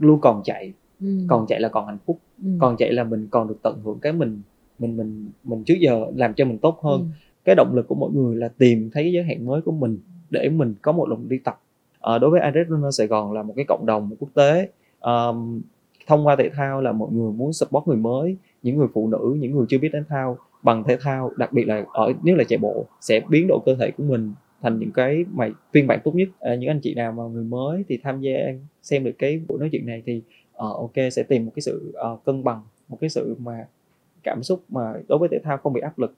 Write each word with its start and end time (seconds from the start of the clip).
luôn 0.00 0.20
còn 0.20 0.42
chạy 0.44 0.72
ừ. 1.00 1.06
còn 1.28 1.46
chạy 1.46 1.60
là 1.60 1.68
còn 1.68 1.86
hạnh 1.86 1.98
phúc 2.06 2.18
ừ. 2.42 2.50
còn 2.60 2.76
chạy 2.76 2.92
là 2.92 3.04
mình 3.04 3.28
còn 3.30 3.48
được 3.48 3.56
tận 3.62 3.80
hưởng 3.84 3.98
cái 3.98 4.12
mình 4.12 4.42
mình 4.78 4.96
mình 4.96 5.30
mình 5.44 5.64
trước 5.64 5.74
giờ 5.80 6.06
làm 6.16 6.34
cho 6.34 6.44
mình 6.44 6.58
tốt 6.58 6.80
hơn 6.82 7.00
ừ. 7.00 7.06
cái 7.44 7.54
động 7.54 7.74
lực 7.74 7.88
của 7.88 7.94
mọi 7.94 8.10
người 8.10 8.36
là 8.36 8.48
tìm 8.48 8.90
thấy 8.92 9.02
cái 9.02 9.12
giới 9.12 9.24
hạn 9.24 9.46
mới 9.46 9.60
của 9.60 9.72
mình 9.72 9.98
để 10.30 10.48
mình 10.48 10.74
có 10.82 10.92
một 10.92 11.08
động 11.08 11.28
đi 11.28 11.38
tập 11.38 11.60
à, 12.00 12.18
đối 12.18 12.30
với 12.30 12.40
Iris 12.40 12.68
Runner 12.68 12.98
Sài 12.98 13.06
Gòn 13.06 13.32
là 13.32 13.42
một 13.42 13.52
cái 13.56 13.64
cộng 13.68 13.86
đồng 13.86 14.10
quốc 14.18 14.28
tế 14.34 14.68
um, 15.00 15.60
thông 16.06 16.26
qua 16.26 16.36
thể 16.36 16.50
thao 16.54 16.80
là 16.80 16.92
mọi 16.92 17.08
người 17.12 17.32
muốn 17.32 17.52
support 17.52 17.86
người 17.86 17.96
mới 17.96 18.36
những 18.62 18.76
người 18.76 18.88
phụ 18.94 19.08
nữ 19.08 19.36
những 19.40 19.52
người 19.52 19.66
chưa 19.68 19.78
biết 19.78 19.88
đánh 19.92 20.04
thao 20.08 20.38
bằng 20.62 20.84
thể 20.84 20.96
thao 21.00 21.32
đặc 21.36 21.52
biệt 21.52 21.64
là 21.64 21.84
ở 21.92 22.12
nếu 22.22 22.36
là 22.36 22.44
chạy 22.44 22.58
bộ 22.58 22.84
sẽ 23.00 23.20
biến 23.28 23.46
đổi 23.48 23.58
cơ 23.66 23.74
thể 23.74 23.90
của 23.90 24.04
mình 24.04 24.32
thành 24.62 24.78
những 24.78 24.92
cái 24.92 25.24
mà 25.32 25.48
phiên 25.72 25.86
bản 25.86 26.00
tốt 26.04 26.14
nhất 26.14 26.28
à, 26.40 26.54
những 26.54 26.70
anh 26.70 26.80
chị 26.80 26.94
nào 26.94 27.12
mà 27.12 27.22
người 27.22 27.44
mới 27.44 27.84
thì 27.88 27.98
tham 28.02 28.20
gia 28.20 28.32
xem 28.82 29.04
được 29.04 29.14
cái 29.18 29.40
buổi 29.48 29.58
nói 29.58 29.68
chuyện 29.72 29.86
này 29.86 30.02
thì 30.06 30.22
uh, 30.50 30.56
ok 30.56 30.92
sẽ 31.12 31.22
tìm 31.22 31.46
một 31.46 31.52
cái 31.54 31.62
sự 31.62 31.94
uh, 32.12 32.24
cân 32.24 32.44
bằng 32.44 32.62
một 32.88 32.98
cái 33.00 33.10
sự 33.10 33.36
mà 33.38 33.66
cảm 34.22 34.42
xúc 34.42 34.64
mà 34.68 34.92
đối 35.08 35.18
với 35.18 35.28
thể 35.32 35.38
thao 35.44 35.58
không 35.58 35.72
bị 35.72 35.80
áp 35.80 35.98
lực 35.98 36.14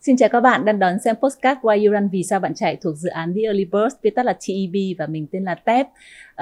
Xin 0.00 0.16
chào 0.16 0.28
các 0.28 0.40
bạn 0.40 0.64
đang 0.64 0.78
đón 0.78 0.98
xem 0.98 1.16
postcard 1.22 1.60
Why 1.60 1.86
You 1.86 1.92
Run 1.92 2.08
Vì 2.08 2.22
sao 2.22 2.40
bạn 2.40 2.54
chạy 2.54 2.76
thuộc 2.76 2.96
dự 2.96 3.08
án 3.08 3.34
The 3.34 3.40
Early 3.42 3.64
Birds, 3.64 3.94
viết 4.02 4.14
tắt 4.14 4.26
là 4.26 4.32
TEB 4.32 4.74
và 4.98 5.06
mình 5.06 5.26
tên 5.32 5.44
là 5.44 5.54
Tep. 5.54 5.86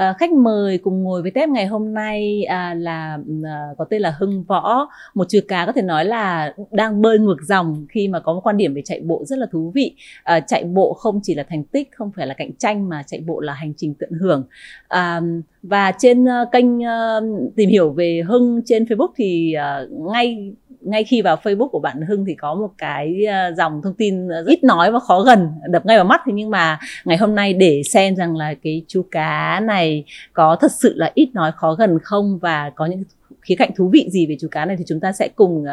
À, 0.01 0.15
khách 0.19 0.33
mời 0.33 0.79
cùng 0.79 1.03
ngồi 1.03 1.23
với 1.23 1.31
Tép 1.31 1.49
ngày 1.49 1.67
hôm 1.67 1.95
nay 1.95 2.45
à, 2.45 2.75
là 2.75 3.19
à, 3.45 3.67
có 3.79 3.85
tên 3.91 4.03
là 4.03 4.15
Hưng 4.19 4.45
Võ, 4.45 4.89
một 5.15 5.29
chữ 5.29 5.41
cá 5.49 5.67
có 5.67 5.73
thể 5.73 5.83
nói 5.83 6.05
là 6.05 6.55
đang 6.71 7.03
bơi 7.03 7.19
ngược 7.19 7.37
dòng 7.43 7.87
khi 7.89 8.09
mà 8.09 8.21
có 8.21 8.33
một 8.33 8.41
quan 8.45 8.57
điểm 8.57 8.75
về 8.75 8.83
chạy 8.85 9.01
bộ 9.01 9.25
rất 9.25 9.39
là 9.39 9.47
thú 9.53 9.73
vị. 9.75 9.95
À, 10.25 10.41
chạy 10.41 10.65
bộ 10.65 10.95
không 10.95 11.21
chỉ 11.23 11.35
là 11.35 11.43
thành 11.49 11.65
tích, 11.65 11.89
không 11.93 12.11
phải 12.17 12.27
là 12.27 12.35
cạnh 12.35 12.53
tranh 12.59 12.89
mà 12.89 13.03
chạy 13.03 13.21
bộ 13.27 13.41
là 13.41 13.53
hành 13.53 13.73
trình 13.77 13.95
tận 13.95 14.11
hưởng. 14.21 14.45
À, 14.89 15.21
và 15.63 15.93
trên 15.99 16.25
uh, 16.25 16.53
kênh 16.53 16.79
uh, 16.79 17.53
tìm 17.57 17.71
hiểu 17.71 17.91
về 17.91 18.23
Hưng 18.27 18.61
trên 18.65 18.85
Facebook 18.85 19.13
thì 19.17 19.55
uh, 19.85 19.93
ngay 20.13 20.53
ngay 20.81 21.05
khi 21.05 21.23
vào 21.23 21.37
Facebook 21.37 21.69
của 21.69 21.79
bạn 21.79 22.03
Hưng 22.09 22.25
thì 22.25 22.35
có 22.35 22.55
một 22.55 22.71
cái 22.79 23.27
dòng 23.57 23.81
thông 23.83 23.95
tin 23.95 24.29
ít 24.47 24.65
nói 24.65 24.93
và 24.93 24.99
khó 24.99 25.21
gần 25.23 25.49
đập 25.71 25.87
ngay 25.87 25.97
vào 25.97 26.05
mắt 26.05 26.21
thế 26.27 26.33
nhưng 26.33 26.51
mà 26.51 26.79
ngày 27.05 27.17
hôm 27.17 27.35
nay 27.35 27.53
để 27.53 27.83
xem 27.85 28.17
rằng 28.17 28.37
là 28.37 28.55
cái 28.63 28.83
chú 28.89 29.03
cá 29.11 29.61
này 29.61 29.90
có 30.33 30.57
thật 30.61 30.73
sự 30.73 30.93
là 30.97 31.11
ít 31.15 31.31
nói 31.35 31.53
khó 31.57 31.75
gần 31.75 31.99
không? 32.03 32.39
Và 32.39 32.71
có 32.77 32.87
những 32.87 33.03
khía 33.43 33.55
cạnh 33.59 33.71
thú 33.77 33.89
vị 33.89 34.09
gì 34.11 34.27
về 34.27 34.37
chú 34.41 34.49
cá 34.51 34.65
này 34.65 34.77
thì 34.77 34.85
chúng 34.89 35.01
ta 35.01 35.13
sẽ 35.13 35.29
cùng 35.29 35.63
uh, 35.63 35.67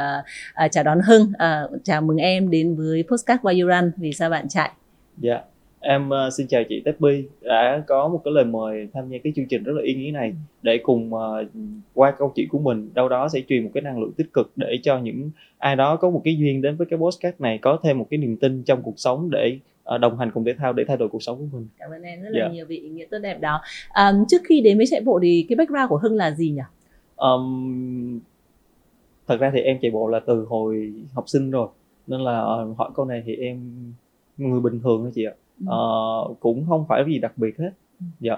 uh, 0.66 0.72
chào 0.72 0.84
đón 0.84 1.00
Hưng. 1.02 1.22
Uh, 1.22 1.84
chào 1.84 2.02
mừng 2.02 2.18
em 2.18 2.50
đến 2.50 2.76
với 2.76 3.04
Postcard 3.10 3.42
Why 3.42 3.62
You 3.62 3.70
Run. 3.70 3.92
Vì 3.98 4.14
sao 4.14 4.30
bạn 4.30 4.48
chạy? 4.50 4.72
Dạ 5.18 5.34
yeah. 5.34 5.46
Em 5.80 6.10
uh, 6.10 6.34
xin 6.34 6.48
chào 6.48 6.64
chị 6.70 6.82
Teppy 6.86 7.24
đã 7.42 7.84
có 7.88 8.08
một 8.08 8.22
cái 8.24 8.32
lời 8.34 8.46
mời 8.46 8.88
tham 8.94 9.10
gia 9.10 9.18
cái 9.24 9.34
chương 9.36 9.46
trình 9.50 9.64
rất 9.64 9.74
là 9.76 9.82
ý 9.84 9.94
nghĩa 9.94 10.12
này 10.12 10.34
để 10.62 10.80
cùng 10.84 11.14
uh, 11.14 11.22
qua 11.94 12.12
câu 12.12 12.34
chuyện 12.36 12.48
của 12.50 12.60
mình. 12.60 12.90
Đâu 12.94 13.10
đó 13.10 13.30
sẽ 13.34 13.42
truyền 13.50 13.64
một 13.64 13.70
cái 13.74 13.82
năng 13.82 14.00
lượng 14.00 14.12
tích 14.18 14.34
cực 14.34 14.52
để 14.56 14.80
cho 14.84 15.00
những 15.00 15.32
ai 15.58 15.76
đó 15.76 15.96
có 15.96 16.10
một 16.10 16.22
cái 16.24 16.38
duyên 16.38 16.62
đến 16.62 16.76
với 16.76 16.88
cái 16.90 17.00
podcast 17.00 17.42
này 17.42 17.60
có 17.62 17.80
thêm 17.84 18.00
một 18.00 18.08
cái 18.10 18.18
niềm 18.18 18.38
tin 18.38 18.64
trong 18.64 18.82
cuộc 18.82 18.94
sống 18.98 19.30
để 19.32 19.60
đồng 20.02 20.18
hành 20.18 20.32
cùng 20.34 20.46
thể 20.46 20.54
thao 20.58 20.74
để 20.74 20.84
thay 20.88 20.98
đổi 20.98 21.10
cuộc 21.10 21.24
sống 21.24 21.38
của 21.38 21.58
mình. 21.58 21.68
Cảm 21.78 21.92
ơn 21.92 22.02
em 22.02 22.22
rất 22.22 22.30
là 22.30 22.40
yeah. 22.40 22.52
Dạ. 22.52 22.54
nhiều 22.54 22.66
vì 22.66 22.78
ý 22.78 22.90
nghĩa 22.90 23.06
tốt 23.12 23.20
đẹp 23.20 23.42
đó. 23.42 23.62
Um, 23.96 24.26
trước 24.28 24.42
khi 24.48 24.62
đến 24.62 24.78
với 24.78 24.86
chạy 24.90 25.02
bộ 25.02 25.20
thì 25.24 25.46
cái 25.50 25.56
background 25.56 25.90
của 25.90 25.98
Hưng 25.98 26.16
là 26.16 26.32
gì 26.32 26.50
nhỉ? 26.50 26.62
Um, 27.16 28.20
thật 29.28 29.40
ra 29.40 29.52
thì 29.54 29.60
em 29.62 29.78
chạy 29.82 29.92
bộ 29.92 30.08
là 30.08 30.20
từ 30.20 30.46
hồi 30.50 30.94
học 31.14 31.30
sinh 31.30 31.52
rồi 31.52 31.68
nên 32.08 32.22
là 32.22 32.42
uh, 32.42 32.78
hỏi 32.78 32.90
câu 32.96 33.06
này 33.06 33.24
thì 33.26 33.36
em 33.36 33.74
người 34.38 34.60
bình 34.60 34.80
thường 34.84 35.02
thôi 35.02 35.12
chị 35.16 35.24
ạ 35.26 35.34
uh, 35.76 36.40
cũng 36.40 36.66
không 36.70 36.86
phải 36.90 37.04
gì 37.08 37.20
đặc 37.20 37.38
biệt 37.38 37.60
hết 37.60 37.72
ừ. 38.00 38.06
dạ 38.20 38.38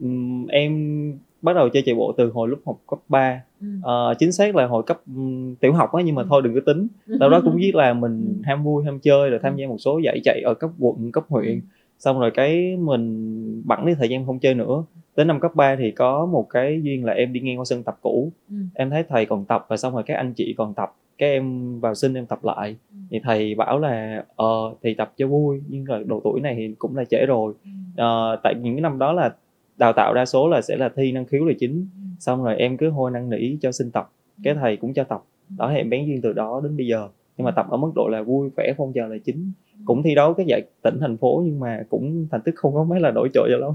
um, 0.00 0.46
em 0.46 1.18
bắt 1.42 1.52
đầu 1.52 1.68
chơi 1.68 1.82
chạy 1.86 1.94
bộ 1.94 2.12
từ 2.16 2.30
hồi 2.30 2.48
lúc 2.48 2.58
học 2.66 2.78
cấp 2.86 2.98
3 3.08 3.42
ừ. 3.60 3.66
uh, 3.78 4.18
chính 4.18 4.32
xác 4.32 4.56
là 4.56 4.66
hồi 4.66 4.82
cấp 4.82 5.00
um, 5.16 5.54
tiểu 5.54 5.72
học 5.72 5.92
á 5.92 6.02
nhưng 6.06 6.14
mà 6.14 6.22
ừ. 6.22 6.26
thôi 6.30 6.42
đừng 6.44 6.54
có 6.54 6.60
tính. 6.66 6.88
Đâu 7.06 7.30
đó 7.30 7.40
cũng 7.44 7.56
biết 7.56 7.74
là 7.74 7.94
mình 7.94 8.42
ham 8.44 8.64
vui 8.64 8.84
ham 8.84 8.98
chơi 8.98 9.30
rồi 9.30 9.40
tham 9.42 9.56
gia 9.56 9.66
một 9.66 9.78
số 9.78 10.00
giải 10.04 10.20
chạy 10.24 10.40
ở 10.44 10.54
cấp 10.54 10.70
quận 10.78 11.12
cấp 11.12 11.24
huyện. 11.28 11.60
Xong 11.98 12.20
rồi 12.20 12.30
cái 12.30 12.76
mình 12.76 13.62
bẵng 13.66 13.86
đi 13.86 13.94
thời 13.94 14.08
gian 14.08 14.26
không 14.26 14.38
chơi 14.38 14.54
nữa. 14.54 14.84
Tới 15.14 15.24
năm 15.24 15.40
cấp 15.40 15.54
3 15.54 15.76
thì 15.76 15.90
có 15.90 16.26
một 16.26 16.46
cái 16.50 16.80
duyên 16.82 17.04
là 17.04 17.12
em 17.12 17.32
đi 17.32 17.40
ngang 17.40 17.58
qua 17.58 17.64
sân 17.64 17.82
tập 17.82 17.98
cũ. 18.02 18.32
Ừ. 18.50 18.56
em 18.74 18.90
thấy 18.90 19.04
thầy 19.08 19.26
còn 19.26 19.44
tập 19.44 19.66
và 19.68 19.76
xong 19.76 19.94
rồi 19.94 20.02
các 20.06 20.14
anh 20.14 20.32
chị 20.32 20.54
còn 20.58 20.74
tập. 20.74 20.94
Cái 21.18 21.30
em 21.30 21.80
vào 21.80 21.94
xin 21.94 22.14
em 22.14 22.26
tập 22.26 22.44
lại. 22.44 22.76
Ừ. 22.92 22.96
thì 23.10 23.20
thầy 23.22 23.54
bảo 23.54 23.78
là 23.78 24.24
ờ 24.36 24.74
thì 24.82 24.94
tập 24.94 25.12
cho 25.16 25.26
vui 25.26 25.62
nhưng 25.68 25.84
mà 25.88 25.98
độ 26.06 26.20
tuổi 26.24 26.40
này 26.40 26.54
thì 26.58 26.74
cũng 26.78 26.96
là 26.96 27.04
trễ 27.04 27.26
rồi. 27.26 27.54
Ờ, 27.96 28.40
tại 28.42 28.54
những 28.62 28.74
cái 28.74 28.80
năm 28.80 28.98
đó 28.98 29.12
là 29.12 29.34
đào 29.78 29.92
tạo 29.92 30.14
đa 30.14 30.24
số 30.24 30.48
là 30.48 30.60
sẽ 30.62 30.76
là 30.76 30.88
thi 30.96 31.12
năng 31.12 31.26
khiếu 31.26 31.44
là 31.44 31.52
chính. 31.58 31.86
Xong 32.18 32.44
rồi 32.44 32.56
em 32.56 32.76
cứ 32.76 32.90
hôi 32.90 33.10
năn 33.10 33.30
nỉ 33.30 33.56
cho 33.60 33.72
xin 33.72 33.90
tập 33.90 34.10
cái 34.42 34.54
thầy 34.54 34.76
cũng 34.76 34.94
cho 34.94 35.04
tập. 35.04 35.22
Đó 35.58 35.68
thì 35.70 35.76
em 35.76 35.90
bén 35.90 36.06
duyên 36.06 36.20
từ 36.22 36.32
đó 36.32 36.60
đến 36.64 36.76
bây 36.76 36.86
giờ. 36.86 37.08
Nhưng 37.36 37.44
mà 37.44 37.50
tập 37.50 37.66
ở 37.70 37.76
mức 37.76 37.92
độ 37.94 38.08
là 38.08 38.22
vui 38.22 38.50
vẻ 38.56 38.74
phong 38.76 38.92
trào 38.92 39.08
là 39.08 39.16
chính. 39.24 39.52
Cũng 39.84 40.02
thi 40.02 40.14
đấu 40.14 40.34
cái 40.34 40.46
giải 40.48 40.62
tỉnh 40.82 40.98
thành 41.00 41.16
phố 41.16 41.42
nhưng 41.46 41.60
mà 41.60 41.82
cũng 41.88 42.26
thành 42.30 42.40
tích 42.42 42.54
không 42.56 42.74
có 42.74 42.84
mấy 42.84 43.00
là 43.00 43.10
nổi 43.10 43.28
trội 43.34 43.48
cho 43.52 43.58
lắm 43.58 43.72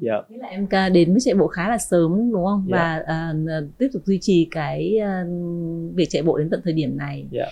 dạ. 0.00 0.14
Nghĩa 0.28 0.38
là 0.38 0.48
em 0.48 0.66
đến 0.92 1.12
với 1.12 1.20
chạy 1.20 1.34
bộ 1.34 1.46
khá 1.46 1.68
là 1.68 1.78
sớm 1.78 2.32
đúng 2.32 2.44
không? 2.44 2.66
Yeah. 2.72 3.06
và 3.06 3.34
uh, 3.58 3.78
tiếp 3.78 3.88
tục 3.92 4.02
duy 4.04 4.18
trì 4.20 4.48
cái 4.50 4.98
uh, 4.98 5.28
việc 5.94 6.06
chạy 6.10 6.22
bộ 6.22 6.38
đến 6.38 6.50
tận 6.50 6.60
thời 6.64 6.72
điểm 6.72 6.96
này. 6.96 7.24
Yeah. 7.32 7.48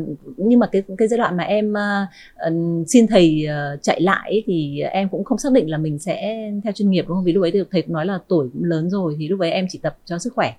uh, 0.00 0.16
nhưng 0.36 0.58
mà 0.58 0.66
cái 0.72 0.82
cái 0.98 1.08
giai 1.08 1.18
đoạn 1.18 1.36
mà 1.36 1.44
em 1.44 1.72
uh, 1.72 2.88
xin 2.88 3.06
thầy 3.06 3.46
uh, 3.46 3.82
chạy 3.82 4.00
lại 4.00 4.30
ấy, 4.30 4.42
thì 4.46 4.80
em 4.80 5.08
cũng 5.08 5.24
không 5.24 5.38
xác 5.38 5.52
định 5.52 5.70
là 5.70 5.78
mình 5.78 5.98
sẽ 5.98 6.50
theo 6.64 6.72
chuyên 6.72 6.90
nghiệp 6.90 7.04
đúng 7.08 7.16
không? 7.16 7.24
Vì 7.24 7.32
lúc 7.32 7.44
ấy 7.44 7.50
thì 7.50 7.60
thầy 7.70 7.82
cũng 7.82 7.92
nói 7.92 8.06
là 8.06 8.18
tuổi 8.28 8.48
cũng 8.52 8.64
lớn 8.64 8.90
rồi 8.90 9.16
thì 9.18 9.28
lúc 9.28 9.40
ấy 9.40 9.50
em 9.50 9.66
chỉ 9.70 9.78
tập 9.82 9.96
cho 10.04 10.18
sức 10.18 10.32
khỏe. 10.34 10.54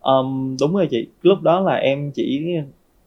Um, 0.00 0.56
đúng 0.60 0.74
rồi 0.74 0.88
chị. 0.90 1.08
Lúc 1.22 1.38
đó 1.42 1.60
là 1.60 1.74
em 1.74 2.10
chỉ 2.14 2.40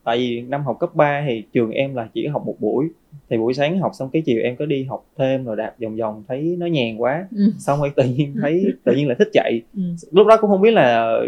tại 0.04 0.18
vì 0.18 0.40
năm 0.40 0.64
học 0.64 0.76
cấp 0.80 0.94
3 0.94 1.24
thì 1.26 1.42
trường 1.52 1.70
em 1.70 1.94
là 1.94 2.08
chỉ 2.14 2.26
học 2.26 2.42
một 2.46 2.56
buổi 2.58 2.88
thì 3.30 3.38
buổi 3.38 3.54
sáng 3.54 3.80
học 3.80 3.92
xong 3.94 4.10
cái 4.12 4.22
chiều 4.26 4.42
em 4.42 4.56
có 4.56 4.66
đi 4.66 4.84
học 4.84 5.06
thêm 5.18 5.44
rồi 5.44 5.56
đạp 5.56 5.74
vòng 5.82 5.96
vòng 5.96 6.24
thấy 6.28 6.56
nó 6.58 6.66
nhàn 6.66 6.96
quá 6.96 7.28
ừ. 7.36 7.52
xong 7.58 7.80
rồi 7.80 7.90
tự 7.96 8.04
nhiên 8.04 8.34
thấy 8.42 8.64
tự 8.84 8.92
nhiên 8.96 9.08
là 9.08 9.14
thích 9.18 9.28
chạy 9.32 9.62
ừ. 9.76 9.82
lúc 10.10 10.26
đó 10.26 10.36
cũng 10.40 10.50
không 10.50 10.60
biết 10.60 10.70
là 10.70 11.18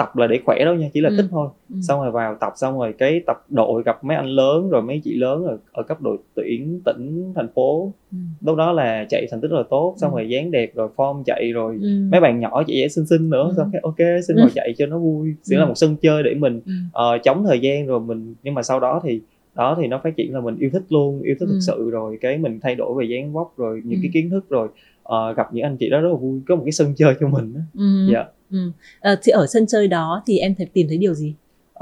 tập 0.00 0.16
là 0.16 0.26
để 0.26 0.40
khỏe 0.44 0.64
đâu 0.64 0.74
nha 0.74 0.88
chỉ 0.94 1.00
là 1.00 1.08
ừ. 1.08 1.16
thích 1.16 1.26
thôi 1.30 1.48
ừ. 1.70 1.76
xong 1.88 2.00
rồi 2.02 2.10
vào 2.10 2.36
tập 2.40 2.52
xong 2.56 2.78
rồi 2.78 2.94
cái 2.98 3.20
tập 3.26 3.44
đội 3.48 3.82
gặp 3.82 4.04
mấy 4.04 4.16
anh 4.16 4.26
lớn 4.26 4.70
rồi 4.70 4.82
mấy 4.82 5.00
chị 5.04 5.14
lớn 5.14 5.44
ở, 5.46 5.58
ở 5.72 5.82
cấp 5.82 6.00
đội 6.00 6.18
tuyển 6.34 6.80
tỉnh 6.84 7.32
thành 7.36 7.48
phố 7.54 7.92
ừ. 8.12 8.18
lúc 8.40 8.56
đó 8.56 8.72
là 8.72 9.06
chạy 9.08 9.26
thành 9.30 9.40
tích 9.40 9.52
là 9.52 9.62
tốt 9.70 9.94
xong 9.96 10.12
ừ. 10.12 10.16
rồi 10.16 10.28
dáng 10.28 10.50
đẹp 10.50 10.70
rồi 10.74 10.88
form 10.96 11.22
chạy 11.26 11.52
rồi 11.52 11.78
ừ. 11.82 11.88
mấy 12.12 12.20
bạn 12.20 12.40
nhỏ 12.40 12.62
chạy 12.66 12.76
dễ 12.76 12.88
xinh 12.88 13.06
xinh 13.06 13.30
nữa 13.30 13.48
ừ. 13.48 13.54
xong 13.56 13.70
cái 13.72 13.80
ok 13.84 14.22
xin 14.28 14.36
ừ. 14.36 14.40
ngồi 14.40 14.50
chạy 14.54 14.74
cho 14.78 14.86
nó 14.86 14.98
vui 14.98 15.34
sẽ 15.42 15.56
ừ. 15.56 15.60
là 15.60 15.66
một 15.66 15.74
sân 15.76 15.96
chơi 16.02 16.22
để 16.22 16.34
mình 16.34 16.60
ừ. 16.66 16.72
uh, 17.16 17.22
chống 17.22 17.44
thời 17.44 17.60
gian 17.60 17.86
rồi 17.86 18.00
mình 18.00 18.34
nhưng 18.42 18.54
mà 18.54 18.62
sau 18.62 18.80
đó 18.80 19.00
thì 19.04 19.20
đó 19.54 19.76
thì 19.80 19.86
nó 19.86 20.00
phát 20.04 20.16
triển 20.16 20.34
là 20.34 20.40
mình 20.40 20.56
yêu 20.58 20.70
thích 20.72 20.82
luôn 20.88 21.22
yêu 21.22 21.36
thích 21.40 21.46
ừ. 21.46 21.52
thực 21.52 21.60
sự 21.66 21.90
rồi 21.90 22.18
cái 22.20 22.38
mình 22.38 22.60
thay 22.62 22.74
đổi 22.74 22.94
về 22.98 23.06
dáng 23.06 23.32
vóc 23.32 23.54
rồi 23.56 23.82
những 23.84 23.98
ừ. 23.98 24.02
cái 24.02 24.10
kiến 24.14 24.30
thức 24.30 24.48
rồi 24.48 24.68
uh, 25.10 25.36
gặp 25.36 25.46
những 25.52 25.64
anh 25.64 25.76
chị 25.76 25.90
đó 25.90 26.00
rất 26.00 26.08
là 26.08 26.14
vui 26.14 26.40
có 26.48 26.56
một 26.56 26.62
cái 26.64 26.72
sân 26.72 26.94
chơi 26.96 27.14
cho 27.20 27.28
mình 27.28 27.54
đó. 27.54 27.60
Ừ. 27.74 28.12
dạ 28.12 28.24
ừ. 28.50 28.70
à, 29.00 29.16
thì 29.22 29.30
ở 29.30 29.46
sân 29.46 29.66
chơi 29.66 29.88
đó 29.88 30.22
thì 30.26 30.38
em 30.38 30.54
tìm 30.72 30.88
thấy 30.88 30.98
điều 30.98 31.14
gì 31.14 31.34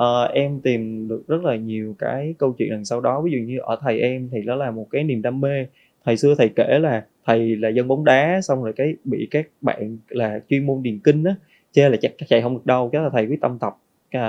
uh, 0.03 0.31
em 0.33 0.61
tìm 0.61 1.09
được 1.09 1.22
rất 1.28 1.44
là 1.44 1.56
nhiều 1.56 1.94
cái 1.99 2.34
câu 2.38 2.53
chuyện 2.59 2.71
đằng 2.71 2.84
sau 2.84 3.00
đó 3.00 3.21
ví 3.21 3.31
dụ 3.33 3.38
như 3.38 3.59
ở 3.62 3.78
thầy 3.81 4.00
em 4.00 4.28
thì 4.33 4.43
đó 4.43 4.55
là 4.55 4.71
một 4.71 4.87
cái 4.91 5.05
niềm 5.05 5.22
đam 5.22 5.41
mê 5.41 5.67
thầy 6.05 6.17
xưa 6.17 6.34
thầy 6.38 6.49
kể 6.49 6.78
là 6.78 7.05
thầy 7.27 7.56
là 7.56 7.69
dân 7.69 7.88
bóng 7.88 8.05
đá 8.05 8.41
xong 8.43 8.62
rồi 8.62 8.72
cái 8.77 8.94
bị 9.05 9.28
các 9.31 9.49
bạn 9.61 9.99
là 10.09 10.41
chuyên 10.49 10.67
môn 10.67 10.83
điền 10.83 10.99
kinh 10.99 11.25
á 11.25 11.34
chê 11.72 11.88
là 11.88 11.97
chắc 12.00 12.12
chạy 12.28 12.43
không 12.43 12.55
được 12.55 12.67
đâu 12.67 12.88
cái 12.93 13.03
là 13.03 13.11
thầy 13.12 13.27
quyết 13.27 13.41
tâm 13.41 13.59
tập 13.59 13.77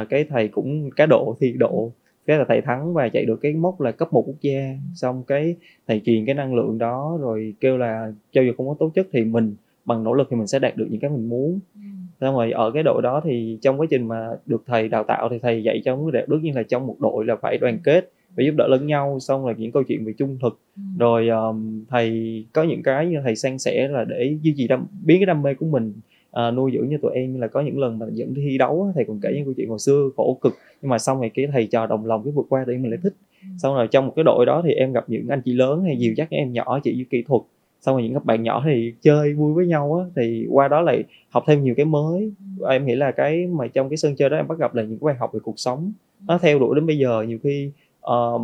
cái 0.10 0.26
thầy 0.30 0.48
cũng 0.48 0.90
cá 0.92 1.06
độ 1.06 1.38
thi 1.40 1.54
độ 1.58 1.92
cái 2.26 2.38
là 2.38 2.46
thầy 2.48 2.62
thắng 2.62 2.94
và 2.94 3.10
chạy 3.10 3.26
được 3.26 3.40
cái 3.42 3.54
mốc 3.54 3.82
là 3.82 3.92
cấp 3.92 4.14
một 4.14 4.24
quốc 4.28 4.36
gia 4.42 4.76
xong 4.94 5.24
cái 5.28 5.56
thầy 5.88 6.02
truyền 6.06 6.26
cái 6.26 6.36
năng 6.36 6.56
lượng 6.56 6.78
đó 6.78 7.18
rồi 7.22 7.54
kêu 7.60 7.78
là 7.78 8.12
cho 8.32 8.42
dù 8.42 8.52
không 8.58 8.68
có 8.68 8.76
tố 8.80 8.90
chất 8.90 9.08
thì 9.12 9.24
mình 9.24 9.56
bằng 9.86 10.04
nỗ 10.04 10.14
lực 10.14 10.28
thì 10.32 10.38
mình 10.38 10.48
sẽ 10.48 10.60
đạt 10.60 10.78
được 10.78 10.88
những 10.90 11.00
cái 11.00 11.10
mình 11.10 11.30
muốn 11.30 11.60
ừ. 11.76 11.82
xong 12.22 12.36
rồi 12.36 12.52
ở 12.52 12.72
cái 12.72 12.84
đội 12.84 13.02
đó 13.02 13.22
thì 13.24 13.58
trong 13.62 13.80
quá 13.80 13.88
trình 13.90 14.08
mà 14.08 14.30
được 14.46 14.64
thầy 14.68 14.90
đào 14.90 15.04
tạo 15.04 15.30
thì 15.30 15.40
thầy 15.40 15.64
dạy 15.64 15.82
cho 15.86 15.96
cái 15.96 16.12
đẹp 16.14 16.30
đương 16.30 16.42
nhiên 16.42 16.56
là 16.56 16.64
trong 16.64 16.88
một 16.88 16.96
đội 17.00 17.26
là 17.26 17.36
phải 17.36 17.58
đoàn 17.58 17.80
kết 17.84 18.12
phải 18.36 18.46
giúp 18.46 18.54
đỡ 18.58 18.68
lẫn 18.68 18.88
nhau 18.88 19.20
xong 19.20 19.46
là 19.46 19.54
những 19.58 19.72
câu 19.72 19.84
chuyện 19.84 20.06
về 20.06 20.14
trung 20.18 20.38
thực 20.42 20.60
ừ. 20.76 20.82
rồi 21.00 21.30
um, 21.30 21.86
thầy 21.90 22.46
có 22.54 22.64
những 22.64 22.84
cái 22.84 23.08
như 23.08 23.18
thầy 23.24 23.36
san 23.36 23.60
sẻ 23.60 23.88
là 23.88 24.06
để 24.06 24.38
duy 24.42 24.54
trì 24.58 24.68
đam 24.68 24.86
biến 25.06 25.20
cái 25.20 25.26
đam 25.26 25.42
mê 25.42 25.54
của 25.54 25.66
mình 25.66 25.94
uh, 26.32 26.54
nuôi 26.54 26.72
dưỡng 26.74 26.90
như 26.90 26.98
tụi 27.02 27.12
em 27.14 27.34
như 27.34 27.40
là 27.40 27.48
có 27.48 27.62
những 27.62 27.80
lần 27.80 28.00
mà 28.00 28.06
dẫn 28.14 28.34
thi 28.34 28.58
đấu 28.58 28.92
thầy 28.96 29.06
còn 29.06 29.20
kể 29.22 29.30
những 29.36 29.46
câu 29.46 29.54
chuyện 29.58 29.70
hồi 29.70 29.80
xưa 29.80 30.10
khổ 30.18 30.38
cực. 30.42 30.54
Nhưng 30.82 30.90
mà 30.90 30.98
xong 30.98 31.20
rồi 31.20 31.32
cái 31.34 31.48
thầy 31.52 31.68
trò 31.68 31.88
đồng 31.88 32.06
lòng 32.06 32.24
cái 32.24 32.32
vượt 32.32 32.46
qua 32.50 32.64
thì 32.68 32.78
mình 32.78 32.92
lại 32.92 33.00
thích. 33.04 33.14
Ừ. 33.42 33.48
xong 33.58 33.76
rồi 33.76 33.88
trong 33.88 34.08
một 34.08 34.14
cái 34.16 34.24
đội 34.24 34.46
đó 34.46 34.62
thì 34.66 34.74
em 34.74 34.94
gặp 34.94 35.06
những 35.08 35.28
anh 35.28 35.42
chị 35.46 35.54
lớn 35.54 35.84
hay 35.84 35.98
dìu 35.98 36.14
dắt 36.14 36.28
em 36.30 36.54
nhỏ 36.54 36.80
chị 36.84 36.94
với 36.96 37.06
kỹ 37.10 37.24
thuật. 37.28 37.42
Xong 37.82 37.96
rồi 37.96 38.04
những 38.04 38.14
các 38.14 38.26
bạn 38.26 38.44
nhỏ 38.44 38.62
thì 38.66 38.94
chơi 39.02 39.34
vui 39.34 39.54
với 39.54 39.68
nhau 39.68 39.96
á 39.96 40.12
thì 40.16 40.48
qua 40.52 40.68
đó 40.68 40.82
lại 40.82 41.04
học 41.30 41.44
thêm 41.48 41.64
nhiều 41.64 41.74
cái 41.78 41.86
mới. 41.86 42.32
Và 42.58 42.72
em 42.72 42.86
nghĩ 42.86 42.96
là 42.96 43.12
cái 43.12 43.48
mà 43.48 43.68
trong 43.68 43.90
cái 43.90 43.98
sân 43.98 44.16
chơi 44.16 44.30
đó 44.30 44.38
em 44.38 44.48
bắt 44.48 44.58
gặp 44.60 44.76
là 44.76 44.84
những 44.84 45.00
cái 45.00 45.06
bài 45.06 45.16
học 45.16 45.34
về 45.34 45.40
cuộc 45.44 45.60
sống. 45.60 45.92
Nó 46.28 46.38
theo 46.38 46.60
đuổi 46.60 46.76
đến 46.76 46.86
bây 46.86 46.98
giờ 46.98 47.22
nhiều 47.28 47.38
khi 47.44 47.72
uh, 48.08 48.42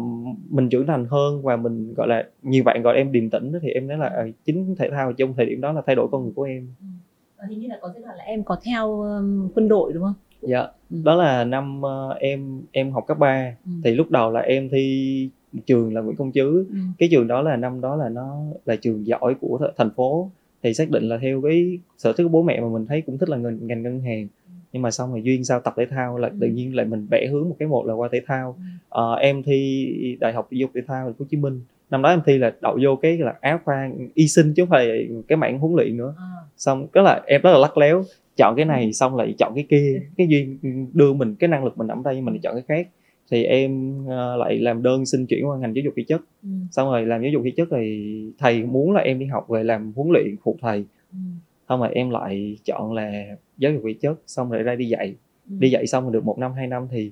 mình 0.49 0.69
trưởng 0.69 0.87
thành 0.87 1.05
hơn 1.05 1.41
và 1.41 1.55
mình 1.55 1.93
gọi 1.93 2.07
là 2.07 2.27
nhiều 2.43 2.63
bạn 2.63 2.81
gọi 2.81 2.95
em 2.95 3.11
điềm 3.11 3.29
tĩnh 3.29 3.51
thì 3.61 3.69
em 3.69 3.87
nói 3.87 3.97
là 3.97 4.25
uh, 4.29 4.35
chính 4.45 4.75
thể 4.75 4.89
thao 4.89 5.13
trong 5.13 5.33
thời 5.33 5.45
điểm 5.45 5.61
đó 5.61 5.71
là 5.71 5.81
thay 5.85 5.95
đổi 5.95 6.07
con 6.11 6.23
người 6.23 6.33
của 6.35 6.43
em. 6.43 6.67
Ừ. 6.81 6.85
hình 7.49 7.59
như 7.59 7.67
là 7.67 7.77
có 7.81 7.91
giai 7.93 8.03
đoạn 8.03 8.17
là 8.17 8.23
em 8.23 8.43
có 8.43 8.57
theo 8.63 9.01
um, 9.01 9.49
quân 9.55 9.67
đội 9.67 9.93
đúng 9.93 10.03
không 10.03 10.13
dạ 10.41 10.67
ừ. 10.91 10.97
đó 11.03 11.15
là 11.15 11.43
năm 11.43 11.81
uh, 11.81 12.17
em 12.17 12.61
em 12.71 12.91
học 12.91 13.03
cấp 13.07 13.19
3 13.19 13.55
ừ. 13.65 13.71
thì 13.83 13.91
lúc 13.91 14.11
đầu 14.11 14.31
là 14.31 14.41
em 14.41 14.69
thi 14.69 15.29
trường 15.65 15.93
là 15.93 16.01
Nguyễn 16.01 16.15
Công 16.15 16.31
Trứ 16.31 16.65
ừ. 16.69 16.77
cái 16.97 17.09
trường 17.11 17.27
đó 17.27 17.41
là 17.41 17.55
năm 17.55 17.81
đó 17.81 17.95
là 17.95 18.09
nó 18.09 18.43
là 18.65 18.75
trường 18.75 19.07
giỏi 19.07 19.35
của 19.41 19.59
thành 19.77 19.89
phố 19.95 20.31
thì 20.63 20.73
xác 20.73 20.89
định 20.89 21.09
là 21.09 21.17
theo 21.17 21.41
cái 21.41 21.79
sở 21.97 22.13
thích 22.13 22.23
của 22.23 22.29
bố 22.29 22.43
mẹ 22.43 22.61
mà 22.61 22.67
mình 22.67 22.85
thấy 22.85 23.01
cũng 23.01 23.17
thích 23.17 23.29
là 23.29 23.37
ngành 23.37 23.67
ngành 23.67 23.83
ngân 23.83 23.99
hàng 23.99 24.27
nhưng 24.73 24.81
mà 24.81 24.91
xong 24.91 25.11
rồi 25.11 25.21
duyên 25.23 25.43
sao 25.43 25.59
tập 25.59 25.73
thể 25.77 25.85
thao 25.85 26.17
là 26.17 26.27
ừ. 26.27 26.35
tự 26.41 26.47
nhiên 26.47 26.75
lại 26.75 26.85
mình 26.85 27.07
vẽ 27.11 27.27
hướng 27.27 27.49
một 27.49 27.55
cái 27.59 27.67
một 27.67 27.85
là 27.85 27.93
qua 27.93 28.09
thể 28.11 28.21
thao 28.27 28.55
ừ. 28.89 29.01
à, 29.01 29.13
em 29.19 29.43
thi 29.43 30.17
đại 30.19 30.33
học 30.33 30.47
thể 30.51 30.57
dục 30.57 30.71
thể 30.75 30.81
thao 30.87 31.05
thành 31.05 31.13
phố 31.13 31.25
Hồ 31.25 31.27
Chí 31.29 31.37
Minh 31.37 31.61
năm 31.89 32.01
đó 32.01 32.09
em 32.09 32.21
thi 32.25 32.37
là 32.37 32.53
đậu 32.61 32.77
vô 32.83 32.95
cái 32.95 33.17
là 33.17 33.33
áo 33.41 33.59
khoan 33.65 34.07
y 34.13 34.27
sinh 34.27 34.53
chứ 34.53 34.63
không 34.63 34.69
phải 34.69 35.07
cái 35.27 35.37
mảng 35.37 35.59
huấn 35.59 35.75
luyện 35.75 35.97
nữa 35.97 36.15
à. 36.17 36.29
xong 36.57 36.87
cái 36.87 37.03
là 37.03 37.21
em 37.25 37.41
rất 37.41 37.51
là 37.51 37.57
lắc 37.57 37.77
léo 37.77 38.03
chọn 38.35 38.55
cái 38.55 38.65
này 38.65 38.93
xong 38.93 39.15
lại 39.15 39.35
chọn 39.37 39.55
cái 39.55 39.65
kia 39.69 40.01
cái 40.17 40.27
duyên 40.27 40.57
đưa 40.93 41.13
mình 41.13 41.35
cái 41.35 41.47
năng 41.47 41.63
lực 41.63 41.77
mình 41.77 41.87
đây 42.03 42.15
nhưng 42.15 42.25
mình 42.25 42.41
chọn 42.41 42.53
cái 42.55 42.63
khác 42.67 42.87
thì 43.31 43.43
em 43.43 44.01
uh, 44.05 44.39
lại 44.39 44.59
làm 44.59 44.83
đơn 44.83 45.05
xin 45.05 45.25
chuyển 45.25 45.47
qua 45.47 45.57
ngành 45.57 45.75
giáo 45.75 45.81
dục 45.83 45.93
thể 45.97 46.03
chất 46.07 46.21
ừ. 46.43 46.49
xong 46.71 46.89
rồi 46.89 47.05
làm 47.05 47.21
giáo 47.21 47.31
dục 47.31 47.41
thể 47.45 47.51
chất 47.57 47.67
thì 47.71 48.31
thầy 48.37 48.63
muốn 48.63 48.91
là 48.91 49.01
em 49.01 49.19
đi 49.19 49.25
học 49.25 49.49
về 49.49 49.63
làm 49.63 49.93
huấn 49.95 50.09
luyện 50.11 50.35
phụ 50.43 50.57
thầy 50.61 50.85
ừ. 51.11 51.17
xong 51.69 51.79
rồi 51.79 51.89
em 51.93 52.09
lại 52.09 52.57
chọn 52.63 52.93
là 52.93 53.25
giáo 53.57 53.71
dục 53.71 53.81
thể 53.85 53.93
chất 54.01 54.19
xong 54.27 54.49
rồi 54.49 54.63
ra 54.63 54.75
đi 54.75 54.85
dạy 54.85 55.15
ừ. 55.49 55.55
đi 55.59 55.69
dạy 55.69 55.87
xong 55.87 56.03
rồi 56.03 56.13
được 56.13 56.25
một 56.25 56.37
năm 56.39 56.53
hai 56.53 56.67
năm 56.67 56.87
thì 56.91 57.05
ừ, 57.05 57.11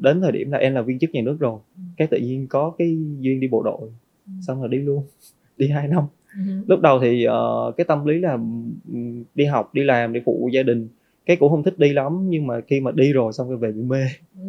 đến 0.00 0.20
thời 0.20 0.32
điểm 0.32 0.50
là 0.50 0.58
em 0.58 0.74
là 0.74 0.82
viên 0.82 0.98
chức 0.98 1.10
nhà 1.10 1.22
nước 1.22 1.36
rồi 1.40 1.58
ừ. 1.76 1.82
cái 1.96 2.08
tự 2.08 2.18
nhiên 2.18 2.46
có 2.46 2.74
cái 2.78 2.98
duyên 3.18 3.40
đi 3.40 3.48
bộ 3.48 3.62
đội 3.62 3.80
ừ. 4.26 4.32
xong 4.46 4.60
rồi 4.60 4.68
đi 4.68 4.78
luôn 4.78 5.02
đi 5.56 5.68
hai 5.68 5.88
năm 5.88 6.04
ừ. 6.34 6.40
lúc 6.66 6.80
đầu 6.80 6.98
thì 7.00 7.26
uh, 7.28 7.76
cái 7.76 7.84
tâm 7.84 8.06
lý 8.06 8.18
là 8.18 8.38
đi 9.34 9.44
học 9.44 9.74
đi 9.74 9.84
làm 9.84 10.12
để 10.12 10.20
phụ 10.24 10.48
gia 10.52 10.62
đình 10.62 10.88
cái 11.26 11.36
cũng 11.36 11.50
không 11.50 11.62
thích 11.62 11.78
đi 11.78 11.92
lắm 11.92 12.30
nhưng 12.30 12.46
mà 12.46 12.60
khi 12.60 12.80
mà 12.80 12.90
đi 12.90 13.12
rồi 13.12 13.32
xong 13.32 13.48
rồi 13.48 13.58
về 13.58 13.72
bị 13.72 13.82
mê 13.82 14.04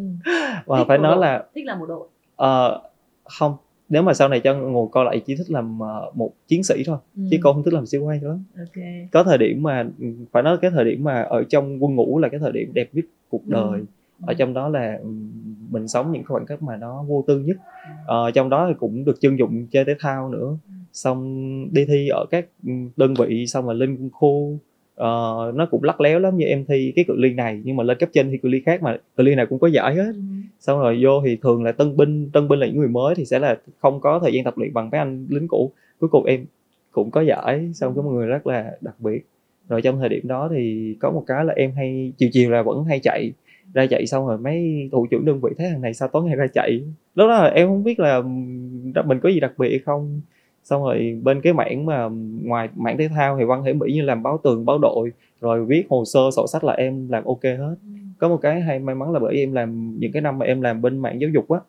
và 0.66 0.78
thích 0.78 0.84
phải 0.88 0.98
nói 0.98 1.14
đội. 1.14 1.20
là 1.20 1.44
thích 1.54 1.64
làm 1.66 1.80
bộ 1.80 1.86
đội 1.86 2.08
uh, 2.42 2.82
không 3.24 3.56
nếu 3.88 4.02
mà 4.02 4.14
sau 4.14 4.28
này 4.28 4.40
cho 4.40 4.54
ngồi 4.54 4.88
coi 4.92 5.04
lại 5.04 5.20
chỉ 5.26 5.36
thích 5.36 5.50
làm 5.50 5.78
uh, 5.80 6.16
một 6.16 6.32
chiến 6.48 6.62
sĩ 6.62 6.82
thôi 6.86 6.98
ừ. 7.16 7.22
chứ 7.30 7.36
con 7.42 7.54
không 7.54 7.62
thích 7.62 7.74
làm 7.74 7.86
siêu 7.86 8.04
quay 8.04 8.20
nữa 8.20 8.38
okay. 8.58 9.08
có 9.12 9.24
thời 9.24 9.38
điểm 9.38 9.62
mà 9.62 9.86
phải 10.32 10.42
nói 10.42 10.58
cái 10.62 10.70
thời 10.70 10.84
điểm 10.84 11.04
mà 11.04 11.22
ở 11.22 11.44
trong 11.44 11.84
quân 11.84 11.94
ngũ 11.94 12.18
là 12.18 12.28
cái 12.28 12.40
thời 12.40 12.52
điểm 12.52 12.70
đẹp 12.74 12.88
nhất 12.92 13.04
cuộc 13.28 13.46
đời 13.46 13.80
ừ. 13.80 13.84
Ở 14.26 14.34
trong 14.34 14.54
đó 14.54 14.68
là 14.68 14.98
mình 15.70 15.88
sống 15.88 16.12
những 16.12 16.24
khoảnh 16.24 16.46
khắc 16.46 16.62
mà 16.62 16.76
nó 16.76 17.02
vô 17.02 17.24
tư 17.26 17.38
nhất. 17.38 17.56
Uh, 18.02 18.34
trong 18.34 18.50
đó 18.50 18.66
thì 18.68 18.74
cũng 18.78 19.04
được 19.04 19.20
trân 19.20 19.36
dụng 19.36 19.66
chơi 19.70 19.84
thể 19.84 19.94
thao 20.00 20.28
nữa. 20.28 20.56
Xong 20.92 21.68
đi 21.72 21.84
thi 21.84 22.08
ở 22.08 22.26
các 22.30 22.46
đơn 22.96 23.14
vị 23.14 23.46
xong 23.46 23.66
rồi 23.66 23.74
lên 23.74 24.10
khu. 24.12 24.58
Uh, 25.00 25.54
nó 25.54 25.66
cũng 25.70 25.84
lắc 25.84 26.00
léo 26.00 26.18
lắm 26.18 26.36
như 26.36 26.44
em 26.44 26.64
thi 26.64 26.92
cái 26.96 27.04
cự 27.08 27.14
ly 27.16 27.34
này 27.34 27.60
nhưng 27.64 27.76
mà 27.76 27.84
lên 27.84 27.98
cấp 27.98 28.08
trên 28.12 28.30
thì 28.30 28.38
cự 28.38 28.48
ly 28.48 28.62
khác 28.66 28.82
mà 28.82 28.98
cự 29.16 29.22
ly 29.22 29.34
này 29.34 29.46
cũng 29.46 29.58
có 29.58 29.68
giải 29.68 29.94
hết. 29.94 30.12
Ừ. 30.14 30.20
xong 30.60 30.80
rồi 30.80 30.98
vô 31.02 31.22
thì 31.24 31.36
thường 31.36 31.64
là 31.64 31.72
tân 31.72 31.96
binh 31.96 32.30
tân 32.32 32.48
binh 32.48 32.58
là 32.58 32.66
những 32.66 32.78
người 32.78 32.88
mới 32.88 33.14
thì 33.14 33.24
sẽ 33.24 33.38
là 33.38 33.58
không 33.78 34.00
có 34.00 34.18
thời 34.18 34.32
gian 34.32 34.44
tập 34.44 34.58
luyện 34.58 34.72
bằng 34.74 34.90
mấy 34.90 34.98
anh 34.98 35.26
lính 35.30 35.48
cũ. 35.48 35.72
Cuối 36.00 36.10
cùng 36.10 36.24
em 36.24 36.44
cũng 36.90 37.10
có 37.10 37.20
giải 37.20 37.70
xong 37.74 37.94
cái 37.94 38.02
mọi 38.02 38.14
người 38.14 38.26
rất 38.26 38.46
là 38.46 38.72
đặc 38.80 38.94
biệt. 38.98 39.26
Rồi 39.68 39.82
trong 39.82 39.98
thời 39.98 40.08
điểm 40.08 40.28
đó 40.28 40.48
thì 40.52 40.96
có 41.00 41.10
một 41.10 41.24
cái 41.26 41.44
là 41.44 41.54
em 41.56 41.72
hay 41.76 42.12
chiều 42.18 42.28
chiều 42.32 42.50
là 42.50 42.62
vẫn 42.62 42.84
hay 42.84 43.00
chạy 43.02 43.32
ra 43.74 43.86
chạy 43.86 44.06
xong 44.06 44.26
rồi 44.26 44.38
mấy 44.38 44.88
thủ 44.92 45.06
trưởng 45.10 45.24
đơn 45.24 45.40
vị 45.40 45.50
thấy 45.58 45.68
thằng 45.70 45.80
này 45.80 45.94
sao 45.94 46.08
tối 46.08 46.24
ngày 46.24 46.36
ra 46.36 46.46
chạy. 46.54 46.70
Lúc 47.14 47.28
đó 47.28 47.42
là 47.42 47.48
em 47.48 47.68
không 47.68 47.84
biết 47.84 48.00
là 48.00 48.22
mình 49.04 49.20
có 49.22 49.28
gì 49.28 49.40
đặc 49.40 49.52
biệt 49.58 49.78
không. 49.78 50.20
Xong 50.64 50.82
rồi 50.82 51.20
bên 51.22 51.40
cái 51.40 51.52
mảng 51.52 51.86
mà 51.86 52.08
ngoài 52.42 52.68
mảng 52.76 52.98
thể 52.98 53.08
thao 53.08 53.38
thì 53.38 53.44
văn 53.44 53.64
thể 53.64 53.72
mỹ 53.72 53.92
như 53.92 54.02
làm 54.02 54.22
báo 54.22 54.40
tường 54.44 54.66
báo 54.66 54.78
đội 54.78 55.12
rồi 55.40 55.64
viết 55.64 55.84
hồ 55.88 56.04
sơ 56.04 56.20
sổ 56.36 56.46
sách 56.46 56.64
là 56.64 56.72
em 56.72 57.08
làm 57.08 57.24
ok 57.24 57.42
hết. 57.42 57.74
Ừ. 57.82 57.90
có 58.18 58.28
một 58.28 58.36
cái 58.42 58.60
hay 58.60 58.78
may 58.78 58.94
mắn 58.94 59.12
là 59.12 59.20
bởi 59.20 59.36
em 59.36 59.52
làm 59.52 59.98
những 59.98 60.12
cái 60.12 60.22
năm 60.22 60.38
mà 60.38 60.46
em 60.46 60.60
làm 60.60 60.82
bên 60.82 60.98
mạng 60.98 61.20
giáo 61.20 61.30
dục 61.30 61.50
á 61.50 61.60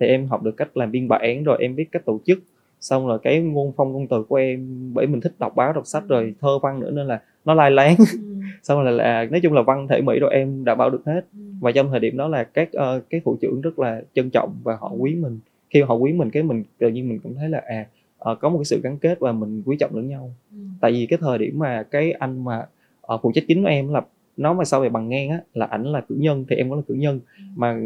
thì 0.00 0.06
em 0.06 0.26
học 0.26 0.42
được 0.42 0.56
cách 0.56 0.76
làm 0.76 0.90
biên 0.90 1.08
bản 1.08 1.44
rồi 1.44 1.58
em 1.60 1.76
biết 1.76 1.88
cách 1.92 2.04
tổ 2.04 2.20
chức. 2.26 2.38
Xong 2.80 3.06
rồi 3.06 3.18
cái 3.22 3.40
ngôn 3.40 3.72
phong 3.76 3.92
ngôn 3.92 4.06
từ 4.06 4.22
của 4.22 4.36
em 4.36 4.90
bởi 4.94 5.06
mình 5.06 5.20
thích 5.20 5.32
đọc 5.38 5.56
báo 5.56 5.72
đọc 5.72 5.86
sách 5.86 6.02
rồi 6.08 6.22
ừ. 6.22 6.30
thơ 6.40 6.58
văn 6.62 6.80
nữa 6.80 6.90
nên 6.90 7.06
là 7.06 7.20
nó 7.44 7.54
lai 7.54 7.70
láng. 7.70 7.94
Ừ. 7.98 8.04
xong 8.62 8.84
rồi 8.84 8.92
là, 8.92 9.04
là 9.04 9.24
nói 9.30 9.40
chung 9.40 9.52
là 9.52 9.62
văn 9.62 9.88
thể 9.88 10.00
mỹ 10.00 10.18
rồi 10.18 10.30
em 10.34 10.64
đã 10.64 10.74
bảo 10.74 10.90
được 10.90 11.02
hết 11.06 11.20
và 11.60 11.72
trong 11.72 11.90
thời 11.90 12.00
điểm 12.00 12.16
đó 12.16 12.28
là 12.28 12.44
các 12.44 12.68
uh, 12.76 13.02
cái 13.10 13.20
thủ 13.24 13.36
trưởng 13.40 13.60
rất 13.60 13.78
là 13.78 14.02
trân 14.14 14.30
trọng 14.30 14.56
và 14.62 14.76
họ 14.76 14.92
quý 14.98 15.14
mình. 15.14 15.38
Khi 15.70 15.82
họ 15.82 15.94
quý 15.94 16.12
mình 16.12 16.30
cái 16.30 16.42
mình 16.42 16.64
tự 16.78 16.88
nhiên 16.88 17.08
mình 17.08 17.18
cũng 17.22 17.34
thấy 17.34 17.48
là 17.48 17.62
à 17.66 17.86
uh, 18.30 18.40
có 18.40 18.48
một 18.48 18.58
cái 18.58 18.64
sự 18.64 18.80
gắn 18.80 18.98
kết 18.98 19.20
và 19.20 19.32
mình 19.32 19.62
quý 19.66 19.76
trọng 19.80 19.96
lẫn 19.96 20.08
nhau. 20.08 20.30
Ừ. 20.52 20.58
tại 20.80 20.92
vì 20.92 21.06
cái 21.06 21.18
thời 21.22 21.38
điểm 21.38 21.58
mà 21.58 21.82
cái 21.82 22.12
anh 22.12 22.44
mà 22.44 22.66
uh, 23.14 23.20
phụ 23.22 23.32
trách 23.34 23.44
chính 23.48 23.62
của 23.62 23.68
em 23.68 23.92
là 23.92 24.02
nó 24.36 24.52
mà 24.54 24.64
sau 24.64 24.80
về 24.80 24.88
bằng 24.88 25.08
ngang 25.08 25.30
á 25.30 25.40
là 25.54 25.66
ảnh 25.66 25.84
là 25.84 26.00
cử 26.00 26.14
nhân 26.18 26.44
thì 26.48 26.56
em 26.56 26.68
cũng 26.68 26.78
là 26.78 26.84
cử 26.88 26.94
nhân. 26.94 27.20
Ừ. 27.36 27.42
mà 27.56 27.80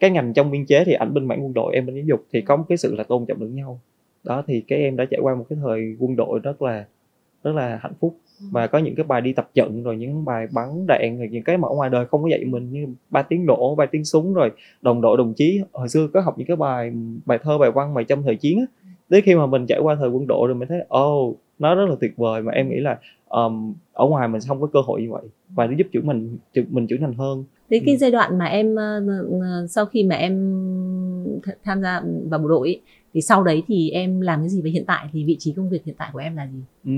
cái 0.00 0.10
ngành 0.10 0.32
trong 0.32 0.50
biên 0.50 0.66
chế 0.66 0.84
thì 0.84 0.92
ảnh 0.92 1.14
bên 1.14 1.24
mảng 1.26 1.44
quân 1.44 1.54
đội 1.54 1.74
em 1.74 1.86
bên 1.86 1.96
giáo 1.96 2.04
dục 2.04 2.26
thì 2.32 2.40
có 2.40 2.56
một 2.56 2.64
cái 2.68 2.78
sự 2.78 2.94
là 2.94 3.04
tôn 3.04 3.26
trọng 3.26 3.42
lẫn 3.42 3.54
nhau. 3.54 3.80
Đó 4.24 4.44
thì 4.46 4.60
cái 4.60 4.78
em 4.78 4.96
đã 4.96 5.04
trải 5.04 5.20
qua 5.20 5.34
một 5.34 5.46
cái 5.48 5.58
thời 5.62 5.96
quân 5.98 6.16
đội 6.16 6.38
rất 6.38 6.62
là 6.62 6.84
rất 7.44 7.52
là 7.52 7.78
hạnh 7.82 7.94
phúc 8.00 8.16
ừ. 8.40 8.46
và 8.52 8.66
có 8.66 8.78
những 8.78 8.94
cái 8.94 9.04
bài 9.04 9.20
đi 9.20 9.32
tập 9.32 9.50
trận 9.54 9.82
rồi 9.82 9.96
những 9.96 10.24
bài 10.24 10.46
bắn 10.52 10.86
đạn 10.86 11.18
rồi 11.18 11.28
những 11.30 11.42
cái 11.42 11.58
mà 11.58 11.68
ở 11.68 11.74
ngoài 11.74 11.90
đời 11.90 12.06
không 12.06 12.22
có 12.22 12.28
dạy 12.28 12.44
mình 12.44 12.72
như 12.72 12.86
ba 13.10 13.22
tiếng 13.22 13.46
nổ 13.46 13.74
ba 13.74 13.86
tiếng 13.86 14.04
súng 14.04 14.34
rồi 14.34 14.50
đồng 14.82 15.00
đội 15.00 15.16
đồng 15.16 15.34
chí 15.34 15.60
hồi 15.72 15.88
xưa 15.88 16.08
có 16.14 16.20
học 16.20 16.38
những 16.38 16.46
cái 16.46 16.56
bài 16.56 16.92
bài 17.26 17.38
thơ 17.42 17.58
bài 17.58 17.70
văn 17.70 17.94
mà 17.94 18.02
trong 18.02 18.22
thời 18.22 18.36
chiến 18.36 18.58
á 18.58 18.66
đến 19.08 19.24
khi 19.24 19.34
mà 19.34 19.46
mình 19.46 19.66
trải 19.66 19.80
qua 19.80 19.96
thời 20.00 20.08
quân 20.08 20.26
đội 20.26 20.48
rồi 20.48 20.54
mình 20.54 20.68
thấy 20.68 20.78
oh 20.98 21.36
nó 21.58 21.74
rất 21.74 21.88
là 21.88 21.96
tuyệt 22.00 22.16
vời 22.16 22.42
mà 22.42 22.52
em 22.52 22.68
nghĩ 22.68 22.76
là 22.80 22.98
um, 23.28 23.74
ở 23.92 24.06
ngoài 24.06 24.28
mình 24.28 24.40
không 24.48 24.60
có 24.60 24.66
cơ 24.66 24.80
hội 24.80 25.02
như 25.02 25.10
vậy 25.10 25.22
và 25.48 25.66
nó 25.66 25.72
giúp 25.76 25.86
chữ 25.92 26.00
mình 26.02 26.38
mình 26.70 26.86
trưởng 26.86 27.00
thành 27.00 27.14
hơn 27.14 27.44
đến 27.68 27.82
cái 27.86 27.94
ừ. 27.94 27.98
giai 27.98 28.10
đoạn 28.10 28.38
mà 28.38 28.44
em 28.44 28.74
uh, 28.74 29.70
sau 29.70 29.86
khi 29.86 30.04
mà 30.04 30.16
em 30.16 30.32
tham 31.64 31.82
gia 31.82 32.02
vào 32.30 32.40
bộ 32.40 32.48
đội 32.48 32.80
thì 33.18 33.22
sau 33.22 33.42
đấy 33.42 33.62
thì 33.68 33.90
em 33.90 34.20
làm 34.20 34.40
cái 34.40 34.48
gì 34.48 34.60
và 34.64 34.70
hiện 34.72 34.84
tại? 34.86 35.06
Thì 35.12 35.24
vị 35.24 35.36
trí 35.38 35.52
công 35.52 35.70
việc 35.70 35.84
hiện 35.84 35.94
tại 35.98 36.10
của 36.12 36.18
em 36.18 36.36
là 36.36 36.46
gì? 36.46 36.60
Ừ, 36.84 36.92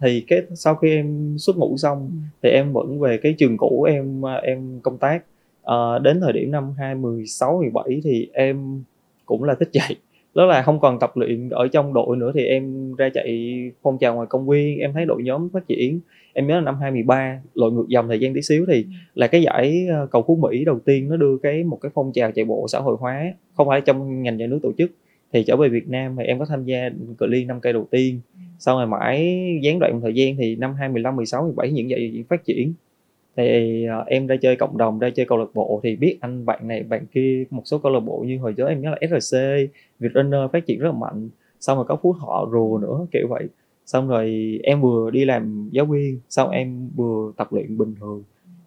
thì 0.00 0.24
cái 0.28 0.42
sau 0.54 0.74
khi 0.74 0.90
em 0.90 1.36
xuất 1.38 1.56
ngũ 1.56 1.76
xong 1.76 1.98
ừ. 1.98 2.16
thì 2.42 2.48
em 2.50 2.72
vẫn 2.72 3.00
về 3.00 3.18
cái 3.22 3.34
trường 3.38 3.56
cũ 3.56 3.82
em 3.82 4.22
em 4.42 4.80
công 4.82 4.98
tác. 4.98 5.24
À, 5.64 5.98
đến 6.02 6.20
thời 6.20 6.32
điểm 6.32 6.50
năm 6.50 6.74
2016 6.78 7.58
17 7.58 8.00
thì 8.04 8.28
em 8.32 8.84
cũng 9.26 9.44
là 9.44 9.54
thích 9.54 9.68
chạy 9.72 9.96
đó 10.34 10.46
là 10.46 10.62
không 10.62 10.80
còn 10.80 10.98
tập 10.98 11.16
luyện 11.16 11.48
ở 11.48 11.68
trong 11.68 11.94
đội 11.94 12.16
nữa 12.16 12.32
thì 12.34 12.44
em 12.44 12.94
ra 12.94 13.08
chạy 13.14 13.54
phong 13.82 13.98
trào 13.98 14.14
ngoài 14.14 14.26
công 14.30 14.48
viên. 14.48 14.78
Em 14.78 14.92
thấy 14.92 15.04
đội 15.04 15.22
nhóm 15.22 15.48
phát 15.52 15.66
triển. 15.68 16.00
Em 16.32 16.46
nhớ 16.46 16.54
là 16.54 16.60
năm 16.60 16.76
2013 16.80 17.40
lội 17.54 17.72
ngược 17.72 17.88
dòng 17.88 18.08
thời 18.08 18.18
gian 18.18 18.34
tí 18.34 18.42
xíu 18.42 18.66
thì 18.68 18.86
là 19.14 19.26
cái 19.26 19.42
giải 19.42 19.86
ờ, 19.90 20.06
cầu 20.10 20.24
phú 20.26 20.36
mỹ 20.36 20.64
đầu 20.64 20.78
tiên 20.84 21.08
nó 21.08 21.16
đưa 21.16 21.36
cái 21.42 21.64
một 21.64 21.78
cái 21.80 21.90
phong 21.94 22.12
trào 22.12 22.32
chạy 22.32 22.44
bộ 22.44 22.66
xã 22.68 22.78
hội 22.78 22.96
hóa 23.00 23.34
không 23.54 23.68
phải 23.68 23.80
trong 23.80 24.22
ngành 24.22 24.36
nhà 24.36 24.46
nước 24.46 24.58
tổ 24.62 24.72
chức 24.78 24.90
thì 25.32 25.44
trở 25.46 25.56
về 25.56 25.68
Việt 25.68 25.88
Nam 25.88 26.16
thì 26.18 26.24
em 26.24 26.38
có 26.38 26.44
tham 26.44 26.64
gia 26.64 26.90
cự 27.18 27.26
ly 27.26 27.44
5 27.44 27.60
cây 27.60 27.72
đầu 27.72 27.88
tiên. 27.90 28.20
Sau 28.58 28.78
này 28.78 28.86
mãi 28.86 29.38
gián 29.62 29.78
đoạn 29.78 29.92
một 29.92 30.00
thời 30.02 30.14
gian 30.14 30.36
thì 30.36 30.56
năm 30.56 30.74
2015 30.74 31.16
16 31.16 31.42
17 31.42 31.70
những 31.70 31.88
vậy 31.90 32.24
phát 32.28 32.44
triển. 32.44 32.72
Thì 33.36 33.84
ờ, 33.84 34.04
em 34.06 34.26
ra 34.26 34.36
chơi 34.36 34.56
cộng 34.56 34.78
đồng, 34.78 34.98
ra 34.98 35.10
chơi 35.10 35.26
câu 35.26 35.38
lạc 35.38 35.54
bộ. 35.54 35.80
Thì 35.84 35.96
biết 35.96 36.18
anh 36.20 36.46
bạn 36.46 36.68
này, 36.68 36.82
bạn 36.82 37.06
kia 37.12 37.44
một 37.50 37.62
số 37.64 37.78
câu 37.78 37.92
lạc 37.92 38.00
bộ 38.00 38.24
như 38.26 38.38
hồi 38.38 38.52
trước 38.52 38.68
em 38.68 38.80
nhớ 38.80 38.90
là 38.90 38.98
SRC 39.00 39.38
Vietrunner 39.98 40.40
phát 40.52 40.66
triển 40.66 40.78
rất 40.78 40.86
là 40.86 40.98
mạnh. 40.98 41.28
Xong 41.60 41.78
rồi 41.78 41.86
có 41.88 41.96
phú 42.02 42.12
họ 42.12 42.48
rùa 42.52 42.78
nữa, 42.82 43.06
kiểu 43.12 43.28
vậy. 43.28 43.48
Xong 43.86 44.08
rồi 44.08 44.58
em 44.62 44.80
vừa 44.80 45.10
đi 45.10 45.24
làm 45.24 45.68
giáo 45.72 45.86
viên, 45.86 46.20
xong 46.28 46.50
em 46.50 46.88
vừa 46.96 47.32
tập 47.36 47.52
luyện 47.52 47.78
bình 47.78 47.94
thường. 48.00 48.22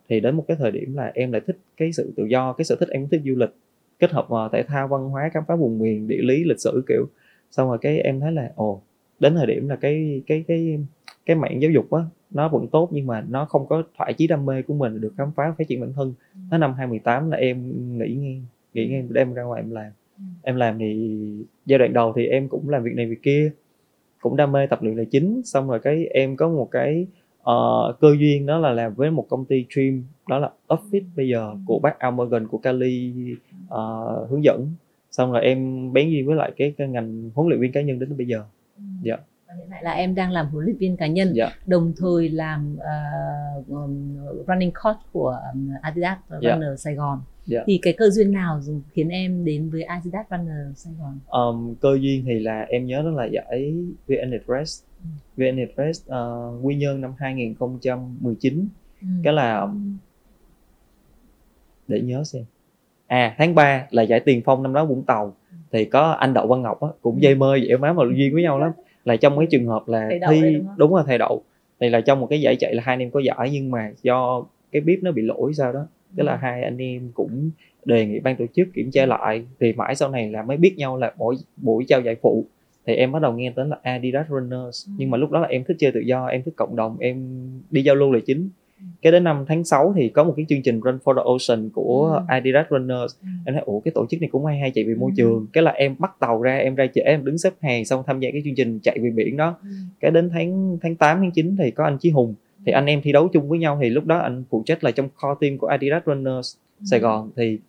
Thì 0.10 0.20
đến 0.20 0.36
một 0.36 0.46
cái 0.48 0.58
thời 0.60 0.72
điểm 0.72 0.96
là 0.96 1.12
em 1.14 1.32
lại 1.32 1.42
thích 1.48 1.58
cái 1.78 1.94
sự 1.94 2.14
tự 2.16 2.26
do, 2.26 2.54
cái 2.54 2.66
sở 2.66 2.76
thích 2.76 2.90
em 2.90 3.08
thích 3.08 3.22
du 3.26 3.36
lịch 3.36 3.50
kết 4.00 4.12
hợp 4.12 4.28
uh, 4.34 4.52
thể 4.52 4.64
thao 4.64 4.88
văn 4.88 5.10
hóa 5.10 5.30
khám 5.34 5.44
phá 5.48 5.56
vùng 5.56 5.80
miền 5.80 6.08
địa 6.08 6.22
lý 6.22 6.44
lịch 6.44 6.60
sử 6.60 6.84
kiểu. 6.88 7.10
Xong 7.52 7.70
rồi 7.70 7.78
cái 7.82 8.00
em 8.00 8.20
thấy 8.20 8.32
là 8.32 8.52
ồ 8.56 8.82
đến 9.20 9.36
thời 9.36 9.46
điểm 9.46 9.70
là 9.70 9.76
cái 9.76 10.22
cái 10.28 10.44
cái 10.48 10.80
cái 11.26 11.36
mạng 11.36 11.62
giáo 11.62 11.72
dục 11.72 11.92
á 11.92 12.02
nó 12.32 12.50
vẫn 12.50 12.68
tốt 12.68 12.90
nhưng 12.92 13.08
mà 13.08 13.26
nó 13.30 13.46
không 13.46 13.68
có 13.68 13.84
thoải 13.98 14.14
chí 14.14 14.28
đam 14.28 14.46
mê 14.46 14.62
của 14.62 14.74
mình 14.74 15.02
được 15.02 15.14
khám 15.18 15.32
phá 15.36 15.54
phát 15.58 15.68
triển 15.68 15.82
bản 15.82 15.94
thân. 15.94 16.14
Tới 16.50 16.60
năm 16.60 16.74
2018 16.74 17.32
là 17.32 17.38
em 17.38 17.58
nghỉ 17.98 18.16
ngang 18.16 18.46
nghỉ 18.74 18.88
ngang 18.88 19.14
đem 19.14 19.34
ra 19.34 19.44
ngoài 19.44 19.62
em 19.62 19.72
làm. 19.72 19.92
Ừ. 20.18 20.24
em 20.44 20.56
làm 20.56 20.80
thì 20.80 21.20
giai 21.66 21.80
đoạn 21.80 21.94
đầu 21.94 22.14
thì 22.16 22.28
em 22.28 22.48
cũng 22.48 22.70
làm 22.70 22.84
việc 22.84 22.94
này 22.96 23.06
việc 23.06 23.22
kia 23.24 23.52
cũng 24.22 24.36
đam 24.36 24.52
mê 24.52 24.68
tập 24.68 24.84
luyện 24.84 24.96
là 24.96 25.04
chính. 25.12 25.42
Xong 25.46 25.70
rồi 25.70 25.80
cái 25.80 26.06
em 26.06 26.36
có 26.36 26.50
một 26.50 26.72
cái 26.72 27.08
uh, 27.42 28.00
cơ 28.00 28.16
duyên 28.20 28.46
đó 28.46 28.58
là 28.58 28.72
làm 28.72 28.94
với 28.94 29.12
một 29.12 29.26
công 29.30 29.46
ty 29.46 29.66
stream 29.70 30.04
đó 30.28 30.40
là 30.40 30.52
Upfit 30.68 31.02
bây 31.16 31.28
giờ 31.28 31.50
ừ. 31.50 31.58
của 31.66 31.80
bác 31.80 32.00
Al 32.00 32.14
Morgan 32.14 32.48
của 32.48 32.58
Cali 32.58 33.14
uh, 33.68 34.30
hướng 34.30 34.44
dẫn 34.44 34.74
xong 35.12 35.32
rồi 35.32 35.42
em 35.42 35.94
bén 35.94 36.10
duyên 36.10 36.28
với 36.28 36.36
lại 36.36 36.52
cái, 36.58 36.74
cái 36.78 36.88
ngành 36.88 37.30
huấn 37.36 37.50
luyện 37.50 37.62
viên 37.62 37.72
cá 37.72 37.82
nhân 37.82 38.00
đến 38.00 38.18
bây 38.18 38.28
giờ 38.28 38.44
ừ. 38.78 38.84
dạ 39.02 39.16
yeah 39.16 39.26
hiện 39.58 39.68
tại 39.72 39.84
là 39.84 39.92
em 39.92 40.16
đang 40.16 40.32
làm 40.32 40.48
huấn 40.48 40.66
luyện 40.66 40.78
viên 40.78 40.98
cá 40.98 41.08
nhân 41.08 41.34
yeah. 41.36 41.52
Dạ. 41.52 41.64
đồng 41.66 41.94
thời 41.98 42.30
làm 42.30 42.78
uh, 42.78 43.68
running 44.48 44.72
coach 44.84 44.98
của 45.12 45.38
um, 45.54 45.70
Adidas 45.82 46.18
yeah. 46.30 46.42
Runner 46.44 46.80
Sài 46.80 46.96
Gòn 46.96 47.22
dạ. 47.46 47.64
thì 47.68 47.80
cái 47.82 47.94
cơ 47.98 48.10
duyên 48.10 48.32
nào 48.32 48.62
khiến 48.94 49.10
em 49.10 49.46
đến 49.46 49.70
với 49.70 49.84
Adidas 49.84 50.26
Runner 50.32 50.78
Sài 50.78 50.94
Gòn 51.00 51.20
um, 51.28 51.76
cơ 51.76 51.98
duyên 52.02 52.24
thì 52.26 52.40
là 52.40 52.62
em 52.62 52.86
nhớ 52.86 53.02
đó 53.02 53.10
là 53.10 53.26
giải 53.26 53.74
VN 54.08 54.32
Express 54.32 54.84
ừ. 55.04 55.10
VN 55.38 55.58
Express 55.58 56.08
uh, 56.10 56.66
Quy 56.66 56.76
Nhơn 56.76 57.02
năm 57.02 57.14
2019 57.18 58.68
ừ. 59.02 59.08
cái 59.24 59.34
là 59.34 59.68
để 61.88 62.02
nhớ 62.02 62.24
xem 62.24 62.44
à 63.08 63.36
tháng 63.38 63.56
3 63.56 63.88
là 63.92 64.04
giải 64.04 64.20
tiền 64.20 64.42
phong 64.46 64.64
năm 64.64 64.74
đó 64.74 64.86
Vũng 64.86 65.04
Tàu. 65.04 65.34
Thì 65.72 65.86
có 65.86 66.12
anh 66.12 66.34
Đậu 66.34 66.48
Văn 66.48 66.62
Ngọc 66.62 66.82
á, 66.82 66.88
cũng 67.02 67.16
ừ. 67.16 67.20
dây 67.20 67.36
mơ 67.36 67.56
dễ 67.56 67.78
má 67.78 67.94
mà 67.94 68.04
duyên 68.16 68.34
với 68.34 68.44
nhau 68.44 68.60
lắm. 68.60 68.72
Là 69.06 69.16
trong 69.16 69.38
cái 69.38 69.48
trường 69.52 69.66
hợp 69.66 69.88
là 69.88 70.10
thi 70.30 70.42
đúng, 70.42 70.68
đúng 70.78 70.94
rồi 70.94 71.04
thầy 71.08 71.18
Đậu. 71.18 71.44
Thì 71.80 71.90
là 71.90 72.02
trong 72.02 72.20
một 72.20 72.28
cái 72.30 72.42
giải 72.42 72.56
chạy 72.56 72.76
là 72.76 72.84
hai 72.86 72.94
anh 72.94 73.00
em 73.00 73.12
có 73.12 73.20
giải 73.20 73.50
nhưng 73.52 73.72
mà 73.72 73.92
do 74.02 74.46
cái 74.72 74.82
bếp 74.82 75.00
nó 75.02 75.12
bị 75.12 75.22
lỗi 75.22 75.54
sao 75.54 75.74
đó. 75.74 75.88
Tức 76.16 76.24
là 76.24 76.32
ừ. 76.32 76.38
hai 76.42 76.64
anh 76.64 76.78
em 76.78 77.12
cũng 77.14 77.50
đề 77.86 78.06
nghị 78.06 78.20
ban 78.20 78.36
tổ 78.36 78.46
chức 78.54 78.68
kiểm 78.74 78.92
tra 78.92 79.06
lại. 79.06 79.46
Thì 79.60 79.74
mãi 79.74 79.96
sau 79.96 80.10
này 80.10 80.30
là 80.30 80.44
mới 80.44 80.58
biết 80.58 80.74
nhau 80.78 80.98
là 80.98 81.14
mỗi 81.18 81.36
buổi 81.58 81.86
trao 81.88 82.02
giải 82.02 82.16
phụ. 82.22 82.46
Thì 82.86 82.96
em 82.96 83.12
bắt 83.12 83.22
đầu 83.22 83.34
nghe 83.34 83.52
tới 83.56 83.66
là 83.66 83.78
Adidas 83.84 84.28
Runners. 84.30 84.88
Ừ. 84.88 84.92
nhưng 84.98 85.12
mà 85.12 85.18
lúc 85.18 85.32
đó 85.32 85.40
là 85.40 85.48
em 85.48 85.64
thích 85.64 85.78
chơi 85.80 85.92
tự 85.92 86.00
do 86.00 86.26
em 86.26 86.44
thích 86.44 86.54
cộng 86.56 86.76
đồng 86.76 86.98
em 87.00 87.40
đi 87.72 87.84
giao 87.84 87.96
lưu 87.96 88.12
là 88.12 88.20
chính 88.26 88.50
cái 89.02 89.12
đến 89.12 89.24
năm 89.24 89.46
tháng 89.48 89.64
6 89.64 89.94
thì 89.96 90.10
có 90.10 90.24
một 90.24 90.34
cái 90.38 90.46
chương 90.50 90.62
trình 90.62 90.80
Run 90.80 90.98
for 91.04 91.16
the 91.16 91.22
Ocean 91.26 91.70
của 91.70 92.08
ừ. 92.20 92.26
Adidas 92.28 92.66
Runners 92.70 93.16
ừ. 93.22 93.28
em 93.46 93.56
thấy 93.56 93.64
ủa 93.66 93.80
cái 93.80 93.92
tổ 93.96 94.06
chức 94.10 94.22
này 94.22 94.30
cũng 94.32 94.46
hay 94.46 94.60
hay 94.60 94.72
chạy 94.72 94.84
vì 94.84 94.96
môi 94.96 95.12
ừ. 95.12 95.16
trường 95.18 95.48
cái 95.54 95.64
là 95.64 95.72
em 95.72 95.96
bắt 96.00 96.20
tàu 96.20 96.42
ra 96.42 96.58
em 96.58 96.76
ra 96.76 96.88
trễ 96.96 97.02
em 97.02 97.26
đứng 97.26 97.38
xếp 97.38 97.54
hàng 97.62 97.86
xong 97.86 98.04
tham 98.08 98.20
gia 98.20 98.32
cái 98.32 98.42
chương 98.46 98.56
trình 98.56 98.80
chạy 98.80 99.00
vì 99.02 99.10
biển 99.10 99.38
đó 99.38 99.56
ừ. 99.62 99.70
cái 100.00 100.12
đến 100.12 100.30
tháng 100.34 100.78
tháng 100.82 100.96
8 100.96 101.18
tháng 101.22 101.32
9 101.32 101.56
thì 101.58 101.72
có 101.72 101.84
anh 101.84 101.98
Chí 101.98 102.10
Hùng 102.10 102.36
thì 102.66 102.72
anh 102.72 102.86
em 102.86 103.02
thi 103.02 103.12
đấu 103.12 103.28
chung 103.28 103.50
với 103.50 103.60
nhau 103.60 103.80
thì 103.82 103.90
lúc 103.90 104.06
đó 104.06 104.18
anh 104.18 104.44
phụ 104.50 104.64
trách 104.66 104.84
là 104.84 104.92
trong 104.92 105.10
core 105.10 105.36
team 105.42 105.58
của 105.58 105.68
Adidas 105.68 106.04
Runners 106.06 106.56
ừ. 106.80 106.86
Sài 106.86 107.00
Gòn 107.00 107.32
thì 107.36 107.60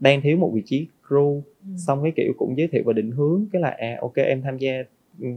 đang 0.00 0.20
thiếu 0.20 0.36
một 0.36 0.50
vị 0.54 0.62
trí 0.66 0.86
crew 1.08 1.34
ừ. 1.34 1.70
xong 1.76 2.02
cái 2.02 2.12
kiểu 2.16 2.32
cũng 2.38 2.58
giới 2.58 2.68
thiệu 2.68 2.82
và 2.86 2.92
định 2.92 3.10
hướng 3.10 3.46
cái 3.52 3.62
là 3.62 3.68
à 3.68 3.98
ok 4.00 4.14
em 4.14 4.42
tham 4.42 4.58
gia 4.58 4.72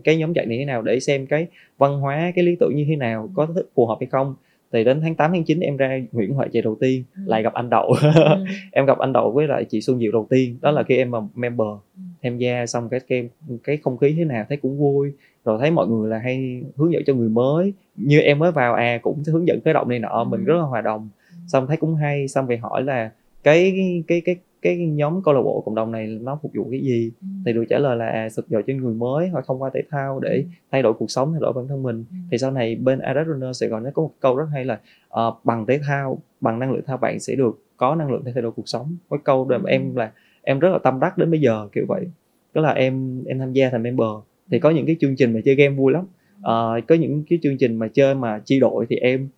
cái 0.04 0.18
nhóm 0.18 0.34
chạy 0.34 0.46
này 0.46 0.58
thế 0.58 0.66
nào 0.66 0.82
để 0.82 1.00
xem 1.00 1.26
cái 1.26 1.48
văn 1.78 2.00
hóa 2.00 2.32
cái 2.36 2.46
lý 2.46 2.56
tưởng 2.60 2.76
như 2.76 2.86
thế 2.88 2.96
nào 2.96 3.30
có 3.36 3.48
phù 3.76 3.86
hợp 3.86 3.98
hay 4.00 4.08
không 4.08 4.36
thì 4.76 4.84
đến 4.84 5.02
tháng 5.02 5.16
8 5.16 5.32
tháng 5.32 5.44
9 5.44 5.60
em 5.60 5.78
ra 5.78 6.00
Nguyễn 6.12 6.34
Huệ 6.34 6.48
chạy 6.52 6.62
đầu 6.62 6.78
tiên 6.80 7.04
ừ. 7.16 7.22
lại 7.26 7.44
gặp 7.44 7.54
anh 7.54 7.70
Đậu 7.70 7.94
ừ. 8.02 8.10
em 8.72 8.86
gặp 8.86 8.98
anh 8.98 9.14
Đậu 9.14 9.32
với 9.32 9.48
lại 9.48 9.66
chị 9.66 9.82
Xuân 9.82 10.00
Diệu 10.00 10.12
đầu 10.12 10.28
tiên 10.30 10.58
đó 10.62 10.72
là 10.72 10.84
khi 10.84 10.98
em 10.98 11.12
mà 11.12 11.20
member 11.36 11.68
ừ. 11.68 12.02
tham 12.24 12.38
gia 12.38 12.66
xong 12.66 12.90
cái 12.90 13.00
cái 13.08 13.30
cái 13.64 13.78
không 13.78 13.98
khí 13.98 14.16
thế 14.18 14.26
nào 14.26 14.46
thấy 14.50 14.58
cũng 14.58 14.80
vui 14.80 15.12
rồi 15.46 15.58
thấy 15.60 15.72
mọi 15.72 15.88
người 15.88 16.10
là 16.10 16.18
hay 16.18 16.62
hướng 16.76 16.94
dẫn 16.94 17.04
cho 17.06 17.14
người 17.14 17.30
mới 17.30 17.74
như 17.96 18.20
em 18.20 18.40
mới 18.40 18.52
vào 18.52 18.74
à 18.74 19.00
cũng 19.02 19.24
hướng 19.28 19.48
dẫn 19.48 19.60
cái 19.66 19.74
động 19.74 19.90
này 19.90 20.00
nọ 20.00 20.24
ừ. 20.24 20.24
mình 20.24 20.46
rất 20.46 20.56
là 20.56 20.64
hòa 20.64 20.82
đồng 20.82 21.10
ừ. 21.32 21.36
xong 21.48 21.68
thấy 21.68 21.78
cũng 21.78 21.96
hay 21.96 22.28
xong 22.28 22.48
về 22.48 22.58
hỏi 22.58 22.84
là 22.84 23.12
cái 23.44 23.74
cái 24.08 24.22
cái 24.22 24.36
cái 24.66 24.78
nhóm 24.78 25.22
câu 25.24 25.34
lạc 25.34 25.42
bộ 25.42 25.62
cộng 25.66 25.76
đồng 25.76 25.92
này 25.92 26.08
nó 26.08 26.40
phục 26.42 26.52
vụ 26.56 26.68
cái 26.72 26.80
gì 26.80 27.12
ừ. 27.22 27.28
thì 27.46 27.54
được 27.54 27.66
trả 27.70 27.80
lời 27.80 27.96
là 27.96 28.08
à, 28.08 28.28
thực 28.36 28.48
dội 28.50 28.64
cho 28.68 28.74
người 28.74 28.94
mới 28.94 29.30
hoặc 29.30 29.46
thông 29.48 29.62
qua 29.62 29.70
thể 29.74 29.82
thao 29.90 30.20
để 30.20 30.36
ừ. 30.36 30.44
thay 30.72 30.82
đổi 30.82 30.94
cuộc 30.94 31.12
sống 31.12 31.32
thay 31.32 31.40
đổi 31.42 31.54
bản 31.54 31.68
thân 31.68 31.84
mình 31.84 32.06
ừ. 32.12 32.16
thì 32.32 32.38
sau 32.38 32.52
này 32.52 32.76
bên 32.76 33.00
Adidas 33.00 33.28
Runner 33.28 33.58
Sài 33.58 33.70
Gòn 33.70 33.84
nó 33.84 33.90
có 33.94 34.02
một 34.02 34.12
câu 34.20 34.36
rất 34.38 34.46
hay 34.54 34.66
là 34.66 34.80
uh, 35.28 35.34
bằng 35.44 35.66
thể 35.66 35.80
thao 35.88 36.18
bằng 36.42 36.60
năng 36.60 36.72
lượng 36.72 36.84
thao 36.86 36.98
bạn 36.98 37.20
sẽ 37.20 37.36
được 37.36 37.60
có 37.78 37.96
năng 37.96 38.12
lượng 38.12 38.22
để 38.26 38.32
thay 38.32 38.42
đổi 38.42 38.52
cuộc 38.52 38.68
sống 38.70 38.96
cái 39.10 39.20
câu 39.24 39.46
mà 39.46 39.56
ừ. 39.56 39.64
em 39.68 39.96
là 39.96 40.12
em 40.42 40.60
rất 40.60 40.70
là 40.70 40.80
tâm 40.84 41.00
đắc 41.00 41.18
đến 41.18 41.32
bây 41.32 41.42
giờ 41.42 41.68
kiểu 41.72 41.86
vậy 41.88 42.08
đó 42.54 42.62
là 42.62 42.72
em 42.72 43.24
em 43.26 43.40
tham 43.40 43.54
gia 43.54 43.70
thành 43.70 43.84
member 43.84 44.08
thì 44.52 44.60
có 44.60 44.70
những 44.70 44.86
cái 44.86 44.96
chương 45.00 45.16
trình 45.16 45.34
mà 45.34 45.40
chơi 45.46 45.56
game 45.56 45.76
vui 45.76 45.94
lắm 45.94 46.04
uh, 46.40 46.88
có 46.88 46.96
những 46.96 47.24
cái 47.30 47.40
chương 47.42 47.58
trình 47.58 47.76
mà 47.76 47.88
chơi 47.94 48.16
mà 48.16 48.42
chi 48.46 48.60
đội 48.60 48.86
thì 48.90 48.96
em 48.96 49.30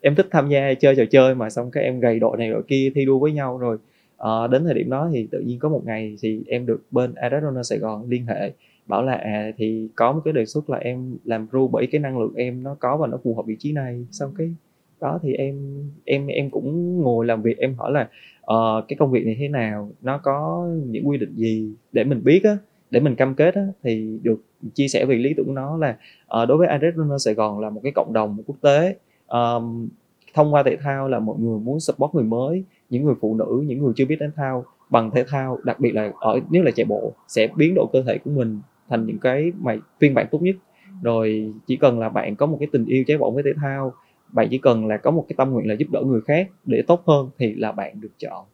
em 0.00 0.14
thích 0.14 0.26
tham 0.30 0.48
gia 0.48 0.74
chơi 0.74 0.96
trò 0.96 1.04
chơi 1.10 1.34
mà 1.34 1.50
xong 1.50 1.70
cái 1.70 1.84
em 1.84 2.00
gầy 2.00 2.18
đội 2.18 2.36
này 2.38 2.50
đội 2.50 2.62
kia 2.62 2.92
thi 2.94 3.04
đua 3.04 3.18
với 3.18 3.32
nhau 3.32 3.58
rồi 3.58 3.78
à, 4.20 4.46
đến 4.46 4.64
thời 4.64 4.74
điểm 4.74 4.90
đó 4.90 5.10
thì 5.12 5.28
tự 5.30 5.40
nhiên 5.40 5.58
có 5.58 5.68
một 5.68 5.82
ngày 5.84 6.16
thì 6.22 6.42
em 6.46 6.66
được 6.66 6.82
bên 6.90 7.14
Arizona 7.14 7.62
Sài 7.62 7.78
Gòn 7.78 8.08
liên 8.08 8.26
hệ 8.26 8.52
bảo 8.86 9.02
là 9.02 9.12
à 9.12 9.50
thì 9.56 9.88
có 9.96 10.12
một 10.12 10.20
cái 10.24 10.32
đề 10.32 10.46
xuất 10.46 10.70
là 10.70 10.78
em 10.78 11.16
làm 11.24 11.46
ru 11.52 11.68
bởi 11.68 11.86
cái 11.86 12.00
năng 12.00 12.18
lượng 12.18 12.34
em 12.34 12.62
nó 12.62 12.76
có 12.80 12.96
và 12.96 13.06
nó 13.06 13.18
phù 13.24 13.34
hợp 13.34 13.46
vị 13.46 13.56
trí 13.58 13.72
này. 13.72 14.06
Sau 14.10 14.32
cái 14.38 14.54
đó 15.00 15.18
thì 15.22 15.32
em 15.32 15.84
em 16.04 16.26
em 16.26 16.50
cũng 16.50 16.98
ngồi 17.02 17.26
làm 17.26 17.42
việc 17.42 17.58
em 17.58 17.74
hỏi 17.74 17.92
là 17.92 18.08
uh, 18.40 18.88
cái 18.88 18.96
công 18.96 19.10
việc 19.10 19.26
này 19.26 19.36
thế 19.38 19.48
nào? 19.48 19.90
Nó 20.02 20.18
có 20.18 20.68
những 20.86 21.08
quy 21.08 21.18
định 21.18 21.34
gì 21.34 21.72
để 21.92 22.04
mình 22.04 22.24
biết 22.24 22.44
á 22.44 22.56
để 22.90 23.00
mình 23.00 23.14
cam 23.14 23.34
kết 23.34 23.54
á, 23.54 23.66
thì 23.82 24.18
được 24.22 24.42
chia 24.74 24.88
sẻ 24.88 25.04
về 25.04 25.16
lý 25.16 25.34
tưởng 25.36 25.46
của 25.46 25.52
nó 25.52 25.76
là 25.76 25.96
uh, 26.42 26.48
đối 26.48 26.58
với 26.58 26.68
Arizona 26.68 27.18
Sài 27.18 27.34
Gòn 27.34 27.60
là 27.60 27.70
một 27.70 27.80
cái 27.82 27.92
cộng 27.92 28.12
đồng 28.12 28.42
quốc 28.46 28.56
tế 28.60 28.96
um, 29.28 29.88
thông 30.34 30.54
qua 30.54 30.62
thể 30.62 30.76
thao 30.76 31.08
là 31.08 31.18
mọi 31.18 31.36
người 31.38 31.58
muốn 31.58 31.80
support 31.80 32.14
người 32.14 32.24
mới 32.24 32.64
những 32.90 33.04
người 33.04 33.14
phụ 33.20 33.34
nữ 33.34 33.64
những 33.66 33.82
người 33.82 33.92
chưa 33.96 34.04
biết 34.04 34.16
đánh 34.20 34.30
thao 34.36 34.64
bằng 34.90 35.10
thể 35.10 35.24
thao 35.28 35.58
đặc 35.64 35.80
biệt 35.80 35.94
là 35.94 36.12
ở 36.20 36.40
nếu 36.50 36.62
là 36.62 36.70
chạy 36.70 36.84
bộ 36.84 37.12
sẽ 37.28 37.48
biến 37.56 37.74
đổi 37.74 37.86
cơ 37.92 38.02
thể 38.02 38.18
của 38.18 38.30
mình 38.30 38.60
thành 38.88 39.06
những 39.06 39.18
cái 39.18 39.52
mà 39.60 39.76
phiên 40.00 40.14
bản 40.14 40.26
tốt 40.30 40.42
nhất. 40.42 40.56
Rồi 41.02 41.52
chỉ 41.66 41.76
cần 41.76 41.98
là 41.98 42.08
bạn 42.08 42.36
có 42.36 42.46
một 42.46 42.56
cái 42.60 42.68
tình 42.72 42.84
yêu 42.84 43.04
cháy 43.06 43.18
bỏng 43.18 43.34
với 43.34 43.42
thể 43.42 43.52
thao 43.56 43.92
bạn 44.32 44.48
chỉ 44.50 44.58
cần 44.58 44.86
là 44.86 44.96
có 44.96 45.10
một 45.10 45.24
cái 45.28 45.34
tâm 45.38 45.50
nguyện 45.50 45.68
là 45.68 45.74
giúp 45.74 45.90
đỡ 45.90 46.02
người 46.06 46.20
khác 46.20 46.48
để 46.66 46.82
tốt 46.86 47.02
hơn 47.06 47.30
thì 47.38 47.54
là 47.54 47.72
bạn 47.72 48.00
được 48.00 48.12
chọn. 48.18 48.44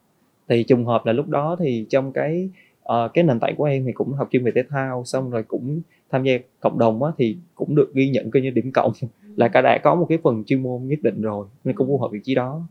Thì 0.48 0.62
trùng 0.62 0.84
hợp 0.84 1.06
là 1.06 1.12
lúc 1.12 1.28
đó 1.28 1.56
thì 1.58 1.86
trong 1.90 2.12
cái 2.12 2.50
uh, 2.82 3.10
cái 3.14 3.24
nền 3.24 3.40
tảng 3.40 3.56
của 3.56 3.64
em 3.64 3.84
thì 3.86 3.92
cũng 3.92 4.12
học 4.12 4.28
chuyên 4.30 4.44
về 4.44 4.52
thể 4.54 4.62
thao 4.68 5.04
xong 5.04 5.30
rồi 5.30 5.42
cũng 5.42 5.80
tham 6.10 6.24
gia 6.24 6.38
cộng 6.60 6.78
đồng 6.78 7.02
á, 7.02 7.12
thì 7.18 7.36
cũng 7.54 7.74
được 7.74 7.94
ghi 7.94 8.08
nhận 8.08 8.30
coi 8.30 8.42
như 8.42 8.50
điểm 8.50 8.72
cộng. 8.72 8.92
Là 9.36 9.48
cả 9.48 9.60
đã 9.60 9.78
có 9.84 9.94
một 9.94 10.06
cái 10.08 10.18
phần 10.22 10.44
chuyên 10.44 10.62
môn 10.62 10.82
nhất 10.86 10.98
định 11.02 11.22
rồi 11.22 11.46
nên 11.64 11.76
cũng 11.76 11.86
phù 11.86 11.98
hợp 11.98 12.08
vị 12.12 12.20
trí 12.24 12.34
đó 12.34 12.62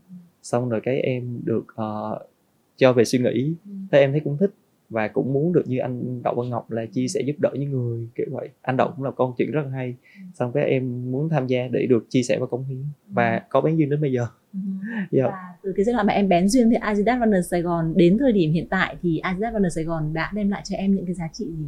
xong 0.46 0.68
rồi 0.68 0.80
cái 0.80 1.00
em 1.00 1.40
được 1.44 1.66
uh, 1.72 2.28
cho 2.76 2.92
về 2.92 3.04
suy 3.04 3.18
nghĩ 3.18 3.54
ừ. 3.64 3.70
thế 3.92 3.98
em 3.98 4.12
thấy 4.12 4.20
cũng 4.20 4.36
thích 4.38 4.50
và 4.88 5.08
cũng 5.08 5.32
muốn 5.32 5.52
được 5.52 5.62
như 5.66 5.78
anh 5.78 6.22
Đậu 6.22 6.34
Văn 6.34 6.50
Ngọc 6.50 6.70
là 6.70 6.86
chia 6.86 7.08
sẻ 7.08 7.20
giúp 7.26 7.36
đỡ 7.38 7.50
những 7.54 7.70
người 7.70 8.08
kiểu 8.14 8.26
vậy 8.30 8.48
anh 8.62 8.76
Đậu 8.76 8.92
cũng 8.96 9.04
là 9.04 9.10
con 9.10 9.34
chuyện 9.38 9.50
rất 9.50 9.62
là 9.64 9.70
hay 9.70 9.94
ừ. 10.14 10.20
xong 10.34 10.52
cái 10.52 10.64
em 10.64 11.12
muốn 11.12 11.28
tham 11.28 11.46
gia 11.46 11.68
để 11.68 11.86
được 11.86 12.06
chia 12.08 12.22
sẻ 12.22 12.38
và 12.38 12.46
cống 12.46 12.64
hiến 12.64 12.84
và 13.08 13.34
ừ. 13.34 13.40
có 13.50 13.60
bén 13.60 13.76
duyên 13.76 13.90
đến 13.90 14.00
bây 14.00 14.12
giờ 14.12 14.20
yeah. 14.20 15.08
Dạ. 15.10 15.22
và 15.24 15.54
từ 15.62 15.72
cái 15.76 15.84
giai 15.84 15.92
đoạn 15.92 16.06
mà 16.06 16.12
em 16.12 16.28
bén 16.28 16.48
duyên 16.48 16.68
với 16.68 16.76
Adidas 16.76 17.20
Runner 17.20 17.50
Sài 17.50 17.62
Gòn 17.62 17.92
đến 17.96 18.18
thời 18.18 18.32
điểm 18.32 18.52
hiện 18.52 18.66
tại 18.68 18.96
thì 19.02 19.18
Adidas 19.18 19.52
Runner 19.52 19.74
Sài 19.74 19.84
Gòn 19.84 20.12
đã 20.12 20.30
đem 20.34 20.50
lại 20.50 20.62
cho 20.64 20.76
em 20.76 20.94
những 20.94 21.06
cái 21.06 21.14
giá 21.14 21.28
trị 21.32 21.44
gì 21.44 21.66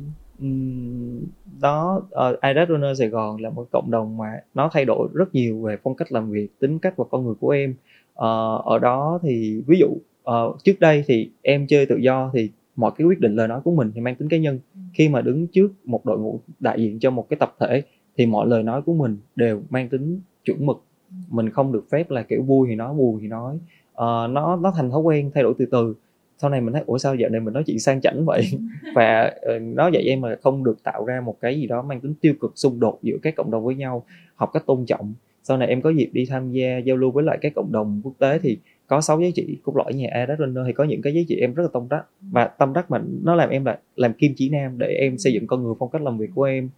đó 1.60 2.02
uh, 2.30 2.40
Adidas 2.40 2.68
Runner 2.68 2.98
Sài 2.98 3.08
Gòn 3.08 3.40
là 3.40 3.50
một 3.50 3.68
cộng 3.72 3.90
đồng 3.90 4.16
mà 4.16 4.32
nó 4.54 4.70
thay 4.72 4.84
đổi 4.84 5.08
rất 5.14 5.34
nhiều 5.34 5.62
về 5.62 5.76
phong 5.82 5.94
cách 5.96 6.12
làm 6.12 6.30
việc 6.30 6.48
tính 6.60 6.78
cách 6.78 6.96
và 6.96 7.04
con 7.10 7.24
người 7.24 7.34
của 7.40 7.50
em 7.50 7.74
uh, 8.18 8.64
ở 8.64 8.78
đó 8.82 9.18
thì 9.22 9.62
ví 9.66 9.78
dụ 9.78 9.86
uh, 10.30 10.64
trước 10.64 10.80
đây 10.80 11.04
thì 11.06 11.30
em 11.42 11.66
chơi 11.66 11.86
tự 11.86 11.96
do 11.96 12.30
thì 12.34 12.50
mọi 12.76 12.92
cái 12.98 13.06
quyết 13.06 13.20
định 13.20 13.34
lời 13.34 13.48
nói 13.48 13.60
của 13.64 13.70
mình 13.70 13.92
thì 13.94 14.00
mang 14.00 14.14
tính 14.14 14.28
cá 14.28 14.36
nhân 14.36 14.58
ừ. 14.74 14.80
khi 14.94 15.08
mà 15.08 15.20
đứng 15.20 15.46
trước 15.46 15.72
một 15.84 16.06
đội 16.06 16.18
ngũ 16.18 16.40
đại 16.60 16.82
diện 16.82 16.98
cho 16.98 17.10
một 17.10 17.26
cái 17.30 17.36
tập 17.40 17.54
thể 17.60 17.82
thì 18.16 18.26
mọi 18.26 18.46
lời 18.46 18.62
nói 18.62 18.82
của 18.82 18.94
mình 18.94 19.18
đều 19.36 19.62
mang 19.70 19.88
tính 19.88 20.20
chuẩn 20.44 20.66
mực 20.66 20.82
ừ. 21.10 21.16
mình 21.30 21.50
không 21.50 21.72
được 21.72 21.84
phép 21.90 22.10
là 22.10 22.22
kiểu 22.22 22.42
vui 22.42 22.68
thì 22.68 22.74
nói 22.74 22.94
buồn 22.94 23.18
thì 23.20 23.28
nói 23.28 23.54
uh, 23.92 24.30
nó 24.30 24.56
nó 24.56 24.72
thành 24.76 24.90
thói 24.90 25.00
quen 25.00 25.30
thay 25.34 25.42
đổi 25.42 25.54
từ 25.58 25.66
từ 25.66 25.94
sau 26.38 26.50
này 26.50 26.60
mình 26.60 26.72
thấy 26.72 26.82
ủa 26.86 26.98
sao 26.98 27.14
giờ 27.14 27.28
này 27.28 27.40
mình 27.40 27.54
nói 27.54 27.62
chuyện 27.66 27.78
sang 27.78 28.00
chảnh 28.00 28.24
vậy 28.24 28.48
ừ. 28.52 28.58
và 28.94 29.32
uh, 29.56 29.62
nó 29.62 29.88
dạy 29.88 30.02
em 30.02 30.20
mà 30.20 30.36
không 30.42 30.64
được 30.64 30.82
tạo 30.82 31.04
ra 31.04 31.20
một 31.20 31.36
cái 31.40 31.60
gì 31.60 31.66
đó 31.66 31.82
mang 31.82 32.00
tính 32.00 32.14
tiêu 32.20 32.34
cực 32.40 32.52
xung 32.54 32.80
đột 32.80 32.98
giữa 33.02 33.16
các 33.22 33.34
cộng 33.36 33.50
đồng 33.50 33.64
với 33.64 33.74
nhau 33.74 34.04
học 34.34 34.50
cách 34.52 34.66
tôn 34.66 34.86
trọng 34.86 35.14
sau 35.48 35.56
này 35.56 35.68
em 35.68 35.82
có 35.82 35.90
dịp 35.90 36.10
đi 36.12 36.26
tham 36.26 36.50
gia 36.50 36.78
giao 36.78 36.96
lưu 36.96 37.10
với 37.10 37.24
lại 37.24 37.38
các 37.40 37.52
cộng 37.54 37.72
đồng 37.72 38.00
quốc 38.04 38.12
tế 38.18 38.38
thì 38.38 38.58
có 38.86 39.00
sáu 39.00 39.20
giá 39.20 39.28
trị 39.34 39.58
cốt 39.62 39.76
lõi 39.76 39.94
nhà 39.94 40.08
Adidas 40.12 40.38
Runner 40.38 40.66
thì 40.66 40.72
có 40.72 40.84
những 40.84 41.02
cái 41.02 41.14
giá 41.14 41.20
trị 41.28 41.36
em 41.36 41.54
rất 41.54 41.62
là 41.62 41.68
tâm 41.72 41.86
đắc 41.90 42.04
và 42.20 42.46
tâm 42.46 42.72
đắc 42.72 42.90
mà 42.90 43.02
nó 43.22 43.34
làm 43.34 43.50
em 43.50 43.64
là 43.64 43.78
làm 43.96 44.12
kim 44.12 44.32
chỉ 44.36 44.48
nam 44.48 44.78
để 44.78 44.86
em 44.86 45.18
xây 45.18 45.32
dựng 45.32 45.46
con 45.46 45.62
người 45.62 45.74
phong 45.78 45.90
cách 45.90 46.02
làm 46.02 46.18
việc 46.18 46.30
của 46.34 46.42
em. 46.42 46.70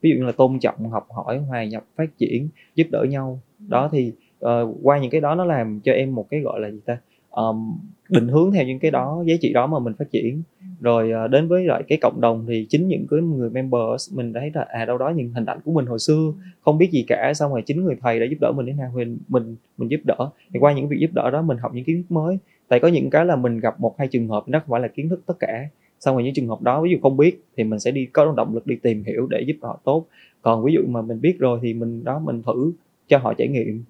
Ví 0.00 0.10
dụ 0.10 0.16
như 0.16 0.24
là 0.24 0.32
tôn 0.32 0.58
trọng 0.58 0.90
học 0.90 1.06
hỏi 1.10 1.38
hòa 1.38 1.64
nhập 1.64 1.84
phát 1.96 2.18
triển 2.18 2.48
giúp 2.74 2.86
đỡ 2.90 3.04
nhau. 3.08 3.40
Đó 3.68 3.88
thì 3.92 4.12
uh, 4.44 4.48
qua 4.82 4.98
những 4.98 5.10
cái 5.10 5.20
đó 5.20 5.34
nó 5.34 5.44
làm 5.44 5.80
cho 5.80 5.92
em 5.92 6.14
một 6.14 6.26
cái 6.30 6.40
gọi 6.40 6.60
là 6.60 6.70
gì 6.70 6.80
ta? 6.84 6.98
Um, 7.30 7.78
định 8.08 8.28
hướng 8.28 8.52
theo 8.52 8.66
những 8.66 8.78
cái 8.78 8.90
đó 8.90 9.22
giá 9.26 9.34
trị 9.40 9.52
đó 9.52 9.66
mà 9.66 9.78
mình 9.78 9.94
phát 9.98 10.10
triển 10.10 10.42
rồi 10.80 11.12
à, 11.12 11.26
đến 11.26 11.48
với 11.48 11.64
lại 11.64 11.82
cái 11.88 11.98
cộng 12.02 12.20
đồng 12.20 12.44
thì 12.48 12.66
chính 12.68 12.88
những 12.88 13.06
cái 13.10 13.20
người 13.20 13.50
member 13.50 14.14
mình 14.14 14.32
thấy 14.32 14.50
là 14.54 14.66
à 14.68 14.84
đâu 14.84 14.98
đó 14.98 15.08
những 15.08 15.32
hình 15.32 15.44
ảnh 15.44 15.58
của 15.64 15.72
mình 15.72 15.86
hồi 15.86 15.98
xưa, 15.98 16.32
không 16.60 16.78
biết 16.78 16.90
gì 16.90 17.04
cả, 17.08 17.32
xong 17.34 17.52
rồi 17.52 17.62
chính 17.66 17.84
người 17.84 17.96
thầy 18.00 18.20
đã 18.20 18.26
giúp 18.30 18.36
đỡ 18.40 18.52
mình 18.52 18.66
thế 18.66 18.72
nào 18.72 18.92
mình 18.94 19.18
mình 19.28 19.56
mình 19.78 19.90
giúp 19.90 20.00
đỡ. 20.04 20.16
Thì 20.52 20.58
qua 20.60 20.72
những 20.72 20.88
việc 20.88 20.96
giúp 21.00 21.10
đỡ 21.14 21.30
đó 21.30 21.42
mình 21.42 21.58
học 21.58 21.74
những 21.74 21.84
kiến 21.84 21.96
thức 21.96 22.14
mới. 22.14 22.38
Tại 22.68 22.80
có 22.80 22.88
những 22.88 23.10
cái 23.10 23.26
là 23.26 23.36
mình 23.36 23.60
gặp 23.60 23.80
một 23.80 23.94
hai 23.98 24.08
trường 24.08 24.28
hợp, 24.28 24.48
nó 24.48 24.58
không 24.58 24.70
phải 24.70 24.80
là 24.80 24.88
kiến 24.88 25.08
thức 25.08 25.22
tất 25.26 25.34
cả. 25.38 25.68
Xong 26.00 26.16
rồi 26.16 26.24
những 26.24 26.34
trường 26.34 26.48
hợp 26.48 26.62
đó, 26.62 26.82
ví 26.82 26.90
dụ 26.90 26.96
không 27.02 27.16
biết 27.16 27.42
thì 27.56 27.64
mình 27.64 27.80
sẽ 27.80 27.90
đi, 27.90 28.06
có 28.06 28.34
động 28.36 28.54
lực 28.54 28.66
đi 28.66 28.76
tìm 28.76 29.04
hiểu 29.04 29.26
để 29.30 29.40
giúp 29.40 29.56
họ 29.62 29.80
tốt. 29.84 30.06
Còn 30.42 30.64
ví 30.64 30.72
dụ 30.72 30.80
mà 30.88 31.02
mình 31.02 31.20
biết 31.20 31.36
rồi 31.38 31.58
thì 31.62 31.74
mình 31.74 32.04
đó 32.04 32.18
mình 32.18 32.42
thử 32.42 32.72
cho 33.08 33.18
họ 33.18 33.34
trải 33.34 33.48
nghiệm 33.48 33.84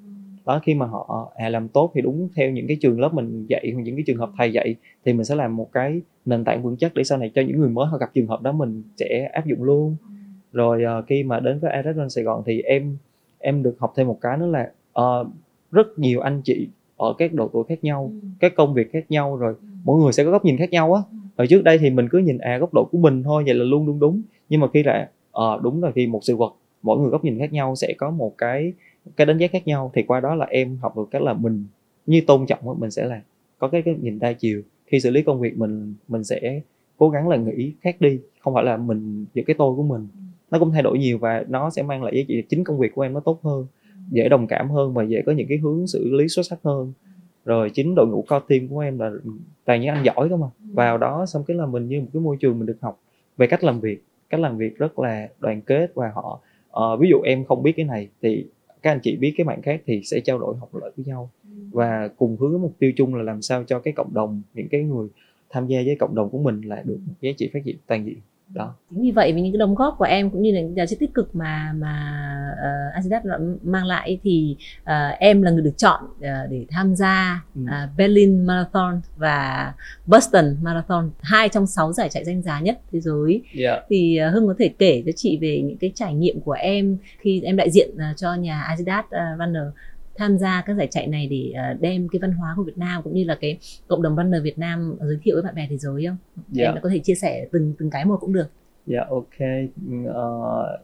đó 0.48 0.60
khi 0.62 0.74
mà 0.74 0.86
họ 0.86 1.32
à, 1.36 1.48
làm 1.48 1.68
tốt 1.68 1.90
thì 1.94 2.00
đúng 2.00 2.28
theo 2.36 2.50
những 2.50 2.66
cái 2.66 2.76
trường 2.80 3.00
lớp 3.00 3.14
mình 3.14 3.46
dạy 3.46 3.70
hoặc 3.74 3.82
những 3.82 3.96
cái 3.96 4.04
trường 4.06 4.16
hợp 4.16 4.30
thầy 4.38 4.52
dạy 4.52 4.74
thì 5.04 5.12
mình 5.12 5.24
sẽ 5.24 5.34
làm 5.34 5.56
một 5.56 5.72
cái 5.72 6.00
nền 6.24 6.44
tảng 6.44 6.62
vững 6.62 6.76
chắc 6.76 6.94
để 6.94 7.04
sau 7.04 7.18
này 7.18 7.30
cho 7.34 7.42
những 7.42 7.58
người 7.58 7.68
mới 7.68 7.86
họ 7.86 7.98
gặp 7.98 8.10
trường 8.14 8.26
hợp 8.26 8.42
đó 8.42 8.52
mình 8.52 8.82
sẽ 8.96 9.30
áp 9.32 9.46
dụng 9.46 9.62
luôn. 9.62 9.96
Rồi 10.52 10.82
uh, 10.98 11.04
khi 11.06 11.22
mà 11.22 11.40
đến 11.40 11.58
với 11.58 11.72
Erasmus 11.72 12.14
Sài 12.14 12.24
Gòn 12.24 12.42
thì 12.46 12.62
em 12.62 12.96
em 13.38 13.62
được 13.62 13.76
học 13.78 13.92
thêm 13.96 14.06
một 14.06 14.18
cái 14.20 14.38
nữa 14.38 14.46
là 14.46 14.70
uh, 15.00 15.26
rất 15.72 15.98
nhiều 15.98 16.20
anh 16.20 16.40
chị 16.44 16.68
ở 16.96 17.14
các 17.18 17.34
độ 17.34 17.50
tuổi 17.52 17.64
khác 17.68 17.84
nhau 17.84 18.12
ừ. 18.22 18.28
các 18.40 18.52
công 18.56 18.74
việc 18.74 18.92
khác 18.92 19.04
nhau 19.08 19.36
rồi 19.36 19.54
mỗi 19.84 20.02
người 20.02 20.12
sẽ 20.12 20.24
có 20.24 20.30
góc 20.30 20.44
nhìn 20.44 20.56
khác 20.56 20.70
nhau 20.70 20.94
á. 20.94 21.02
Ở 21.36 21.46
trước 21.46 21.64
đây 21.64 21.78
thì 21.78 21.90
mình 21.90 22.08
cứ 22.08 22.18
nhìn 22.18 22.38
à 22.38 22.58
góc 22.58 22.74
độ 22.74 22.88
của 22.92 22.98
mình 22.98 23.22
thôi 23.22 23.42
vậy 23.46 23.54
là 23.54 23.64
luôn 23.64 23.86
luôn 23.86 23.98
đúng. 23.98 24.22
Nhưng 24.48 24.60
mà 24.60 24.68
khi 24.74 24.82
là 24.82 25.10
à, 25.32 25.44
đúng 25.62 25.82
là 25.82 25.90
khi 25.90 26.06
một 26.06 26.20
sự 26.22 26.36
vật 26.36 26.54
mỗi 26.82 26.98
người 26.98 27.10
góc 27.10 27.24
nhìn 27.24 27.38
khác 27.38 27.52
nhau 27.52 27.74
sẽ 27.76 27.94
có 27.98 28.10
một 28.10 28.38
cái 28.38 28.72
cái 29.16 29.26
đánh 29.26 29.38
giá 29.38 29.46
khác 29.46 29.66
nhau 29.66 29.90
thì 29.94 30.02
qua 30.02 30.20
đó 30.20 30.34
là 30.34 30.46
em 30.46 30.76
học 30.76 30.96
được 30.96 31.08
cách 31.10 31.22
là 31.22 31.32
mình 31.32 31.66
như 32.06 32.20
tôn 32.26 32.46
trọng 32.46 32.80
mình 32.80 32.90
sẽ 32.90 33.04
là 33.04 33.20
có 33.58 33.68
cái, 33.68 33.82
cái 33.82 33.94
nhìn 34.00 34.18
đa 34.18 34.32
chiều. 34.32 34.62
Khi 34.86 35.00
xử 35.00 35.10
lý 35.10 35.22
công 35.22 35.40
việc 35.40 35.58
mình 35.58 35.94
mình 36.08 36.24
sẽ 36.24 36.60
cố 36.96 37.10
gắng 37.10 37.28
là 37.28 37.36
nghĩ 37.36 37.72
khác 37.80 38.00
đi 38.00 38.20
không 38.40 38.54
phải 38.54 38.64
là 38.64 38.76
mình 38.76 39.26
giữ 39.34 39.42
cái 39.46 39.56
tôi 39.58 39.76
của 39.76 39.82
mình. 39.82 40.08
Nó 40.50 40.58
cũng 40.58 40.72
thay 40.72 40.82
đổi 40.82 40.98
nhiều 40.98 41.18
và 41.18 41.44
nó 41.48 41.70
sẽ 41.70 41.82
mang 41.82 42.02
lại 42.02 42.12
giá 42.16 42.22
trị 42.28 42.42
chính 42.48 42.64
công 42.64 42.78
việc 42.78 42.94
của 42.94 43.02
em 43.02 43.12
nó 43.12 43.20
tốt 43.20 43.40
hơn 43.42 43.66
dễ 44.10 44.28
đồng 44.28 44.46
cảm 44.46 44.70
hơn 44.70 44.94
và 44.94 45.02
dễ 45.02 45.22
có 45.26 45.32
những 45.32 45.48
cái 45.48 45.58
hướng 45.58 45.86
xử 45.86 46.10
lý 46.14 46.28
xuất 46.28 46.46
sắc 46.46 46.58
hơn. 46.64 46.92
Rồi 47.44 47.70
chính 47.70 47.94
đội 47.94 48.06
ngũ 48.06 48.22
core 48.22 48.44
team 48.48 48.68
của 48.68 48.78
em 48.78 48.98
là 48.98 49.10
toàn 49.64 49.80
những 49.80 49.90
anh 49.90 50.04
giỏi 50.04 50.28
cơ 50.28 50.36
mà. 50.36 50.46
Vào 50.72 50.98
đó 50.98 51.26
xong 51.26 51.44
cái 51.46 51.56
là 51.56 51.66
mình 51.66 51.88
như 51.88 52.00
một 52.00 52.08
cái 52.12 52.22
môi 52.22 52.36
trường 52.40 52.58
mình 52.58 52.66
được 52.66 52.78
học 52.80 53.00
về 53.36 53.46
cách 53.46 53.64
làm 53.64 53.80
việc 53.80 54.04
cách 54.30 54.40
làm 54.40 54.58
việc 54.58 54.78
rất 54.78 54.98
là 54.98 55.28
đoàn 55.38 55.60
kết 55.60 55.94
và 55.94 56.10
họ 56.14 56.40
uh, 56.68 57.00
ví 57.00 57.08
dụ 57.10 57.20
em 57.24 57.44
không 57.44 57.62
biết 57.62 57.72
cái 57.76 57.86
này 57.86 58.08
thì 58.22 58.46
các 58.88 58.92
anh 58.92 59.00
chị 59.02 59.16
biết 59.16 59.34
cái 59.36 59.44
bạn 59.44 59.62
khác 59.62 59.82
thì 59.86 60.02
sẽ 60.04 60.20
trao 60.20 60.38
đổi 60.38 60.56
học 60.56 60.74
lợi 60.74 60.90
với 60.96 61.06
nhau. 61.06 61.30
Và 61.70 62.08
cùng 62.08 62.36
hướng 62.36 62.52
cái 62.52 62.58
mục 62.58 62.74
tiêu 62.78 62.92
chung 62.96 63.14
là 63.14 63.22
làm 63.22 63.42
sao 63.42 63.64
cho 63.64 63.78
cái 63.78 63.94
cộng 63.96 64.14
đồng 64.14 64.42
những 64.54 64.68
cái 64.68 64.82
người 64.82 65.08
tham 65.50 65.66
gia 65.66 65.82
với 65.86 65.96
cộng 66.00 66.14
đồng 66.14 66.30
của 66.30 66.38
mình 66.38 66.60
là 66.60 66.82
được 66.86 66.98
một 67.06 67.12
giá 67.20 67.30
trị 67.36 67.50
phát 67.52 67.60
triển 67.64 67.76
toàn 67.86 68.06
diện 68.06 68.16
đó 68.48 68.74
chính 68.90 69.02
vì 69.02 69.10
vậy 69.10 69.32
với 69.32 69.42
những 69.42 69.52
cái 69.52 69.58
đóng 69.58 69.74
góp 69.74 69.94
của 69.98 70.04
em 70.04 70.30
cũng 70.30 70.42
như 70.42 70.52
là 70.52 70.60
giá 70.76 70.86
trị 70.86 70.96
tích 71.00 71.14
cực 71.14 71.36
mà 71.36 71.72
mà 71.76 72.14
uh, 72.52 72.94
Adidas 72.94 73.22
mang 73.62 73.84
lại 73.84 74.18
thì 74.22 74.56
uh, 74.82 75.18
em 75.18 75.42
là 75.42 75.50
người 75.50 75.62
được 75.62 75.74
chọn 75.76 76.04
uh, 76.04 76.50
để 76.50 76.66
tham 76.70 76.94
gia 76.96 77.44
ừ. 77.54 77.60
uh, 77.62 77.96
Berlin 77.96 78.46
Marathon 78.46 79.00
và 79.16 79.74
Boston 80.06 80.56
Marathon 80.62 81.10
hai 81.20 81.48
trong 81.48 81.66
sáu 81.66 81.92
giải 81.92 82.08
chạy 82.08 82.24
danh 82.24 82.42
giá 82.42 82.60
nhất 82.60 82.80
thế 82.92 83.00
giới 83.00 83.32
yeah. 83.32 83.78
Dạ. 83.78 83.86
thì 83.88 84.18
uh, 84.28 84.34
Hưng 84.34 84.46
có 84.46 84.54
thể 84.58 84.70
kể 84.78 85.02
cho 85.06 85.12
chị 85.16 85.38
về 85.40 85.62
những 85.64 85.78
cái 85.78 85.92
trải 85.94 86.14
nghiệm 86.14 86.40
của 86.40 86.52
em 86.52 86.96
khi 87.18 87.40
em 87.40 87.56
đại 87.56 87.70
diện 87.70 87.90
uh, 87.94 88.16
cho 88.16 88.34
nhà 88.34 88.62
Adidas 88.62 89.04
uh, 89.04 89.38
Runner 89.38 89.66
tham 90.18 90.38
gia 90.38 90.62
các 90.66 90.76
giải 90.76 90.86
chạy 90.90 91.06
này 91.06 91.26
để 91.30 91.52
uh, 91.52 91.80
đem 91.80 92.08
cái 92.08 92.20
văn 92.20 92.32
hóa 92.32 92.54
của 92.56 92.62
Việt 92.62 92.78
Nam 92.78 93.02
cũng 93.02 93.14
như 93.14 93.24
là 93.24 93.38
cái 93.40 93.58
cộng 93.88 94.02
đồng 94.02 94.16
runner 94.16 94.42
Việt 94.42 94.58
Nam 94.58 94.96
giới 95.00 95.18
thiệu 95.22 95.36
với 95.36 95.42
bạn 95.42 95.54
bè 95.54 95.66
thế 95.70 95.76
giới 95.76 96.06
không? 96.06 96.16
Yeah. 96.56 96.68
Em 96.68 96.74
dạ. 96.74 96.80
có 96.82 96.88
thể 96.88 96.98
chia 96.98 97.14
sẻ 97.14 97.46
từng 97.52 97.74
từng 97.78 97.90
cái 97.90 98.04
một 98.04 98.16
cũng 98.20 98.32
được. 98.32 98.46
Dạ 98.86 98.98
yeah, 98.98 99.10
ok. 99.10 99.38
Uh, 100.04 100.80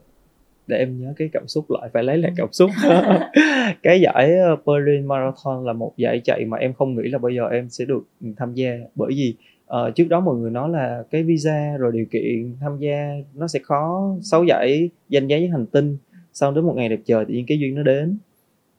để 0.67 0.77
em 0.77 1.01
nhớ 1.01 1.13
cái 1.17 1.29
cảm 1.33 1.47
xúc 1.47 1.65
lại 1.69 1.89
phải 1.93 2.03
lấy 2.03 2.17
lại 2.17 2.31
cảm 2.37 2.47
xúc 2.51 2.69
cái 3.83 4.01
giải 4.01 4.37
ờ, 4.37 4.55
Berlin 4.65 5.05
Marathon 5.07 5.65
là 5.65 5.73
một 5.73 5.93
giải 5.97 6.21
chạy 6.23 6.45
mà 6.45 6.57
em 6.57 6.73
không 6.73 6.95
nghĩ 6.95 7.09
là 7.09 7.17
bây 7.17 7.35
giờ 7.35 7.47
em 7.51 7.69
sẽ 7.69 7.85
được 7.85 8.07
tham 8.37 8.53
gia 8.53 8.71
bởi 8.95 9.11
vì 9.15 9.35
uh, 9.65 9.95
trước 9.95 10.05
đó 10.09 10.19
mọi 10.19 10.35
người 10.35 10.51
nói 10.51 10.69
là 10.69 11.03
cái 11.11 11.23
visa 11.23 11.77
rồi 11.77 11.91
điều 11.91 12.05
kiện 12.11 12.55
tham 12.61 12.77
gia 12.77 13.13
nó 13.33 13.47
sẽ 13.47 13.59
khó 13.63 14.15
sáu 14.21 14.43
giải 14.43 14.89
danh 15.09 15.27
giá 15.27 15.37
với 15.37 15.47
hành 15.47 15.65
tinh 15.65 15.97
sau 16.33 16.51
đến 16.51 16.65
một 16.65 16.73
ngày 16.75 16.89
đẹp 16.89 16.99
trời 17.05 17.25
tự 17.25 17.33
nhiên 17.33 17.45
cái 17.47 17.59
duyên 17.59 17.75
nó 17.75 17.83
đến 17.83 18.17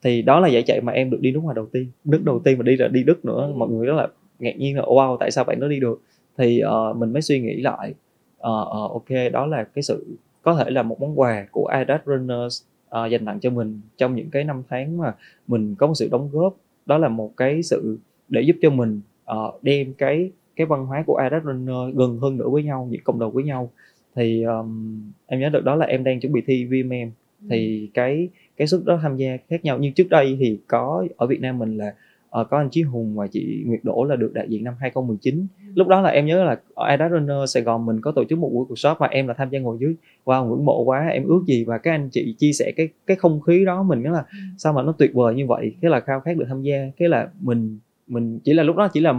thì 0.03 0.23
đó 0.23 0.41
là 0.41 0.49
giải 0.49 0.62
chạy 0.62 0.81
mà 0.81 0.93
em 0.93 1.11
được 1.11 1.19
đi 1.21 1.33
nước 1.33 1.41
ngoài 1.43 1.55
đầu 1.55 1.67
tiên. 1.67 1.87
Nước 2.05 2.23
đầu 2.25 2.38
tiên 2.45 2.59
mà 2.59 2.62
đi 2.62 2.76
là 2.76 2.88
đi 2.88 3.03
đức 3.03 3.25
nữa. 3.25 3.53
Mọi 3.57 3.69
người 3.69 3.87
rất 3.87 3.95
là 3.95 4.09
ngạc 4.38 4.57
nhiên 4.59 4.76
là 4.76 4.83
wow 4.83 5.17
tại 5.17 5.31
sao 5.31 5.45
bạn 5.45 5.61
nó 5.61 5.69
đi 5.69 5.81
được? 5.81 6.03
Thì 6.38 6.62
uh, 6.91 6.97
mình 6.97 7.12
mới 7.12 7.23
suy 7.23 7.41
nghĩ 7.41 7.61
lại 7.61 7.95
uh, 8.37 8.69
uh, 8.69 8.91
ok 8.91 9.33
đó 9.33 9.47
là 9.47 9.65
cái 9.65 9.83
sự 9.83 10.07
có 10.43 10.55
thể 10.55 10.71
là 10.71 10.83
một 10.83 11.00
món 11.00 11.21
quà 11.21 11.47
của 11.50 11.67
Adidas 11.67 12.00
Runners 12.07 12.62
uh, 12.88 13.11
dành 13.11 13.26
tặng 13.26 13.41
cho 13.41 13.50
mình 13.50 13.81
trong 13.97 14.15
những 14.15 14.31
cái 14.31 14.45
năm 14.45 14.62
tháng 14.69 14.99
mà 14.99 15.15
mình 15.47 15.75
có 15.79 15.87
một 15.87 15.95
sự 15.95 16.09
đóng 16.12 16.29
góp. 16.33 16.57
Đó 16.87 16.99
là 16.99 17.09
một 17.09 17.33
cái 17.37 17.62
sự 17.62 17.99
để 18.29 18.41
giúp 18.41 18.57
cho 18.62 18.71
mình 18.71 19.00
uh, 19.33 19.62
đem 19.62 19.93
cái 19.93 20.31
cái 20.57 20.67
văn 20.67 20.87
hóa 20.87 21.05
của 21.07 21.17
Adidas 21.17 21.45
Runner 21.45 21.95
gần 21.95 22.19
hơn 22.19 22.37
nữa 22.37 22.49
với 22.49 22.62
nhau 22.62 22.88
những 22.91 23.00
cộng 23.05 23.19
đồng 23.19 23.33
với 23.33 23.45
nhau. 23.45 23.71
Thì 24.15 24.43
um, 24.43 25.00
em 25.26 25.41
nhớ 25.41 25.49
được 25.49 25.65
đó 25.65 25.75
là 25.75 25.87
em 25.87 26.05
đang 26.05 26.21
chuẩn 26.21 26.33
bị 26.33 26.43
thi 26.47 26.65
VMM 26.65 27.11
thì 27.50 27.91
cái 27.95 28.29
cái 28.57 28.67
suất 28.67 28.81
đó 28.85 28.99
tham 29.03 29.17
gia 29.17 29.37
khác 29.49 29.65
nhau. 29.65 29.79
Nhưng 29.81 29.93
trước 29.93 30.09
đây 30.11 30.37
thì 30.41 30.59
có 30.67 31.07
ở 31.17 31.27
Việt 31.27 31.41
Nam 31.41 31.59
mình 31.59 31.79
là 31.79 31.95
uh, 32.40 32.51
có 32.51 32.59
anh 32.59 32.69
Chí 32.71 32.83
Hùng 32.83 33.16
và 33.16 33.27
chị 33.27 33.62
Nguyệt 33.66 33.81
Đỗ 33.83 34.05
là 34.05 34.16
được 34.16 34.33
đại 34.35 34.47
diện 34.49 34.64
năm 34.64 34.75
2019 34.81 35.35
ừ. 35.35 35.73
lúc 35.75 35.88
đó 35.88 36.01
là 36.01 36.11
em 36.11 36.27
nhớ 36.27 36.45
là 36.45 36.61
ở 36.75 36.87
Adidas 36.87 37.12
Runner 37.12 37.51
Sài 37.51 37.62
Gòn 37.62 37.87
mình 37.87 38.01
có 38.01 38.12
tổ 38.12 38.25
chức 38.25 38.38
một 38.38 38.51
buổi 38.53 38.66
workshop 38.69 38.95
mà 38.99 39.07
em 39.07 39.29
là 39.29 39.35
tham 39.35 39.51
gia 39.51 39.59
ngồi 39.59 39.77
dưới. 39.81 39.95
Wow 40.25 40.49
ngưỡng 40.49 40.64
mộ 40.64 40.85
quá 40.85 41.09
em 41.09 41.25
ước 41.25 41.42
gì 41.47 41.64
và 41.64 41.79
các 41.79 41.90
anh 41.90 42.09
chị 42.12 42.35
chia 42.38 42.53
sẻ 42.53 42.73
cái 42.77 42.88
cái 43.07 43.16
không 43.16 43.40
khí 43.40 43.64
đó 43.64 43.83
mình 43.83 44.03
nói 44.03 44.12
là 44.12 44.25
ừ. 44.33 44.38
sao 44.59 44.73
mà 44.73 44.83
nó 44.83 44.92
tuyệt 44.99 45.14
vời 45.14 45.35
như 45.35 45.47
vậy. 45.47 45.75
Cái 45.81 45.90
là 45.90 46.01
khao 46.01 46.21
khát 46.21 46.37
được 46.37 46.45
tham 46.49 46.62
gia. 46.62 46.90
Cái 46.97 47.09
là 47.09 47.29
mình 47.40 47.79
mình 48.07 48.38
chỉ 48.45 48.53
là 48.53 48.62
lúc 48.62 48.77
đó 48.77 48.88
chỉ 48.88 49.01
là 49.01 49.14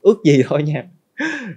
ước 0.00 0.16
gì 0.24 0.42
thôi 0.48 0.62
nha. 0.62 0.84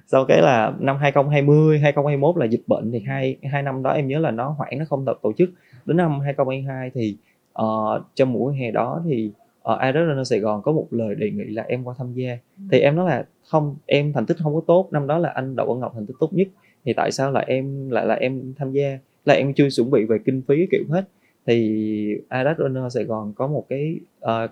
Sau 0.07 0.25
cái 0.25 0.41
là 0.41 0.73
năm 0.79 0.97
2020 0.97 1.79
2021 1.79 2.37
là 2.37 2.45
dịch 2.45 2.63
bệnh 2.67 2.91
thì 2.91 2.99
hai 2.99 3.37
hai 3.51 3.63
năm 3.63 3.83
đó 3.83 3.91
em 3.91 4.07
nhớ 4.07 4.19
là 4.19 4.31
nó 4.31 4.49
hoãn 4.49 4.73
nó 4.79 4.85
không 4.89 5.05
tập 5.05 5.19
tổ 5.21 5.33
chức 5.33 5.49
đến 5.85 5.97
năm 5.97 6.19
2022 6.19 6.91
thì 6.93 7.17
uh, 7.61 8.01
trong 8.15 8.33
buổi 8.33 8.55
hè 8.55 8.71
đó 8.71 9.01
thì 9.05 9.31
ở 9.61 9.73
uh, 9.73 9.79
Adidas 9.79 10.07
Runner 10.07 10.29
Sài 10.29 10.39
Gòn 10.39 10.61
có 10.61 10.71
một 10.71 10.87
lời 10.91 11.15
đề 11.15 11.31
nghị 11.31 11.43
là 11.43 11.63
em 11.63 11.83
qua 11.83 11.95
tham 11.97 12.13
gia. 12.13 12.31
Ừ. 12.31 12.63
thì 12.71 12.79
em 12.79 12.95
nói 12.95 13.09
là 13.09 13.25
không 13.43 13.75
em 13.85 14.13
thành 14.13 14.25
tích 14.25 14.37
không 14.37 14.55
có 14.55 14.61
tốt 14.67 14.87
năm 14.91 15.07
đó 15.07 15.17
là 15.17 15.29
anh 15.29 15.55
Đậu 15.55 15.67
Văn 15.67 15.79
Ngọc 15.79 15.91
thành 15.95 16.05
tích 16.05 16.15
tốt 16.19 16.33
nhất 16.33 16.47
thì 16.85 16.93
tại 16.93 17.11
sao 17.11 17.31
là 17.31 17.39
em 17.39 17.89
lại 17.89 18.05
là 18.05 18.15
em 18.15 18.53
tham 18.57 18.71
gia? 18.71 18.99
Là 19.25 19.33
em 19.33 19.53
chưa 19.53 19.69
chuẩn 19.69 19.91
bị 19.91 20.05
về 20.05 20.17
kinh 20.25 20.41
phí 20.47 20.67
kiểu 20.71 20.83
hết. 20.89 21.03
Thì 21.45 22.17
Adidas 22.29 22.57
Runner 22.57 22.93
Sài 22.93 23.03
Gòn 23.03 23.33
có 23.35 23.47
một 23.47 23.65
cái 23.69 23.95
uh, 24.25 24.51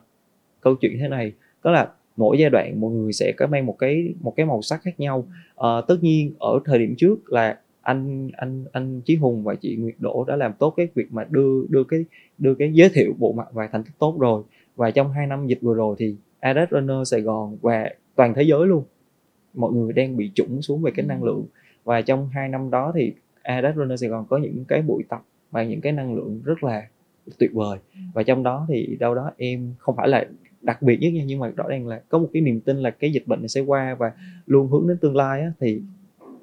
câu 0.62 0.76
chuyện 0.76 0.98
thế 1.00 1.08
này 1.08 1.34
đó 1.64 1.72
là 1.72 1.90
mỗi 2.18 2.38
giai 2.38 2.50
đoạn 2.50 2.82
mọi 2.82 2.92
người 2.92 3.14
sẽ 3.14 3.34
có 3.38 3.48
mang 3.48 3.66
một 3.66 3.76
cái 3.80 4.14
một 4.22 4.34
cái 4.36 4.46
màu 4.46 4.62
sắc 4.62 4.82
khác 4.84 5.00
nhau. 5.00 5.28
Uh, 5.60 5.88
tất 5.88 5.96
nhiên 6.02 6.34
ở 6.40 6.60
thời 6.66 6.80
điểm 6.80 6.96
trước 6.98 7.34
là 7.34 7.60
anh 7.82 8.30
anh 8.38 8.66
anh 8.72 9.02
Chí 9.02 9.16
Hùng 9.16 9.44
và 9.44 9.56
chị 9.56 9.76
Nguyệt 9.76 9.96
Đỗ 10.00 10.26
đã 10.28 10.36
làm 10.36 10.54
tốt 10.54 10.74
cái 10.78 10.88
việc 10.96 11.12
mà 11.12 11.24
đưa 11.30 11.66
đưa 11.70 11.84
cái 11.84 12.06
đưa 12.38 12.56
cái 12.56 12.74
giới 12.74 12.90
thiệu 12.90 13.14
bộ 13.18 13.34
mặt 13.34 13.48
và 13.52 13.68
thành 13.72 13.84
tích 13.84 13.94
tốt 14.00 14.18
rồi. 14.20 14.44
Và 14.76 14.92
trong 14.92 15.12
hai 15.12 15.28
năm 15.28 15.48
dịch 15.48 15.62
vừa 15.62 15.74
rồi 15.74 15.96
thì 16.00 16.16
Adidas 16.40 16.70
Runner 16.72 16.98
Sài 17.12 17.22
Gòn 17.22 17.58
và 17.62 17.90
toàn 18.16 18.34
thế 18.34 18.44
giới 18.44 18.68
luôn. 18.68 18.84
Mọi 19.54 19.72
người 19.74 19.94
đang 19.94 20.18
bị 20.18 20.32
trũng 20.36 20.62
xuống 20.62 20.82
về 20.82 20.92
cái 20.96 21.06
năng 21.06 21.24
lượng. 21.24 21.46
Và 21.84 22.02
trong 22.02 22.30
hai 22.30 22.50
năm 22.50 22.70
đó 22.70 22.92
thì 22.96 23.14
Adidas 23.42 23.76
Runner 23.76 24.02
Sài 24.02 24.10
Gòn 24.10 24.26
có 24.30 24.38
những 24.38 24.66
cái 24.68 24.82
buổi 24.82 25.04
tập 25.10 25.24
và 25.52 25.64
những 25.64 25.82
cái 25.82 25.92
năng 25.92 26.16
lượng 26.16 26.42
rất 26.46 26.64
là 26.64 26.88
tuyệt 27.40 27.54
vời. 27.54 27.78
Và 28.14 28.24
trong 28.24 28.44
đó 28.44 28.66
thì 28.70 28.98
đâu 29.00 29.16
đó 29.16 29.32
em 29.38 29.74
không 29.78 29.96
phải 29.96 30.08
là 30.08 30.26
đặc 30.62 30.82
biệt 30.82 30.98
nhất 31.02 31.14
nha 31.14 31.24
nhưng 31.26 31.40
mà 31.40 31.48
rõ 31.48 31.68
ràng 31.68 31.88
là 31.88 32.02
có 32.10 32.18
một 32.18 32.30
cái 32.34 32.42
niềm 32.42 32.60
tin 32.60 32.78
là 32.78 32.90
cái 32.90 33.12
dịch 33.12 33.28
bệnh 33.28 33.40
này 33.42 33.48
sẽ 33.50 33.62
qua 33.62 33.96
và 33.96 34.12
luôn 34.46 34.68
hướng 34.68 34.88
đến 34.88 34.98
tương 34.98 35.16
lai 35.16 35.42
á, 35.42 35.52
thì 35.60 35.82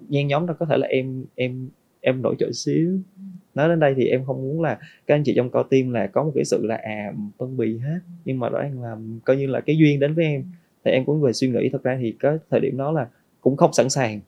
nhen 0.09 0.27
nhóm 0.27 0.47
đó 0.47 0.55
có 0.59 0.67
thể 0.67 0.77
là 0.77 0.87
em 0.87 1.25
em 1.35 1.69
em 2.01 2.23
nổi 2.23 2.35
trội 2.39 2.53
xíu. 2.53 2.99
Nói 3.55 3.69
đến 3.69 3.81
đây 3.81 3.95
thì 3.97 4.05
em 4.05 4.25
không 4.25 4.37
muốn 4.37 4.63
là 4.63 4.79
các 5.07 5.15
anh 5.15 5.23
chị 5.25 5.33
trong 5.37 5.51
co 5.51 5.63
team 5.63 5.91
là 5.91 6.07
có 6.07 6.25
một 6.25 6.33
cái 6.35 6.45
sự 6.45 6.67
là 6.67 6.77
à 6.77 7.13
phân 7.39 7.57
bì 7.57 7.79
hết. 7.79 7.99
Nhưng 8.25 8.39
mà 8.39 8.49
đó 8.49 8.59
anh 8.59 8.83
là 8.83 8.97
coi 9.25 9.37
như 9.37 9.47
là 9.47 9.61
cái 9.61 9.79
duyên 9.79 10.01
đến 10.01 10.15
với 10.15 10.25
em. 10.25 10.45
Thì 10.85 10.91
em 10.91 11.05
cũng 11.05 11.21
về 11.21 11.33
suy 11.33 11.49
nghĩ, 11.49 11.69
thật 11.73 11.83
ra 11.83 11.99
thì 12.01 12.15
cái 12.21 12.37
thời 12.51 12.61
điểm 12.61 12.77
đó 12.77 12.93
là 12.93 13.09
cũng 13.41 13.57
không 13.57 13.73
sẵn 13.73 13.91
sàng. 13.91 14.21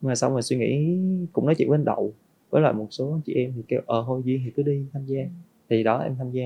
Mà 0.00 0.14
xong 0.14 0.32
rồi 0.32 0.42
suy 0.42 0.56
nghĩ 0.56 0.98
cũng 1.32 1.46
nói 1.46 1.54
chuyện 1.54 1.68
với 1.68 1.78
anh 1.78 1.84
đậu, 1.84 2.12
với 2.50 2.62
lại 2.62 2.72
một 2.72 2.86
số 2.90 3.20
chị 3.26 3.34
em 3.34 3.52
thì 3.56 3.62
kêu 3.68 3.80
ờ 3.86 4.04
thôi 4.06 4.22
duyên 4.24 4.40
thì 4.44 4.50
cứ 4.56 4.62
đi 4.62 4.86
tham 4.92 5.04
gia. 5.06 5.22
Thì 5.68 5.82
đó, 5.82 5.98
em 5.98 6.14
tham 6.18 6.30
gia. 6.30 6.44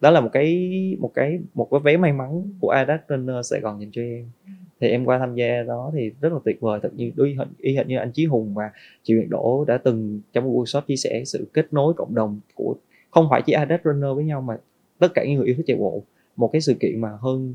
Đó 0.00 0.10
là 0.10 0.20
một 0.20 0.30
cái 0.32 0.96
một 0.98 1.10
cái 1.14 1.38
một 1.54 1.68
cái 1.70 1.80
vé 1.84 1.96
may 1.96 2.12
mắn 2.12 2.42
của 2.60 2.70
Adidas 2.70 3.00
Runner 3.08 3.50
Sài 3.50 3.60
Gòn 3.60 3.80
dành 3.80 3.90
cho 3.92 4.02
em 4.02 4.24
thì 4.80 4.88
em 4.88 5.04
qua 5.04 5.18
tham 5.18 5.34
gia 5.34 5.62
đó 5.62 5.90
thì 5.94 6.10
rất 6.20 6.32
là 6.32 6.38
tuyệt 6.44 6.60
vời. 6.60 6.80
Thật 6.82 6.90
như 6.96 7.10
y 7.16 7.34
hệt, 7.34 7.48
y 7.58 7.76
hệt 7.76 7.86
như 7.86 7.98
anh 7.98 8.12
Chí 8.12 8.24
Hùng 8.26 8.54
và 8.54 8.70
chị 9.02 9.14
Nguyệt 9.14 9.28
Đỗ 9.28 9.64
đã 9.66 9.78
từng 9.78 10.20
trong 10.32 10.44
một 10.44 10.50
workshop 10.50 10.80
chia 10.80 10.96
sẻ 10.96 11.22
sự 11.24 11.46
kết 11.52 11.72
nối 11.72 11.94
cộng 11.94 12.14
đồng 12.14 12.40
của 12.54 12.76
không 13.10 13.26
phải 13.30 13.42
chỉ 13.46 13.52
Adidas 13.52 13.80
Runner 13.84 14.14
với 14.14 14.24
nhau 14.24 14.40
mà 14.40 14.58
tất 14.98 15.08
cả 15.14 15.24
những 15.24 15.34
người 15.34 15.46
yêu 15.46 15.54
thích 15.56 15.66
chạy 15.66 15.76
bộ. 15.76 16.02
Một 16.36 16.50
cái 16.52 16.60
sự 16.60 16.74
kiện 16.80 17.00
mà 17.00 17.08
hơn 17.20 17.54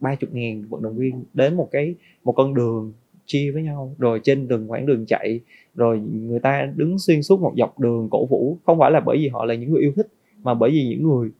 ba 0.00 0.14
chục 0.14 0.34
ngàn 0.34 0.64
vận 0.68 0.82
động 0.82 0.96
viên 0.96 1.24
đến 1.34 1.54
một 1.54 1.68
cái 1.72 1.94
một 2.24 2.32
con 2.32 2.54
đường 2.54 2.92
chia 3.26 3.50
với 3.50 3.62
nhau. 3.62 3.94
Rồi 3.98 4.20
trên 4.24 4.48
đường 4.48 4.70
quãng 4.70 4.86
đường 4.86 5.06
chạy 5.06 5.40
rồi 5.74 6.00
người 6.00 6.40
ta 6.40 6.72
đứng 6.76 6.98
xuyên 6.98 7.22
suốt 7.22 7.40
một 7.40 7.52
dọc 7.56 7.80
đường 7.80 8.08
cổ 8.10 8.26
vũ. 8.26 8.56
Không 8.64 8.78
phải 8.78 8.90
là 8.90 9.00
bởi 9.00 9.18
vì 9.18 9.28
họ 9.28 9.44
là 9.44 9.54
những 9.54 9.72
người 9.72 9.82
yêu 9.82 9.92
thích 9.96 10.06
mà 10.42 10.54
bởi 10.54 10.70
vì 10.70 10.88
những 10.88 11.02
người 11.02 11.30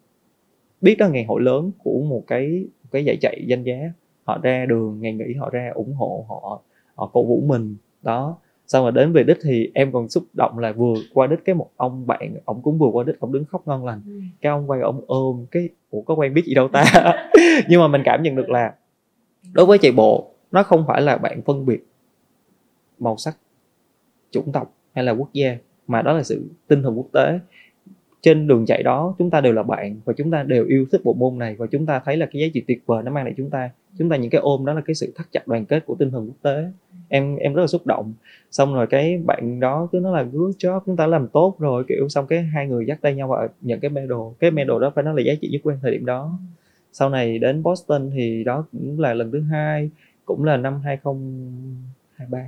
biết 0.80 0.98
đó 0.98 1.08
ngày 1.08 1.24
hội 1.24 1.42
lớn 1.42 1.70
của 1.78 2.02
một 2.02 2.24
cái 2.26 2.64
một 2.82 2.88
cái 2.90 3.04
giải 3.04 3.16
chạy 3.20 3.44
danh 3.46 3.62
giá 3.62 3.92
họ 4.24 4.38
ra 4.42 4.66
đường 4.68 5.00
ngày 5.00 5.12
nghỉ 5.12 5.34
họ 5.34 5.50
ra 5.50 5.70
ủng 5.74 5.94
hộ 5.94 6.26
họ 6.28 6.62
họ 6.94 7.10
cổ 7.12 7.24
vũ 7.24 7.42
mình. 7.46 7.76
Đó. 8.02 8.36
Sau 8.66 8.84
mà 8.84 8.90
đến 8.90 9.12
về 9.12 9.22
đích 9.22 9.38
thì 9.42 9.70
em 9.74 9.92
còn 9.92 10.08
xúc 10.08 10.24
động 10.32 10.58
là 10.58 10.72
vừa 10.72 10.94
qua 11.14 11.26
đích 11.26 11.44
cái 11.44 11.54
một 11.54 11.70
ông 11.76 12.06
bạn 12.06 12.34
ông 12.44 12.62
cũng 12.62 12.78
vừa 12.78 12.86
qua 12.86 13.04
đích 13.04 13.20
ông 13.20 13.32
đứng 13.32 13.44
khóc 13.44 13.62
ngon 13.66 13.84
lành. 13.84 14.00
Ừ. 14.06 14.20
cái 14.40 14.52
ông 14.52 14.70
quay 14.70 14.80
ông 14.80 15.00
ôm 15.06 15.46
cái 15.50 15.68
ủa 15.90 16.02
có 16.02 16.14
quen 16.14 16.34
biết 16.34 16.44
gì 16.44 16.54
đâu 16.54 16.68
ta? 16.68 16.84
Nhưng 17.68 17.80
mà 17.80 17.88
mình 17.88 18.02
cảm 18.04 18.22
nhận 18.22 18.36
được 18.36 18.50
là 18.50 18.74
đối 19.52 19.66
với 19.66 19.78
chạy 19.78 19.92
bộ 19.92 20.30
nó 20.52 20.62
không 20.62 20.84
phải 20.88 21.02
là 21.02 21.16
bạn 21.16 21.42
phân 21.42 21.66
biệt 21.66 21.86
màu 22.98 23.16
sắc 23.16 23.36
chủng 24.30 24.52
tộc 24.52 24.74
hay 24.94 25.04
là 25.04 25.12
quốc 25.12 25.32
gia 25.32 25.56
mà 25.86 26.02
đó 26.02 26.12
là 26.12 26.22
sự 26.22 26.50
tinh 26.68 26.82
thần 26.82 26.98
quốc 26.98 27.08
tế. 27.12 27.38
Trên 28.20 28.46
đường 28.46 28.66
chạy 28.66 28.82
đó 28.82 29.14
chúng 29.18 29.30
ta 29.30 29.40
đều 29.40 29.52
là 29.52 29.62
bạn 29.62 30.00
và 30.04 30.12
chúng 30.16 30.30
ta 30.30 30.42
đều 30.42 30.66
yêu 30.66 30.86
thích 30.92 31.00
bộ 31.04 31.12
môn 31.12 31.38
này 31.38 31.56
và 31.58 31.66
chúng 31.66 31.86
ta 31.86 32.00
thấy 32.04 32.16
là 32.16 32.26
cái 32.26 32.42
giá 32.42 32.48
trị 32.54 32.64
tuyệt 32.68 32.82
vời 32.86 33.02
nó 33.02 33.10
mang 33.10 33.24
lại 33.24 33.34
chúng 33.36 33.50
ta 33.50 33.70
chúng 33.98 34.08
ta 34.08 34.16
những 34.16 34.30
cái 34.30 34.40
ôm 34.40 34.64
đó 34.64 34.72
là 34.72 34.80
cái 34.80 34.94
sự 34.94 35.12
thắt 35.16 35.26
chặt 35.32 35.48
đoàn 35.48 35.66
kết 35.66 35.86
của 35.86 35.94
tinh 35.98 36.10
thần 36.10 36.26
quốc 36.26 36.36
tế. 36.42 36.64
Em 37.08 37.36
em 37.36 37.54
rất 37.54 37.60
là 37.60 37.66
xúc 37.66 37.86
động. 37.86 38.14
Xong 38.50 38.74
rồi 38.74 38.86
cái 38.86 39.18
bạn 39.26 39.60
đó 39.60 39.88
cứ 39.92 39.98
nói 39.98 40.12
là 40.12 40.22
good 40.32 40.56
job 40.56 40.80
chúng 40.86 40.96
ta 40.96 41.06
làm 41.06 41.28
tốt 41.28 41.56
rồi. 41.58 41.84
Kiểu 41.88 42.08
xong 42.08 42.26
cái 42.26 42.42
hai 42.42 42.66
người 42.66 42.86
dắt 42.86 42.98
tay 43.00 43.14
nhau 43.14 43.28
và 43.28 43.48
nhận 43.60 43.80
cái 43.80 43.90
medal 43.90 44.18
cái 44.38 44.50
medal 44.50 44.80
đó 44.80 44.92
phải 44.94 45.04
nói 45.04 45.14
là 45.16 45.22
giá 45.22 45.32
trị 45.40 45.48
nhất 45.48 45.60
của 45.64 45.70
em 45.70 45.78
thời 45.82 45.90
điểm 45.90 46.06
đó. 46.06 46.38
Sau 46.92 47.10
này 47.10 47.38
đến 47.38 47.62
Boston 47.62 48.10
thì 48.14 48.44
đó 48.44 48.66
cũng 48.72 49.00
là 49.00 49.14
lần 49.14 49.30
thứ 49.30 49.40
hai 49.40 49.90
cũng 50.24 50.44
là 50.44 50.56
năm 50.56 50.80
2023 50.84 52.38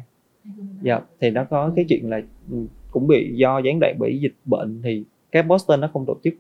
dạ 0.83 1.01
thì 1.21 1.31
nó 1.31 1.45
có 1.45 1.73
cái 1.77 1.85
chuyện 1.89 2.11
là 2.11 2.23
ừ, 2.51 2.57
cũng 2.91 3.07
bị 3.07 3.33
do 3.35 3.59
gián 3.59 3.81
đoạn 3.81 3.99
bị 3.99 4.19
dịch 4.19 4.35
bệnh 4.45 4.83
thì 4.83 5.05
cái 5.33 5.43
Boston 5.43 5.81
nó 5.81 5.91
không 5.93 6.07
tổ 6.07 6.17
chức 6.25 6.35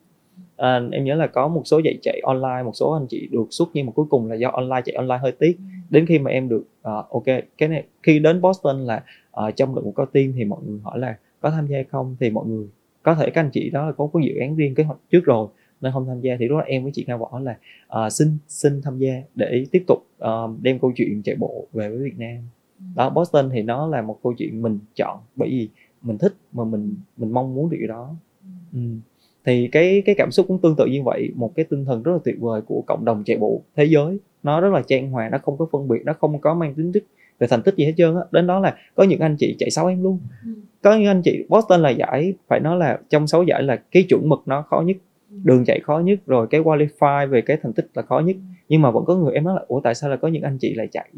à, 0.57 0.81
em 0.93 1.05
nhớ 1.05 1.15
là 1.15 1.27
có 1.27 1.49
một 1.49 1.63
số 1.65 1.81
dạy 1.85 1.99
chạy 2.03 2.21
online 2.25 2.63
một 2.65 2.73
số 2.75 2.93
anh 2.93 3.07
chị 3.07 3.29
được 3.33 3.47
xuất 3.51 3.69
nhưng 3.75 3.87
mà 3.87 3.93
cuối 3.93 4.07
cùng 4.09 4.27
là 4.27 4.35
do 4.35 4.51
online 4.51 4.83
chạy 4.85 4.95
online 4.97 5.19
hơi 5.19 5.33
tiếc. 5.33 5.59
Đến 5.91 6.07
khi 6.07 6.19
mà 6.19 6.31
em 6.31 6.49
được 6.49 6.65
uh, 6.81 7.11
ok 7.11 7.25
cái 7.59 7.69
này 7.69 7.85
khi 8.03 8.19
đến 8.19 8.41
Boston 8.41 8.81
là 8.87 9.05
uh, 9.47 9.57
trong 9.57 9.75
đội 9.75 9.85
một 9.85 9.93
có 9.95 10.05
team 10.05 10.33
thì 10.37 10.45
mọi 10.45 10.61
người 10.67 10.79
hỏi 10.83 10.99
là 10.99 11.19
có 11.41 11.51
tham 11.51 11.67
gia 11.67 11.75
hay 11.75 11.85
không? 11.85 12.17
Thì 12.21 12.31
mọi 12.31 12.47
người 12.47 12.67
có 13.03 13.15
thể 13.15 13.31
các 13.31 13.41
anh 13.41 13.51
chị 13.51 13.71
đó 13.71 13.93
có 13.97 14.07
có 14.13 14.21
dự 14.21 14.35
án 14.41 14.57
riêng 14.57 14.75
kế 14.75 14.85
hoạch 14.85 14.99
trước 15.11 15.25
rồi 15.25 15.49
nên 15.81 15.93
không 15.93 16.07
tham 16.07 16.21
gia. 16.21 16.37
Thì 16.39 16.49
lúc 16.49 16.59
đó 16.59 16.65
em 16.67 16.83
với 16.83 16.93
chị 16.95 17.05
Nga 17.07 17.17
Võ 17.17 17.41
là 17.41 17.59
uh, 18.07 18.13
xin 18.13 18.39
xin 18.49 18.83
tham 18.83 18.99
gia 18.99 19.23
để 19.35 19.67
tiếp 19.71 19.85
tục 19.87 19.99
uh, 20.25 20.63
đem 20.63 20.79
câu 20.79 20.93
chuyện 20.97 21.23
chạy 21.23 21.35
bộ 21.35 21.67
về 21.73 21.89
với 21.89 21.99
Việt 21.99 22.19
Nam. 22.19 22.39
Đó 22.97 23.11
Boston 23.11 23.51
thì 23.53 23.63
nó 23.63 23.87
là 23.87 24.03
một 24.03 24.19
câu 24.23 24.35
chuyện 24.39 24.63
mình 24.63 24.79
chọn 24.95 25.19
bởi 25.37 25.49
vì 25.49 25.69
mình 26.03 26.19
thích 26.19 26.35
mà 26.53 26.65
mình 26.65 26.95
mình 27.17 27.33
mong 27.33 27.55
muốn 27.55 27.71
điều 27.71 27.89
đó. 27.89 28.15
Ừ. 28.73 28.81
thì 29.47 29.69
cái 29.73 30.03
cái 30.07 30.15
cảm 30.15 30.31
xúc 30.31 30.47
cũng 30.49 30.61
tương 30.61 30.77
tự 30.77 30.87
như 30.87 31.03
vậy 31.03 31.31
một 31.35 31.53
cái 31.55 31.65
tinh 31.65 31.85
thần 31.85 32.03
rất 32.03 32.13
là 32.13 32.19
tuyệt 32.25 32.37
vời 32.41 32.61
của 32.67 32.83
cộng 32.87 33.05
đồng 33.05 33.23
chạy 33.25 33.37
bộ 33.37 33.63
thế 33.77 33.85
giới. 33.85 34.19
Nó 34.43 34.61
rất 34.61 34.73
là 34.73 34.83
trang 34.87 35.11
hòa 35.11 35.29
nó 35.29 35.39
không 35.39 35.59
có 35.59 35.67
phân 35.73 35.89
biệt 35.89 36.03
nó 36.05 36.13
không 36.13 36.39
có 36.39 36.55
mang 36.55 36.75
tính 36.75 36.93
chất 36.93 37.03
về 37.39 37.47
thành 37.47 37.63
tích 37.63 37.75
gì 37.77 37.85
hết 37.85 37.93
trơn 37.97 38.15
á. 38.15 38.23
Đến 38.31 38.47
đó 38.47 38.61
là 38.61 38.77
có 38.95 39.05
những 39.05 39.21
anh 39.21 39.37
chị 39.37 39.57
chạy 39.59 39.71
sáu 39.71 39.87
em 39.87 40.03
luôn. 40.03 40.19
Ừ. 40.45 40.51
có 40.83 40.97
những 40.97 41.07
anh 41.07 41.23
chị 41.23 41.45
Boston 41.49 41.83
là 41.83 41.91
giải 41.91 42.35
phải 42.49 42.61
nói 42.61 42.77
là 42.77 42.99
trong 43.11 43.27
sáu 43.27 43.43
giải 43.43 43.63
là 43.63 43.77
cái 43.77 44.03
chuẩn 44.03 44.29
mực 44.29 44.43
nó 44.47 44.63
khó 44.63 44.81
nhất 44.87 44.97
ừ. 45.31 45.37
đường 45.45 45.65
chạy 45.65 45.81
khó 45.81 45.99
nhất 45.99 46.19
rồi 46.27 46.47
cái 46.51 46.61
qualify 46.61 47.29
về 47.29 47.41
cái 47.41 47.57
thành 47.63 47.73
tích 47.73 47.87
là 47.95 48.03
khó 48.03 48.19
nhất. 48.19 48.37
Nhưng 48.69 48.83
mà 48.83 48.91
vẫn 48.91 49.05
có 49.05 49.17
người 49.17 49.35
em 49.35 49.45
nói 49.45 49.55
là 49.55 49.65
ủa 49.69 49.81
tại 49.81 49.95
sao 49.95 50.11
là 50.11 50.17
có 50.17 50.29
những 50.29 50.43
anh 50.43 50.59
chị 50.59 50.75
lại 50.75 50.89
chạy 50.93 51.11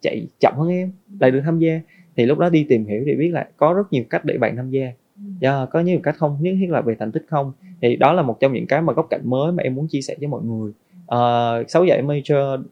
chạy 0.00 0.26
chậm 0.40 0.54
hơn 0.56 0.68
em 0.68 0.92
lại 1.20 1.30
được 1.30 1.40
tham 1.44 1.58
gia? 1.58 1.80
Thì 2.16 2.26
lúc 2.26 2.38
đó 2.38 2.48
đi 2.48 2.66
tìm 2.68 2.84
hiểu 2.84 3.02
thì 3.06 3.14
biết 3.14 3.28
là 3.28 3.48
có 3.56 3.72
rất 3.72 3.92
nhiều 3.92 4.04
cách 4.10 4.24
để 4.24 4.38
bạn 4.38 4.56
tham 4.56 4.70
gia 4.70 4.92
yeah, 5.20 5.40
dạ, 5.40 5.66
có 5.66 5.80
nhiều 5.80 6.00
cách 6.02 6.16
không? 6.18 6.36
Nhất 6.40 6.54
thiết 6.60 6.70
là 6.70 6.80
về 6.80 6.94
thành 6.98 7.12
tích 7.12 7.24
không? 7.28 7.52
Thì 7.80 7.96
đó 7.96 8.12
là 8.12 8.22
một 8.22 8.40
trong 8.40 8.52
những 8.52 8.66
cái 8.66 8.82
mà 8.82 8.92
góc 8.92 9.06
cạnh 9.10 9.20
mới 9.24 9.52
mà 9.52 9.62
em 9.62 9.74
muốn 9.74 9.86
chia 9.88 10.00
sẻ 10.00 10.16
với 10.18 10.28
mọi 10.28 10.42
người. 10.42 10.72
Uh, 11.00 11.70
sáu 11.70 11.84
giải 11.84 12.02
major 12.02 12.62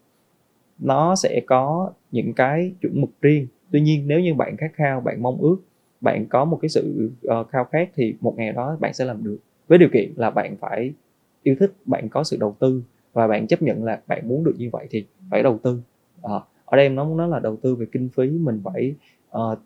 nó 0.78 1.14
sẽ 1.14 1.40
có 1.46 1.92
những 2.12 2.32
cái 2.32 2.72
chuẩn 2.80 3.00
mực 3.00 3.10
riêng. 3.22 3.46
Tuy 3.70 3.80
nhiên 3.80 4.08
nếu 4.08 4.20
như 4.20 4.34
bạn 4.34 4.56
khát 4.56 4.70
khao 4.74 5.00
bạn 5.00 5.22
mong 5.22 5.38
ước 5.38 5.56
bạn 6.00 6.26
có 6.26 6.44
một 6.44 6.58
cái 6.62 6.68
sự 6.68 7.10
uh, 7.40 7.48
khao 7.48 7.64
khát 7.64 7.88
thì 7.94 8.14
một 8.20 8.34
ngày 8.36 8.52
đó 8.52 8.76
bạn 8.80 8.94
sẽ 8.94 9.04
làm 9.04 9.24
được. 9.24 9.38
Với 9.68 9.78
điều 9.78 9.88
kiện 9.92 10.12
là 10.16 10.30
bạn 10.30 10.56
phải 10.56 10.92
yêu 11.42 11.56
thích 11.60 11.72
bạn 11.84 12.08
có 12.08 12.24
sự 12.24 12.36
đầu 12.40 12.56
tư 12.58 12.82
và 13.12 13.26
bạn 13.26 13.46
chấp 13.46 13.62
nhận 13.62 13.84
là 13.84 14.00
bạn 14.06 14.28
muốn 14.28 14.44
được 14.44 14.54
như 14.58 14.70
vậy 14.72 14.86
thì 14.90 15.06
phải 15.30 15.42
đầu 15.42 15.58
tư. 15.62 15.80
Uh, 16.20 16.42
ở 16.64 16.76
đây 16.76 16.86
em 16.86 16.94
nói 16.94 17.06
nói 17.16 17.28
là 17.28 17.38
đầu 17.38 17.56
tư 17.56 17.74
về 17.74 17.86
kinh 17.92 18.08
phí 18.08 18.28
mình 18.28 18.60
phải 18.64 18.94
uh, 19.36 19.58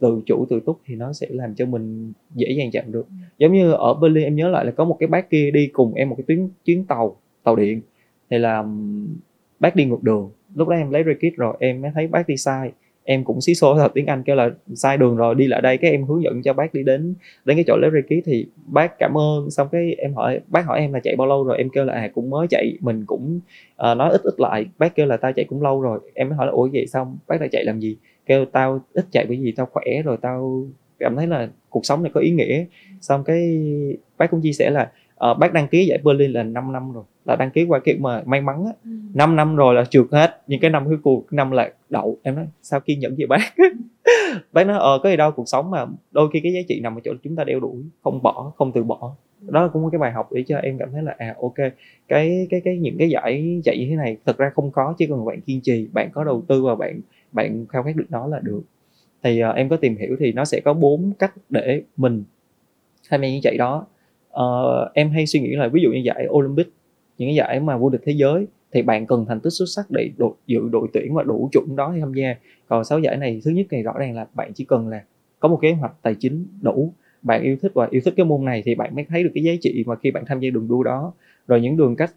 từ 0.00 0.22
chủ 0.26 0.46
từ 0.50 0.60
túc 0.66 0.80
thì 0.86 0.94
nó 0.96 1.12
sẽ 1.12 1.26
làm 1.30 1.54
cho 1.54 1.66
mình 1.66 2.12
dễ 2.34 2.46
dàng 2.58 2.70
chạm 2.72 2.92
được. 2.92 3.06
Giống 3.38 3.52
như 3.52 3.72
ở 3.72 3.94
Berlin 3.94 4.24
em 4.24 4.36
nhớ 4.36 4.48
lại 4.48 4.64
là 4.64 4.70
có 4.70 4.84
một 4.84 4.96
cái 5.00 5.06
bác 5.06 5.30
kia 5.30 5.50
đi 5.50 5.66
cùng 5.66 5.94
em 5.94 6.08
một 6.08 6.14
cái 6.18 6.24
tuyến 6.28 6.48
chuyến 6.64 6.84
tàu 6.84 7.16
tàu 7.44 7.56
điện. 7.56 7.80
Thì 8.30 8.38
là 8.38 8.64
bác 9.60 9.76
đi 9.76 9.84
ngược 9.84 10.02
đường. 10.02 10.30
Lúc 10.54 10.68
đó 10.68 10.76
em 10.76 10.90
lấy 10.90 11.04
kit 11.04 11.36
rồi 11.36 11.56
em 11.60 11.82
mới 11.82 11.90
thấy 11.94 12.06
bác 12.06 12.28
đi 12.28 12.36
sai. 12.36 12.72
Em 13.04 13.24
cũng 13.24 13.40
xí 13.40 13.54
xô 13.54 13.74
thật 13.74 13.92
tiếng 13.94 14.06
anh 14.06 14.22
kêu 14.22 14.36
là 14.36 14.50
sai 14.74 14.96
đường 14.96 15.16
rồi 15.16 15.34
đi 15.34 15.46
lại 15.46 15.62
đây. 15.62 15.76
Cái 15.76 15.90
em 15.90 16.04
hướng 16.04 16.22
dẫn 16.22 16.42
cho 16.42 16.52
bác 16.52 16.74
đi 16.74 16.82
đến 16.82 17.14
đến 17.44 17.56
cái 17.56 17.64
chỗ 17.66 17.76
lấy 17.76 17.90
kit 18.02 18.24
thì 18.24 18.46
bác 18.66 18.98
cảm 18.98 19.18
ơn. 19.18 19.50
Xong 19.50 19.68
cái 19.72 19.94
em 19.98 20.14
hỏi 20.14 20.40
bác 20.48 20.66
hỏi 20.66 20.80
em 20.80 20.92
là 20.92 21.00
chạy 21.00 21.16
bao 21.16 21.26
lâu 21.26 21.44
rồi? 21.44 21.58
Em 21.58 21.68
kêu 21.68 21.84
là 21.84 21.92
à 21.92 22.10
cũng 22.14 22.30
mới 22.30 22.46
chạy 22.50 22.76
mình 22.80 23.04
cũng 23.06 23.40
uh, 23.90 23.96
nói 23.96 24.10
ít 24.10 24.20
ít 24.24 24.40
lại. 24.40 24.66
Bác 24.78 24.94
kêu 24.94 25.06
là 25.06 25.16
tao 25.16 25.32
chạy 25.32 25.44
cũng 25.44 25.62
lâu 25.62 25.80
rồi. 25.80 26.00
Em 26.14 26.28
mới 26.28 26.36
hỏi 26.36 26.46
là 26.46 26.52
ủa 26.52 26.68
vậy 26.72 26.86
xong 26.86 27.18
bác 27.28 27.40
đã 27.40 27.46
chạy 27.52 27.64
làm 27.64 27.80
gì 27.80 27.96
kêu 28.30 28.44
tao 28.44 28.80
ít 28.92 29.04
chạy 29.10 29.26
bởi 29.28 29.38
vì 29.42 29.52
tao 29.52 29.66
khỏe 29.66 30.02
rồi 30.04 30.16
tao 30.20 30.64
cảm 30.98 31.16
thấy 31.16 31.26
là 31.26 31.48
cuộc 31.68 31.86
sống 31.86 32.02
này 32.02 32.12
có 32.14 32.20
ý 32.20 32.30
nghĩa. 32.30 32.64
Xong 33.00 33.24
cái 33.24 33.58
bác 34.18 34.30
cũng 34.30 34.40
chia 34.42 34.52
sẻ 34.52 34.70
là 34.70 34.90
uh, 35.30 35.38
bác 35.38 35.52
đăng 35.52 35.68
ký 35.68 35.86
giải 35.86 35.98
Berlin 36.04 36.32
là 36.32 36.42
5 36.42 36.72
năm 36.72 36.92
rồi 36.92 37.04
là 37.24 37.36
đăng 37.36 37.50
ký 37.50 37.64
qua 37.64 37.80
kiểu 37.84 37.96
mà 38.00 38.22
may 38.26 38.40
mắn 38.40 38.64
á. 38.66 38.72
Ừ. 38.84 38.90
5 39.14 39.36
năm 39.36 39.56
rồi 39.56 39.74
là 39.74 39.84
trượt 39.84 40.06
hết 40.12 40.42
những 40.46 40.60
cái 40.60 40.70
năm 40.70 40.84
cuối 40.86 40.98
cùng 41.02 41.24
năm 41.30 41.50
là 41.50 41.72
đậu. 41.88 42.18
Em 42.22 42.34
nói 42.34 42.46
sao 42.62 42.80
kiên 42.80 43.00
nhẫn 43.00 43.14
vậy 43.18 43.26
bác? 43.26 43.54
Bác 44.52 44.64
nói 44.66 44.78
ờ 44.78 44.98
có 45.02 45.10
gì 45.10 45.16
đâu 45.16 45.30
cuộc 45.30 45.48
sống 45.48 45.70
mà 45.70 45.86
đôi 46.10 46.28
khi 46.32 46.40
cái 46.40 46.52
giá 46.52 46.60
trị 46.68 46.80
nằm 46.80 46.98
ở 46.98 47.00
chỗ 47.04 47.12
chúng 47.22 47.36
ta 47.36 47.44
đeo 47.44 47.60
đuổi 47.60 47.82
không 48.02 48.22
bỏ 48.22 48.52
không 48.56 48.72
từ 48.72 48.84
bỏ. 48.84 49.14
Đó 49.40 49.70
cũng 49.72 49.90
cái 49.92 49.98
bài 49.98 50.12
học 50.12 50.32
để 50.32 50.44
cho 50.46 50.58
em 50.58 50.78
cảm 50.78 50.92
thấy 50.92 51.02
là 51.02 51.14
à 51.18 51.34
ok 51.42 51.72
cái 52.08 52.46
cái 52.50 52.60
cái 52.64 52.78
những 52.78 52.98
cái 52.98 53.10
giải 53.10 53.60
chạy 53.64 53.78
như 53.78 53.86
thế 53.90 53.96
này 53.96 54.16
thật 54.26 54.38
ra 54.38 54.50
không 54.54 54.70
có 54.70 54.94
chỉ 54.98 55.06
cần 55.06 55.24
bạn 55.24 55.40
kiên 55.40 55.60
trì 55.60 55.88
bạn 55.92 56.10
có 56.12 56.24
đầu 56.24 56.42
tư 56.48 56.64
và 56.64 56.74
bạn 56.74 57.00
bạn 57.32 57.66
khao 57.66 57.82
khát 57.82 57.96
được 57.96 58.06
nó 58.10 58.26
là 58.26 58.40
được. 58.42 58.62
Thì 59.22 59.42
uh, 59.50 59.56
em 59.56 59.68
có 59.68 59.76
tìm 59.76 59.96
hiểu 59.96 60.16
thì 60.20 60.32
nó 60.32 60.44
sẽ 60.44 60.60
có 60.60 60.74
bốn 60.74 61.12
cách 61.18 61.34
để 61.48 61.82
mình 61.96 62.24
tham 63.10 63.22
gia 63.22 63.28
những 63.28 63.42
giải 63.42 63.56
đó. 63.56 63.86
Uh, 64.30 64.92
em 64.94 65.10
hay 65.10 65.26
suy 65.26 65.40
nghĩ 65.40 65.56
là 65.56 65.68
ví 65.68 65.82
dụ 65.82 65.90
như 65.90 66.00
giải 66.04 66.26
Olympic 66.30 66.68
những 67.18 67.28
cái 67.28 67.34
giải 67.34 67.60
mà 67.60 67.76
vô 67.76 67.88
địch 67.88 68.00
thế 68.04 68.12
giới 68.12 68.46
thì 68.72 68.82
bạn 68.82 69.06
cần 69.06 69.24
thành 69.28 69.40
tích 69.40 69.50
xuất 69.50 69.66
sắc 69.66 69.90
để 69.90 70.10
đội, 70.16 70.32
dự 70.46 70.68
đội 70.72 70.88
tuyển 70.92 71.14
và 71.14 71.22
đủ 71.22 71.48
chuẩn 71.52 71.76
đó 71.76 71.92
để 71.94 72.00
tham 72.00 72.14
gia. 72.14 72.34
Còn 72.68 72.84
sáu 72.84 72.98
giải 72.98 73.16
này 73.16 73.40
thứ 73.44 73.50
nhất 73.50 73.66
thì 73.70 73.82
rõ 73.82 73.92
ràng 73.98 74.14
là 74.14 74.26
bạn 74.34 74.52
chỉ 74.54 74.64
cần 74.64 74.88
là 74.88 75.04
có 75.40 75.48
một 75.48 75.58
kế 75.62 75.72
hoạch 75.72 75.92
tài 76.02 76.14
chính 76.14 76.46
đủ 76.62 76.92
bạn 77.22 77.42
yêu 77.42 77.56
thích 77.62 77.72
và 77.74 77.88
yêu 77.90 78.02
thích 78.04 78.14
cái 78.16 78.26
môn 78.26 78.44
này 78.44 78.62
thì 78.64 78.74
bạn 78.74 78.94
mới 78.94 79.04
thấy 79.08 79.22
được 79.22 79.30
cái 79.34 79.44
giá 79.44 79.52
trị 79.60 79.84
mà 79.86 79.96
khi 79.96 80.10
bạn 80.10 80.24
tham 80.26 80.40
gia 80.40 80.50
đường 80.50 80.68
đua 80.68 80.82
đó 80.82 81.12
rồi 81.50 81.60
những 81.60 81.76
đường 81.76 81.96
cách 81.96 82.12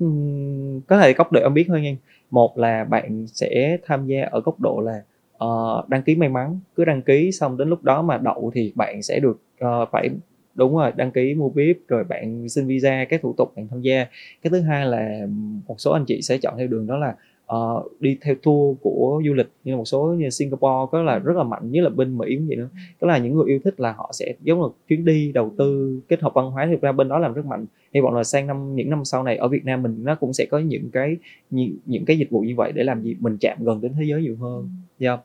có 0.88 1.00
thể 1.00 1.14
góc 1.14 1.32
độ 1.32 1.42
em 1.42 1.54
biết 1.54 1.70
hơn 1.70 1.82
nha. 1.84 1.96
Một 2.30 2.58
là 2.58 2.84
bạn 2.84 3.28
sẽ 3.28 3.78
tham 3.84 4.06
gia 4.08 4.24
ở 4.32 4.42
góc 4.42 4.60
độ 4.60 4.82
là 4.82 5.02
uh, 5.46 5.90
đăng 5.90 6.02
ký 6.04 6.16
may 6.16 6.30
mắn 6.30 6.60
cứ 6.76 6.86
đăng 6.86 7.02
ký 7.02 7.32
xong 7.32 7.58
đến 7.58 7.70
lúc 7.70 7.84
đó 7.84 8.02
mà 8.02 8.18
đậu 8.18 8.52
thì 8.54 8.72
bạn 8.76 9.04
sẽ 9.04 9.20
được 9.20 9.42
uh, 9.66 9.90
phải 9.92 10.10
đúng 10.56 10.78
rồi 10.78 10.92
đăng 10.96 11.12
ký 11.12 11.34
mua 11.34 11.50
vip 11.50 11.78
rồi 11.88 12.04
bạn 12.04 12.50
xin 12.50 12.68
visa 12.68 13.06
các 13.10 13.22
thủ 13.22 13.34
tục 13.38 13.54
bạn 13.56 13.68
tham 13.68 13.82
gia. 13.82 14.06
Cái 14.42 14.52
thứ 14.52 14.62
hai 14.62 14.86
là 14.86 15.28
một 15.68 15.76
số 15.78 15.92
anh 15.92 16.06
chị 16.06 16.22
sẽ 16.22 16.38
chọn 16.38 16.58
theo 16.58 16.68
đường 16.68 16.88
đó 16.88 16.98
là 16.98 17.16
uh, 17.54 18.02
đi 18.02 18.18
theo 18.22 18.36
tour 18.44 18.78
của 18.82 19.22
du 19.26 19.34
lịch 19.34 19.50
như 19.64 19.76
một 19.76 19.86
số 19.86 20.16
như 20.18 20.30
Singapore 20.30 20.92
có 20.92 21.02
là 21.02 21.20
rất 21.20 21.38
là 21.38 21.44
mạnh 21.44 21.72
như 21.72 21.82
là 21.82 21.90
bên 21.90 22.18
Mỹ 22.18 22.36
cũng 22.36 22.48
vậy 22.48 22.58
nữa. 22.58 22.70
Đó 23.02 23.08
là 23.08 23.18
những 23.18 23.36
người 23.36 23.46
yêu 23.48 23.60
thích 23.64 23.80
là 23.80 23.92
họ 23.92 24.12
sẽ 24.14 24.34
giống 24.42 24.62
là 24.62 24.68
chuyến 24.88 25.06
đi 25.06 25.32
đầu 25.32 25.52
tư 25.58 26.00
kết 26.08 26.22
hợp 26.22 26.34
văn 26.34 26.52
hóa 26.52 26.68
thì 26.72 26.78
ra 26.82 26.92
bên 26.92 27.10
đó 27.10 27.20
làm 27.20 27.34
rất 27.34 27.46
mạnh. 27.46 27.66
Hy 27.94 28.02
vọng 28.02 28.16
là 28.16 28.24
sang 28.24 28.48
năm 28.48 28.76
những 28.76 28.90
năm 28.90 29.06
sau 29.06 29.24
này 29.24 29.38
ở 29.38 29.48
Việt 29.48 29.66
Nam 29.66 29.84
mình 29.84 29.96
nó 30.04 30.16
cũng 30.16 30.34
sẽ 30.34 30.46
có 30.46 30.60
những 30.60 30.90
cái 30.94 31.18
những, 31.50 31.78
những 31.86 32.06
cái 32.06 32.18
dịch 32.18 32.30
vụ 32.30 32.42
như 32.42 32.56
vậy 32.56 32.72
để 32.72 32.84
làm 32.84 33.04
gì? 33.04 33.16
Mình 33.20 33.38
chạm 33.38 33.58
gần 33.64 33.82
đến 33.82 33.94
thế 34.00 34.04
giới 34.06 34.22
nhiều 34.22 34.36
hơn. 34.36 34.70
Yeah. 35.00 35.20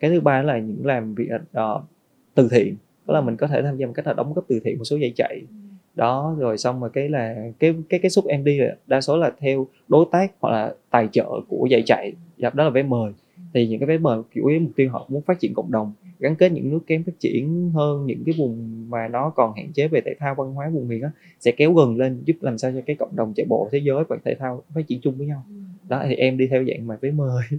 cái 0.00 0.10
thứ 0.10 0.20
ba 0.20 0.42
là 0.42 0.58
những 0.58 0.86
làm 0.86 1.14
việc 1.14 1.28
uh, 1.34 1.82
từ 2.34 2.48
thiện. 2.48 2.76
Đó 3.06 3.14
là 3.14 3.20
mình 3.20 3.36
có 3.36 3.46
thể 3.46 3.62
tham 3.62 3.76
gia 3.76 3.86
một 3.86 3.92
cách 3.96 4.06
là 4.06 4.12
đóng 4.12 4.32
góp 4.34 4.44
từ 4.48 4.60
thiện 4.64 4.78
một 4.78 4.84
số 4.84 4.96
dây 4.96 5.12
chạy 5.16 5.42
đó 5.94 6.36
rồi 6.38 6.58
xong 6.58 6.80
rồi 6.80 6.90
cái 6.92 7.08
là 7.08 7.36
cái 7.58 7.74
cái 7.88 8.00
cái 8.00 8.10
xúc 8.10 8.24
em 8.26 8.44
đi 8.44 8.60
đa 8.86 9.00
số 9.00 9.16
là 9.16 9.32
theo 9.38 9.66
đối 9.88 10.06
tác 10.12 10.32
hoặc 10.40 10.50
là 10.50 10.74
tài 10.90 11.08
trợ 11.12 11.26
của 11.48 11.66
dạy 11.70 11.82
chạy 11.86 12.12
dập 12.36 12.54
đó 12.54 12.64
là 12.64 12.70
vé 12.70 12.82
mời. 12.82 13.12
Thì 13.54 13.66
những 13.66 13.80
cái 13.80 13.86
vé 13.86 13.98
mời 13.98 14.22
chủ 14.34 14.46
yếu 14.46 14.60
mục 14.60 14.72
tiêu 14.76 14.90
họ 14.90 15.06
muốn 15.08 15.22
phát 15.22 15.40
triển 15.40 15.54
cộng 15.54 15.72
đồng 15.72 15.92
gắn 16.22 16.36
kết 16.36 16.52
những 16.52 16.70
nước 16.70 16.80
kém 16.86 17.02
phát 17.02 17.12
triển 17.20 17.70
hơn 17.74 18.06
những 18.06 18.22
cái 18.26 18.34
vùng 18.38 18.86
mà 18.90 19.08
nó 19.08 19.30
còn 19.30 19.52
hạn 19.56 19.72
chế 19.72 19.88
về 19.88 20.00
thể 20.00 20.14
thao 20.18 20.34
văn 20.34 20.54
hóa 20.54 20.68
vùng 20.68 20.88
miền 20.88 21.02
á 21.02 21.10
sẽ 21.40 21.52
kéo 21.52 21.72
gần 21.72 21.96
lên 21.96 22.22
giúp 22.24 22.36
làm 22.40 22.58
sao 22.58 22.72
cho 22.74 22.80
cái 22.86 22.96
cộng 22.96 23.16
đồng 23.16 23.32
chạy 23.36 23.46
bộ 23.48 23.68
thế 23.72 23.78
giới 23.78 24.04
và 24.08 24.16
thể 24.24 24.34
thao 24.34 24.62
phát 24.74 24.80
triển 24.86 25.00
chung 25.02 25.14
với 25.18 25.26
nhau. 25.26 25.44
Đó 25.88 26.04
thì 26.08 26.14
em 26.14 26.38
đi 26.38 26.46
theo 26.46 26.64
dạng 26.64 26.86
mà 26.86 26.96
vé 27.00 27.10
mời. 27.10 27.44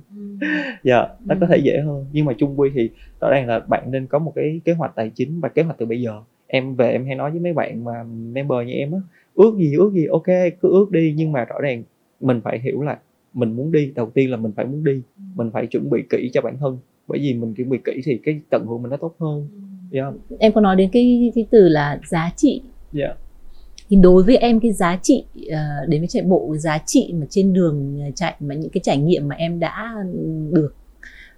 Dạ 0.84 0.98
yeah, 0.98 1.12
nó 1.26 1.36
có 1.42 1.48
thể 1.48 1.58
dễ 1.58 1.80
hơn. 1.86 2.06
Nhưng 2.12 2.26
mà 2.26 2.34
chung 2.38 2.60
quy 2.60 2.70
thì 2.74 2.90
rõ 3.22 3.30
ràng 3.32 3.48
là 3.48 3.60
bạn 3.60 3.92
nên 3.92 4.08
có 4.08 4.20
một 4.20 4.32
cái 4.36 4.62
kế 4.66 4.74
hoạch 4.74 4.96
tài 4.96 5.10
chính 5.10 5.40
và 5.40 5.50
kế 5.50 5.64
hoạch 5.64 5.78
từ 5.78 5.86
bây 5.86 6.02
giờ 6.02 6.22
em 6.48 6.76
về 6.76 6.92
em 6.92 7.06
hay 7.06 7.16
nói 7.16 7.32
với 7.32 7.40
mấy 7.40 7.54
bạn 7.54 7.84
mà 7.84 8.04
member 8.04 8.68
như 8.68 8.74
em 8.74 8.92
á 8.92 9.00
ước 9.36 9.56
gì 9.58 9.76
ước 9.76 9.92
gì 9.94 10.06
ok 10.06 10.28
cứ 10.62 10.70
ước 10.72 10.92
đi 10.92 11.14
nhưng 11.18 11.32
mà 11.32 11.46
rõ 11.46 11.56
ràng 11.62 11.84
mình 12.20 12.42
phải 12.44 12.60
hiểu 12.60 12.82
là 12.82 13.00
mình 13.34 13.56
muốn 13.56 13.72
đi 13.72 13.92
đầu 13.96 14.10
tiên 14.14 14.32
là 14.32 14.38
mình 14.38 14.52
phải 14.56 14.66
muốn 14.66 14.84
đi 14.84 15.02
mình 15.36 15.50
phải 15.54 15.68
chuẩn 15.68 15.90
bị 15.90 16.04
kỹ 16.10 16.30
cho 16.34 16.42
bản 16.42 16.58
thân 16.60 16.78
bởi 17.08 17.20
vì 17.20 17.34
mình 17.34 17.54
chuẩn 17.54 17.70
bị 17.70 17.78
kỹ 17.84 18.02
thì 18.06 18.20
cái 18.24 18.40
tận 18.50 18.66
hưởng 18.68 18.82
mình 18.82 18.92
nó 18.92 18.98
tốt 18.98 19.16
hơn 19.20 19.48
yeah. 19.92 20.14
em 20.40 20.52
có 20.52 20.62
nói 20.62 20.76
đến 20.76 20.90
cái 20.94 21.32
cái 21.36 21.46
từ 21.52 21.70
là 21.70 22.00
giá 22.10 22.32
trị 22.36 22.62
yeah. 22.94 23.18
thì 23.90 23.98
đối 24.02 24.24
với 24.24 24.38
em 24.38 24.60
cái 24.60 24.72
giá 24.72 25.00
trị 25.02 25.26
uh, 25.38 25.90
đến 25.90 26.02
với 26.02 26.08
chạy 26.08 26.24
bộ 26.24 26.56
giá 26.58 26.78
trị 26.86 27.14
mà 27.20 27.26
trên 27.30 27.54
đường 27.54 28.00
chạy 28.16 28.36
mà 28.40 28.56
những 28.56 28.72
cái 28.72 28.82
trải 28.84 28.98
nghiệm 28.98 29.28
mà 29.28 29.36
em 29.36 29.60
đã 29.60 29.96
được 30.52 30.74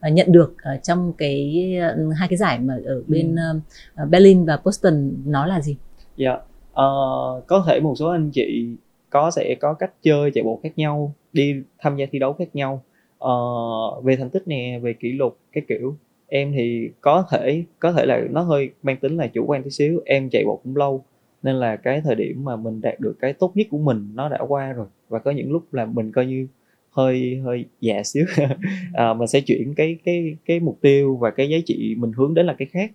nhận 0.01 0.31
được 0.31 0.55
ở 0.63 0.77
trong 0.77 1.13
cái 1.17 1.73
uh, 2.07 2.15
hai 2.15 2.27
cái 2.27 2.37
giải 2.37 2.59
mà 2.59 2.77
ở 2.85 3.03
bên 3.07 3.35
uh, 3.35 4.09
Berlin 4.09 4.45
và 4.45 4.59
Boston 4.65 5.11
nó 5.25 5.45
là 5.45 5.61
gì? 5.61 5.77
Dạ, 6.17 6.29
yeah. 6.29 6.41
uh, 6.71 7.47
có 7.47 7.63
thể 7.67 7.79
một 7.79 7.95
số 7.97 8.09
anh 8.09 8.31
chị 8.31 8.67
có 9.09 9.31
sẽ 9.31 9.55
có 9.59 9.73
cách 9.73 9.93
chơi 10.01 10.31
chạy 10.33 10.43
bộ 10.43 10.59
khác 10.63 10.73
nhau, 10.75 11.13
đi 11.33 11.53
tham 11.79 11.97
gia 11.97 12.05
thi 12.11 12.19
đấu 12.19 12.33
khác 12.33 12.55
nhau 12.55 12.83
uh, 13.25 14.03
về 14.03 14.15
thành 14.15 14.29
tích 14.29 14.47
nè 14.47 14.79
về 14.81 14.93
kỷ 14.93 15.11
lục 15.11 15.37
cái 15.51 15.63
kiểu 15.67 15.95
em 16.27 16.51
thì 16.51 16.89
có 17.01 17.25
thể 17.31 17.63
có 17.79 17.91
thể 17.91 18.05
là 18.05 18.21
nó 18.29 18.41
hơi 18.41 18.69
mang 18.83 18.97
tính 18.97 19.17
là 19.17 19.27
chủ 19.27 19.45
quan 19.47 19.63
tí 19.63 19.69
xíu 19.69 20.01
em 20.05 20.29
chạy 20.29 20.43
bộ 20.45 20.59
cũng 20.63 20.75
lâu 20.75 21.03
nên 21.43 21.55
là 21.55 21.75
cái 21.75 22.01
thời 22.01 22.15
điểm 22.15 22.43
mà 22.43 22.55
mình 22.55 22.81
đạt 22.81 22.99
được 22.99 23.15
cái 23.19 23.33
tốt 23.33 23.51
nhất 23.55 23.67
của 23.71 23.77
mình 23.77 24.09
nó 24.13 24.29
đã 24.29 24.37
qua 24.47 24.73
rồi 24.73 24.87
và 25.09 25.19
có 25.19 25.31
những 25.31 25.51
lúc 25.51 25.73
là 25.73 25.85
mình 25.85 26.11
coi 26.11 26.25
như 26.25 26.47
hơi 26.95 27.41
hơi 27.43 27.65
già 27.81 28.03
xíu. 28.03 28.25
À, 28.93 29.13
mình 29.13 29.27
sẽ 29.27 29.41
chuyển 29.41 29.73
cái 29.75 29.97
cái 30.05 30.35
cái 30.45 30.59
mục 30.59 30.77
tiêu 30.81 31.15
và 31.15 31.31
cái 31.31 31.49
giá 31.49 31.57
trị 31.65 31.95
mình 31.97 32.11
hướng 32.11 32.33
đến 32.33 32.45
là 32.45 32.55
cái 32.59 32.67
khác. 32.71 32.91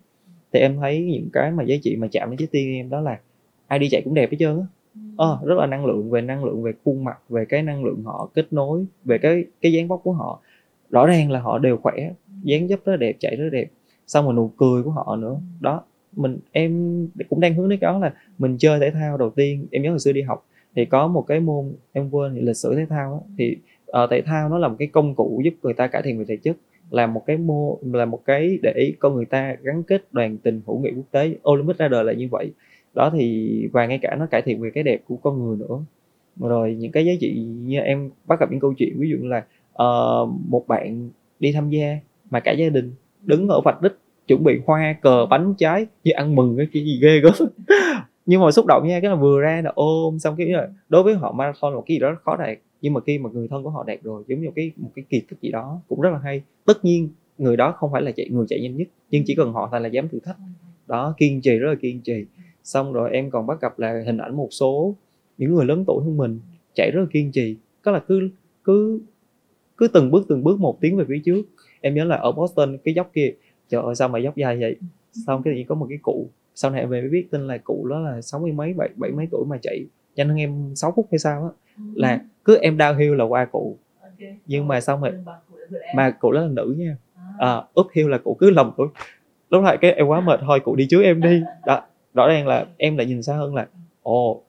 Thì 0.53 0.59
em 0.59 0.77
thấy 0.81 1.05
những 1.05 1.29
cái 1.33 1.51
mà 1.51 1.63
giá 1.63 1.75
trị 1.81 1.95
mà 1.95 2.07
chạm 2.11 2.29
đến 2.29 2.37
trái 2.37 2.47
tim 2.51 2.73
em 2.73 2.89
đó 2.89 3.01
là 3.01 3.19
ai 3.67 3.79
đi 3.79 3.89
chạy 3.89 4.01
cũng 4.01 4.13
đẹp 4.13 4.31
hết 4.31 4.37
trơn 4.39 4.59
á. 4.59 4.65
Ờ, 5.17 5.39
rất 5.45 5.55
là 5.57 5.65
năng 5.65 5.85
lượng 5.85 6.09
về 6.09 6.21
năng 6.21 6.45
lượng 6.45 6.63
về 6.63 6.71
khuôn 6.85 7.03
mặt 7.03 7.17
về 7.29 7.45
cái 7.45 7.63
năng 7.63 7.83
lượng 7.83 8.03
họ 8.03 8.29
kết 8.33 8.53
nối 8.53 8.85
về 9.05 9.17
cái 9.17 9.43
cái 9.61 9.73
dáng 9.73 9.87
vóc 9.87 10.01
của 10.03 10.13
họ. 10.13 10.41
Rõ 10.89 11.07
ràng 11.07 11.31
là 11.31 11.39
họ 11.39 11.59
đều 11.59 11.77
khỏe 11.77 12.11
dáng 12.43 12.67
dấp 12.67 12.85
rất 12.85 12.97
đẹp 12.97 13.15
chạy 13.19 13.35
rất 13.35 13.49
đẹp 13.49 13.67
xong 14.07 14.25
rồi 14.25 14.33
nụ 14.33 14.47
cười 14.57 14.83
của 14.83 14.91
họ 14.91 15.15
nữa. 15.15 15.37
Đó 15.59 15.83
mình 16.15 16.39
em 16.51 17.07
cũng 17.29 17.39
đang 17.39 17.55
hướng 17.55 17.69
đến 17.69 17.79
đó 17.79 17.99
là 17.99 18.13
mình 18.37 18.57
chơi 18.57 18.79
thể 18.79 18.91
thao 18.91 19.17
đầu 19.17 19.29
tiên. 19.29 19.67
Em 19.71 19.83
nhớ 19.83 19.89
hồi 19.89 19.99
xưa 19.99 20.11
đi 20.11 20.21
học 20.21 20.45
thì 20.75 20.85
có 20.85 21.07
một 21.07 21.21
cái 21.27 21.39
môn 21.39 21.73
em 21.91 22.09
quên 22.09 22.35
thì 22.35 22.41
lịch 22.41 22.57
sử 22.57 22.75
thể 22.75 22.85
thao 22.89 23.11
đó, 23.11 23.21
thì 23.37 23.57
uh, 24.03 24.09
thể 24.09 24.21
thao 24.21 24.49
nó 24.49 24.57
là 24.57 24.67
một 24.67 24.75
cái 24.79 24.87
công 24.87 25.15
cụ 25.15 25.41
giúp 25.45 25.53
người 25.63 25.73
ta 25.73 25.87
cải 25.87 26.01
thiện 26.01 26.19
về 26.19 26.25
thể 26.27 26.37
chất 26.37 26.57
là 26.89 27.07
một 27.07 27.23
cái 27.25 27.37
mô 27.37 27.79
là 27.81 28.05
một 28.05 28.21
cái 28.25 28.59
để 28.61 28.93
con 28.99 29.15
người 29.15 29.25
ta 29.25 29.55
gắn 29.61 29.83
kết 29.83 30.13
đoàn 30.13 30.37
tình 30.37 30.61
hữu 30.67 30.79
nghị 30.79 30.91
quốc 30.95 31.05
tế 31.11 31.35
Olympic 31.49 31.77
ra 31.77 31.87
đời 31.87 32.03
là 32.03 32.13
như 32.13 32.27
vậy. 32.31 32.51
Đó 32.93 33.09
thì 33.13 33.67
và 33.73 33.85
ngay 33.85 33.99
cả 34.01 34.15
nó 34.19 34.25
cải 34.25 34.41
thiện 34.41 34.61
về 34.61 34.69
cái 34.73 34.83
đẹp 34.83 35.01
của 35.07 35.15
con 35.15 35.43
người 35.43 35.57
nữa. 35.57 35.79
Rồi 36.39 36.75
những 36.75 36.91
cái 36.91 37.05
giá 37.05 37.13
trị 37.19 37.33
như 37.43 37.79
em 37.79 38.09
bắt 38.25 38.39
gặp 38.39 38.51
những 38.51 38.59
câu 38.59 38.73
chuyện 38.73 38.93
ví 38.97 39.09
dụ 39.09 39.17
như 39.17 39.27
là 39.27 39.45
uh, 39.83 40.29
một 40.49 40.67
bạn 40.67 41.09
đi 41.39 41.51
tham 41.51 41.69
gia 41.69 41.97
mà 42.29 42.39
cả 42.39 42.51
gia 42.51 42.69
đình 42.69 42.93
đứng 43.21 43.47
ở 43.47 43.61
vạch 43.61 43.81
đích 43.81 43.93
chuẩn 44.27 44.43
bị 44.43 44.59
hoa 44.65 44.95
cờ 45.01 45.25
bánh 45.29 45.53
trái 45.57 45.85
như 46.03 46.11
ăn 46.11 46.35
mừng 46.35 46.57
cái 46.57 46.83
gì 46.83 46.99
ghê 47.01 47.19
gớm 47.19 47.49
nhưng 48.25 48.41
mà 48.41 48.51
xúc 48.51 48.65
động 48.65 48.87
nha, 48.87 48.99
cái 48.99 49.09
là 49.09 49.15
vừa 49.15 49.41
ra 49.41 49.61
là 49.63 49.71
ôm, 49.75 50.19
xong 50.19 50.35
cái 50.37 50.47
là 50.47 50.69
đối 50.89 51.03
với 51.03 51.13
họ 51.13 51.31
marathon 51.31 51.73
là 51.73 51.75
một 51.75 51.83
cái 51.87 51.95
gì 51.95 51.99
đó 51.99 52.15
khó 52.23 52.37
đạt. 52.37 52.57
Nhưng 52.81 52.93
mà 52.93 53.01
khi 53.01 53.17
mà 53.17 53.29
người 53.33 53.47
thân 53.47 53.63
của 53.63 53.69
họ 53.69 53.83
đạt 53.83 53.99
rồi, 54.03 54.23
giống 54.27 54.41
như 54.41 54.49
cái, 54.55 54.71
một 54.77 54.89
cái 54.95 55.05
kỳ 55.09 55.19
tích 55.19 55.39
gì 55.41 55.51
đó 55.51 55.81
cũng 55.87 56.01
rất 56.01 56.09
là 56.09 56.19
hay. 56.23 56.41
Tất 56.65 56.85
nhiên, 56.85 57.09
người 57.37 57.57
đó 57.57 57.71
không 57.77 57.91
phải 57.91 58.01
là 58.01 58.11
chạy, 58.11 58.29
người 58.29 58.45
chạy 58.49 58.61
nhanh 58.61 58.77
nhất, 58.77 58.87
nhưng 59.09 59.23
chỉ 59.25 59.35
cần 59.35 59.53
họ 59.53 59.69
thành 59.71 59.83
là 59.83 59.89
dám 59.89 60.09
thử 60.09 60.19
thách. 60.19 60.37
Đó, 60.87 61.13
kiên 61.17 61.41
trì, 61.41 61.57
rất 61.57 61.69
là 61.69 61.75
kiên 61.81 62.01
trì. 62.01 62.25
Xong 62.63 62.93
rồi 62.93 63.09
em 63.11 63.29
còn 63.29 63.47
bắt 63.47 63.61
gặp 63.61 63.79
là 63.79 64.03
hình 64.05 64.17
ảnh 64.17 64.35
một 64.35 64.47
số 64.51 64.95
những 65.37 65.55
người 65.55 65.65
lớn 65.65 65.83
tuổi 65.87 66.03
hơn 66.03 66.17
mình 66.17 66.39
chạy 66.75 66.91
rất 66.91 67.01
là 67.01 67.07
kiên 67.11 67.31
trì. 67.31 67.55
Có 67.81 67.91
là 67.91 67.99
cứ 67.99 68.29
cứ 68.63 69.01
cứ 69.77 69.87
từng 69.87 70.11
bước 70.11 70.25
từng 70.29 70.43
bước 70.43 70.59
một 70.59 70.81
tiếng 70.81 70.97
về 70.97 71.05
phía 71.07 71.21
trước. 71.25 71.43
Em 71.81 71.95
nhớ 71.95 72.03
là 72.03 72.15
ở 72.15 72.31
Boston, 72.31 72.77
cái 72.83 72.93
dốc 72.93 73.11
kia, 73.13 73.33
trời 73.69 73.81
ơi, 73.83 73.95
sao 73.95 74.07
mà 74.07 74.19
dốc 74.19 74.35
dài 74.35 74.57
vậy? 74.59 74.75
Xong 75.27 75.43
cái 75.43 75.55
gì 75.55 75.63
có 75.63 75.75
một 75.75 75.85
cái 75.89 75.97
cụ 76.01 76.27
sau 76.55 76.71
này 76.71 76.85
về 76.85 77.01
mới 77.01 77.09
biết 77.09 77.27
tin 77.31 77.47
là 77.47 77.57
cụ 77.57 77.87
đó 77.89 77.99
là 77.99 78.21
sáu 78.21 78.39
mươi 78.39 78.51
mấy 78.51 78.73
bảy 78.73 78.89
bảy 78.95 79.11
mấy 79.11 79.27
tuổi 79.31 79.45
mà 79.47 79.57
chạy 79.61 79.85
nhanh 80.15 80.27
hơn 80.29 80.37
em 80.37 80.75
6 80.75 80.93
phút 80.95 81.07
hay 81.11 81.19
sao 81.19 81.43
á. 81.43 81.49
Là 81.95 82.21
cứ 82.45 82.57
em 82.57 82.77
downhill 82.77 83.13
là 83.15 83.23
qua 83.23 83.45
cụ. 83.45 83.77
Nhưng 84.45 84.67
mà 84.67 84.81
xong 84.81 85.01
rồi 85.01 85.11
mà 85.95 86.09
cụ 86.09 86.31
đó 86.31 86.41
là 86.41 86.47
nữ 86.47 86.75
nha. 86.77 86.97
À, 87.37 87.63
uphill 87.81 88.09
là 88.09 88.17
cụ 88.17 88.37
cứ 88.39 88.49
lòng 88.49 88.73
tuổi 88.77 88.87
lúc 89.49 89.63
này 89.63 89.77
cái 89.81 89.91
em 89.91 90.07
quá 90.07 90.21
mệt 90.21 90.39
thôi 90.41 90.59
cụ 90.59 90.75
đi 90.75 90.87
trước 90.89 91.01
em 91.01 91.21
đi. 91.21 91.43
Đó 91.65 91.81
rõ 92.13 92.27
ràng 92.27 92.47
là 92.47 92.65
em 92.77 92.97
lại 92.97 93.05
nhìn 93.07 93.23
xa 93.23 93.35
hơn 93.35 93.55
là 93.55 93.67
ồ 94.03 94.41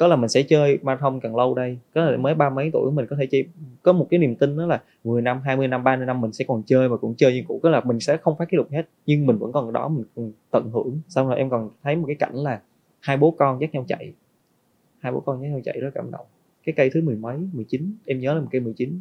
có 0.00 0.06
là 0.06 0.16
mình 0.16 0.28
sẽ 0.28 0.42
chơi 0.42 0.78
marathon 0.82 1.20
càng 1.20 1.36
lâu 1.36 1.54
đây. 1.54 1.78
Có 1.94 2.04
là 2.04 2.16
mới 2.16 2.34
ba 2.34 2.50
mấy 2.50 2.70
tuổi 2.72 2.90
mình 2.92 3.06
có 3.10 3.16
thể 3.16 3.26
chơi. 3.30 3.44
Có 3.82 3.92
một 3.92 4.06
cái 4.10 4.20
niềm 4.20 4.34
tin 4.34 4.56
đó 4.56 4.66
là 4.66 4.82
10 5.04 5.22
năm 5.22 5.40
20 5.44 5.68
năm 5.68 5.84
30 5.84 6.06
năm 6.06 6.20
mình 6.20 6.32
sẽ 6.32 6.44
còn 6.48 6.62
chơi 6.66 6.88
và 6.88 6.96
cũng 6.96 7.14
chơi 7.14 7.32
như 7.32 7.42
cũ. 7.48 7.60
Có 7.62 7.70
là 7.70 7.80
mình 7.80 8.00
sẽ 8.00 8.16
không 8.16 8.36
phát 8.38 8.48
kỷ 8.48 8.56
lục 8.56 8.70
hết 8.70 8.82
nhưng 9.06 9.26
mình 9.26 9.38
vẫn 9.38 9.52
còn 9.52 9.72
đó 9.72 9.88
mình 9.88 10.04
còn 10.16 10.32
tận 10.50 10.70
hưởng. 10.72 11.00
Xong 11.08 11.28
rồi 11.28 11.36
em 11.36 11.50
còn 11.50 11.70
thấy 11.82 11.96
một 11.96 12.04
cái 12.06 12.16
cảnh 12.16 12.34
là 12.34 12.60
hai 13.00 13.16
bố 13.16 13.30
con 13.30 13.60
dắt 13.60 13.72
nhau 13.72 13.84
chạy. 13.88 14.12
Hai 14.98 15.12
bố 15.12 15.20
con 15.20 15.42
dắt 15.42 15.50
nhau 15.50 15.60
chạy 15.64 15.80
rất 15.80 15.90
cảm 15.94 16.10
động. 16.10 16.26
Cái 16.64 16.72
cây 16.76 16.90
thứ 16.90 17.00
mười 17.02 17.16
mấy 17.16 17.38
19 17.52 17.94
em 18.06 18.20
nhớ 18.20 18.34
là 18.34 18.40
một 18.40 18.48
cây 18.50 18.60
19 18.60 19.00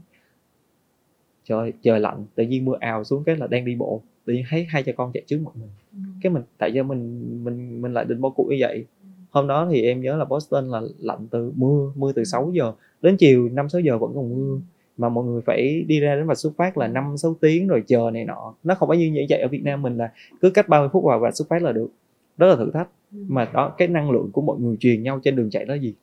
trời 1.44 1.74
trời 1.82 2.00
lạnh 2.00 2.26
tự 2.36 2.44
nhiên 2.44 2.66
mưa 2.66 2.78
ào 2.80 3.04
xuống 3.04 3.24
cái 3.24 3.36
là 3.36 3.48
đang 3.48 3.66
đi 3.66 3.76
bộ. 3.76 4.02
Tự 4.26 4.34
nhiên 4.34 4.44
thấy 4.50 4.66
hai 4.70 4.84
cha 4.84 4.92
con 4.92 5.12
chạy 5.14 5.24
trước 5.28 5.42
mặt 5.44 5.52
mình. 5.56 5.70
Ừ. 5.92 6.00
cái 6.22 6.32
mình 6.32 6.44
tại 6.58 6.74
do 6.74 6.84
mình 6.84 7.22
mình 7.44 7.82
mình 7.82 7.94
lại 7.94 8.06
định 8.06 8.22
bỏ 8.22 8.30
cuộc 8.30 8.48
như 8.50 8.58
vậy 8.60 8.86
hôm 9.30 9.48
đó 9.48 9.68
thì 9.72 9.82
em 9.82 10.02
nhớ 10.02 10.18
là 10.18 10.26
Boston 10.26 10.70
là 10.70 10.82
lạnh 11.00 11.28
từ 11.32 11.52
mưa 11.56 11.92
mưa 11.96 12.12
từ 12.12 12.24
6 12.24 12.52
giờ 12.54 12.74
đến 13.02 13.18
chiều 13.18 13.50
5 13.50 13.70
6 13.70 13.82
giờ 13.82 13.98
vẫn 13.98 14.12
còn 14.16 14.30
mưa. 14.30 14.60
Mà 14.98 15.10
mọi 15.10 15.26
người 15.26 15.42
phải 15.42 15.84
đi 15.88 16.00
ra 16.00 16.16
đến 16.16 16.28
và 16.28 16.36
xuất 16.36 16.54
phát 16.58 16.78
là 16.78 16.88
5 16.88 17.18
6 17.18 17.36
tiếng 17.42 17.68
rồi 17.68 17.84
chờ 17.88 18.10
này 18.14 18.26
nọ. 18.26 18.54
Nó 18.64 18.76
không 18.76 18.90
phải 18.90 18.98
như 18.98 19.12
vậy 19.16 19.26
chạy 19.30 19.40
ở 19.40 19.48
Việt 19.48 19.64
Nam 19.64 19.82
mình 19.82 19.98
là 19.98 20.12
cứ 20.42 20.50
cách 20.50 20.70
30 20.70 20.90
phút 20.94 21.04
vào 21.04 21.20
và 21.20 21.32
xuất 21.32 21.48
phát 21.50 21.62
là 21.62 21.72
được. 21.72 21.90
Rất 22.38 22.48
là 22.48 22.56
thử 22.56 22.72
thách. 22.72 22.88
Ừ. 23.14 23.20
mà 23.28 23.50
đó 23.54 23.76
cái 23.78 23.88
năng 23.88 24.12
lượng 24.12 24.30
của 24.34 24.42
mọi 24.42 24.60
người 24.60 24.78
truyền 24.80 25.04
nhau 25.04 25.20
trên 25.24 25.36
đường 25.36 25.50
chạy 25.50 25.66
đó 25.66 25.74
gì? 25.74 25.94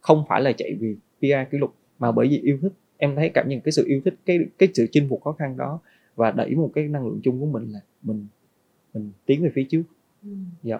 Không 0.00 0.24
phải 0.28 0.40
là 0.40 0.52
chạy 0.52 0.76
vì 0.80 0.96
PR 1.20 1.50
kỷ 1.50 1.58
lục 1.58 1.74
mà 1.98 2.12
bởi 2.12 2.28
vì 2.28 2.38
yêu 2.38 2.58
thích. 2.62 2.72
Em 2.96 3.16
thấy 3.16 3.28
cảm 3.28 3.48
nhận 3.48 3.60
cái 3.60 3.72
sự 3.72 3.84
yêu 3.86 4.00
thích 4.04 4.14
cái 4.26 4.38
cái 4.58 4.68
sự 4.74 4.86
chinh 4.92 5.08
phục 5.08 5.22
khó 5.24 5.32
khăn 5.32 5.56
đó 5.56 5.80
và 6.16 6.30
đẩy 6.30 6.54
một 6.54 6.70
cái 6.74 6.88
năng 6.88 7.06
lượng 7.06 7.20
chung 7.22 7.40
của 7.40 7.46
mình 7.46 7.72
là 7.72 7.80
mình 8.02 8.26
mình 8.94 9.10
tiến 9.26 9.42
về 9.42 9.50
phía 9.54 9.64
trước. 9.70 9.82
Ừ. 10.22 10.28
dạ 10.62 10.78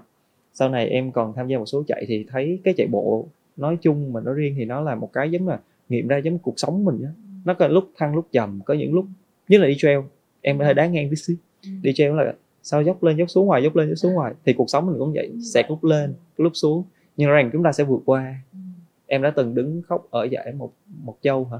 sau 0.54 0.68
này 0.68 0.88
em 0.88 1.12
còn 1.12 1.32
tham 1.36 1.48
gia 1.48 1.58
một 1.58 1.66
số 1.66 1.84
chạy 1.86 2.04
thì 2.08 2.26
thấy 2.28 2.60
cái 2.64 2.74
chạy 2.76 2.86
bộ 2.86 3.28
nói 3.56 3.78
chung 3.82 4.12
mà 4.12 4.20
nói 4.20 4.34
riêng 4.34 4.54
thì 4.58 4.64
nó 4.64 4.80
là 4.80 4.94
một 4.94 5.12
cái 5.12 5.30
giống 5.30 5.48
là 5.48 5.58
nghiệm 5.88 6.08
ra 6.08 6.16
giống 6.16 6.38
cuộc 6.38 6.54
sống 6.56 6.84
mình 6.84 7.02
á. 7.04 7.10
Nó 7.44 7.54
có 7.54 7.68
lúc 7.68 7.90
thăng 7.96 8.14
lúc 8.14 8.28
trầm 8.32 8.60
có 8.64 8.74
những 8.74 8.94
lúc 8.94 9.04
nhất 9.48 9.60
là 9.60 9.66
đi 9.66 9.74
trail 9.78 9.98
em 10.40 10.58
hơi 10.58 10.74
đáng 10.74 10.92
ngang 10.92 11.10
tí 11.10 11.16
xíu. 11.16 11.36
Ừ. 11.62 11.70
đi 11.82 11.92
trail 11.94 12.14
là 12.14 12.34
sao 12.62 12.82
dốc 12.82 13.02
lên 13.02 13.16
dốc 13.16 13.30
xuống 13.30 13.46
ngoài 13.46 13.62
dốc 13.62 13.76
lên 13.76 13.88
dốc 13.88 13.96
xuống 13.96 14.12
ngoài 14.12 14.34
thì 14.44 14.52
cuộc 14.52 14.70
sống 14.70 14.86
mình 14.86 14.96
cũng 14.98 15.12
vậy 15.12 15.26
ừ. 15.26 15.38
sẽ 15.54 15.62
lúc 15.68 15.84
lên 15.84 16.14
lúc 16.36 16.52
xuống. 16.54 16.84
Nhưng 17.16 17.30
rằng 17.30 17.50
chúng 17.52 17.62
ta 17.62 17.72
sẽ 17.72 17.84
vượt 17.84 18.00
qua. 18.04 18.34
Ừ. 18.52 18.58
em 19.06 19.22
đã 19.22 19.30
từng 19.30 19.54
đứng 19.54 19.82
khóc 19.82 20.06
ở 20.10 20.24
giải 20.24 20.52
một 20.52 20.72
một 21.04 21.16
châu 21.22 21.44
hả? 21.44 21.58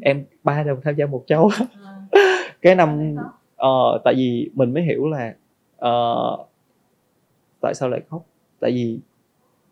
Em 0.00 0.24
ba 0.44 0.62
lần 0.62 0.80
tham 0.84 0.94
gia 0.94 1.06
một 1.06 1.24
châu. 1.26 1.50
À. 1.82 2.08
cái 2.62 2.74
năm 2.74 3.14
uh, 3.66 4.00
tại 4.04 4.14
vì 4.16 4.50
mình 4.54 4.74
mới 4.74 4.82
hiểu 4.82 5.08
là 5.08 5.34
uh, 5.76 6.47
tại 7.60 7.74
sao 7.74 7.88
lại 7.88 8.00
khóc? 8.08 8.26
Tại 8.60 8.70
vì 8.70 8.98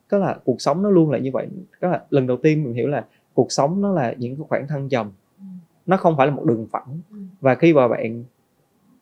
có 0.09 0.19
là 0.19 0.39
cuộc 0.45 0.61
sống 0.61 0.83
nó 0.83 0.91
luôn 0.91 1.11
là 1.11 1.19
như 1.19 1.31
vậy. 1.33 1.47
Có 1.81 1.89
là 1.89 2.05
lần 2.11 2.27
đầu 2.27 2.37
tiên 2.37 2.65
mình 2.65 2.75
hiểu 2.75 2.89
là 2.89 3.05
cuộc 3.35 3.53
sống 3.53 3.83
nó 3.83 3.93
là 3.93 4.15
những 4.19 4.37
khoảng 4.49 4.69
thăng 4.69 4.89
trầm. 4.89 5.11
Ừ. 5.39 5.45
nó 5.87 5.97
không 5.97 6.15
phải 6.17 6.27
là 6.27 6.35
một 6.35 6.45
đường 6.45 6.67
phẳng. 6.71 7.01
Ừ. 7.11 7.17
và 7.41 7.55
khi 7.55 7.73
mà 7.73 7.89
bạn 7.89 8.25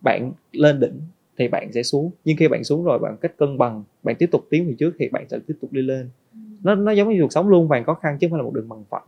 bạn 0.01 0.33
lên 0.53 0.81
đỉnh 0.81 1.01
thì 1.39 1.49
bạn 1.49 1.73
sẽ 1.73 1.83
xuống. 1.83 2.11
Nhưng 2.25 2.37
khi 2.37 2.49
bạn 2.49 2.65
xuống 2.65 2.85
rồi 2.85 2.99
bạn 2.99 3.17
cách 3.21 3.37
cân 3.37 3.59
bằng 3.59 3.85
bạn 4.03 4.17
tiếp 4.19 4.29
tục 4.33 4.47
tiến 4.51 4.67
về 4.67 4.75
trước 4.79 4.95
thì 4.99 5.09
bạn 5.09 5.29
sẽ 5.29 5.39
tiếp 5.47 5.55
tục 5.61 5.73
đi 5.73 5.83
lên. 5.83 6.09
Ừ. 6.33 6.39
nó 6.63 6.75
nó 6.75 6.93
giống 6.93 7.09
như 7.09 7.19
cuộc 7.23 7.33
sống 7.33 7.49
luôn 7.49 7.69
vàng 7.69 7.85
khó 7.85 7.95
khăn 7.95 8.19
chứ 8.21 8.27
không 8.27 8.31
phải 8.31 8.39
là 8.39 8.45
một 8.45 8.55
đường 8.55 8.69
bằng 8.69 8.85
phẳng. 8.91 9.07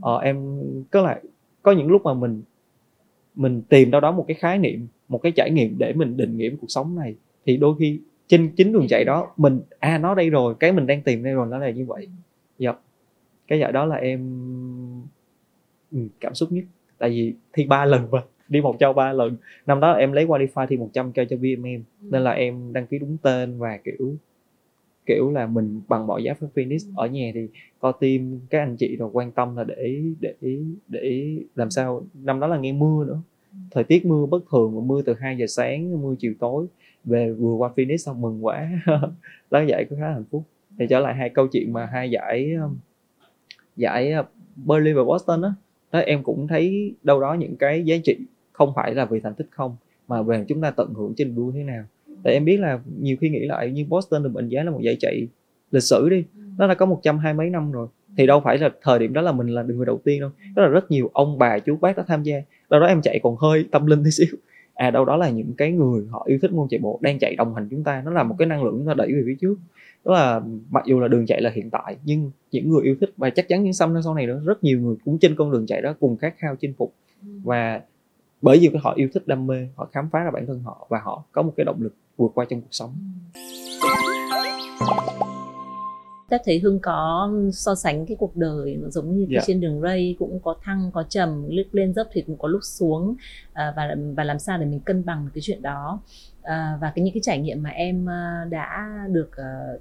Ờ, 0.00 0.18
em 0.18 0.62
có 0.90 1.02
lại 1.02 1.22
có 1.62 1.72
những 1.72 1.88
lúc 1.88 2.02
mà 2.02 2.14
mình 2.14 2.42
mình 3.34 3.62
tìm 3.68 3.90
đâu 3.90 4.00
đó 4.00 4.12
một 4.12 4.24
cái 4.28 4.34
khái 4.34 4.58
niệm 4.58 4.86
một 5.08 5.18
cái 5.22 5.32
trải 5.32 5.50
nghiệm 5.50 5.78
để 5.78 5.92
mình 5.92 6.16
định 6.16 6.36
nghĩa 6.36 6.50
cuộc 6.60 6.66
sống 6.68 6.96
này 6.96 7.14
thì 7.46 7.56
đôi 7.56 7.74
khi 7.78 8.00
trên 8.28 8.50
chính 8.56 8.72
đường 8.72 8.86
chạy 8.88 9.04
đó 9.04 9.32
mình 9.36 9.60
à 9.78 9.98
nó 9.98 10.14
đây 10.14 10.30
rồi 10.30 10.54
cái 10.60 10.72
mình 10.72 10.86
đang 10.86 11.02
tìm 11.02 11.22
đây 11.22 11.32
rồi 11.32 11.46
nó 11.50 11.58
là 11.58 11.70
như 11.70 11.84
vậy. 11.86 12.08
Yep. 12.58 12.74
cái 13.48 13.58
giải 13.58 13.72
đó 13.72 13.84
là 13.84 13.96
em 13.96 14.20
ừ, 15.92 15.98
cảm 16.20 16.34
xúc 16.34 16.52
nhất. 16.52 16.64
Tại 16.98 17.10
vì 17.10 17.34
thi 17.52 17.66
ba 17.66 17.84
lần 17.84 18.10
mà 18.10 18.22
đi 18.48 18.60
một 18.60 18.76
châu 18.80 18.92
ba 18.92 19.12
lần. 19.12 19.36
Năm 19.66 19.80
đó 19.80 19.92
em 19.92 20.12
lấy 20.12 20.26
qualify 20.26 20.66
thi 20.66 20.76
100 20.76 21.12
cây 21.12 21.26
cho 21.26 21.36
VMM 21.36 21.64
ừ. 21.64 22.08
nên 22.10 22.22
là 22.22 22.30
em 22.30 22.72
đăng 22.72 22.86
ký 22.86 22.98
đúng 22.98 23.16
tên 23.22 23.58
và 23.58 23.78
kiểu 23.84 24.16
kiểu 25.06 25.30
là 25.30 25.46
mình 25.46 25.80
bằng 25.88 26.06
mọi 26.06 26.22
giá 26.22 26.34
phải 26.34 26.48
finish. 26.54 26.88
Ừ. 26.88 26.92
ở 26.96 27.06
nhà 27.06 27.30
thì 27.34 27.48
co 27.78 27.92
team 27.92 28.40
các 28.50 28.58
anh 28.58 28.76
chị 28.76 28.96
rồi 28.96 29.10
quan 29.12 29.32
tâm 29.32 29.56
là 29.56 29.64
để 29.64 30.02
để 30.20 30.34
để 30.88 31.36
làm 31.54 31.70
sao. 31.70 32.02
Năm 32.14 32.40
đó 32.40 32.46
là 32.46 32.58
nghe 32.58 32.72
mưa 32.72 33.04
nữa. 33.04 33.20
Thời 33.70 33.84
tiết 33.84 34.06
mưa 34.06 34.26
bất 34.26 34.42
thường 34.50 34.88
mưa 34.88 35.02
từ 35.02 35.14
2 35.14 35.36
giờ 35.36 35.46
sáng 35.46 36.02
mưa 36.02 36.14
chiều 36.18 36.34
tối 36.38 36.66
về 37.06 37.32
vừa 37.32 37.52
qua 37.52 37.70
finish 37.76 37.96
xong 37.96 38.20
mừng 38.20 38.44
quá. 38.44 38.70
Đó 39.50 39.60
giải 39.60 39.84
cũng 39.84 39.98
khá 39.98 40.12
hạnh 40.12 40.24
phúc. 40.30 40.42
Thì 40.78 40.86
trở 40.90 41.00
lại 41.00 41.14
hai 41.14 41.28
câu 41.28 41.46
chuyện 41.46 41.72
mà 41.72 41.86
hai 41.86 42.10
giải 42.10 42.54
um, 42.62 42.76
giải 43.76 44.14
uh, 44.20 44.26
Berlin 44.56 44.96
và 44.96 45.04
Boston 45.04 45.42
đó, 45.42 45.54
đó 45.92 45.98
em 45.98 46.22
cũng 46.22 46.48
thấy 46.48 46.94
đâu 47.02 47.20
đó 47.20 47.34
những 47.34 47.56
cái 47.56 47.82
giá 47.84 47.96
trị 48.04 48.16
không 48.52 48.72
phải 48.76 48.94
là 48.94 49.04
vì 49.04 49.20
thành 49.20 49.34
tích 49.34 49.46
không 49.50 49.76
mà 50.08 50.22
về 50.22 50.44
chúng 50.48 50.60
ta 50.60 50.70
tận 50.70 50.94
hưởng 50.94 51.14
trên 51.16 51.34
đua 51.34 51.50
thế 51.50 51.62
nào. 51.62 51.84
Tại 52.22 52.32
em 52.32 52.44
biết 52.44 52.60
là 52.60 52.80
nhiều 53.00 53.16
khi 53.20 53.30
nghĩ 53.30 53.46
lại 53.46 53.70
như 53.70 53.84
Boston 53.88 54.22
được 54.22 54.30
mệnh 54.34 54.48
giá 54.48 54.62
là 54.62 54.70
một 54.70 54.80
giải 54.82 54.96
chạy 55.00 55.28
lịch 55.70 55.82
sử 55.82 56.08
đi. 56.08 56.24
Nó 56.58 56.68
đã 56.68 56.74
có 56.74 56.86
một 56.86 57.00
trăm 57.02 57.18
hai 57.18 57.34
mấy 57.34 57.50
năm 57.50 57.72
rồi. 57.72 57.88
Thì 58.16 58.26
đâu 58.26 58.40
phải 58.40 58.58
là 58.58 58.70
thời 58.82 58.98
điểm 58.98 59.12
đó 59.12 59.22
là 59.22 59.32
mình 59.32 59.48
là 59.48 59.62
người 59.62 59.86
đầu 59.86 60.00
tiên 60.04 60.20
đâu. 60.20 60.30
Đó 60.56 60.62
là 60.62 60.68
rất 60.68 60.90
nhiều 60.90 61.10
ông 61.12 61.38
bà 61.38 61.58
chú 61.58 61.76
bác 61.76 61.96
đã 61.96 62.04
tham 62.06 62.22
gia. 62.22 62.42
Đâu 62.70 62.80
đó 62.80 62.86
em 62.86 63.02
chạy 63.02 63.20
còn 63.22 63.36
hơi 63.36 63.66
tâm 63.70 63.86
linh 63.86 64.04
tí 64.04 64.10
xíu 64.10 64.36
à 64.76 64.90
đâu 64.90 65.04
đó 65.04 65.16
là 65.16 65.30
những 65.30 65.52
cái 65.56 65.72
người 65.72 66.06
họ 66.10 66.24
yêu 66.26 66.38
thích 66.42 66.52
môn 66.52 66.68
chạy 66.70 66.80
bộ 66.80 66.98
đang 67.02 67.18
chạy 67.18 67.36
đồng 67.36 67.54
hành 67.54 67.68
chúng 67.70 67.84
ta 67.84 68.02
nó 68.04 68.10
là 68.10 68.22
một 68.22 68.34
cái 68.38 68.46
năng 68.46 68.64
lượng 68.64 68.74
chúng 68.78 68.86
ta 68.86 68.94
đẩy 68.94 69.12
về 69.12 69.22
phía 69.26 69.36
trước. 69.40 69.54
Đó 70.04 70.12
là 70.12 70.40
mặc 70.70 70.84
dù 70.86 71.00
là 71.00 71.08
đường 71.08 71.26
chạy 71.26 71.40
là 71.40 71.50
hiện 71.50 71.70
tại 71.70 71.96
nhưng 72.04 72.30
những 72.50 72.70
người 72.70 72.82
yêu 72.84 72.96
thích 73.00 73.12
và 73.16 73.30
chắc 73.30 73.48
chắn 73.48 73.62
những 73.64 73.72
năm 73.80 74.02
sau 74.04 74.14
này 74.14 74.26
nữa 74.26 74.42
rất 74.44 74.64
nhiều 74.64 74.80
người 74.80 74.96
cũng 75.04 75.18
trên 75.18 75.34
con 75.34 75.50
đường 75.50 75.66
chạy 75.66 75.82
đó 75.82 75.94
cùng 76.00 76.16
khát 76.16 76.34
khao 76.38 76.56
chinh 76.56 76.74
phục. 76.78 76.94
Và 77.22 77.80
bởi 78.42 78.58
vì 78.58 78.70
họ 78.82 78.94
yêu 78.96 79.08
thích 79.14 79.26
đam 79.26 79.46
mê 79.46 79.68
họ 79.76 79.88
khám 79.92 80.08
phá 80.12 80.24
ra 80.24 80.30
bản 80.30 80.46
thân 80.46 80.60
họ 80.60 80.86
và 80.90 81.00
họ 81.04 81.24
có 81.32 81.42
một 81.42 81.52
cái 81.56 81.64
động 81.64 81.82
lực 81.82 81.94
vượt 82.16 82.30
qua 82.34 82.44
trong 82.48 82.60
cuộc 82.60 82.68
sống 82.70 82.92
Tép 86.28 86.40
thấy 86.44 86.58
Hưng 86.58 86.78
có 86.80 87.30
so 87.52 87.74
sánh 87.74 88.06
cái 88.06 88.16
cuộc 88.20 88.36
đời 88.36 88.76
nó 88.82 88.88
giống 88.88 89.16
như 89.16 89.20
yeah. 89.20 89.30
Dạ. 89.30 89.40
trên 89.46 89.60
đường 89.60 89.80
ray 89.80 90.16
cũng 90.18 90.40
có 90.40 90.56
thăng 90.62 90.90
có 90.94 91.02
trầm 91.02 91.46
lúc 91.48 91.66
lên 91.72 91.94
dốc 91.94 92.08
thì 92.12 92.22
cũng 92.26 92.38
có 92.38 92.48
lúc 92.48 92.60
xuống 92.62 93.16
à, 93.52 93.72
và 93.76 93.94
và 94.16 94.24
làm 94.24 94.38
sao 94.38 94.58
để 94.58 94.66
mình 94.66 94.80
cân 94.80 95.04
bằng 95.04 95.28
cái 95.34 95.42
chuyện 95.42 95.62
đó 95.62 96.00
à, 96.42 96.78
và 96.80 96.92
cái 96.94 97.04
những 97.04 97.14
cái 97.14 97.20
trải 97.24 97.38
nghiệm 97.38 97.62
mà 97.62 97.70
em 97.70 98.08
à, 98.10 98.46
đã 98.50 98.88
được 99.08 99.30
uh, 99.30 99.80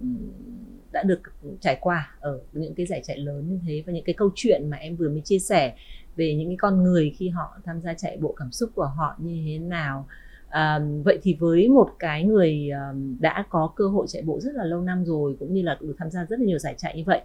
đã 0.92 1.04
được 1.04 1.22
trải 1.60 1.78
qua 1.82 2.12
ở 2.20 2.40
những 2.54 2.76
cái 2.76 2.86
giải 2.86 3.02
chạy 3.04 3.18
lớn 3.18 3.50
như 3.50 3.60
thế 3.68 3.84
và 3.86 3.94
những 3.94 4.06
cái 4.06 4.16
câu 4.18 4.30
chuyện 4.36 4.70
mà 4.70 4.78
em 4.78 4.96
vừa 4.96 5.10
mới 5.10 5.22
chia 5.22 5.40
sẻ 5.40 5.76
về 6.16 6.36
những 6.36 6.48
cái 6.48 6.58
con 6.60 6.84
người 6.84 7.16
khi 7.18 7.30
họ 7.30 7.58
tham 7.66 7.82
gia 7.82 7.94
chạy 7.94 8.18
bộ 8.18 8.34
cảm 8.38 8.52
xúc 8.52 8.70
của 8.76 8.86
họ 8.86 9.16
như 9.18 9.44
thế 9.46 9.58
nào 9.58 10.08
à, 10.56 10.80
vậy 11.04 11.20
thì 11.24 11.38
với 11.40 11.70
một 11.70 11.90
cái 12.00 12.24
người 12.24 12.70
đã 13.20 13.46
có 13.50 13.74
cơ 13.76 13.88
hội 13.88 14.06
chạy 14.10 14.22
bộ 14.22 14.40
rất 14.40 14.56
là 14.56 14.64
lâu 14.64 14.82
năm 14.82 15.06
rồi 15.06 15.36
cũng 15.40 15.54
như 15.54 15.62
là 15.62 15.78
được 15.82 15.96
tham 15.98 16.10
gia 16.12 16.26
rất 16.26 16.40
là 16.40 16.46
nhiều 16.46 16.60
giải 16.60 16.76
chạy 16.78 16.98
như 16.98 17.04
vậy 17.06 17.22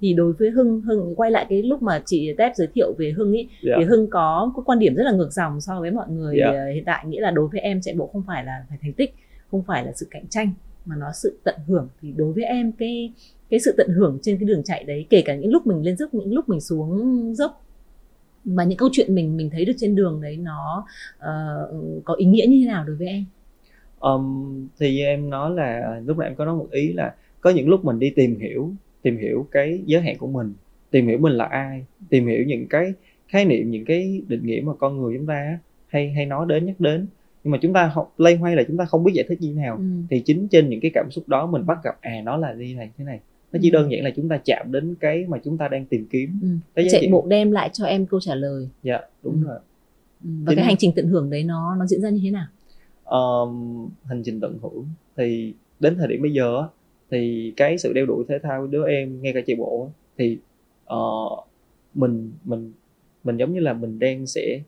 thì 0.00 0.12
đối 0.12 0.32
với 0.32 0.50
hưng 0.50 0.80
hưng 0.80 1.14
quay 1.14 1.30
lại 1.30 1.46
cái 1.48 1.62
lúc 1.62 1.82
mà 1.82 2.02
chị 2.06 2.34
tép 2.38 2.52
giới 2.56 2.68
thiệu 2.74 2.94
về 2.98 3.12
hưng 3.16 3.32
ý 3.32 3.38
yeah. 3.38 3.50
Dạ. 3.62 3.74
thì 3.78 3.84
hưng 3.84 4.10
có 4.10 4.52
có 4.56 4.62
quan 4.62 4.78
điểm 4.78 4.94
rất 4.94 5.02
là 5.04 5.12
ngược 5.12 5.32
dòng 5.32 5.60
so 5.60 5.80
với 5.80 5.90
mọi 5.90 6.08
người 6.08 6.36
Yeah. 6.38 6.54
uh, 6.54 6.74
hiện 6.74 6.84
tại 6.86 7.04
nghĩa 7.06 7.20
là 7.20 7.30
đối 7.30 7.48
với 7.48 7.60
em 7.60 7.80
chạy 7.80 7.94
bộ 7.94 8.06
không 8.12 8.22
phải 8.26 8.44
là 8.44 8.64
phải 8.68 8.78
thành 8.82 8.92
tích 8.92 9.14
không 9.50 9.62
phải 9.66 9.84
là 9.84 9.92
sự 9.92 10.06
cạnh 10.10 10.26
tranh 10.30 10.52
mà 10.84 10.96
nó 10.96 11.06
sự 11.14 11.38
tận 11.44 11.54
hưởng 11.66 11.88
thì 12.02 12.12
đối 12.16 12.32
với 12.32 12.44
em 12.44 12.72
cái 12.72 13.12
cái 13.50 13.60
sự 13.60 13.74
tận 13.76 13.88
hưởng 13.96 14.18
trên 14.22 14.38
cái 14.38 14.44
đường 14.46 14.62
chạy 14.64 14.84
đấy 14.84 15.06
kể 15.10 15.22
cả 15.24 15.36
những 15.36 15.52
lúc 15.52 15.66
mình 15.66 15.82
lên 15.82 15.96
dốc 15.96 16.14
những 16.14 16.34
lúc 16.34 16.48
mình 16.48 16.60
xuống 16.60 17.34
dốc 17.34 17.63
và 18.44 18.64
những 18.64 18.78
câu 18.78 18.88
chuyện 18.92 19.14
mình 19.14 19.36
mình 19.36 19.50
thấy 19.50 19.64
được 19.64 19.72
trên 19.76 19.94
đường 19.94 20.20
đấy 20.22 20.36
nó 20.36 20.86
uh, 21.18 22.04
có 22.04 22.14
ý 22.14 22.26
nghĩa 22.26 22.46
như 22.48 22.60
thế 22.60 22.66
nào 22.66 22.84
đối 22.84 22.96
với 22.96 23.06
em? 23.06 23.24
Um, 24.00 24.68
thì 24.78 24.94
như 24.94 25.04
em 25.04 25.30
nói 25.30 25.50
là 25.50 26.00
lúc 26.06 26.18
nãy 26.18 26.28
em 26.28 26.34
có 26.36 26.44
nói 26.44 26.56
một 26.56 26.68
ý 26.70 26.92
là 26.92 27.14
có 27.40 27.50
những 27.50 27.68
lúc 27.68 27.84
mình 27.84 27.98
đi 27.98 28.10
tìm 28.10 28.40
hiểu 28.40 28.72
tìm 29.02 29.18
hiểu 29.18 29.46
cái 29.50 29.82
giới 29.86 30.02
hạn 30.02 30.18
của 30.18 30.26
mình 30.26 30.54
tìm 30.90 31.06
hiểu 31.06 31.18
mình 31.18 31.32
là 31.32 31.44
ai 31.44 31.84
tìm 32.08 32.26
hiểu 32.26 32.44
những 32.46 32.66
cái 32.68 32.92
khái 33.28 33.44
niệm 33.44 33.70
những 33.70 33.84
cái 33.84 34.22
định 34.28 34.46
nghĩa 34.46 34.60
mà 34.60 34.72
con 34.78 34.96
người 34.96 35.16
chúng 35.16 35.26
ta 35.26 35.58
hay 35.86 36.10
hay 36.10 36.26
nói 36.26 36.46
đến 36.48 36.66
nhắc 36.66 36.80
đến. 36.80 37.06
Nhưng 37.44 37.50
mà 37.50 37.58
chúng 37.62 37.72
ta 37.72 37.86
học 37.86 38.14
lây 38.18 38.36
hoay 38.36 38.56
là 38.56 38.62
chúng 38.68 38.76
ta 38.76 38.84
không 38.84 39.04
biết 39.04 39.12
giải 39.14 39.24
thích 39.28 39.40
như 39.40 39.54
thế 39.54 39.62
nào. 39.62 39.76
Ừ. 39.76 39.82
thì 40.10 40.20
chính 40.20 40.48
trên 40.48 40.68
những 40.68 40.80
cái 40.80 40.90
cảm 40.94 41.10
xúc 41.10 41.28
đó 41.28 41.46
mình 41.46 41.66
bắt 41.66 41.78
gặp 41.84 41.96
à 42.00 42.20
nó 42.24 42.36
là 42.36 42.52
như 42.52 42.74
này 42.74 42.90
thế 42.98 43.04
này 43.04 43.20
nó 43.54 43.60
chỉ 43.62 43.70
đơn 43.70 43.90
giản 43.92 44.04
là 44.04 44.10
chúng 44.16 44.28
ta 44.28 44.40
chạm 44.44 44.72
đến 44.72 44.94
cái 45.00 45.24
mà 45.28 45.38
chúng 45.44 45.58
ta 45.58 45.68
đang 45.68 45.86
tìm 45.86 46.06
kiếm 46.10 46.38
Ừ. 46.42 46.48
Cái 46.74 46.86
chạy 46.90 47.00
trị- 47.00 47.08
bộ 47.12 47.26
đem 47.28 47.50
lại 47.50 47.70
cho 47.72 47.84
em 47.86 48.06
câu 48.06 48.20
trả 48.20 48.34
lời 48.34 48.68
dạ 48.82 49.00
đúng 49.22 49.34
Ừ. 49.42 49.46
rồi 49.48 49.58
ừ. 50.24 50.30
và 50.44 50.50
Chính- 50.50 50.56
cái 50.56 50.64
hành 50.64 50.76
trình 50.78 50.92
tận 50.96 51.08
hưởng 51.08 51.30
đấy 51.30 51.44
nó 51.44 51.76
nó 51.78 51.86
diễn 51.86 52.00
ra 52.00 52.10
như 52.10 52.20
thế 52.22 52.30
nào 52.30 52.46
um, 53.04 53.88
hành 54.04 54.22
trình 54.24 54.40
tận 54.40 54.58
hưởng 54.62 54.86
thì 55.16 55.54
đến 55.80 55.94
thời 55.98 56.08
điểm 56.08 56.22
bây 56.22 56.32
giờ 56.32 56.68
thì 57.10 57.52
cái 57.56 57.78
sự 57.78 57.92
đeo 57.92 58.06
đuổi 58.06 58.24
thể 58.28 58.38
thao 58.42 58.66
đứa 58.66 58.86
em 58.88 59.22
ngay 59.22 59.32
cả 59.32 59.40
chạy 59.46 59.56
bộ 59.56 59.90
thì 60.18 60.38
ờ, 60.84 60.98
mình 61.94 62.32
mình 62.44 62.72
mình 63.24 63.36
giống 63.36 63.52
như 63.54 63.60
là 63.60 63.72
mình 63.72 63.98
đang 63.98 64.26
sẽ 64.26 64.60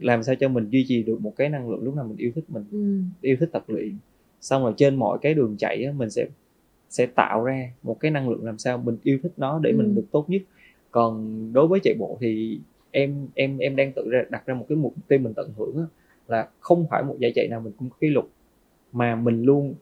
làm 0.00 0.22
sao 0.22 0.34
cho 0.34 0.48
mình 0.48 0.68
duy 0.70 0.84
trì 0.88 1.02
được 1.02 1.20
một 1.20 1.32
cái 1.36 1.48
năng 1.48 1.70
lượng 1.70 1.82
lúc 1.84 1.94
nào 1.96 2.04
mình 2.04 2.16
yêu 2.16 2.30
thích 2.34 2.44
mình 2.48 2.64
ừ. 2.72 3.00
yêu 3.20 3.36
thích 3.40 3.48
tập 3.52 3.64
luyện 3.68 3.96
xong 4.40 4.62
rồi 4.62 4.72
trên 4.76 4.96
mọi 4.96 5.18
cái 5.22 5.34
đường 5.34 5.56
chạy 5.58 5.84
á, 5.84 5.92
mình 5.92 6.10
sẽ 6.10 6.26
sẽ 6.96 7.06
tạo 7.06 7.44
ra 7.44 7.70
một 7.82 7.96
cái 8.00 8.10
năng 8.10 8.28
lượng 8.28 8.44
làm 8.44 8.58
sao 8.58 8.78
mình 8.78 8.96
yêu 9.02 9.18
thích 9.22 9.32
nó 9.36 9.58
để 9.62 9.70
Ừ. 9.70 9.76
mình 9.76 9.94
được 9.94 10.04
tốt 10.12 10.24
nhất 10.30 10.42
còn 10.90 11.12
đối 11.52 11.66
với 11.68 11.80
chạy 11.82 11.94
bộ 11.98 12.18
thì 12.20 12.60
em 12.90 13.28
em 13.34 13.58
em 13.58 13.76
đang 13.76 13.92
tự 13.92 14.08
ra 14.10 14.22
đặt 14.30 14.46
ra 14.46 14.54
một 14.54 14.66
cái 14.68 14.76
mục 14.76 14.94
tiêu 15.08 15.18
mình 15.18 15.34
tận 15.34 15.52
hưởng 15.56 15.76
á, 15.76 15.84
là 16.28 16.48
không 16.60 16.86
phải 16.90 17.02
một 17.02 17.16
giải 17.18 17.32
chạy 17.34 17.48
nào 17.48 17.60
mình 17.60 17.72
cũng 17.78 17.90
có 17.90 17.96
kỷ 18.00 18.08
lục 18.08 18.28
mà 18.92 19.16
mình 19.16 19.42
luôn 19.42 19.74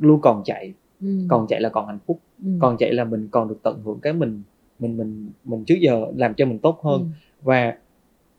luôn 0.00 0.20
còn 0.20 0.42
chạy 0.44 0.72
Ừ. 1.00 1.08
còn 1.28 1.46
chạy 1.48 1.60
là 1.60 1.68
còn 1.68 1.86
hạnh 1.86 1.98
phúc 2.06 2.20
ừ. 2.44 2.48
còn 2.60 2.76
chạy 2.76 2.92
là 2.92 3.04
mình 3.04 3.28
còn 3.30 3.48
được 3.48 3.58
tận 3.62 3.80
hưởng 3.84 3.98
cái 4.02 4.12
mình 4.12 4.42
mình 4.78 4.96
mình 4.96 5.28
mình 5.44 5.64
trước 5.64 5.74
giờ 5.80 6.06
làm 6.16 6.34
cho 6.34 6.46
mình 6.46 6.58
tốt 6.58 6.80
hơn 6.82 7.00
Ừ. 7.00 7.06
và 7.42 7.78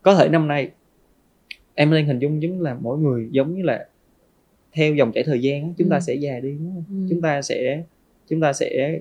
có 0.02 0.14
thể 0.14 0.28
năm 0.28 0.48
nay 0.48 0.70
em 1.74 1.90
lên 1.90 2.06
hình 2.06 2.18
dung 2.18 2.42
giống 2.42 2.60
là 2.60 2.76
mỗi 2.80 2.98
người 2.98 3.28
giống 3.30 3.54
như 3.54 3.62
là 3.62 3.86
theo 4.72 4.94
dòng 4.94 5.12
chảy 5.12 5.24
thời 5.24 5.40
gian 5.42 5.74
chúng 5.78 5.88
ta 5.88 5.96
Ừ. 5.96 6.00
sẽ 6.00 6.14
già 6.14 6.40
đi 6.40 6.50
đúng 6.58 6.72
không? 6.74 6.84
Ừ. 6.90 7.06
chúng 7.10 7.20
ta 7.20 7.42
sẽ 7.42 7.82
chúng 8.28 8.40
ta 8.40 8.52
sẽ 8.52 9.00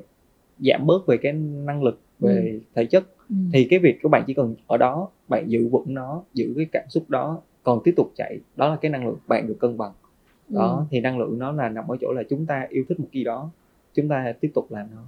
giảm 0.60 0.86
bớt 0.86 1.08
về 1.08 1.17
cái 1.17 1.34
năng 1.65 1.84
lực 1.84 1.99
về 2.19 2.60
thể 2.75 2.86
chất 2.86 3.03
Ừ. 3.30 3.36
thì 3.53 3.63
cái 3.69 3.80
việc 3.80 3.97
các 4.03 4.10
bạn 4.10 4.23
chỉ 4.27 4.34
cần 4.34 4.56
ở 4.67 4.77
đó 4.77 5.10
bạn 5.27 5.45
giữ 5.51 5.67
vững 5.67 5.93
nó 5.93 6.23
giữ 6.34 6.53
cái 6.58 6.65
cảm 6.71 6.84
xúc 6.89 7.10
đó 7.10 7.41
còn 7.63 7.80
tiếp 7.84 7.93
tục 7.97 8.12
chạy 8.15 8.39
đó 8.56 8.69
là 8.69 8.75
cái 8.75 8.91
năng 8.91 9.06
lượng 9.08 9.17
bạn 9.27 9.47
được 9.47 9.56
cân 9.60 9.77
bằng 9.77 9.91
đó 10.49 10.77
Ừ. 10.80 10.86
thì 10.91 10.99
năng 10.99 11.19
lượng 11.19 11.39
nó 11.39 11.51
là 11.51 11.69
nằm 11.69 11.88
ở 11.88 11.97
chỗ 12.01 12.12
là 12.13 12.23
chúng 12.30 12.45
ta 12.45 12.67
yêu 12.69 12.84
thích 12.89 12.99
một 12.99 13.08
gì 13.13 13.23
đó 13.23 13.51
chúng 13.93 14.08
ta 14.10 14.34
tiếp 14.41 14.51
tục 14.56 14.71
làm 14.71 14.88
nó 14.95 15.03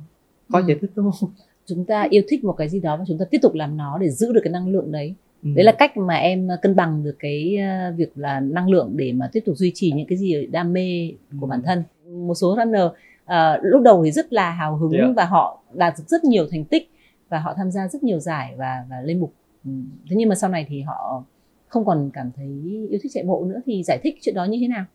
khó 0.50 0.60
Ừ. 0.60 0.66
giải 0.68 0.78
thích 0.82 0.92
đúng 0.96 1.12
không 1.20 1.30
chúng 1.66 1.86
ta 1.86 2.08
yêu 2.10 2.24
thích 2.28 2.44
một 2.44 2.54
cái 2.54 2.70
gì 2.70 2.80
đó 2.80 2.98
và 2.98 3.04
chúng 3.08 3.18
ta 3.18 3.26
tiếp 3.32 3.38
tục 3.42 3.54
làm 3.54 3.78
nó 3.78 3.98
để 3.98 4.10
giữ 4.10 4.34
được 4.34 4.42
cái 4.44 4.54
năng 4.54 4.68
lượng 4.68 4.92
đấy 4.92 5.14
Ừ. 5.44 5.50
đấy 5.56 5.64
là 5.66 5.72
cách 5.72 5.98
mà 5.98 6.16
em 6.16 6.48
cân 6.62 6.76
bằng 6.76 7.04
được 7.04 7.16
cái 7.20 7.58
ờ, 7.58 7.94
việc 7.98 8.12
là 8.18 8.40
năng 8.40 8.70
lượng 8.70 8.92
để 8.96 9.14
mà 9.14 9.30
tiếp 9.34 9.40
tục 9.46 9.56
duy 9.58 9.72
trì 9.76 9.92
những 9.92 10.08
cái 10.08 10.18
gì 10.18 10.46
đam 10.46 10.74
mê 10.74 11.12
của 11.40 11.46
Ừ. 11.46 11.50
bản 11.50 11.62
thân 11.66 11.84
một 12.28 12.34
số 12.36 12.56
runner 12.58 12.82
ờ, 13.26 13.60
lúc 13.64 13.82
đầu 13.82 14.04
thì 14.06 14.12
rất 14.12 14.34
là 14.34 14.52
hào 14.52 14.78
hứng 14.78 14.92
Yeah. 14.92 15.10
và 15.16 15.26
họ 15.26 15.64
đạt 15.74 15.94
được 15.98 16.04
rất 16.08 16.24
nhiều 16.24 16.48
thành 16.52 16.66
tích 16.66 16.90
và 17.30 17.40
họ 17.40 17.54
tham 17.58 17.72
gia 17.72 17.88
rất 17.88 18.04
nhiều 18.04 18.20
giải 18.20 18.54
và 18.58 18.86
và 18.90 19.02
lên 19.02 19.20
mục 19.20 19.34
Ừ. 19.66 19.72
thế 20.10 20.16
nhưng 20.16 20.30
mà 20.30 20.36
sau 20.36 20.50
này 20.50 20.66
thì 20.70 20.82
họ 20.82 21.24
không 21.68 21.86
còn 21.86 22.10
cảm 22.14 22.32
thấy 22.36 22.48
yêu 22.90 23.00
thích 23.04 23.12
chạy 23.14 23.24
bộ 23.24 23.46
nữa 23.46 23.60
thì 23.66 23.84
giải 23.84 24.00
thích 24.04 24.16
chuyện 24.22 24.36
đó 24.36 24.46
như 24.46 24.58
thế 24.62 24.68
nào 24.68 24.86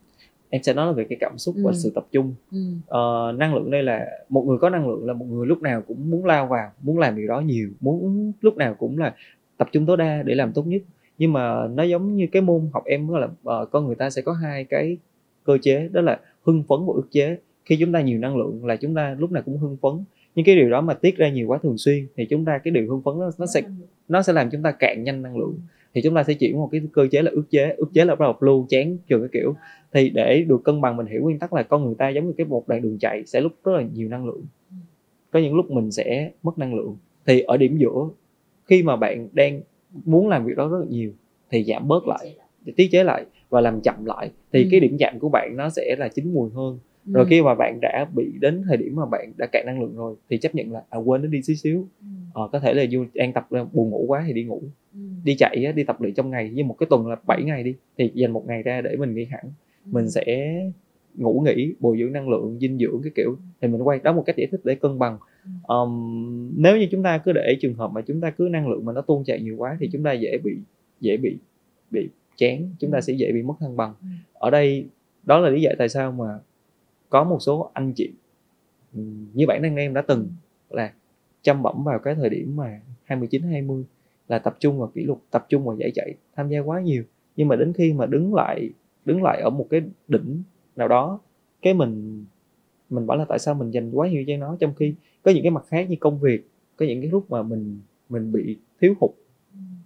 em 0.51 0.63
sẽ 0.63 0.75
nói 0.75 0.87
là 0.87 0.93
về 0.93 1.05
cái 1.09 1.17
cảm 1.21 1.39
xúc 1.39 1.55
và 1.65 1.71
Ừ. 1.71 1.75
sự 1.75 1.93
tập 1.95 2.07
trung 2.13 2.35
ừ. 2.53 2.59
Ờ, 2.87 3.33
năng 3.37 3.55
lượng 3.55 3.71
đây 3.71 3.83
là 3.83 4.07
một 4.29 4.43
người 4.43 4.59
có 4.61 4.71
năng 4.71 4.89
lượng 4.89 5.07
là 5.07 5.13
một 5.13 5.27
người 5.29 5.47
lúc 5.47 5.63
nào 5.63 5.83
cũng 5.89 6.11
muốn 6.11 6.25
lao 6.25 6.47
vào 6.47 6.71
muốn 6.83 6.99
làm 6.99 7.17
điều 7.17 7.29
đó 7.29 7.41
nhiều 7.41 7.69
muốn 7.81 8.33
lúc 8.41 8.57
nào 8.57 8.75
cũng 8.75 8.99
là 8.99 9.15
tập 9.57 9.69
trung 9.73 9.87
tối 9.87 9.97
đa 9.97 10.23
để 10.23 10.35
làm 10.35 10.53
tốt 10.53 10.67
nhất. 10.67 10.83
Nhưng 11.19 11.33
mà 11.33 11.69
nó 11.69 11.83
giống 11.83 12.17
như 12.17 12.27
cái 12.33 12.43
môn 12.43 12.69
học 12.73 12.85
em 12.85 13.09
là 13.09 13.27
uh, 13.27 13.71
con 13.71 13.87
người 13.87 13.95
ta 13.95 14.11
sẽ 14.11 14.23
có 14.23 14.33
hai 14.33 14.65
cái 14.65 14.97
cơ 15.45 15.59
chế 15.63 15.89
đó 15.93 16.01
là 16.01 16.21
hưng 16.43 16.63
phấn 16.69 16.79
và 16.87 16.93
ức 16.95 17.07
chế. 17.11 17.37
Khi 17.65 17.77
chúng 17.81 17.93
ta 17.93 18.01
nhiều 18.01 18.19
năng 18.19 18.37
lượng 18.37 18.67
là 18.67 18.77
chúng 18.77 18.95
ta 18.95 19.17
lúc 19.19 19.33
nào 19.33 19.43
cũng 19.47 19.59
hưng 19.59 19.77
phấn. 19.83 20.05
Nhưng 20.35 20.45
cái 20.45 20.57
điều 20.57 20.71
đó 20.71 20.81
mà 20.81 20.95
tiết 20.95 21.17
ra 21.17 21.29
nhiều 21.29 21.49
quá 21.49 21.59
thường 21.63 21.79
xuyên 21.79 22.07
thì 22.17 22.27
chúng 22.27 22.45
ta 22.45 22.59
cái 22.59 22.71
điều 22.71 22.89
hưng 22.89 23.03
phấn 23.03 23.19
nó, 23.19 23.31
nó 23.39 23.47
sẽ 23.47 23.63
nó 24.09 24.23
sẽ 24.23 24.33
làm 24.33 24.51
chúng 24.51 24.63
ta 24.63 24.71
cạn 24.71 25.05
nhanh 25.05 25.23
năng 25.23 25.37
lượng. 25.37 25.59
Thì 25.95 26.03
chúng 26.03 26.15
ta 26.15 26.25
sẽ 26.25 26.35
chuyển 26.35 26.57
một 26.57 26.69
cái 26.73 26.81
cơ 26.93 27.07
chế 27.11 27.23
là 27.23 27.31
ức 27.31 27.51
chế 27.51 27.75
ức 27.77 27.91
chế 27.95 28.05
là 28.05 28.15
bắt 28.15 28.25
đầu 28.25 28.35
lưu 28.41 28.67
chán 28.69 28.97
trường 29.09 29.21
cái 29.21 29.29
kiểu. 29.33 29.55
Thì 29.93 30.11
để 30.11 30.45
được 30.49 30.65
cân 30.65 30.81
bằng 30.81 30.97
mình 30.97 31.07
hiểu 31.07 31.23
nguyên 31.23 31.39
tắc 31.39 31.53
là 31.53 31.63
con 31.63 31.85
người 31.85 31.95
ta 31.95 32.09
giống 32.09 32.27
như 32.27 32.33
cái 32.37 32.47
một 32.47 32.69
đoạn 32.69 32.83
đường 32.83 32.99
chạy 32.99 33.27
sẽ 33.27 33.41
lúc 33.41 33.53
rất 33.65 33.73
là 33.73 33.83
nhiều 33.95 34.09
năng 34.09 34.27
lượng. 34.27 34.43
Có 35.31 35.39
những 35.41 35.55
lúc 35.55 35.71
mình 35.71 35.91
sẽ 35.91 36.31
mất 36.43 36.59
năng 36.59 36.75
lượng. 36.75 36.97
Thì 37.27 37.41
ở 37.41 37.57
điểm 37.57 37.79
giữa 37.79 38.09
khi 38.67 38.83
mà 38.83 38.97
bạn 38.97 39.29
đang 39.33 39.61
muốn 40.05 40.29
làm 40.29 40.45
việc 40.47 40.57
đó 40.57 40.69
rất 40.69 40.79
là 40.79 40.87
nhiều 40.89 41.13
thì 41.51 41.65
giảm 41.65 41.89
bớt 41.89 42.09
lại 42.09 42.37
tiết 42.77 42.89
chế 42.93 43.05
lại 43.05 43.25
và 43.51 43.61
làm 43.61 43.81
chậm 43.81 44.05
lại 44.05 44.31
thì 44.53 44.63
Ừ. 44.63 44.69
cái 44.71 44.81
điểm 44.81 44.97
chạm 44.99 45.19
của 45.19 45.29
bạn 45.29 45.57
nó 45.57 45.69
sẽ 45.71 45.97
là 45.99 46.09
chín 46.09 46.35
mùi 46.35 46.51
hơn. 46.51 46.79
Rồi 47.13 47.27
khi 47.31 47.43
mà 47.43 47.55
bạn 47.55 47.79
đã 47.83 48.07
bị 48.17 48.33
đến 48.41 48.63
thời 48.69 48.77
điểm 48.77 48.97
mà 48.97 49.07
bạn 49.07 49.33
đã 49.39 49.47
cạn 49.53 49.63
năng 49.67 49.81
lượng 49.81 49.97
rồi 49.97 50.15
thì 50.31 50.39
chấp 50.39 50.55
nhận 50.55 50.73
là 50.73 50.83
à 50.91 50.99
quên 50.99 51.23
nó 51.23 51.29
đi 51.29 51.43
xíu 51.43 51.57
xíu. 51.57 51.89
Ờ, 52.33 52.49
có 52.53 52.59
thể 52.59 52.75
là 52.75 52.85
du 52.91 53.05
đang 53.15 53.33
tập 53.33 53.47
ra 53.51 53.65
buồn 53.73 53.91
ngủ 53.91 54.05
quá 54.09 54.25
thì 54.27 54.33
đi 54.33 54.45
ngủ. 54.45 54.63
Đi 55.25 55.35
chạy 55.39 55.73
đi 55.77 55.85
tập 55.85 56.01
luyện 56.01 56.15
trong 56.15 56.31
ngày 56.31 56.51
như 56.51 56.65
một 56.65 56.77
cái 56.79 56.87
tuần 56.91 57.07
là 57.07 57.17
7 57.27 57.43
ngày 57.43 57.63
đi 57.63 57.75
thì 57.99 58.11
dành 58.15 58.31
một 58.33 58.47
ngày 58.47 58.63
ra 58.63 58.81
để 58.81 58.97
mình 58.97 59.15
nghỉ 59.15 59.25
hẳn. 59.25 59.45
Mình 59.85 60.11
sẽ 60.11 60.55
ngủ 61.15 61.45
nghỉ 61.47 61.75
bồi 61.81 61.99
dưỡng 61.99 62.13
năng 62.13 62.29
lượng 62.29 62.59
dinh 62.61 62.79
dưỡng 62.79 63.01
cái 63.03 63.13
kiểu 63.15 63.37
thì 63.61 63.69
mình 63.69 63.83
quay 63.83 63.99
đó 63.99 64.13
một 64.13 64.23
cách 64.27 64.37
giải 64.37 64.47
thích 64.51 64.61
để 64.65 64.75
cân 64.75 64.99
bằng 64.99 65.19
Ờm, 65.63 66.51
nếu 66.57 66.77
như 66.77 66.89
chúng 66.91 67.03
ta 67.03 67.19
cứ 67.19 67.33
để 67.33 67.57
trường 67.61 67.75
hợp 67.75 67.91
mà 67.93 68.01
chúng 68.01 68.21
ta 68.21 68.31
cứ 68.31 68.49
năng 68.51 68.69
lượng 68.69 68.85
mà 68.85 68.93
nó 68.93 69.01
tuôn 69.01 69.25
chạy 69.25 69.41
nhiều 69.41 69.57
quá 69.59 69.77
thì 69.81 69.89
chúng 69.93 70.03
ta 70.03 70.13
dễ 70.13 70.39
bị 70.45 70.57
dễ 71.01 71.17
bị 71.17 71.37
bị 71.91 72.09
chán 72.37 72.69
chúng 72.79 72.91
ta 72.91 72.99
Ừ. 72.99 73.01
sẽ 73.01 73.13
dễ 73.13 73.33
bị 73.33 73.43
mất 73.43 73.55
thăng 73.61 73.77
bằng 73.77 73.95
Ừ. 74.03 74.07
ở 74.35 74.51
đây 74.51 74.87
đó 75.23 75.39
là 75.41 75.51
lý 75.51 75.63
giải 75.63 75.75
tại 75.79 75.89
sao 75.89 76.13
mà 76.13 76.39
có 77.11 77.25
một 77.25 77.39
số 77.41 77.71
anh 77.75 77.93
chị 77.93 78.11
như 79.35 79.47
bản 79.47 79.63
thân 79.63 79.77
em 79.77 79.95
đã 79.95 80.03
từng 80.03 80.29
là 80.71 80.93
chăm 81.43 81.63
bẩm 81.63 81.85
vào 81.85 81.99
cái 81.99 82.15
thời 82.15 82.29
điểm 82.31 82.57
mà 82.57 82.81
29 83.05 83.43
20 83.43 83.85
là 84.29 84.39
tập 84.39 84.57
trung 84.61 84.79
vào 84.79 84.91
kỷ 84.95 85.03
lục 85.05 85.23
tập 85.31 85.47
trung 85.49 85.65
vào 85.65 85.77
giải 85.77 85.91
chạy 85.95 86.15
tham 86.37 86.49
gia 86.49 86.61
quá 86.61 86.81
nhiều 86.81 87.03
nhưng 87.37 87.49
mà 87.49 87.57
đến 87.57 87.73
khi 87.73 87.93
mà 87.93 88.07
đứng 88.07 88.35
lại 88.35 88.71
đứng 89.05 89.23
lại 89.23 89.41
ở 89.41 89.51
một 89.51 89.67
cái 89.71 89.83
đỉnh 90.09 90.43
nào 90.77 90.89
đó 90.89 91.19
cái 91.63 91.75
mình 91.75 92.25
mình 92.91 93.07
bảo 93.07 93.19
là 93.19 93.25
tại 93.29 93.39
sao 93.39 93.55
mình 93.55 93.71
dành 93.71 93.91
quá 93.91 94.09
nhiều 94.09 94.25
cho 94.27 94.37
nó 94.37 94.57
trong 94.61 94.75
khi 94.75 94.95
có 95.25 95.31
những 95.31 95.43
cái 95.43 95.51
mặt 95.51 95.65
khác 95.69 95.91
như 95.91 95.97
công 96.01 96.21
việc 96.21 96.49
có 96.77 96.87
những 96.87 97.01
cái 97.01 97.11
lúc 97.11 97.31
mà 97.31 97.43
mình 97.43 97.81
mình 98.09 98.33
bị 98.33 98.59
thiếu 98.81 98.95
hụt. 99.01 99.11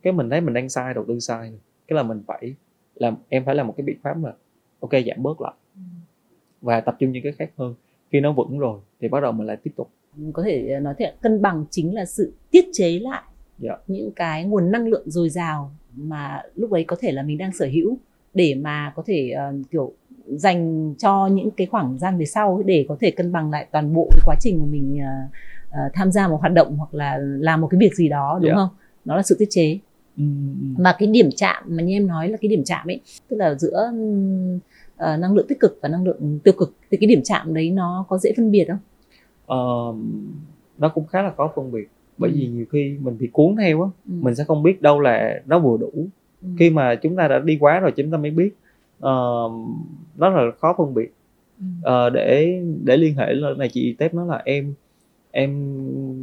Cái 0.03 0.12
mình 0.12 0.30
thấy 0.30 0.41
mình 0.41 0.55
đang 0.55 0.68
sai 0.68 0.95
đầu 0.95 1.05
tư 1.09 1.18
sai 1.20 1.53
cái 1.89 1.97
là 1.97 2.03
mình 2.03 2.22
phải 2.26 2.55
làm 2.95 3.16
em 3.28 3.45
phải 3.45 3.55
làm 3.55 3.66
một 3.66 3.74
cái 3.76 3.84
biện 3.84 3.97
pháp 4.03 4.24
là 4.24 4.32
ok 4.80 4.93
giảm 4.93 5.22
bớt 5.22 5.41
lại. 5.41 5.55
Và 6.61 6.80
tập 6.80 6.97
trung 6.99 7.12
những 7.12 7.22
cái 7.22 7.32
khác 7.32 7.51
hơn. 7.57 7.74
Khi 8.12 8.20
nó 8.20 8.32
vững 8.32 8.59
rồi 8.59 8.80
thì 9.01 9.09
bắt 9.09 9.20
đầu 9.20 9.32
mình 9.32 9.47
lại 9.47 9.57
tiếp 9.57 9.70
tục. 9.76 9.91
Có 10.32 10.43
thể 10.43 10.80
nói 10.80 10.95
thế 10.99 11.12
cân 11.20 11.43
bằng 11.43 11.64
chính 11.70 11.95
là 11.95 12.05
sự 12.05 12.32
tiết 12.51 12.64
chế 12.72 12.99
lại 12.99 13.22
Dạ. 13.59 13.78
những 13.86 14.11
cái 14.11 14.45
nguồn 14.45 14.70
năng 14.70 14.89
lượng 14.89 15.11
dồi 15.11 15.28
dào 15.28 15.70
mà 15.97 16.43
lúc 16.55 16.70
ấy 16.70 16.84
có 16.84 16.97
thể 17.01 17.12
là 17.12 17.22
mình 17.22 17.39
đang 17.39 17.53
sở 17.53 17.66
hữu 17.66 17.99
để 18.34 18.55
mà 18.55 18.93
có 18.97 19.03
thể 19.07 19.34
uh, 19.34 19.70
kiểu 19.70 19.93
dành 20.36 20.94
cho 20.98 21.26
những 21.26 21.50
cái 21.50 21.66
khoảng 21.66 21.98
gian 21.98 22.18
về 22.18 22.24
sau 22.24 22.62
để 22.66 22.86
có 22.88 22.96
thể 23.00 23.10
cân 23.10 23.32
bằng 23.32 23.50
lại 23.50 23.66
toàn 23.72 23.94
bộ 23.94 24.08
cái 24.10 24.20
quá 24.24 24.34
trình 24.40 24.58
mà 24.60 24.66
mình 24.70 24.98
uh, 24.98 25.30
uh, 25.68 25.92
tham 25.94 26.12
gia 26.12 26.28
một 26.28 26.40
hoạt 26.40 26.52
động 26.52 26.76
hoặc 26.76 26.94
là 26.94 27.18
làm 27.20 27.60
một 27.60 27.68
cái 27.70 27.78
việc 27.78 27.94
gì 27.94 28.08
đó 28.08 28.38
đúng 28.42 28.48
yeah. 28.48 28.56
không 28.56 28.68
nó 29.04 29.16
là 29.16 29.22
sự 29.22 29.36
tiết 29.38 29.46
chế 29.50 29.78
ừ, 30.16 30.22
ừ. 30.60 30.82
mà 30.82 30.96
cái 30.98 31.08
điểm 31.08 31.30
chạm 31.36 31.64
mà 31.66 31.82
như 31.82 31.92
em 31.92 32.06
nói 32.06 32.28
là 32.28 32.36
cái 32.40 32.48
điểm 32.48 32.62
chạm 32.64 32.88
ấy 32.88 33.00
tức 33.28 33.36
là 33.36 33.54
giữa 33.54 33.92
uh, 33.92 35.20
năng 35.20 35.34
lượng 35.34 35.46
tích 35.48 35.60
cực 35.60 35.78
và 35.82 35.88
năng 35.88 36.04
lượng 36.04 36.38
tiêu 36.44 36.54
cực 36.58 36.74
thì 36.90 36.96
cái 37.00 37.08
điểm 37.08 37.20
chạm 37.24 37.54
đấy 37.54 37.70
nó 37.70 38.04
có 38.08 38.18
dễ 38.18 38.32
phân 38.36 38.50
biệt 38.50 38.66
không 38.68 38.78
uh, 39.90 39.96
nó 40.78 40.88
cũng 40.88 41.06
khá 41.06 41.22
là 41.22 41.30
có 41.36 41.52
phân 41.56 41.72
biệt 41.72 41.88
bởi 42.18 42.30
ừ. 42.30 42.36
vì 42.36 42.46
nhiều 42.46 42.64
khi 42.72 42.96
mình 43.00 43.18
bị 43.18 43.28
cuốn 43.32 43.56
theo 43.56 43.82
á 43.82 43.88
ừ. 44.08 44.12
mình 44.20 44.34
sẽ 44.34 44.44
không 44.44 44.62
biết 44.62 44.82
đâu 44.82 45.00
là 45.00 45.40
nó 45.46 45.58
vừa 45.58 45.76
đủ 45.76 45.92
ừ. 46.42 46.48
khi 46.58 46.70
mà 46.70 46.94
chúng 46.94 47.16
ta 47.16 47.28
đã 47.28 47.38
đi 47.38 47.56
quá 47.60 47.80
rồi 47.80 47.92
chúng 47.96 48.10
ta 48.10 48.18
mới 48.18 48.30
biết 48.30 48.50
uh, 48.99 49.53
rất 50.18 50.28
là 50.28 50.42
khó 50.59 50.74
phân 50.78 50.94
biệt 50.94 51.12
uh, 51.80 52.12
để 52.12 52.61
để 52.84 52.96
liên 52.96 53.14
hệ 53.14 53.34
này 53.59 53.68
chị 53.68 53.92
tép 53.92 54.14
nó 54.14 54.24
là 54.24 54.42
em 54.44 54.74
em 55.30 55.76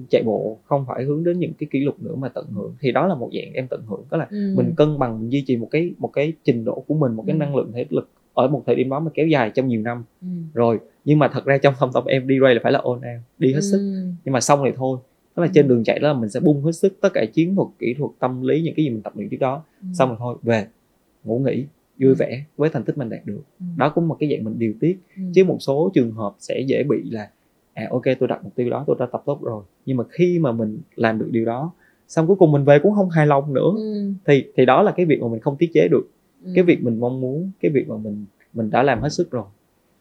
chạy 0.10 0.24
bộ 0.26 0.58
không 0.66 0.86
phải 0.88 1.04
hướng 1.04 1.24
đến 1.24 1.40
những 1.40 1.54
cái 1.54 1.68
kỷ 1.72 1.80
lục 1.80 1.96
nữa 2.00 2.16
mà 2.16 2.30
tận 2.30 2.46
hưởng 2.52 2.76
thì 2.80 2.92
đó 2.92 3.08
là 3.08 3.16
một 3.16 3.30
dạng 3.34 3.54
em 3.54 3.68
tận 3.68 3.82
hưởng 3.88 4.04
đó 4.12 4.18
là 4.18 4.28
ừ. 4.32 4.54
mình 4.58 4.74
cân 4.76 5.00
bằng 5.00 5.20
mình 5.20 5.32
duy 5.32 5.44
trì 5.48 5.58
một 5.58 5.68
cái 5.72 5.92
một 5.98 6.08
cái 6.14 6.34
trình 6.44 6.66
độ 6.66 6.84
của 6.88 6.94
mình 6.94 7.14
một 7.14 7.24
cái 7.28 7.34
ừ. 7.34 7.38
năng 7.38 7.56
lượng 7.56 7.72
thể 7.74 7.86
lực 7.90 8.10
ở 8.34 8.48
một 8.48 8.64
thời 8.66 8.76
điểm 8.76 8.90
đó 8.90 9.00
mà 9.00 9.12
kéo 9.14 9.28
dài 9.28 9.52
trong 9.56 9.68
nhiều 9.68 9.82
năm 9.82 10.04
ừ. 10.22 10.28
rồi 10.54 10.80
nhưng 11.06 11.20
mà 11.20 11.28
thật 11.28 11.46
ra 11.46 11.58
trong 11.58 11.74
thâm 11.80 11.90
tâm 11.94 12.06
em 12.06 12.28
đi 12.28 12.40
ray 12.42 12.56
là 12.56 12.60
phải 12.64 12.72
là 12.72 12.80
all 12.80 12.90
out 12.90 13.02
đi 13.40 13.54
hết 13.54 13.60
ừ. 13.60 13.72
sức 13.72 14.06
nhưng 14.26 14.34
mà 14.34 14.40
xong 14.40 14.60
thì 14.66 14.72
thôi 14.76 14.98
đó 15.36 15.44
là 15.44 15.48
ừ. 15.48 15.52
trên 15.54 15.68
đường 15.68 15.84
chạy 15.84 16.00
đó 16.00 16.08
là 16.08 16.20
mình 16.20 16.30
sẽ 16.30 16.40
bung 16.40 16.64
hết 16.64 16.72
sức 16.72 16.98
tất 17.02 17.10
cả 17.14 17.26
chiến 17.34 17.56
thuật 17.56 17.68
kỹ 17.80 17.94
thuật 17.98 18.12
tâm 18.20 18.42
lý 18.42 18.62
những 18.62 18.76
cái 18.76 18.86
gì 18.86 18.90
mình 18.90 19.02
tập 19.02 19.14
luyện 19.16 19.30
trước 19.30 19.40
đó 19.40 19.64
ừ. 19.82 19.88
xong 19.94 20.10
rồi 20.10 20.18
thôi 20.20 20.36
về 20.44 20.68
ngủ 21.24 21.40
nghỉ 21.40 21.66
vui 22.00 22.10
ừ. 22.10 22.16
vẻ 22.20 22.44
với 22.58 22.70
thành 22.70 22.84
tích 22.84 22.98
mình 22.98 23.10
đạt 23.10 23.26
được 23.26 23.42
ừ. 23.60 23.66
đó 23.78 23.92
cũng 23.96 24.08
một 24.08 24.18
cái 24.20 24.30
dạng 24.30 24.44
mình 24.44 24.60
điều 24.60 24.74
tiết 24.80 25.00
ừ. 25.18 25.24
chứ 25.34 25.44
một 25.44 25.58
số 25.60 25.92
trường 25.94 26.12
hợp 26.12 26.36
sẽ 26.40 26.60
dễ 26.60 26.84
bị 26.84 27.10
là 27.10 27.30
à 27.74 27.88
ok 27.92 28.04
tôi 28.20 28.28
đặt 28.28 28.44
mục 28.44 28.56
tiêu 28.56 28.70
đó 28.70 28.84
tôi 28.88 28.96
đã 29.00 29.06
tập 29.12 29.24
tốt 29.26 29.40
rồi 29.44 29.64
nhưng 29.86 29.98
mà 29.98 30.04
khi 30.10 30.40
mà 30.40 30.52
mình 30.52 30.80
làm 30.96 31.20
được 31.20 31.28
điều 31.32 31.46
đó 31.46 31.72
xong 32.08 32.28
cuối 32.28 32.36
cùng 32.36 32.52
mình 32.52 32.64
về 32.64 32.80
cũng 32.80 32.96
không 32.96 33.10
hài 33.10 33.28
lòng 33.28 33.54
nữa 33.54 33.72
ừ. 33.76 34.12
thì 34.26 34.46
thì 34.56 34.66
đó 34.66 34.82
là 34.82 34.92
cái 34.92 35.06
việc 35.06 35.22
mà 35.22 35.28
mình 35.28 35.40
không 35.40 35.56
tiết 35.58 35.70
chế 35.74 35.88
được 35.92 36.10
ừ. 36.44 36.52
cái 36.56 36.64
việc 36.64 36.84
mình 36.84 37.00
mong 37.00 37.22
muốn 37.22 37.52
cái 37.62 37.72
việc 37.72 37.88
mà 37.88 37.98
mình 37.98 38.26
mình 38.54 38.70
đã 38.70 38.84
làm 38.84 39.02
hết 39.02 39.10
sức 39.10 39.32
rồi 39.32 39.46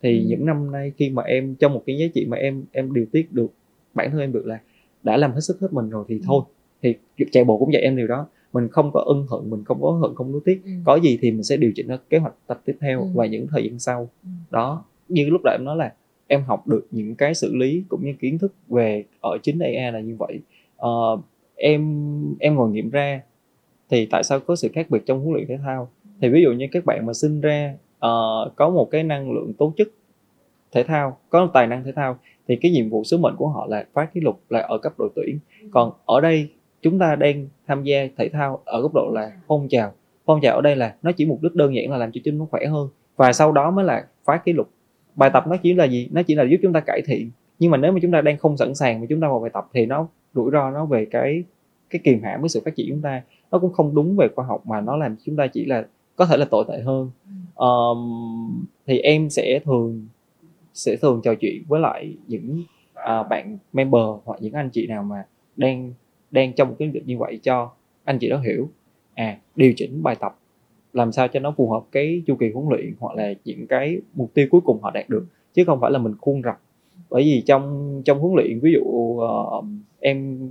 thì 0.02 0.20
ừ. 0.20 0.26
những 0.28 0.46
năm 0.46 0.72
nay 0.72 0.92
khi 0.96 1.10
mà 1.10 1.22
em 1.22 1.54
trong 1.54 1.74
một 1.74 1.82
cái 1.86 1.98
giá 1.98 2.06
trị 2.14 2.26
mà 2.26 2.36
em 2.36 2.64
em 2.72 2.92
điều 2.92 3.06
tiết 3.12 3.32
được 3.32 3.52
bản 3.94 4.10
thân 4.10 4.20
em 4.20 4.32
được 4.32 4.46
là 4.46 4.58
đã 5.02 5.16
làm 5.16 5.32
hết 5.32 5.40
sức 5.40 5.60
hết 5.60 5.72
mình 5.72 5.90
rồi 5.90 6.04
thì 6.08 6.14
ừ. 6.14 6.22
thôi 6.26 6.42
thì 6.82 6.94
chạy 7.32 7.44
bộ 7.44 7.58
cũng 7.58 7.72
dạy 7.72 7.82
em 7.82 7.96
điều 7.96 8.06
đó 8.06 8.26
mình 8.54 8.68
không 8.68 8.90
có 8.92 9.04
ân 9.06 9.26
hận 9.30 9.50
mình 9.50 9.64
không 9.64 9.82
có 9.82 9.90
hận 9.90 10.14
không 10.14 10.32
nuối 10.32 10.40
tiếc 10.44 10.64
ừ. 10.64 10.70
có 10.84 10.96
gì 10.96 11.18
thì 11.22 11.30
mình 11.30 11.42
sẽ 11.42 11.56
điều 11.56 11.72
chỉnh 11.74 11.88
kế 12.10 12.18
hoạch 12.18 12.34
tập 12.46 12.60
tiếp 12.64 12.76
theo 12.80 13.00
ừ. 13.00 13.06
và 13.14 13.26
những 13.26 13.46
thời 13.46 13.64
gian 13.64 13.78
sau 13.78 14.08
ừ. 14.22 14.28
đó 14.50 14.84
như 15.08 15.28
lúc 15.30 15.40
đầu 15.44 15.54
em 15.54 15.64
nói 15.64 15.76
là 15.76 15.92
em 16.26 16.42
học 16.42 16.68
được 16.68 16.86
những 16.90 17.14
cái 17.14 17.34
xử 17.34 17.56
lý 17.56 17.84
cũng 17.88 18.04
như 18.04 18.12
kiến 18.20 18.38
thức 18.38 18.52
về 18.68 19.04
ở 19.20 19.38
chính 19.42 19.58
AA 19.58 19.90
là 19.90 20.00
như 20.00 20.16
vậy 20.18 20.40
uh, 20.86 21.20
em 21.56 22.36
em 22.40 22.54
ngồi 22.54 22.70
nghiệm 22.70 22.90
ra 22.90 23.22
thì 23.90 24.06
tại 24.06 24.24
sao 24.24 24.40
có 24.40 24.56
sự 24.56 24.68
khác 24.72 24.90
biệt 24.90 25.02
trong 25.06 25.20
huấn 25.20 25.34
luyện 25.34 25.46
thể 25.48 25.58
thao 25.64 25.88
thì 26.20 26.28
ví 26.28 26.42
dụ 26.42 26.52
như 26.52 26.66
các 26.72 26.84
bạn 26.84 27.06
mà 27.06 27.12
sinh 27.12 27.40
ra 27.40 27.74
uh, 27.96 28.56
có 28.56 28.70
một 28.70 28.88
cái 28.90 29.02
năng 29.02 29.32
lượng 29.32 29.52
tố 29.58 29.72
chất 29.76 29.88
thể 30.72 30.82
thao 30.82 31.18
có 31.30 31.50
tài 31.54 31.66
năng 31.66 31.84
thể 31.84 31.92
thao 31.92 32.18
thì 32.48 32.56
cái 32.56 32.70
nhiệm 32.70 32.88
vụ 32.88 33.04
sứ 33.04 33.18
mệnh 33.18 33.36
của 33.36 33.48
họ 33.48 33.66
là 33.70 33.86
phá 33.92 34.04
kỷ 34.04 34.20
lục 34.20 34.40
là 34.48 34.60
ở 34.60 34.78
cấp 34.78 34.92
độ 34.98 35.08
tuyển 35.14 35.38
còn 35.70 35.92
ở 36.04 36.20
đây 36.20 36.48
chúng 36.84 36.98
ta 36.98 37.16
đang 37.16 37.46
tham 37.66 37.82
gia 37.82 38.08
thể 38.16 38.28
thao 38.28 38.62
ở 38.64 38.82
góc 38.82 38.94
độ 38.94 39.10
là 39.14 39.32
phong 39.46 39.68
trào. 39.68 39.92
Phong 40.24 40.40
trào 40.40 40.56
ở 40.56 40.60
đây 40.60 40.76
là 40.76 40.94
nó 41.02 41.12
chỉ 41.12 41.26
mục 41.26 41.42
đích 41.42 41.54
đơn 41.54 41.74
giản 41.74 41.90
là 41.90 41.96
làm 41.96 42.12
cho 42.12 42.20
chúng 42.24 42.38
nó 42.38 42.46
khỏe 42.50 42.66
hơn. 42.66 42.88
Và 43.16 43.32
sau 43.32 43.52
đó 43.52 43.70
mới 43.70 43.84
là 43.84 44.06
phá 44.24 44.36
kỷ 44.44 44.52
lục. 44.52 44.68
Bài 45.14 45.30
tập 45.32 45.46
nó 45.46 45.56
chỉ 45.56 45.72
là 45.72 45.84
gì? 45.84 46.08
Nó 46.12 46.22
chỉ 46.22 46.34
là 46.34 46.42
giúp 46.42 46.56
chúng 46.62 46.72
ta 46.72 46.80
cải 46.80 47.02
thiện. 47.06 47.30
Nhưng 47.58 47.70
mà 47.70 47.76
nếu 47.76 47.92
mà 47.92 47.98
chúng 48.02 48.12
ta 48.12 48.20
đang 48.20 48.38
không 48.38 48.56
sẵn 48.56 48.74
sàng 48.74 49.00
mà 49.00 49.06
chúng 49.08 49.20
ta 49.20 49.28
vào 49.28 49.40
bài 49.40 49.50
tập 49.54 49.68
thì 49.72 49.86
nó 49.86 50.08
rủi 50.34 50.50
ro 50.50 50.70
nó 50.70 50.84
về 50.84 51.04
cái 51.04 51.44
cái 51.90 52.00
kiềm 52.04 52.22
hãm 52.22 52.40
với 52.40 52.48
sự 52.48 52.60
phát 52.64 52.76
triển 52.76 52.86
chúng 52.90 53.02
ta. 53.02 53.22
Nó 53.50 53.58
cũng 53.58 53.72
không 53.72 53.94
đúng 53.94 54.16
về 54.16 54.28
khoa 54.36 54.44
học 54.44 54.66
mà 54.66 54.80
nó 54.80 54.96
làm 54.96 55.16
chúng 55.24 55.36
ta 55.36 55.46
chỉ 55.46 55.64
là 55.64 55.86
có 56.16 56.26
thể 56.26 56.36
là 56.36 56.44
tồi 56.44 56.64
tệ 56.68 56.80
hơn. 56.80 57.10
Um, 57.54 58.64
thì 58.86 58.98
em 58.98 59.30
sẽ 59.30 59.60
thường 59.64 60.06
sẽ 60.74 60.96
thường 60.96 61.20
trò 61.24 61.34
chuyện 61.34 61.62
với 61.68 61.80
lại 61.80 62.14
những 62.26 62.62
uh, 62.92 63.28
bạn 63.28 63.58
member 63.72 64.02
hoặc 64.24 64.42
những 64.42 64.52
anh 64.52 64.70
chị 64.70 64.86
nào 64.86 65.02
mà 65.02 65.24
đang 65.56 65.92
đang 66.34 66.52
trong 66.52 66.68
một 66.68 66.76
cái 66.78 66.88
việc 66.88 67.06
như 67.06 67.18
vậy 67.18 67.40
cho 67.42 67.70
anh 68.04 68.18
chị 68.18 68.28
đó 68.28 68.40
hiểu. 68.40 68.68
À 69.14 69.38
điều 69.56 69.72
chỉnh 69.76 70.02
bài 70.02 70.16
tập 70.20 70.38
làm 70.92 71.12
sao 71.12 71.28
cho 71.28 71.40
nó 71.40 71.54
phù 71.56 71.70
hợp 71.70 71.82
cái 71.92 72.22
chu 72.26 72.36
kỳ 72.36 72.50
huấn 72.50 72.66
luyện 72.70 72.94
hoặc 72.98 73.16
là 73.16 73.32
những 73.44 73.66
cái 73.66 73.98
mục 74.14 74.34
tiêu 74.34 74.46
cuối 74.50 74.60
cùng 74.60 74.82
họ 74.82 74.90
đạt 74.90 75.08
được 75.08 75.26
chứ 75.54 75.64
không 75.64 75.80
phải 75.80 75.90
là 75.90 75.98
mình 75.98 76.14
khuôn 76.20 76.42
rập. 76.42 76.60
Bởi 77.10 77.22
vì 77.22 77.42
trong 77.46 78.02
trong 78.04 78.18
huấn 78.18 78.34
luyện 78.34 78.60
ví 78.60 78.72
dụ 78.72 78.80
uh, 78.80 79.64
em 80.00 80.48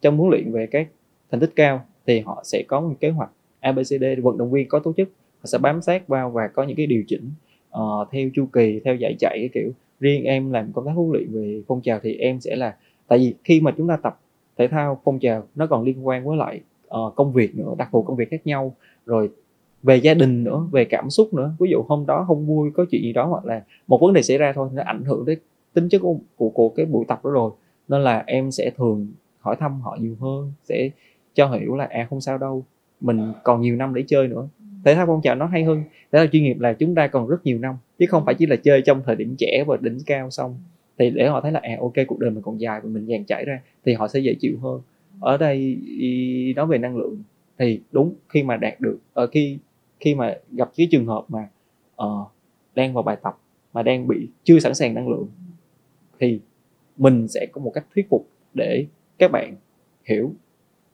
trong 0.00 0.18
huấn 0.18 0.30
luyện 0.30 0.52
về 0.52 0.66
các 0.66 0.88
thành 1.30 1.40
tích 1.40 1.52
cao 1.56 1.84
thì 2.06 2.20
họ 2.20 2.42
sẽ 2.44 2.64
có 2.68 2.80
một 2.80 2.94
kế 3.00 3.10
hoạch 3.10 3.30
ABCD 3.60 4.04
vận 4.22 4.38
động 4.38 4.50
viên 4.50 4.68
có 4.68 4.78
tổ 4.78 4.92
chức 4.96 5.08
họ 5.38 5.46
sẽ 5.46 5.58
bám 5.58 5.82
sát 5.82 6.08
vào 6.08 6.30
và 6.30 6.48
có 6.48 6.62
những 6.62 6.76
cái 6.76 6.86
điều 6.86 7.02
chỉnh 7.06 7.30
uh, 7.78 8.08
theo 8.12 8.30
chu 8.34 8.46
kỳ 8.46 8.80
theo 8.84 8.94
dạy 8.94 9.14
chạy 9.18 9.38
cái 9.38 9.48
kiểu. 9.54 9.70
Riêng 10.00 10.24
em 10.24 10.50
làm 10.50 10.72
công 10.72 10.86
tác 10.86 10.92
huấn 10.94 11.10
luyện 11.12 11.32
về 11.32 11.62
phong 11.66 11.80
trào 11.80 12.00
thì 12.02 12.14
em 12.14 12.40
sẽ 12.40 12.56
là 12.56 12.76
tại 13.08 13.18
vì 13.18 13.34
khi 13.44 13.60
mà 13.60 13.74
chúng 13.76 13.88
ta 13.88 13.96
tập 13.96 14.20
thể 14.60 14.68
thao 14.68 15.00
phong 15.04 15.18
trào 15.18 15.42
nó 15.54 15.66
còn 15.66 15.82
liên 15.82 16.06
quan 16.06 16.24
với 16.24 16.36
lại 16.36 16.60
uh, 16.86 17.14
công 17.16 17.32
việc 17.32 17.54
nữa 17.54 17.74
đặc 17.78 17.88
thù 17.92 18.02
công 18.02 18.16
việc 18.16 18.30
khác 18.30 18.46
nhau. 18.46 18.74
Rồi 19.06 19.30
về 19.82 19.96
gia 19.96 20.14
đình 20.14 20.44
nữa 20.44 20.66
về 20.72 20.84
cảm 20.84 21.10
xúc 21.10 21.34
nữa. 21.34 21.52
Ví 21.60 21.70
dụ 21.70 21.82
hôm 21.88 22.06
đó 22.06 22.24
không 22.28 22.46
vui 22.46 22.70
có 22.74 22.84
chuyện 22.90 23.02
gì 23.02 23.12
đó 23.12 23.26
hoặc 23.26 23.44
là 23.44 23.64
một 23.86 23.98
vấn 24.00 24.12
đề 24.12 24.22
xảy 24.22 24.38
ra 24.38 24.52
thôi 24.52 24.68
nó 24.72 24.82
ảnh 24.82 25.04
hưởng 25.04 25.26
tới 25.26 25.36
tính 25.72 25.88
chất 25.88 25.98
của, 25.98 26.16
của, 26.36 26.48
của 26.48 26.68
cái 26.68 26.86
buổi 26.86 27.04
tập 27.08 27.20
đó 27.24 27.30
rồi. 27.30 27.50
Nên 27.88 28.04
là 28.04 28.24
em 28.26 28.50
sẽ 28.50 28.70
thường 28.70 29.06
hỏi 29.40 29.56
thăm 29.60 29.80
họ 29.80 29.96
nhiều 30.00 30.16
hơn 30.20 30.52
sẽ 30.64 30.90
cho 31.34 31.50
hiểu 31.50 31.76
là 31.76 31.84
à 31.90 32.06
không 32.10 32.20
sao 32.20 32.38
đâu 32.38 32.64
mình 33.00 33.32
còn 33.44 33.60
nhiều 33.60 33.76
năm 33.76 33.94
để 33.94 34.04
chơi 34.06 34.28
nữa. 34.28 34.48
Thể 34.84 34.94
thao 34.94 35.06
phong 35.06 35.22
trào 35.22 35.34
nó 35.34 35.46
hay 35.46 35.64
hơn. 35.64 35.82
Thể 36.12 36.18
thao 36.18 36.26
chuyên 36.26 36.42
nghiệp 36.42 36.60
là 36.60 36.72
chúng 36.72 36.94
ta 36.94 37.06
còn 37.06 37.28
rất 37.28 37.44
nhiều 37.44 37.58
năm 37.58 37.74
chứ 37.98 38.06
không 38.08 38.24
phải 38.24 38.34
chỉ 38.34 38.46
là 38.46 38.56
chơi 38.56 38.82
trong 38.82 39.02
thời 39.06 39.16
điểm 39.16 39.34
trẻ 39.38 39.64
và 39.66 39.76
đỉnh 39.80 39.98
cao 40.06 40.30
xong 40.30 40.58
thì 41.00 41.10
để 41.10 41.28
họ 41.28 41.40
thấy 41.40 41.52
là 41.52 41.60
à 41.62 41.76
ok 41.80 41.92
cuộc 42.08 42.18
đời 42.18 42.30
mình 42.30 42.42
còn 42.42 42.60
dài 42.60 42.80
và 42.80 42.88
mình 42.88 43.06
dàn 43.06 43.24
trải 43.24 43.44
ra 43.44 43.60
thì 43.84 43.94
họ 43.94 44.08
sẽ 44.08 44.20
dễ 44.20 44.34
chịu 44.40 44.58
hơn. 44.58 44.80
Ở 45.20 45.36
đây 45.36 45.78
nói 46.56 46.66
về 46.66 46.78
năng 46.78 46.96
lượng 46.96 47.22
thì 47.58 47.80
đúng 47.92 48.14
khi 48.28 48.42
mà 48.42 48.56
đạt 48.56 48.80
được 48.80 48.98
ở 49.12 49.26
khi 49.26 49.58
khi 50.00 50.14
mà 50.14 50.36
gặp 50.50 50.70
cái 50.76 50.88
trường 50.90 51.06
hợp 51.06 51.24
mà 51.28 51.48
uh, 52.02 52.28
đang 52.74 52.94
vào 52.94 53.02
bài 53.02 53.16
tập 53.22 53.38
mà 53.72 53.82
đang 53.82 54.08
bị 54.08 54.28
chưa 54.44 54.58
sẵn 54.58 54.74
sàng 54.74 54.94
năng 54.94 55.08
lượng 55.08 55.28
thì 56.18 56.40
mình 56.96 57.28
sẽ 57.28 57.46
có 57.52 57.60
một 57.60 57.70
cách 57.74 57.86
thuyết 57.94 58.06
phục 58.10 58.28
để 58.54 58.86
các 59.18 59.30
bạn 59.32 59.54
hiểu 60.04 60.32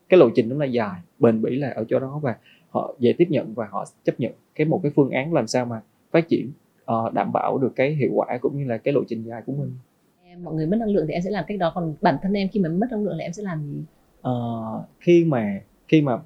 cái 0.09 0.19
lộ 0.19 0.31
trình 0.35 0.49
nó 0.49 0.57
là 0.57 0.67
dài 0.67 1.01
bền 1.19 1.43
bỉ 1.43 1.57
là 1.57 1.71
ở 1.71 1.85
chỗ 1.89 1.99
đó 1.99 2.21
và 2.23 2.37
họ 2.69 2.95
dễ 2.99 3.13
tiếp 3.13 3.27
nhận 3.31 3.55
và 3.55 3.67
họ 3.71 3.85
chấp 4.05 4.21
nhận 4.21 4.33
cái 4.55 4.67
một 4.67 4.81
cái 4.83 4.93
phương 4.97 5.11
án 5.11 5.33
làm 5.33 5.47
sao 5.47 5.65
mà 5.65 5.81
phát 6.11 6.29
triển 6.29 6.51
uh, 6.93 7.15
đảm 7.15 7.33
bảo 7.33 7.59
được 7.59 7.73
cái 7.77 7.95
hiệu 7.95 8.11
quả 8.15 8.39
cũng 8.41 8.59
như 8.59 8.65
là 8.65 8.79
cái 8.79 8.95
lộ 8.95 9.01
trình 9.09 9.23
dài 9.23 9.43
của 9.47 9.53
mình 9.53 9.73
em 10.37 10.45
mọi 10.45 10.55
người 10.55 10.67
mất 10.67 10.77
năng 10.77 10.89
lượng 10.89 11.07
thì 11.07 11.13
em 11.13 11.23
sẽ 11.23 11.31
làm 11.31 11.45
cách 11.49 11.59
đó 11.59 11.73
còn 11.75 11.95
bản 12.01 12.17
thân 12.23 12.33
em 12.33 12.49
khi 12.49 12.61
mà 12.61 12.69
mất 12.69 12.87
năng 12.91 13.05
lượng 13.05 13.17
là 13.17 13.25
em 13.25 13.33
sẽ 13.33 13.43
làm 13.43 13.63
gì? 13.63 13.83
Uh, 14.29 14.85
khi 15.01 15.25
mà 15.25 15.61
khi 15.89 16.03
mà 16.03 16.19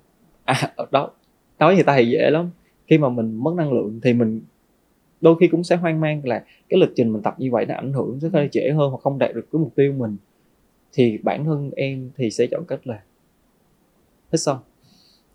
à 0.44 0.72
đó 0.90 1.10
nói 1.58 1.74
thì 1.76 1.82
ta 1.82 1.96
thì 1.96 2.10
dễ 2.10 2.30
lắm. 2.30 2.50
Khi 2.86 2.98
mà 2.98 3.08
mình 3.08 3.34
mất 3.34 3.54
năng 3.56 3.72
lượng 3.72 4.00
thì 4.02 4.12
mình 4.12 4.40
đôi 5.20 5.36
khi 5.40 5.48
cũng 5.48 5.64
sẽ 5.64 5.76
hoang 5.76 6.00
mang 6.00 6.20
là 6.24 6.44
cái 6.68 6.80
lịch 6.80 6.90
trình 6.96 7.12
mình 7.12 7.22
tập 7.22 7.34
như 7.38 7.50
vậy 7.50 7.66
nó 7.66 7.74
ảnh 7.74 7.92
hưởng 7.92 8.18
rất 8.18 8.34
là 8.34 8.46
trễ 8.52 8.70
hơn 8.70 8.90
hoặc 8.90 8.98
không 9.02 9.18
đạt 9.18 9.34
được 9.34 9.48
cái 9.52 9.60
mục 9.60 9.74
tiêu 9.74 9.92
mình. 9.92 10.16
Thì 10.92 11.18
bản 11.22 11.44
thân 11.44 11.70
em 11.76 12.10
thì 12.16 12.30
sẽ 12.30 12.46
chọn 12.50 12.64
cách 12.68 12.86
là 12.86 13.02
hít 14.32 14.40
xong 14.40 14.58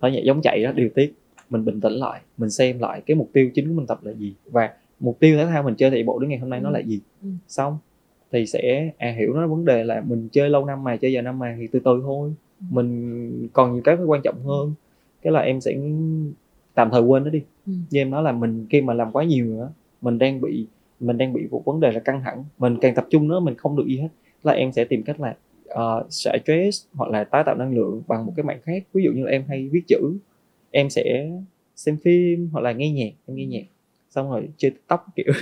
thở 0.02 0.08
nhẹ 0.08 0.22
giống 0.24 0.42
chạy 0.42 0.64
đó 0.64 0.72
điều 0.72 0.90
tiết. 0.96 1.14
Mình 1.50 1.66
bình 1.66 1.82
tĩnh 1.82 1.94
lại 1.94 2.22
mình 2.38 2.50
xem 2.50 2.80
lại 2.80 3.02
cái 3.06 3.16
mục 3.16 3.30
tiêu 3.34 3.50
chính 3.54 3.68
của 3.68 3.74
mình 3.74 3.88
tập 3.88 4.00
là 4.04 4.12
gì. 4.12 4.34
Và 4.46 4.74
mục 5.00 5.20
tiêu 5.20 5.38
thể 5.38 5.46
thao 5.46 5.64
mình 5.64 5.76
chơi 5.76 5.92
chạy 5.92 6.04
bộ 6.04 6.20
đến 6.20 6.30
ngày 6.30 6.40
hôm 6.40 6.50
nay 6.50 6.60
nó 6.60 6.70
là 6.70 6.80
gì. 6.80 7.00
Ừ. 7.22 7.30
xong 7.48 7.78
thì 8.36 8.46
sẽ 8.46 8.92
à 8.98 9.12
hiểu 9.18 9.34
nó 9.34 9.48
vấn 9.48 9.66
đề 9.66 9.84
là 9.84 10.02
mình 10.08 10.30
chơi 10.32 10.50
lâu 10.50 10.66
năm 10.66 10.84
mà 10.84 10.98
chơi 10.98 11.14
giờ 11.14 11.22
năm 11.22 11.40
mà 11.40 11.56
thì 11.60 11.68
từ 11.68 11.80
từ 11.80 12.00
thôi. 12.04 12.34
Mình 12.70 13.48
còn 13.54 13.74
nhiều 13.74 13.82
cái 13.86 13.96
quan 14.06 14.22
trọng 14.22 14.44
hơn. 14.44 14.74
Cái 15.22 15.34
là 15.34 15.40
em 15.40 15.62
sẽ 15.62 15.76
tạm 16.74 16.90
thời 16.92 17.02
quên 17.02 17.24
nó 17.24 17.30
đi. 17.30 17.42
Ừ. 17.66 17.74
như 17.90 18.02
em 18.02 18.12
nói 18.12 18.24
là 18.24 18.32
mình 18.32 18.66
khi 18.70 18.82
mà 18.82 18.94
làm 18.94 19.12
quá 19.12 19.24
nhiều 19.24 19.46
nữa 19.46 19.70
mình 20.02 20.20
đang 20.20 20.42
bị 20.42 20.68
mình 21.00 21.18
đang 21.18 21.34
bị 21.34 21.48
một 21.52 21.66
vấn 21.66 21.80
đề 21.80 21.92
là 21.92 22.00
căng 22.00 22.22
thẳng. 22.24 22.44
Mình 22.58 22.78
càng 22.82 22.96
tập 22.96 23.08
trung 23.10 23.28
nữa 23.28 23.40
mình 23.40 23.56
không 23.56 23.76
được 23.76 23.86
gì 23.88 23.98
hết. 23.98 24.10
Là 24.44 24.54
em 24.54 24.72
sẽ 24.72 24.86
tìm 24.86 25.04
cách 25.04 25.20
là 25.20 25.36
uh, 25.74 26.06
xả 26.10 26.32
stress 26.44 26.86
hoặc 26.94 27.10
là 27.10 27.24
tái 27.24 27.44
tạo 27.46 27.56
năng 27.56 27.76
lượng 27.76 28.02
bằng 28.08 28.26
một 28.26 28.34
cái 28.36 28.44
mạng 28.44 28.60
khác. 28.64 28.84
Ví 28.94 29.04
dụ 29.04 29.12
như 29.12 29.24
là 29.24 29.32
em 29.32 29.44
hay 29.48 29.70
viết 29.72 29.82
chữ. 29.88 30.18
Em 30.72 30.90
sẽ 30.90 31.32
xem 31.76 31.98
phim 32.04 32.50
hoặc 32.52 32.62
là 32.62 32.72
nghe 32.72 32.92
nhạc 32.92 33.12
em 33.26 33.38
nghe 33.38 33.46
nhạc. 33.46 33.66
Xong 34.10 34.32
rồi 34.32 34.50
chơi 34.58 34.72
tóc 34.88 35.06
kiểu. 35.16 35.34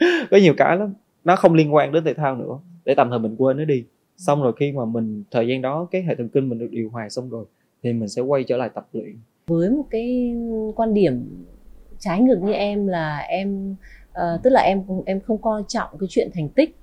Có 0.30 0.36
nhiều 0.36 0.54
cái 0.56 0.76
lắm 0.76 0.94
nó 1.24 1.36
không 1.36 1.54
liên 1.54 1.74
quan 1.74 1.92
đến 1.92 2.04
thể 2.04 2.14
thao 2.14 2.36
nữa. 2.36 2.58
Để 2.84 2.94
tạm 2.94 3.10
thời 3.10 3.18
mình 3.18 3.36
quên 3.38 3.56
nó 3.56 3.64
đi. 3.64 3.84
Xong 4.16 4.42
rồi 4.42 4.52
khi 4.56 4.72
mà 4.72 4.84
mình 4.84 5.24
thời 5.30 5.48
gian 5.48 5.62
đó 5.62 5.88
cái 5.90 6.02
hệ 6.02 6.14
thần 6.14 6.28
kinh 6.28 6.48
mình 6.48 6.58
được 6.58 6.68
điều 6.70 6.90
hòa 6.90 7.08
xong 7.08 7.28
rồi 7.30 7.44
thì 7.82 7.92
mình 7.92 8.08
sẽ 8.08 8.22
quay 8.22 8.44
trở 8.44 8.56
lại 8.56 8.70
tập 8.74 8.88
luyện. 8.92 9.16
Với 9.46 9.70
một 9.70 9.84
cái 9.90 10.34
quan 10.76 10.94
điểm 10.94 11.44
trái 11.98 12.20
ngược 12.20 12.38
như 12.42 12.52
em 12.52 12.86
là 12.86 13.18
em 13.18 13.74
uh, 14.10 14.42
tức 14.42 14.50
là 14.50 14.60
em 14.60 14.82
em 15.06 15.20
không 15.20 15.38
coi 15.38 15.62
trọng 15.68 15.88
cái 16.00 16.06
chuyện 16.10 16.30
thành 16.34 16.48
tích. 16.48 16.76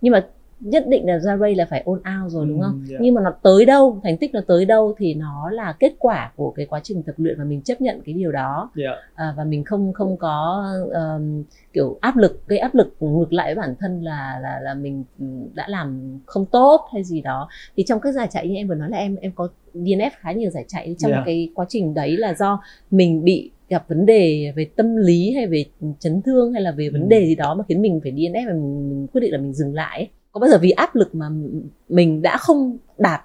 Nhưng 0.00 0.12
mà 0.12 0.26
nhất 0.64 0.84
định 0.88 1.06
là 1.06 1.18
ra 1.18 1.36
ray 1.36 1.54
là 1.54 1.66
phải 1.70 1.82
ôn 1.84 1.98
out 1.98 2.32
rồi 2.32 2.46
đúng 2.46 2.60
không? 2.60 2.84
Yeah. 2.90 3.00
Nhưng 3.00 3.14
mà 3.14 3.22
nó 3.22 3.30
tới 3.42 3.64
đâu, 3.64 4.00
thành 4.02 4.16
tích 4.16 4.34
nó 4.34 4.40
tới 4.46 4.64
đâu 4.64 4.94
thì 4.98 5.14
nó 5.14 5.50
là 5.50 5.74
kết 5.80 5.92
quả 5.98 6.32
của 6.36 6.50
cái 6.50 6.66
quá 6.66 6.80
trình 6.82 7.02
tập 7.02 7.14
luyện 7.18 7.38
và 7.38 7.44
mình 7.44 7.62
chấp 7.62 7.80
nhận 7.80 8.00
cái 8.04 8.12
điều 8.14 8.32
đó 8.32 8.70
yeah. 8.76 8.98
à, 9.14 9.34
và 9.36 9.44
mình 9.44 9.64
không 9.64 9.92
không 9.92 10.16
có 10.16 10.64
um, 10.92 11.44
kiểu 11.72 11.98
áp 12.00 12.16
lực 12.16 12.48
gây 12.48 12.58
áp 12.58 12.74
lực 12.74 12.94
ngược 13.00 13.32
lại 13.32 13.54
với 13.54 13.62
bản 13.62 13.74
thân 13.80 14.02
là 14.02 14.38
là 14.42 14.60
là 14.60 14.74
mình 14.74 15.04
đã 15.54 15.68
làm 15.68 16.18
không 16.26 16.46
tốt 16.46 16.88
hay 16.92 17.04
gì 17.04 17.20
đó 17.20 17.48
thì 17.76 17.84
trong 17.86 18.00
các 18.00 18.12
giải 18.12 18.28
chạy 18.30 18.48
như 18.48 18.54
em 18.54 18.68
vừa 18.68 18.74
nói 18.74 18.90
là 18.90 18.96
em 18.96 19.16
em 19.16 19.32
có 19.34 19.48
DNF 19.74 20.10
khá 20.18 20.32
nhiều 20.32 20.50
giải 20.50 20.64
chạy 20.68 20.96
trong 20.98 21.12
yeah. 21.12 21.22
cái 21.26 21.48
quá 21.54 21.66
trình 21.68 21.94
đấy 21.94 22.16
là 22.16 22.34
do 22.34 22.62
mình 22.90 23.24
bị 23.24 23.50
gặp 23.68 23.88
vấn 23.88 24.06
đề 24.06 24.52
về 24.56 24.66
tâm 24.76 24.96
lý 24.96 25.32
hay 25.34 25.46
về 25.46 25.64
chấn 25.98 26.22
thương 26.22 26.52
hay 26.52 26.62
là 26.62 26.72
về 26.72 26.88
vấn 26.88 27.02
ừ. 27.02 27.06
đề 27.08 27.26
gì 27.26 27.34
đó 27.34 27.54
mà 27.54 27.64
khiến 27.68 27.82
mình 27.82 28.00
phải 28.02 28.12
DNF 28.12 28.46
và 28.46 28.52
mình, 28.52 28.88
mình 28.88 29.06
quyết 29.12 29.20
định 29.20 29.32
là 29.32 29.38
mình 29.38 29.52
dừng 29.52 29.74
lại 29.74 29.98
ấy 29.98 30.08
có 30.34 30.40
bao 30.40 30.50
giờ 30.50 30.58
vì 30.62 30.70
áp 30.70 30.96
lực 30.96 31.14
mà 31.14 31.26
mình 31.88 32.22
đã 32.22 32.36
không 32.36 32.76
đạt 32.98 33.20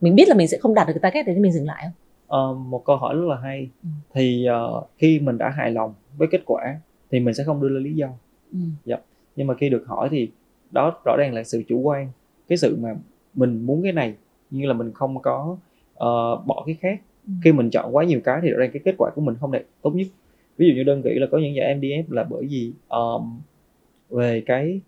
mình 0.00 0.14
biết 0.14 0.28
là 0.28 0.34
mình 0.34 0.48
sẽ 0.48 0.58
không 0.58 0.74
đạt 0.74 0.86
được 0.86 0.92
cái 0.92 1.00
target 1.00 1.26
đấy 1.26 1.34
thì 1.34 1.42
mình 1.42 1.52
dừng 1.52 1.66
lại 1.66 1.82
không 1.84 1.92
ờ, 2.26 2.54
một 2.54 2.84
câu 2.84 2.96
hỏi 2.96 3.14
rất 3.14 3.24
là 3.28 3.36
hay 3.36 3.70
ừ. 3.82 3.88
thì 4.14 4.46
uh, 4.76 4.88
khi 4.98 5.20
mình 5.20 5.38
đã 5.38 5.48
hài 5.48 5.70
lòng 5.70 5.94
với 6.16 6.28
kết 6.30 6.42
quả 6.46 6.80
thì 7.10 7.20
mình 7.20 7.34
sẽ 7.34 7.44
không 7.44 7.60
đưa 7.60 7.68
ra 7.68 7.80
lý 7.80 7.94
do 7.94 8.08
ừ. 8.52 8.58
dạ. 8.84 8.96
nhưng 9.36 9.46
mà 9.46 9.54
khi 9.54 9.68
được 9.68 9.84
hỏi 9.86 10.08
thì 10.10 10.28
đó 10.70 11.00
rõ 11.04 11.16
ràng 11.18 11.34
là 11.34 11.44
sự 11.44 11.62
chủ 11.68 11.80
quan 11.80 12.08
cái 12.48 12.58
sự 12.58 12.76
mà 12.80 12.94
mình 13.34 13.66
muốn 13.66 13.82
cái 13.82 13.92
này 13.92 14.14
như 14.50 14.66
là 14.66 14.72
mình 14.74 14.92
không 14.92 15.22
có 15.22 15.56
uh, 15.92 16.46
bỏ 16.46 16.62
cái 16.66 16.76
khác 16.80 17.00
ừ. 17.26 17.32
khi 17.44 17.52
mình 17.52 17.70
chọn 17.70 17.96
quá 17.96 18.04
nhiều 18.04 18.20
cái 18.24 18.38
thì 18.42 18.50
rõ 18.50 18.58
ràng 18.58 18.70
cái 18.72 18.82
kết 18.84 18.94
quả 18.98 19.10
của 19.14 19.20
mình 19.20 19.34
không 19.40 19.52
đạt 19.52 19.62
tốt 19.82 19.90
nhất 19.94 20.06
ví 20.56 20.68
dụ 20.68 20.74
như 20.74 20.84
đơn 20.84 21.02
cử 21.02 21.10
là 21.14 21.26
có 21.30 21.38
những 21.38 21.54
giải 21.54 21.78
MDF 21.78 22.04
là 22.08 22.24
bởi 22.24 22.46
vì 22.46 22.72
um, 22.88 23.40
về 24.10 24.42
cái 24.46 24.80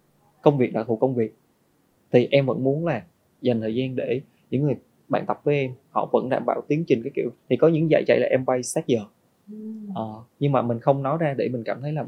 công 0.42 0.58
việc 0.58 0.72
đặc 0.72 0.86
thù 0.86 0.96
công 0.96 1.14
việc 1.14 1.34
thì 2.16 2.28
em 2.30 2.46
vẫn 2.46 2.64
muốn 2.64 2.86
là 2.86 3.04
dành 3.42 3.60
thời 3.60 3.74
gian 3.74 3.96
để 3.96 4.20
những 4.50 4.62
người 4.62 4.74
bạn 5.08 5.24
tập 5.26 5.40
với 5.44 5.56
em 5.56 5.70
họ 5.90 6.08
vẫn 6.12 6.28
đảm 6.28 6.46
bảo 6.46 6.62
tiến 6.68 6.84
trình 6.86 7.02
cái 7.02 7.10
kiểu 7.14 7.30
thì 7.48 7.56
có 7.56 7.68
những 7.68 7.90
dạy 7.90 8.04
chạy 8.06 8.20
là 8.20 8.26
em 8.30 8.44
bay 8.44 8.62
sát 8.62 8.86
giờ. 8.86 9.00
Uh, 9.90 10.24
nhưng 10.40 10.52
mà 10.52 10.62
mình 10.62 10.80
không 10.80 11.02
nói 11.02 11.18
ra 11.20 11.34
để 11.34 11.48
mình 11.48 11.64
cảm 11.64 11.80
thấy 11.82 11.92
là 11.92 12.04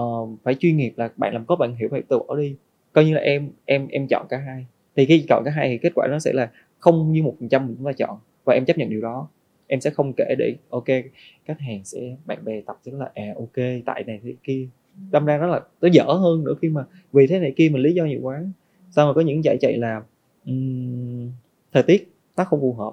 uh, 0.00 0.30
phải 0.42 0.54
chuyên 0.54 0.76
nghiệp 0.76 0.92
là 0.96 1.10
bạn 1.16 1.32
làm 1.32 1.44
tốt 1.44 1.56
bạn 1.56 1.74
hiểu 1.74 1.88
phải 1.90 2.02
từ 2.08 2.18
bỏ 2.18 2.36
đi. 2.36 2.56
Coi 2.92 3.04
như 3.04 3.14
là 3.14 3.20
em 3.20 3.50
em 3.64 3.88
em 3.88 4.06
chọn 4.06 4.26
cả 4.28 4.38
hai. 4.38 4.66
Thì 4.96 5.06
khi 5.06 5.24
chọn 5.28 5.42
cả 5.44 5.50
hai 5.50 5.68
thì 5.68 5.78
kết 5.78 5.92
quả 5.94 6.06
nó 6.10 6.18
sẽ 6.18 6.32
là 6.32 6.50
không 6.78 7.12
như 7.12 7.22
một 7.22 7.34
phần 7.40 7.48
trăm 7.48 7.66
mình 7.66 7.76
chúng 7.76 7.86
ta 7.86 7.92
chọn 7.92 8.18
và 8.44 8.54
em 8.54 8.64
chấp 8.64 8.78
nhận 8.78 8.90
điều 8.90 9.00
đó. 9.00 9.28
Em 9.66 9.80
sẽ 9.80 9.90
không 9.90 10.12
kể 10.16 10.34
để 10.38 10.54
ok 10.70 10.86
khách 11.44 11.60
hàng 11.60 11.84
sẽ 11.84 12.16
bạn 12.26 12.44
bè 12.44 12.60
tập 12.60 12.76
sẽ 12.82 12.92
là 12.92 13.10
à 13.14 13.34
ok 13.36 13.82
tại 13.86 14.04
này 14.06 14.20
thế 14.22 14.34
kia. 14.42 14.68
Đâm 15.10 15.24
ra 15.24 15.38
nó 15.38 15.46
là 15.46 15.60
nó 15.80 15.88
dở 15.92 16.04
hơn 16.04 16.44
nữa 16.44 16.54
khi 16.62 16.68
mà 16.68 16.84
vì 17.12 17.26
thế 17.26 17.38
này 17.38 17.52
kia 17.56 17.68
mình 17.72 17.82
lý 17.82 17.94
do 17.94 18.04
nhiều 18.04 18.20
quá 18.22 18.44
sao 18.90 19.06
mà 19.06 19.12
có 19.12 19.20
những 19.20 19.44
giải 19.44 19.56
chạy 19.60 19.76
là 19.76 20.02
um, 20.46 21.30
thời 21.72 21.82
tiết 21.82 22.12
nó 22.36 22.44
không 22.44 22.60
phù 22.60 22.72
hợp. 22.72 22.92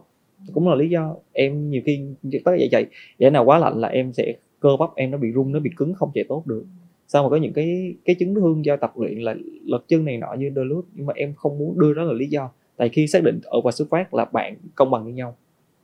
Cũng 0.54 0.70
là 0.70 0.76
lý 0.76 0.90
do 0.90 1.16
em 1.32 1.70
nhiều 1.70 1.82
khi 1.86 2.06
có 2.46 2.56
giải 2.56 2.68
chạy 2.72 2.86
giải 3.18 3.32
nào 3.32 3.46
quá 3.46 3.60
lạnh 3.60 3.82
là 3.82 3.88
em 3.88 4.14
sẽ 4.14 4.36
cơ 4.60 4.70
bắp 4.80 4.96
em 4.96 5.12
nó 5.12 5.18
bị 5.18 5.32
rung 5.36 5.52
nó 5.52 5.60
bị 5.60 5.70
cứng 5.78 5.94
không 5.94 6.12
chạy 6.14 6.24
tốt 6.28 6.48
được. 6.48 6.66
Sao 7.08 7.24
mà 7.24 7.30
có 7.30 7.36
những 7.36 7.54
cái 7.54 7.96
cái 8.06 8.16
chấn 8.20 8.36
thương 8.36 8.66
do 8.66 8.76
tập 8.76 8.94
luyện 8.98 9.20
là 9.20 9.36
lật 9.66 9.84
chân 9.88 10.06
này 10.06 10.18
nọ 10.18 10.34
như 10.34 10.50
đôi 10.50 10.66
lúc 10.66 10.86
nhưng 10.94 11.06
mà 11.06 11.14
em 11.16 11.34
không 11.34 11.58
muốn 11.58 11.80
đưa 11.80 11.94
đó 11.94 12.04
là 12.04 12.14
lý 12.14 12.28
do. 12.28 12.52
Tại 12.78 12.90
khi 12.90 13.08
xác 13.08 13.24
định 13.24 13.40
ở 13.44 13.62
và 13.62 13.72
xuất 13.72 13.90
phát 13.90 14.14
là 14.14 14.26
bạn 14.26 14.56
công 14.76 14.92
bằng 14.92 15.04
với 15.04 15.14
nhau. 15.14 15.36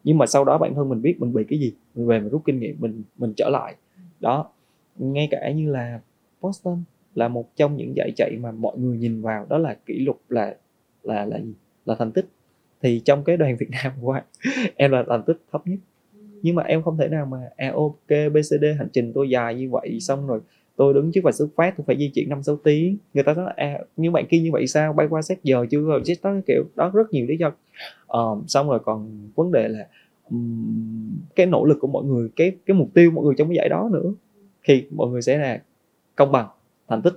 Nhưng 0.03 0.17
mà 0.17 0.25
sau 0.25 0.45
đó 0.45 0.57
bản 0.57 0.75
thân 0.75 0.89
mình 0.89 1.01
biết 1.01 1.15
mình 1.19 1.33
bị 1.33 1.43
cái 1.43 1.59
gì 1.59 1.73
mình 1.95 2.07
về 2.07 2.19
mình 2.19 2.29
rút 2.29 2.41
kinh 2.45 2.59
nghiệm 2.59 2.75
mình 2.79 3.03
mình 3.17 3.33
trở 3.33 3.49
lại. 3.49 3.75
Đó 4.19 4.49
ngay 4.97 5.27
cả 5.31 5.51
như 5.51 5.71
là 5.71 5.99
Boston 6.41 6.83
là 7.15 7.27
một 7.27 7.55
trong 7.55 7.77
những 7.77 7.95
giải 7.95 8.11
chạy 8.15 8.37
mà 8.41 8.51
mọi 8.51 8.77
người 8.77 8.97
nhìn 8.97 9.21
vào 9.21 9.45
đó 9.49 9.57
là 9.57 9.73
kỷ 9.85 9.99
lục 9.99 10.21
là 10.29 10.55
là 11.03 11.25
là 11.25 11.39
gì? 11.39 11.53
Là 11.85 11.95
thành 11.99 12.11
tích. 12.11 12.25
Thì 12.81 13.01
trong 13.05 13.23
cái 13.23 13.37
đoàn 13.37 13.57
Việt 13.57 13.69
Nam 13.69 13.91
của 14.01 14.19
em 14.75 14.91
là 14.91 15.03
thành 15.07 15.23
tích 15.23 15.37
thấp 15.51 15.67
nhất. 15.67 15.79
Nhưng 16.41 16.55
mà 16.55 16.63
em 16.63 16.83
không 16.83 16.97
thể 16.97 17.07
nào 17.07 17.25
mà 17.25 17.37
à 17.57 17.71
ok 17.75 18.31
BCD 18.33 18.65
hành 18.77 18.87
trình 18.93 19.11
tôi 19.13 19.29
dài 19.29 19.55
như 19.55 19.69
vậy 19.69 19.99
xong 19.99 20.27
rồi 20.27 20.39
tôi 20.75 20.93
đứng 20.93 21.11
trước 21.11 21.21
và 21.23 21.31
xuất 21.31 21.47
phát 21.55 21.77
tôi 21.77 21.85
phải 21.87 21.97
di 21.97 22.09
chuyển 22.09 22.29
năm 22.29 22.43
sáu 22.43 22.55
tiếng. 22.63 22.97
Người 23.13 23.23
ta 23.23 23.33
nói 23.33 23.45
là 23.45 23.53
à 23.55 23.79
như 23.97 24.11
bạn 24.11 24.25
kia 24.29 24.39
như 24.39 24.49
vậy 24.51 24.67
sao? 24.67 24.93
Bay 24.93 25.07
qua 25.09 25.21
xét 25.21 25.43
giờ 25.43 25.65
chưa? 25.71 25.81
Rồi 25.81 26.01
xét 26.05 26.17
đó 26.23 26.33
kiểu 26.47 26.63
đó 26.75 26.91
rất 26.93 27.13
nhiều 27.13 27.25
lý 27.25 27.37
do. 27.37 27.51
Uh, 28.17 28.43
xong 28.47 28.69
rồi 28.69 28.79
còn 28.79 29.29
vấn 29.35 29.51
đề 29.51 29.67
là 29.67 29.87
um, 30.29 31.17
cái 31.35 31.45
nỗ 31.45 31.65
lực 31.65 31.77
của 31.81 31.87
mọi 31.87 32.03
người 32.03 32.29
cái 32.35 32.51
cái 32.65 32.75
mục 32.75 32.89
tiêu 32.93 33.11
mọi 33.11 33.25
người 33.25 33.33
trong 33.37 33.47
cái 33.47 33.55
giải 33.55 33.69
đó 33.69 33.89
nữa. 33.93 34.13
Thì 34.63 34.87
mọi 34.91 35.09
người 35.09 35.21
sẽ 35.21 35.37
là 35.37 35.61
công 36.15 36.31
bằng 36.31 36.47
thành 36.91 37.01
tích 37.01 37.13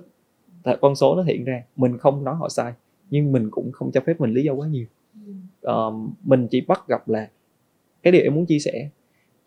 con 0.81 0.95
số 0.95 1.15
nó 1.15 1.23
hiện 1.23 1.45
ra. 1.45 1.63
Mình 1.75 1.97
không 1.97 2.23
nói 2.23 2.35
họ 2.35 2.49
sai 2.49 2.73
nhưng 3.09 3.31
mình 3.31 3.51
cũng 3.51 3.71
không 3.71 3.91
cho 3.91 4.01
phép 4.05 4.21
mình 4.21 4.33
lý 4.33 4.43
do 4.43 4.53
quá 4.53 4.67
nhiều. 4.67 4.85
Uh, 5.67 5.93
mình 6.23 6.47
chỉ 6.47 6.61
bắt 6.61 6.87
gặp 6.87 7.09
là 7.09 7.29
cái 8.03 8.11
điều 8.11 8.21
em 8.21 8.35
muốn 8.35 8.45
chia 8.45 8.59
sẻ. 8.59 8.89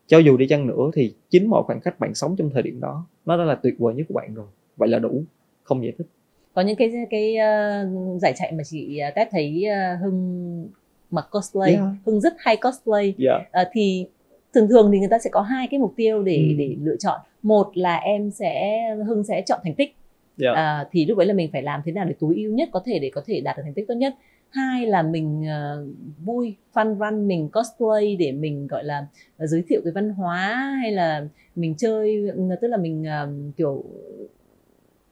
Cho 0.06 0.18
dù 0.18 0.36
đi 0.36 0.46
chăng 0.48 0.66
nữa 0.66 0.90
thì 0.94 1.14
chính 1.30 1.50
mọi 1.50 1.62
khoảng 1.62 1.80
cách 1.80 1.98
bạn 1.98 2.14
sống 2.14 2.36
trong 2.36 2.50
thời 2.50 2.62
điểm 2.62 2.80
đó 2.80 3.06
nó 3.26 3.36
đã 3.36 3.44
là 3.44 3.54
tuyệt 3.54 3.74
vời 3.78 3.94
nhất 3.94 4.06
của 4.08 4.14
bạn 4.14 4.34
rồi. 4.34 4.46
Vậy 4.76 4.88
là 4.88 4.98
đủ 4.98 5.22
không 5.62 5.84
giải 5.84 5.92
thích. 5.98 6.06
Có 6.54 6.62
những 6.62 6.76
cái 6.76 6.92
cái 7.10 7.36
uh, 7.36 8.20
giải 8.22 8.32
chạy 8.36 8.52
mà 8.52 8.64
chị 8.64 9.00
uh, 9.08 9.14
test 9.14 9.28
thấy 9.30 9.64
uh, 9.66 10.00
hưng 10.00 10.68
mặc 11.10 11.28
cosplay 11.30 11.74
yeah. 11.74 11.88
hưng 12.06 12.20
rất 12.20 12.34
hay 12.38 12.56
cosplay. 12.56 13.14
Yeah. 13.18 13.42
uh, 13.62 13.68
thì 13.72 14.06
thường 14.54 14.68
thường 14.68 14.90
thì 14.92 14.98
người 14.98 15.08
ta 15.08 15.18
sẽ 15.18 15.30
có 15.30 15.40
hai 15.40 15.68
cái 15.70 15.80
mục 15.80 15.92
tiêu 15.96 16.22
để 16.22 16.36
ừ. 16.36 16.54
để 16.58 16.76
lựa 16.82 16.96
chọn. 16.96 17.20
Một 17.42 17.70
là 17.74 17.96
em 17.96 18.30
sẽ 18.30 18.78
hưng 19.06 19.24
sẽ 19.24 19.42
chọn 19.46 19.60
thành 19.64 19.74
tích 19.74 19.94
yeah. 20.40 20.54
Dạ. 20.56 20.62
à, 20.62 20.88
thì 20.92 21.06
lúc 21.06 21.18
đấy 21.18 21.26
là 21.26 21.34
mình 21.34 21.50
phải 21.52 21.62
làm 21.62 21.80
thế 21.84 21.92
nào 21.92 22.04
để 22.04 22.14
tối 22.20 22.34
ưu 22.36 22.52
nhất 22.52 22.68
có 22.72 22.82
thể 22.86 22.98
để 22.98 23.10
có 23.14 23.22
thể 23.26 23.40
đạt 23.40 23.56
được 23.56 23.62
thành 23.64 23.74
tích 23.74 23.84
tốt 23.88 23.94
nhất 23.94 24.14
hai 24.50 24.86
là 24.86 25.02
mình 25.02 25.42
uh, 25.42 25.88
vui 26.24 26.56
fun 26.74 26.98
run 26.98 27.28
mình 27.28 27.48
cosplay 27.48 28.16
để 28.16 28.32
mình 28.32 28.66
gọi 28.66 28.84
là 28.84 29.06
uh, 29.42 29.48
giới 29.48 29.62
thiệu 29.68 29.80
cái 29.84 29.92
văn 29.92 30.10
hóa 30.10 30.54
hay 30.82 30.92
là 30.92 31.26
mình 31.56 31.74
chơi 31.78 32.30
tức 32.60 32.68
là 32.68 32.76
mình 32.76 33.02
uh, 33.02 33.56
kiểu 33.56 33.84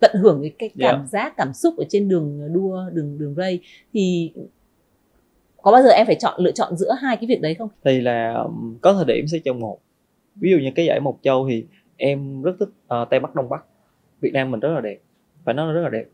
tận 0.01 0.11
hưởng 0.15 0.43
cái, 0.43 0.51
cái 0.59 0.71
cảm 0.79 0.99
yeah. 0.99 1.09
giác 1.09 1.35
cảm 1.37 1.53
xúc 1.53 1.75
ở 1.79 1.85
trên 1.89 2.09
đường 2.09 2.53
đua 2.53 2.91
đường 2.93 3.19
đường 3.19 3.35
ray 3.35 3.61
thì 3.93 4.33
có 5.63 5.73
bao 5.73 5.83
giờ 5.83 5.89
em 5.89 6.07
phải 6.07 6.15
chọn 6.15 6.41
lựa 6.41 6.53
chọn 6.53 6.77
giữa 6.77 6.93
hai 7.01 7.17
cái 7.17 7.27
việc 7.27 7.41
đấy 7.41 7.55
không 7.55 7.69
thì 7.85 8.01
là 8.01 8.45
có 8.81 8.93
thời 8.93 9.17
điểm 9.17 9.27
sẽ 9.27 9.39
chọn 9.45 9.61
một 9.61 9.79
ví 10.35 10.51
dụ 10.51 10.59
như 10.59 10.71
cái 10.75 10.87
giải 10.87 11.01
mộc 11.01 11.19
châu 11.23 11.49
thì 11.49 11.65
em 11.97 12.43
rất 12.43 12.53
thích 12.61 12.69
uh, 12.69 13.09
tây 13.11 13.21
bắc 13.21 13.35
đông 13.35 13.49
bắc 13.49 13.65
việt 14.21 14.31
nam 14.33 14.51
mình 14.51 14.61
rất 14.61 14.69
là 14.69 14.81
đẹp 14.81 14.99
phải 15.47 15.55
nói 15.55 15.73
rất 15.73 15.81
là 15.81 15.89
đẹp. 15.89 16.05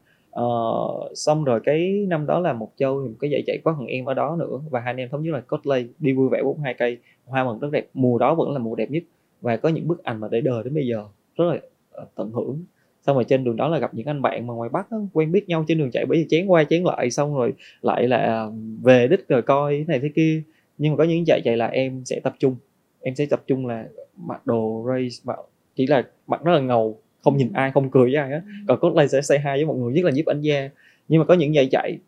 Uh, 0.40 1.10
xong 1.14 1.44
rồi 1.44 1.60
cái 1.64 2.06
năm 2.08 2.26
đó 2.26 2.40
là 2.40 2.52
một 2.52 2.72
châu 2.76 3.02
thì 3.02 3.08
một 3.08 3.16
cái 3.20 3.30
dạy 3.30 3.42
chạy 3.46 3.58
có 3.64 3.72
thằng 3.78 3.86
em 3.86 4.04
ở 4.04 4.14
đó 4.14 4.36
nữa. 4.38 4.60
Và 4.70 4.80
hai 4.80 4.90
anh 4.90 4.96
em 4.96 5.08
thống 5.08 5.22
nhất 5.22 5.30
là 5.32 5.40
cosplay 5.40 5.88
đi 5.98 6.12
vui 6.12 6.28
vẻ 6.28 6.42
42 6.42 6.74
cây. 6.74 6.98
Hoa 7.26 7.44
mừng 7.44 7.58
rất 7.58 7.68
đẹp 7.72 7.86
mùa 7.94 8.18
đó 8.18 8.34
vẫn 8.34 8.52
là 8.52 8.58
mùa 8.58 8.74
đẹp 8.74 8.90
nhất. 8.90 9.02
Và 9.40 9.56
có 9.56 9.68
những 9.68 9.88
bức 9.88 10.04
ảnh 10.04 10.20
mà 10.20 10.28
để 10.30 10.40
đời 10.40 10.64
đến 10.64 10.74
bây 10.74 10.86
giờ 10.86 11.04
rất 11.36 11.44
là 11.44 11.58
ờ, 11.90 12.06
tận 12.14 12.30
hưởng. 12.30 12.64
Xong 13.06 13.16
rồi 13.16 13.24
trên 13.24 13.44
đường 13.44 13.56
đó 13.56 13.68
là 13.68 13.78
gặp 13.78 13.94
những 13.94 14.06
anh 14.06 14.22
bạn 14.22 14.46
mà 14.46 14.54
ngoài 14.54 14.68
bắc 14.68 14.90
đó, 14.90 14.98
quen 15.12 15.32
biết 15.32 15.48
nhau 15.48 15.64
trên 15.68 15.78
đường 15.78 15.90
chạy 15.90 16.06
bởi 16.06 16.18
vì 16.18 16.26
chén 16.28 16.46
qua 16.46 16.64
chén 16.64 16.84
lại 16.84 17.10
xong 17.10 17.34
rồi 17.34 17.52
lại 17.82 18.08
là 18.08 18.18
ờ, 18.18 18.52
về 18.82 19.08
đích 19.08 19.28
rồi 19.28 19.42
coi 19.42 19.76
thế 19.78 19.84
này 19.88 19.98
thế 19.98 20.10
kia. 20.14 20.42
Nhưng 20.78 20.92
mà 20.92 20.96
có 20.96 21.04
những 21.04 21.24
chạy 21.26 21.40
chạy 21.44 21.56
là 21.56 21.66
em 21.66 22.02
sẽ 22.04 22.20
tập 22.20 22.34
trung. 22.38 22.56
Em 23.00 23.14
sẽ 23.14 23.26
tập 23.26 23.42
trung 23.46 23.66
là 23.66 23.86
mặc 24.16 24.46
đồ 24.46 24.84
race 24.88 25.16
mà 25.24 25.34
chỉ 25.74 25.86
là 25.86 26.02
mặc 26.26 26.44
rất 26.44 26.52
là 26.52 26.60
ngầu 26.60 26.98
không 27.22 27.36
nhìn 27.36 27.52
ai 27.52 27.70
không 27.70 27.90
cười 27.90 28.04
với 28.04 28.14
ai 28.14 28.32
á. 28.32 28.42
Còn 28.68 28.78
cosplay 28.80 29.08
sẽ 29.08 29.22
say 29.22 29.38
hai 29.38 29.56
với 29.56 29.64
mọi 29.64 29.76
người 29.76 29.92
nhất 29.92 30.04
là 30.04 30.10
giúp 30.10 30.26
anh 30.26 30.40
gia. 30.40 30.70
Nhưng 31.08 31.20
mà 31.20 31.24
có 31.24 31.34
những 31.34 31.54
giây 31.54 31.68
chạy 31.70 31.98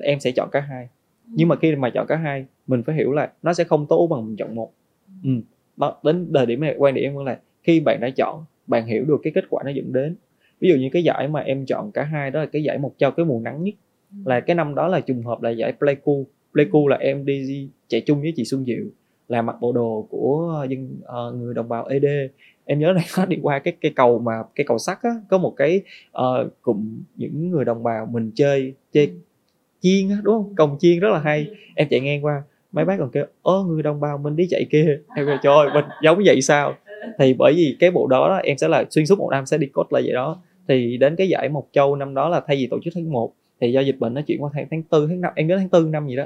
em 0.00 0.20
sẽ 0.20 0.32
chọn 0.32 0.48
cả 0.52 0.60
hai. 0.60 0.88
Nhưng 1.26 1.48
mà 1.48 1.56
khi 1.56 1.76
mà 1.76 1.90
chọn 1.90 2.06
cả 2.06 2.16
hai 2.16 2.44
mình 2.66 2.82
phải 2.82 2.94
hiểu 2.94 3.12
là 3.12 3.32
nó 3.42 3.52
sẽ 3.52 3.64
không 3.64 3.86
tốt 3.86 4.06
bằng 4.06 4.26
mình 4.26 4.36
chọn 4.36 4.54
một. 4.54 4.72
Ừ. 5.24 5.30
đến 6.04 6.30
thời 6.34 6.46
điểm 6.46 6.60
này 6.60 6.74
quan 6.78 6.94
điểm 6.94 7.04
em 7.04 7.14
vẫn 7.14 7.24
là 7.24 7.40
khi 7.62 7.80
bạn 7.80 8.00
đã 8.00 8.10
chọn 8.10 8.44
bạn 8.66 8.86
hiểu 8.86 9.04
được 9.04 9.20
cái 9.22 9.32
kết 9.34 9.44
quả 9.50 9.62
nó 9.64 9.70
dẫn 9.70 9.92
đến. 9.92 10.16
Ví 10.60 10.68
dụ 10.68 10.76
như 10.76 10.88
cái 10.92 11.04
giải 11.04 11.28
mà 11.28 11.40
em 11.40 11.66
chọn 11.66 11.92
cả 11.92 12.04
hai 12.04 12.30
đó 12.30 12.40
là 12.40 12.46
cái 12.46 12.62
giải 12.62 12.78
một 12.78 12.94
châu 12.98 13.10
cái 13.10 13.26
mùa 13.26 13.40
nắng 13.40 13.64
nhất. 13.64 13.74
Là 14.24 14.40
cái 14.40 14.56
năm 14.56 14.74
đó 14.74 14.88
là 14.88 15.00
trùng 15.00 15.22
hợp 15.22 15.42
là 15.42 15.50
giải 15.50 15.72
Pleiku. 15.72 16.26
Pleiku 16.52 16.88
là 16.88 16.96
em 16.96 17.24
đi 17.24 17.68
chạy 17.88 18.00
chung 18.00 18.20
với 18.20 18.32
chị 18.36 18.44
Xuân 18.44 18.64
Diệu 18.64 18.84
là 19.28 19.42
mặc 19.42 19.56
bộ 19.60 19.72
đồ 19.72 20.06
của 20.10 20.66
dân 20.70 21.00
uh, 21.02 21.34
người 21.34 21.54
đồng 21.54 21.68
bào 21.68 21.86
ED 21.86 22.04
em 22.64 22.78
nhớ 22.78 22.92
là 22.92 23.02
nó 23.16 23.26
đi 23.26 23.38
qua 23.42 23.58
cái 23.58 23.74
cái 23.80 23.92
cầu 23.96 24.18
mà 24.18 24.32
cái 24.54 24.66
cầu 24.66 24.78
sắt 24.78 24.98
á 25.02 25.10
có 25.28 25.38
một 25.38 25.54
cái 25.56 25.80
uh, 26.18 26.62
cụm 26.62 27.02
những 27.16 27.50
người 27.50 27.64
đồng 27.64 27.82
bào 27.82 28.06
mình 28.06 28.30
chơi 28.34 28.74
chơi 28.92 29.06
ừ. 29.06 29.12
chiên 29.80 30.10
á 30.10 30.16
đúng 30.22 30.34
không? 30.34 30.54
Cồng 30.54 30.76
chiên 30.80 31.00
rất 31.00 31.08
là 31.12 31.18
hay. 31.18 31.46
Ừ. 31.48 31.54
em 31.74 31.88
chạy 31.90 32.00
ngang 32.00 32.24
qua 32.24 32.42
mấy 32.72 32.84
bác 32.84 32.96
còn 32.98 33.10
kêu 33.10 33.24
ơ 33.42 33.64
người 33.68 33.82
đồng 33.82 34.00
bào 34.00 34.18
mình 34.18 34.36
đi 34.36 34.46
chạy 34.50 34.66
kia 34.70 34.98
em 35.16 35.26
kêu 35.26 35.36
trời 35.42 35.54
ơi 35.54 35.68
mình 35.74 35.84
giống 36.02 36.22
vậy 36.24 36.42
sao? 36.42 36.74
Thì 37.18 37.34
bởi 37.34 37.52
vì 37.52 37.76
cái 37.80 37.90
bộ 37.90 38.06
đó, 38.06 38.28
đó 38.28 38.36
em 38.36 38.58
sẽ 38.58 38.68
là 38.68 38.84
xuyên 38.90 39.06
suốt 39.06 39.18
một 39.18 39.28
năm 39.30 39.46
sẽ 39.46 39.58
đi 39.58 39.66
cốt 39.66 39.92
lại 39.92 40.02
vậy 40.02 40.12
đó. 40.12 40.42
Thì 40.68 40.96
đến 40.96 41.16
cái 41.16 41.28
giải 41.28 41.48
Mộc 41.48 41.68
Châu 41.72 41.96
năm 41.96 42.14
đó 42.14 42.28
là 42.28 42.40
thay 42.46 42.56
vì 42.56 42.66
tổ 42.66 42.78
chức 42.84 42.92
tháng 42.94 43.12
1 43.12 43.32
thì 43.60 43.72
do 43.72 43.80
dịch 43.80 43.98
bệnh 43.98 44.14
nó 44.14 44.20
chuyển 44.20 44.42
qua 44.42 44.50
tháng 44.54 44.66
tháng 44.70 44.82
tư 44.82 45.06
tháng 45.08 45.20
năm 45.20 45.32
em 45.36 45.46
nhớ 45.46 45.56
tháng 45.56 45.68
tư 45.68 45.88
năm 45.90 46.08
gì 46.08 46.16
đó. 46.16 46.24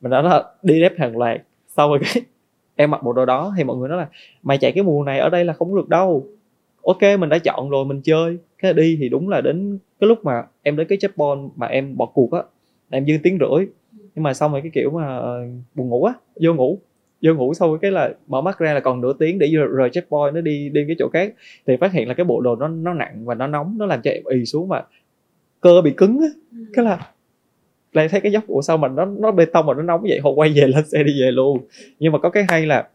Mình 0.00 0.10
đó 0.10 0.22
là 0.22 0.44
đi 0.62 0.80
rep 0.80 0.92
hàng 0.98 1.16
loạt 1.16 1.40
sau 1.76 1.88
rồi 1.88 1.98
cái 2.02 2.22
em 2.76 2.90
mặc 2.90 3.02
bộ 3.02 3.12
đồ 3.12 3.24
đó 3.24 3.54
thì 3.56 3.64
mọi 3.64 3.76
người 3.76 3.88
nói 3.88 3.98
là 3.98 4.08
mày 4.42 4.58
chạy 4.58 4.72
cái 4.72 4.84
mùa 4.84 5.04
này 5.04 5.18
ở 5.18 5.28
đây 5.28 5.44
là 5.44 5.52
không 5.52 5.76
được 5.76 5.88
đâu. 5.88 6.26
Ok 6.82 7.02
mình 7.18 7.28
đã 7.28 7.38
chọn 7.38 7.70
rồi 7.70 7.84
mình 7.84 8.00
chơi. 8.04 8.38
Cái 8.58 8.72
đi 8.72 8.96
thì 9.00 9.08
đúng 9.08 9.28
là 9.28 9.40
đến 9.40 9.78
cái 10.00 10.08
lúc 10.08 10.24
mà 10.24 10.42
em 10.62 10.76
đến 10.76 10.86
cái 10.86 10.98
checkpoint 11.00 11.50
mà 11.56 11.66
em 11.66 11.96
bỏ 11.96 12.06
cuộc 12.06 12.32
á 12.32 12.42
em 12.90 13.04
dương 13.04 13.20
tiếng 13.22 13.38
rưỡi. 13.38 13.66
Nhưng 14.14 14.22
mà 14.22 14.34
xong 14.34 14.52
rồi 14.52 14.60
cái 14.60 14.70
kiểu 14.74 14.90
mà 14.90 15.18
ờ, 15.18 15.46
buồn 15.74 15.88
ngủ 15.88 16.04
á 16.04 16.14
vô 16.40 16.54
ngủ. 16.54 16.78
Vô 17.22 17.34
ngủ 17.34 17.54
xong 17.54 17.78
cái 17.78 17.90
là 17.90 18.14
mở 18.26 18.40
mắt 18.40 18.58
ra 18.58 18.74
là 18.74 18.80
còn 18.80 19.00
nửa 19.00 19.12
tiếng 19.12 19.38
để 19.38 19.46
rời 19.76 19.90
checkpoint 19.90 20.34
nó 20.34 20.40
đi 20.40 20.68
đi 20.68 20.84
cái 20.86 20.96
chỗ 20.98 21.08
khác. 21.08 21.34
Thì 21.66 21.76
phát 21.76 21.92
hiện 21.92 22.08
là 22.08 22.14
cái 22.14 22.24
bộ 22.24 22.40
đồ 22.40 22.56
nó 22.56 22.68
nó 22.68 22.94
nặng 22.94 23.24
và 23.24 23.34
nó 23.34 23.46
nóng 23.46 23.76
nó 23.78 23.86
làm 23.86 24.02
cho 24.02 24.10
em 24.10 24.22
ì 24.30 24.44
xuống 24.44 24.68
mà 24.68 24.82
cơ 25.60 25.80
bị 25.84 25.90
cứng 25.96 26.18
á. 26.20 26.28
Ừ. 26.52 26.58
cái 26.72 26.84
là 26.84 26.98
lại 27.96 28.08
thấy 28.08 28.20
cái 28.20 28.32
dốc 28.32 28.44
của 28.46 28.62
sao 28.62 28.76
mà 28.76 28.88
nó 28.88 29.04
nó 29.04 29.30
bê 29.32 29.44
tông 29.44 29.66
mà 29.66 29.74
nó 29.74 29.82
nóng 29.82 30.02
vậy 30.02 30.20
họ 30.24 30.30
quay 30.30 30.52
về 30.54 30.66
lên 30.66 30.88
xe 30.88 31.02
đi 31.02 31.20
về 31.20 31.30
luôn. 31.30 31.58
Nhưng 31.98 32.12
mà 32.12 32.18
có 32.18 32.30
cái 32.30 32.44
hay 32.48 32.66
là 32.66 32.88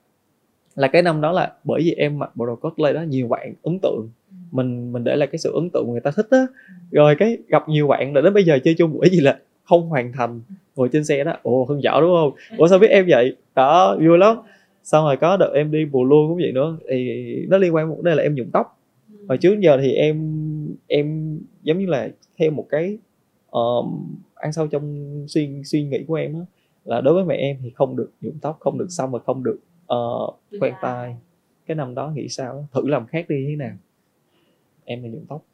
là 0.76 0.88
cái 0.88 1.02
năm 1.02 1.22
đó 1.22 1.32
là 1.32 1.52
bởi 1.64 1.82
vì 1.82 1.92
em 1.92 2.20
mặc 2.20 2.32
bộ 2.36 2.46
đồ 2.46 2.56
cosplay 2.56 2.94
đó 2.94 3.02
nhiều 3.02 3.28
bạn 3.28 3.54
ấn 3.64 3.80
tượng. 3.80 4.10
Ừ. 4.30 4.36
mình 4.52 4.92
mình 4.94 5.04
để 5.04 5.16
lại 5.16 5.28
cái 5.28 5.40
sự 5.40 5.52
ấn 5.54 5.70
tượng 5.70 5.92
người 5.92 6.02
ta 6.02 6.12
thích 6.12 6.28
á. 6.32 6.46
Rồi 6.92 7.16
cái 7.16 7.38
gặp 7.48 7.70
nhiều 7.70 7.88
bạn 7.88 8.16
là 8.16 8.22
đến 8.22 8.34
bây 8.34 8.44
giờ 8.44 8.60
chơi 8.64 8.76
chung 8.78 8.98
bởi 9.00 9.10
vì 9.12 9.20
là 9.20 9.40
không 9.64 9.90
hoàn 9.90 10.12
thành 10.14 10.42
ngồi 10.76 10.90
trên 10.94 11.04
xe 11.04 11.24
đó 11.24 11.34
ồ 11.44 11.66
hưng 11.70 11.84
giỏi 11.84 12.02
đúng 12.02 12.12
không? 12.16 12.58
Ủa 12.58 12.68
sao 12.68 12.80
biết 12.80 12.90
em 12.90 13.06
vậy? 13.10 13.36
Đó 13.56 13.98
vui 13.98 14.18
lắm. 14.18 14.38
Xong 14.84 15.06
rồi 15.06 15.18
có 15.18 15.38
đợt 15.38 15.52
em 15.56 15.72
đi 15.72 15.86
bù 15.86 16.06
luôn 16.06 16.30
cũng 16.30 16.38
vậy 16.38 16.52
nữa 16.52 16.78
thì 16.90 17.06
nó 17.50 17.58
liên 17.58 17.76
quan 17.76 17.90
một 17.90 18.02
đây 18.02 18.16
là 18.16 18.24
em 18.24 18.36
nhuộm 18.36 18.48
tóc. 18.54 18.78
Hồi 19.28 19.38
trước 19.38 19.60
giờ 19.60 19.78
thì 19.82 19.94
em 19.94 20.18
em 20.88 21.38
giống 21.64 21.80
như 21.80 21.86
là 21.86 22.10
theo 22.38 22.52
một 22.52 22.66
cái 22.70 22.98
um, 23.52 24.16
ăn 24.42 24.54
sâu 24.54 24.68
trong 24.68 25.14
suy 25.28 25.64
suy 25.64 25.84
nghĩ 25.84 26.04
của 26.08 26.16
em 26.16 26.34
á 26.34 26.40
là 26.86 27.02
đối 27.02 27.14
với 27.14 27.26
mẹ 27.26 27.36
em 27.36 27.58
thì 27.64 27.70
không 27.76 27.96
được 27.96 28.12
nhuộm 28.22 28.40
tóc 28.42 28.58
không 28.60 28.78
được 28.78 28.88
xong 28.90 29.12
và 29.12 29.20
không 29.20 29.44
được 29.44 29.60
uh, 29.94 30.60
khoen 30.60 30.74
tai. 30.82 31.16
Cái 31.66 31.76
năm 31.76 31.96
đó 31.96 32.12
nghĩ 32.16 32.28
sao 32.30 32.68
thử 32.72 32.88
làm 32.88 33.08
khác 33.08 33.26
đi 33.30 33.46
thế 33.50 33.56
nào? 33.56 33.76
Em 34.86 35.04
là 35.04 35.10
nhuộm 35.10 35.26
tóc 35.26 35.46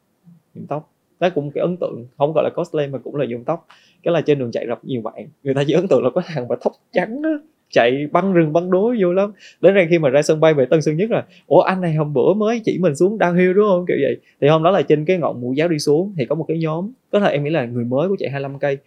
nhuộm 0.54 0.66
tóc. 0.66 0.92
Đó 1.20 1.28
cũng 1.34 1.50
cái 1.50 1.62
ấn 1.62 1.76
tượng 1.76 2.06
không 2.18 2.32
gọi 2.34 2.44
là 2.44 2.50
cosplay 2.56 2.88
mà 2.88 2.98
cũng 2.98 3.16
là 3.16 3.26
nhuộm 3.28 3.44
tóc. 3.44 3.66
Cái 4.02 4.14
là 4.14 4.20
trên 4.20 4.38
đường 4.38 4.50
chạy 4.52 4.66
gặp 4.66 4.84
nhiều 4.84 5.02
bạn 5.02 5.28
người 5.42 5.54
ta 5.54 5.64
chỉ 5.66 5.72
ấn 5.72 5.88
tượng 5.88 6.04
là 6.04 6.10
có 6.14 6.22
thằng 6.24 6.48
mà 6.48 6.56
tóc 6.64 6.72
trắng 6.92 7.22
á 7.22 7.30
chạy 7.70 8.06
băng 8.12 8.32
rừng 8.32 8.52
băng 8.52 8.70
đối 8.70 8.96
vô 9.00 9.12
lắm. 9.12 9.32
Đến 9.60 9.74
ra 9.74 9.86
khi 9.90 9.98
mà 9.98 10.08
ra 10.08 10.22
sân 10.22 10.40
bay 10.40 10.54
về 10.54 10.66
tân 10.66 10.82
sơn 10.82 10.96
nhất 10.96 11.10
là, 11.10 11.24
ủa, 11.46 11.60
anh 11.60 11.80
này 11.80 11.94
hôm 11.94 12.12
bữa 12.12 12.34
mới 12.34 12.60
chỉ 12.64 12.78
mình 12.78 12.96
xuống 12.96 13.18
downhill 13.18 13.52
đúng 13.52 13.68
không? 13.68 13.84
Kiểu 13.88 13.96
vậy. 14.02 14.16
Thì 14.40 14.48
hôm 14.48 14.62
đó 14.62 14.70
là 14.70 14.82
trên 14.82 15.04
cái 15.04 15.18
ngọn 15.18 15.40
mũ 15.40 15.52
giáo 15.52 15.68
đi 15.68 15.78
xuống 15.78 16.14
thì 16.16 16.26
có 16.26 16.34
một 16.34 16.44
cái 16.48 16.58
nhóm, 16.58 16.90
có 17.12 17.20
thể 17.20 17.30
em 17.30 17.44
nghĩ 17.44 17.50
là 17.50 17.64
người 17.64 17.84
mới 17.84 18.08
của 18.08 18.16
chạy 18.18 18.30
25 18.30 18.58
cây, 18.58 18.78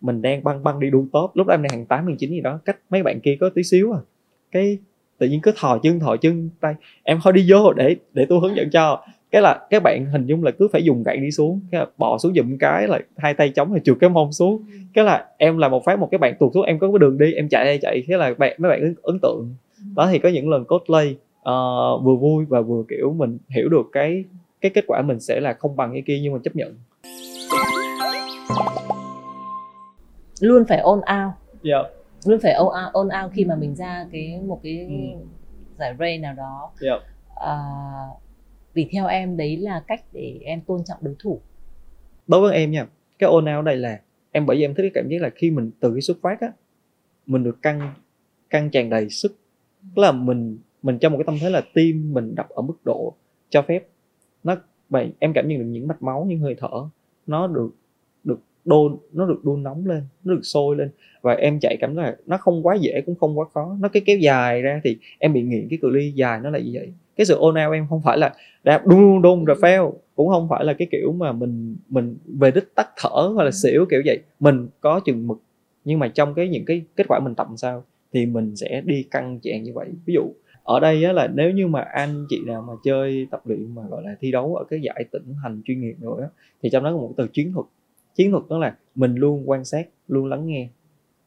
mình 0.00 0.22
đang 0.22 0.44
băng 0.44 0.64
băng 0.64 0.80
đi 0.80 0.90
đu 0.90 1.06
top. 1.12 1.30
Lúc 1.36 1.46
đó 1.46 1.54
em 1.54 1.62
đang 1.62 1.70
hàng 1.70 1.86
tám 1.86 2.06
hàng 2.06 2.16
chín 2.16 2.30
gì 2.30 2.40
đó, 2.40 2.60
cách 2.64 2.76
mấy 2.90 3.02
bạn 3.02 3.20
kia 3.20 3.36
có 3.40 3.50
tí 3.54 3.62
xíu 3.62 3.92
à. 3.92 4.00
Cái 4.52 4.78
tự 5.18 5.28
nhiên 5.28 5.40
cứ 5.40 5.52
thò 5.56 5.78
chân 5.78 6.00
thò 6.00 6.16
chân, 6.16 6.50
tay, 6.60 6.74
em 7.02 7.18
thôi 7.22 7.32
đi 7.32 7.46
vô 7.48 7.72
để 7.72 7.96
để 8.12 8.26
tôi 8.28 8.40
hướng 8.40 8.56
dẫn 8.56 8.70
cho 8.70 9.04
cái 9.30 9.42
là 9.42 9.66
các 9.70 9.82
bạn 9.82 10.06
hình 10.06 10.26
dung 10.26 10.44
là 10.44 10.50
cứ 10.50 10.68
phải 10.72 10.84
dùng 10.84 11.02
gậy 11.02 11.16
đi 11.16 11.30
xuống 11.30 11.60
cái 11.70 11.80
là 11.80 11.86
bò 11.98 12.18
xuống 12.18 12.34
dùm 12.34 12.58
cái 12.58 12.88
là 12.88 12.98
hai 13.16 13.34
tay 13.34 13.50
chống 13.50 13.70
rồi 13.70 13.80
trượt 13.84 13.96
cái 14.00 14.10
mông 14.10 14.32
xuống 14.32 14.62
ừ. 14.72 14.78
cái 14.94 15.04
là 15.04 15.26
em 15.36 15.58
là 15.58 15.68
một 15.68 15.84
phát 15.84 15.98
một 15.98 16.08
cái 16.10 16.18
bạn 16.18 16.34
tuột 16.38 16.52
xuống 16.54 16.64
em 16.64 16.78
có 16.78 16.88
cái 16.88 16.98
đường 16.98 17.18
đi 17.18 17.32
em 17.32 17.48
chạy 17.48 17.64
đây 17.64 17.78
chạy 17.82 18.02
thế 18.06 18.16
là 18.16 18.34
bạn 18.38 18.56
mấy 18.58 18.70
bạn 18.70 18.80
ấn, 18.80 18.94
ấn 19.02 19.18
tượng 19.22 19.54
ừ. 19.78 19.84
đó 19.96 20.08
thì 20.12 20.18
có 20.18 20.28
những 20.28 20.48
lần 20.48 20.64
cosplay 20.64 21.16
uh, 21.40 22.04
vừa 22.04 22.16
vui 22.20 22.44
và 22.48 22.60
vừa 22.60 22.82
kiểu 22.88 23.14
mình 23.18 23.38
hiểu 23.48 23.68
được 23.68 23.86
cái 23.92 24.24
cái 24.60 24.70
kết 24.74 24.84
quả 24.86 25.02
mình 25.02 25.20
sẽ 25.20 25.40
là 25.40 25.52
không 25.52 25.76
bằng 25.76 25.92
cái 25.92 26.02
kia 26.06 26.20
nhưng 26.22 26.32
mà 26.32 26.38
chấp 26.44 26.56
nhận 26.56 26.74
luôn 30.40 30.64
phải 30.68 30.78
on 30.78 30.98
out 30.98 31.08
yeah. 31.08 31.34
Dạ. 31.62 31.78
luôn 32.24 32.40
phải 32.42 32.52
on 32.92 33.06
out 33.22 33.32
khi 33.32 33.44
mà 33.44 33.54
mình 33.54 33.74
ra 33.74 34.06
cái 34.12 34.40
một 34.46 34.60
cái 34.62 34.86
ừ. 34.88 35.18
giải 35.78 35.94
ray 35.98 36.18
nào 36.18 36.34
đó 36.34 36.70
yeah. 36.82 37.02
Dạ. 37.40 37.52
uh, 37.52 38.27
vì 38.78 38.88
theo 38.92 39.06
em, 39.06 39.36
đấy 39.36 39.56
là 39.56 39.82
cách 39.86 40.04
để 40.12 40.38
em 40.42 40.60
tôn 40.60 40.80
trọng 40.84 40.98
đối 41.00 41.14
thủ. 41.18 41.40
Đối 42.26 42.40
với 42.40 42.54
em 42.54 42.70
nha, 42.70 42.86
cái 43.18 43.30
ồn 43.30 43.44
ào 43.44 43.62
đây 43.62 43.76
là 43.76 44.00
em, 44.32 44.46
bởi 44.46 44.56
vì 44.56 44.64
em 44.64 44.74
thích 44.74 44.82
cái 44.82 44.90
cảm 44.94 45.08
giác 45.08 45.22
là 45.22 45.30
khi 45.30 45.50
mình 45.50 45.70
từ 45.80 45.92
cái 45.92 46.00
xuất 46.00 46.16
phát 46.22 46.40
á, 46.40 46.52
mình 47.26 47.44
được 47.44 47.62
căng 47.62 47.94
căng 48.50 48.70
tràn 48.70 48.90
đầy 48.90 49.10
sức. 49.10 49.36
Tức 49.82 50.02
là 50.02 50.12
mình 50.12 50.58
mình 50.82 50.98
trong 50.98 51.12
một 51.12 51.18
cái 51.18 51.24
tâm 51.26 51.36
thế 51.40 51.50
là 51.50 51.62
tim 51.74 52.12
mình 52.12 52.34
đập 52.34 52.48
ở 52.48 52.62
mức 52.62 52.76
độ 52.84 53.14
cho 53.48 53.62
phép. 53.62 53.86
Nó 54.44 54.56
vậy 54.88 55.12
em 55.18 55.32
cảm 55.32 55.48
nhận 55.48 55.58
được 55.58 55.64
những 55.64 55.88
mạch 55.88 56.02
máu, 56.02 56.24
những 56.28 56.40
hơi 56.40 56.54
thở, 56.58 56.88
nó 57.26 57.46
được 57.46 57.70
được 58.24 58.40
đôn, 58.64 58.96
nó 59.12 59.26
được 59.26 59.44
đun 59.44 59.62
nóng 59.62 59.86
lên, 59.86 60.02
nó 60.24 60.34
được 60.34 60.42
sôi 60.42 60.76
lên. 60.76 60.90
Và 61.22 61.34
em 61.34 61.60
chạy 61.60 61.76
cảm 61.80 61.96
giác 61.96 62.02
là 62.02 62.16
nó 62.26 62.36
không 62.36 62.66
quá 62.66 62.74
dễ, 62.74 63.02
cũng 63.06 63.14
không 63.14 63.38
quá 63.38 63.46
khó. 63.54 63.76
Nó 63.80 63.88
cái 63.88 64.02
kéo 64.06 64.18
dài 64.18 64.62
ra 64.62 64.80
thì 64.84 64.98
em 65.18 65.32
bị 65.32 65.42
nghiện 65.42 65.66
cái 65.70 65.78
cự 65.82 65.90
ly 65.90 66.12
dài 66.12 66.40
nó 66.40 66.50
là 66.50 66.58
như 66.58 66.70
vậy 66.74 66.92
cái 67.18 67.24
sự 67.24 67.34
ôn 67.34 67.54
ao 67.54 67.72
em 67.72 67.86
không 67.90 68.02
phải 68.02 68.18
là 68.18 68.34
đạp 68.64 68.86
đun 68.86 69.22
đun 69.22 69.44
rồi 69.44 69.56
fail 69.60 69.92
cũng 70.16 70.28
không 70.28 70.48
phải 70.48 70.64
là 70.64 70.72
cái 70.72 70.88
kiểu 70.90 71.12
mà 71.12 71.32
mình 71.32 71.76
mình 71.88 72.16
về 72.26 72.50
đích 72.50 72.74
tắt 72.74 72.88
thở 72.96 73.32
hoặc 73.34 73.44
là 73.44 73.50
xỉu 73.50 73.86
kiểu 73.90 74.02
vậy. 74.06 74.22
Mình 74.40 74.68
có 74.80 75.00
chừng 75.00 75.26
mực 75.26 75.38
nhưng 75.84 75.98
mà 75.98 76.08
trong 76.08 76.34
cái 76.34 76.48
những 76.48 76.64
cái 76.64 76.82
kết 76.96 77.04
quả 77.08 77.20
mình 77.20 77.34
tập 77.34 77.46
sao 77.56 77.84
thì 78.12 78.26
mình 78.26 78.56
sẽ 78.56 78.82
đi 78.84 79.02
căng 79.02 79.38
chàng 79.42 79.62
như 79.62 79.72
vậy. 79.74 79.88
Ví 80.06 80.14
dụ 80.14 80.22
ở 80.62 80.80
đây 80.80 81.04
á, 81.04 81.12
là 81.12 81.26
nếu 81.26 81.50
như 81.50 81.66
mà 81.66 81.80
anh 81.80 82.26
chị 82.28 82.40
nào 82.46 82.64
mà 82.68 82.72
chơi 82.84 83.26
tập 83.30 83.40
luyện 83.44 83.74
mà 83.74 83.82
gọi 83.90 84.02
là 84.02 84.14
thi 84.20 84.32
đấu 84.32 84.56
ở 84.56 84.64
cái 84.64 84.80
giải 84.82 85.04
tỉnh 85.12 85.34
thành 85.42 85.62
chuyên 85.64 85.80
nghiệp 85.80 85.96
rồi 86.00 86.22
á 86.22 86.28
thì 86.62 86.70
trong 86.70 86.84
đó 86.84 86.92
có 86.92 86.96
một 86.96 87.12
từ 87.16 87.28
chiến 87.32 87.52
thuật. 87.52 87.66
Chiến 88.14 88.30
thuật 88.30 88.42
đó 88.48 88.58
là 88.58 88.76
mình 88.94 89.14
luôn 89.14 89.50
quan 89.50 89.64
sát 89.64 89.88
luôn 90.08 90.26
lắng 90.26 90.46
nghe. 90.46 90.68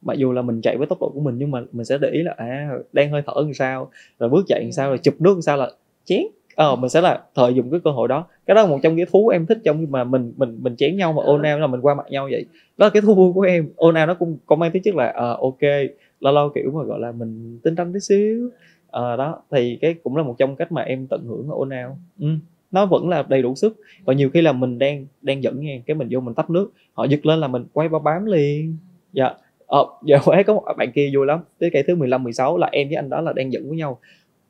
Mặc 0.02 0.14
dù 0.18 0.32
là 0.32 0.42
mình 0.42 0.60
chạy 0.60 0.76
với 0.76 0.86
tốc 0.86 1.00
độ 1.00 1.10
của 1.14 1.20
mình 1.20 1.38
nhưng 1.38 1.50
mà 1.50 1.62
mình 1.72 1.84
sẽ 1.84 1.98
để 1.98 2.10
ý 2.12 2.22
là 2.22 2.34
à 2.36 2.70
đang 2.92 3.10
hơi 3.10 3.22
thở 3.26 3.32
làm 3.36 3.54
sao 3.54 3.90
rồi 4.18 4.28
bước 4.30 4.44
chạy 4.46 4.60
làm 4.62 4.72
sao 4.72 4.88
rồi 4.88 4.98
chụp 4.98 5.14
nước 5.18 5.32
làm 5.32 5.42
sao 5.42 5.56
là 5.56 5.70
chén. 6.04 6.22
Ờ 6.54 6.76
mình 6.76 6.90
sẽ 6.90 7.00
là 7.00 7.22
thời 7.34 7.54
dùng 7.54 7.70
cái 7.70 7.80
cơ 7.84 7.90
hội 7.90 8.08
đó. 8.08 8.26
Cái 8.46 8.54
đó 8.54 8.62
là 8.62 8.68
một 8.68 8.78
trong 8.82 8.96
cái 8.96 9.06
thú 9.12 9.28
em 9.28 9.46
thích 9.46 9.58
trong 9.64 9.86
mà 9.90 10.04
mình 10.04 10.32
mình 10.36 10.58
mình 10.60 10.76
chén 10.76 10.96
nhau 10.96 11.12
mà 11.12 11.22
ôn 11.22 11.42
ao 11.42 11.58
là 11.58 11.66
mình 11.66 11.80
qua 11.80 11.94
mặt 11.94 12.06
nhau 12.10 12.28
vậy. 12.30 12.46
Đó 12.76 12.86
là 12.86 12.90
cái 12.90 13.02
thú 13.02 13.14
vui 13.14 13.32
của 13.32 13.40
em. 13.40 13.68
Ôn 13.76 13.94
ao 13.94 14.06
nó 14.06 14.14
cũng 14.14 14.38
có 14.46 14.56
mang 14.56 14.70
tính 14.70 14.82
chất 14.82 14.94
là 14.94 15.08
uh, 15.08 15.40
ok 15.40 15.70
lâu 16.20 16.32
lâu 16.32 16.48
kiểu 16.54 16.70
mà 16.74 16.82
gọi 16.84 17.00
là 17.00 17.12
mình 17.12 17.58
tinh 17.62 17.76
tâm 17.76 17.92
tí 17.92 18.00
xíu. 18.00 18.46
Uh, 18.86 19.18
đó 19.18 19.42
thì 19.50 19.78
cái 19.80 19.94
cũng 20.02 20.16
là 20.16 20.22
một 20.22 20.34
trong 20.38 20.56
cách 20.56 20.72
mà 20.72 20.82
em 20.82 21.06
tận 21.06 21.24
hưởng 21.24 21.48
ôn 21.50 21.68
ao. 21.70 21.98
Ừ. 22.20 22.26
nó 22.70 22.86
vẫn 22.86 23.08
là 23.08 23.22
đầy 23.28 23.42
đủ 23.42 23.54
sức. 23.54 23.76
Và 24.04 24.14
nhiều 24.14 24.30
khi 24.30 24.40
là 24.42 24.52
mình 24.52 24.78
đang 24.78 25.06
đang 25.22 25.42
dẫn 25.42 25.60
nghe 25.60 25.80
cái 25.86 25.94
mình 25.94 26.08
vô 26.10 26.20
mình 26.20 26.34
tắt 26.34 26.50
nước 26.50 26.72
họ 26.92 27.04
giật 27.04 27.26
lên 27.26 27.40
là 27.40 27.48
mình 27.48 27.64
quay 27.72 27.88
bao 27.88 28.00
bám 28.00 28.24
liền. 28.24 28.76
Dạ. 29.12 29.34
Ờ 29.66 29.86
giờ 30.02 30.18
có 30.46 30.54
một 30.54 30.64
bạn 30.76 30.92
kia 30.92 31.10
vui 31.14 31.26
lắm. 31.26 31.40
Tới 31.58 31.70
cây 31.72 31.82
thứ 31.82 31.94
15 31.94 32.22
16 32.22 32.58
là 32.58 32.68
em 32.72 32.88
với 32.88 32.96
anh 32.96 33.10
đó 33.10 33.20
là 33.20 33.32
đang 33.32 33.52
dẫn 33.52 33.68
với 33.68 33.76
nhau 33.76 33.98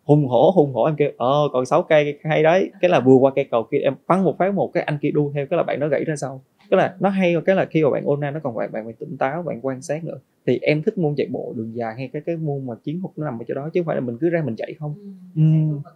hùng 0.04 0.26
hổ 0.26 0.50
hùng 0.50 0.72
hổ 0.74 0.84
em 0.84 0.96
kêu 0.96 1.10
ờ 1.16 1.48
còn 1.52 1.66
6 1.66 1.82
cây 1.82 2.18
hay 2.24 2.42
đấy 2.42 2.70
cái 2.80 2.90
là 2.90 3.00
vừa 3.00 3.14
qua 3.14 3.32
cây 3.34 3.44
cầu 3.50 3.62
kia 3.70 3.78
em 3.78 3.94
bắn 4.08 4.24
một 4.24 4.38
phát 4.38 4.54
một 4.54 4.70
cái 4.74 4.82
anh 4.82 4.98
kia 5.02 5.10
đu 5.10 5.32
theo 5.34 5.46
cái 5.46 5.56
là 5.56 5.62
bạn 5.62 5.80
nó 5.80 5.88
gãy 5.88 6.04
ra 6.04 6.16
sau 6.16 6.40
cái 6.70 6.78
là 6.78 6.94
nó 7.00 7.08
hay 7.08 7.34
cái 7.46 7.56
là 7.56 7.64
khi 7.64 7.84
mà 7.84 7.90
bạn 7.90 8.04
ôn 8.04 8.20
nó 8.20 8.40
còn 8.42 8.54
bạn 8.56 8.72
bạn 8.72 8.84
phải 8.84 8.92
tỉnh 8.92 9.16
táo 9.16 9.42
bạn 9.42 9.58
quan 9.62 9.82
sát 9.82 10.04
nữa 10.04 10.18
thì 10.46 10.58
em 10.62 10.82
thích 10.82 10.98
môn 10.98 11.14
chạy 11.16 11.26
bộ 11.30 11.52
đường 11.56 11.76
dài 11.76 11.94
hay 11.96 12.10
cái 12.12 12.22
cái 12.26 12.36
môn 12.36 12.66
mà 12.66 12.74
chiến 12.84 13.00
thuật 13.00 13.12
nó 13.16 13.24
nằm 13.24 13.38
ở 13.38 13.44
chỗ 13.48 13.54
đó 13.54 13.70
chứ 13.74 13.80
không 13.80 13.86
phải 13.86 13.96
là 13.96 14.00
mình 14.00 14.16
cứ 14.20 14.28
ra 14.28 14.42
mình 14.46 14.56
chạy 14.56 14.74
không 14.78 14.94
ừ. 15.36 15.42
ừ. 15.42 15.90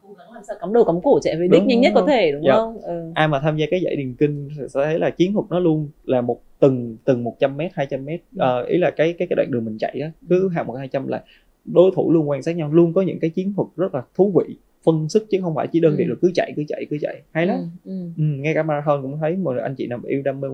sao 0.48 0.56
cắm 0.60 0.72
đầu 0.72 0.84
cắm 0.84 1.00
cổ 1.02 1.18
chạy 1.22 1.36
về 1.36 1.48
đích 1.48 1.62
nhanh 1.62 1.80
nhất 1.80 1.92
có 1.94 2.04
thể 2.08 2.32
đúng 2.32 2.42
dạ. 2.44 2.54
không 2.54 2.78
ừ. 2.82 3.12
ai 3.14 3.28
mà 3.28 3.40
tham 3.40 3.56
gia 3.56 3.66
cái 3.70 3.80
giải 3.80 3.96
điền 3.96 4.14
kinh 4.14 4.48
sẽ 4.72 4.84
thấy 4.84 4.98
là 4.98 5.10
chiến 5.10 5.32
thuật 5.32 5.46
nó 5.50 5.58
luôn 5.58 5.88
là 6.04 6.20
một 6.20 6.40
từng 6.58 6.96
từng 7.04 7.24
100 7.24 7.56
m 7.56 7.60
200 7.74 8.04
m 8.04 8.08
uh, 8.08 8.66
ý 8.68 8.78
là 8.78 8.90
cái 8.90 9.12
cái 9.12 9.28
cái 9.28 9.36
đoạn 9.36 9.50
đường 9.50 9.64
mình 9.64 9.78
chạy 9.78 10.00
á 10.02 10.10
cứ 10.28 10.48
hàng 10.48 10.66
một 10.66 10.74
hai 10.74 10.88
trăm 10.88 11.06
là 11.06 11.22
đối 11.66 11.90
thủ 11.94 12.12
luôn 12.12 12.28
quan 12.28 12.42
sát 12.42 12.56
nhau 12.56 12.72
luôn 12.72 12.92
có 12.92 13.02
những 13.02 13.18
cái 13.20 13.30
chiến 13.30 13.52
thuật 13.56 13.68
rất 13.76 13.94
là 13.94 14.02
thú 14.14 14.32
vị 14.34 14.56
phân 14.84 15.08
sức 15.08 15.26
chứ 15.30 15.38
không 15.42 15.54
phải 15.54 15.66
chỉ 15.66 15.80
đơn 15.80 15.96
ừ. 15.96 16.04
là 16.04 16.14
cứ 16.22 16.30
chạy 16.34 16.52
cứ 16.56 16.64
chạy 16.68 16.86
cứ 16.90 16.96
chạy 17.00 17.22
hay 17.32 17.46
lắm 17.46 17.58
ừ, 17.84 17.90
ừ. 17.90 18.06
Ừ, 18.16 18.24
ngay 18.24 18.54
cả 18.54 18.62
marathon 18.62 19.02
cũng 19.02 19.18
thấy 19.20 19.36
một 19.36 19.56
anh 19.62 19.74
chị 19.74 19.86
nào 19.86 20.00
yêu 20.06 20.22
đam 20.22 20.40
mê 20.40 20.48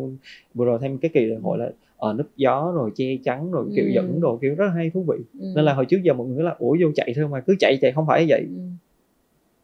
vừa 0.55 0.65
rồi 0.65 0.79
thêm 0.83 0.99
cái 0.99 1.11
kỳ 1.15 1.25
lễ 1.25 1.37
hội 1.43 1.59
là 1.59 1.71
ở 2.03 2.09
ờ, 2.09 2.15
núp 2.15 2.27
gió 2.37 2.73
rồi 2.75 2.91
che 2.95 3.05
chắn 3.25 3.51
rồi 3.51 3.67
kiểu 3.77 3.85
ừ. 3.85 3.91
dẫn 3.95 4.21
đồ 4.21 4.39
kiểu 4.43 4.55
rất 4.55 4.65
là 4.65 4.73
hay 4.73 4.91
thú 4.91 5.05
vị 5.09 5.17
ừ. 5.41 5.53
nên 5.57 5.65
là 5.65 5.75
hồi 5.75 5.87
trước 5.87 6.03
giờ 6.03 6.15
mọi 6.15 6.27
người 6.27 6.45
là 6.45 6.55
ủa 6.59 6.77
vô 6.81 6.89
chạy 6.95 7.13
thôi 7.17 7.29
mà 7.29 7.41
cứ 7.41 7.57
chạy 7.59 7.79
chạy 7.81 7.93
không 7.93 8.07
phải 8.07 8.27
vậy 8.29 8.41
ừ. 8.41 8.63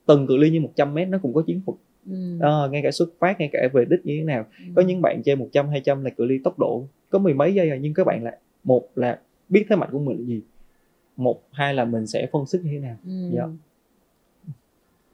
từng 0.07 0.27
cự 0.27 0.37
ly 0.37 0.51
như 0.51 0.61
100 0.61 0.95
mét 0.95 1.09
nó 1.09 1.19
cũng 1.19 1.35
có 1.35 1.43
chiến 1.47 1.61
thuật 1.67 1.79
ừ. 2.11 2.39
à, 2.41 2.69
ngay 2.71 2.83
cả 2.83 2.91
xuất 2.91 3.09
phát 3.19 3.41
ngay 3.41 3.49
cả 3.53 3.69
về 3.73 3.85
đích 3.91 4.07
như 4.07 4.17
thế 4.19 4.25
nào 4.25 4.47
ừ. 4.59 4.65
có 4.77 4.83
những 4.83 5.03
bạn 5.03 5.23
chơi 5.25 5.37
100 5.37 5.69
200 5.69 6.05
là 6.05 6.11
cự 6.11 6.25
ly 6.25 6.39
tốc 6.45 6.59
độ 6.59 6.85
có 7.11 7.19
mười 7.19 7.35
mấy 7.35 7.55
giây 7.55 7.69
rồi 7.69 7.79
nhưng 7.83 7.95
các 7.95 8.07
bạn 8.07 8.25
lại 8.25 8.39
một 8.65 8.89
là 8.95 9.19
biết 9.49 9.65
thế 9.69 9.77
mạnh 9.77 9.89
của 9.93 9.99
mình 9.99 10.19
là 10.19 10.25
gì 10.27 10.41
một 11.19 11.43
hai 11.53 11.75
là 11.75 11.85
mình 11.85 12.07
sẽ 12.07 12.27
phân 12.33 12.47
sức 12.47 12.61
như 12.65 12.71
thế 12.73 12.79
nào 12.79 12.97
ừ. 13.07 13.31
dạ 13.33 13.43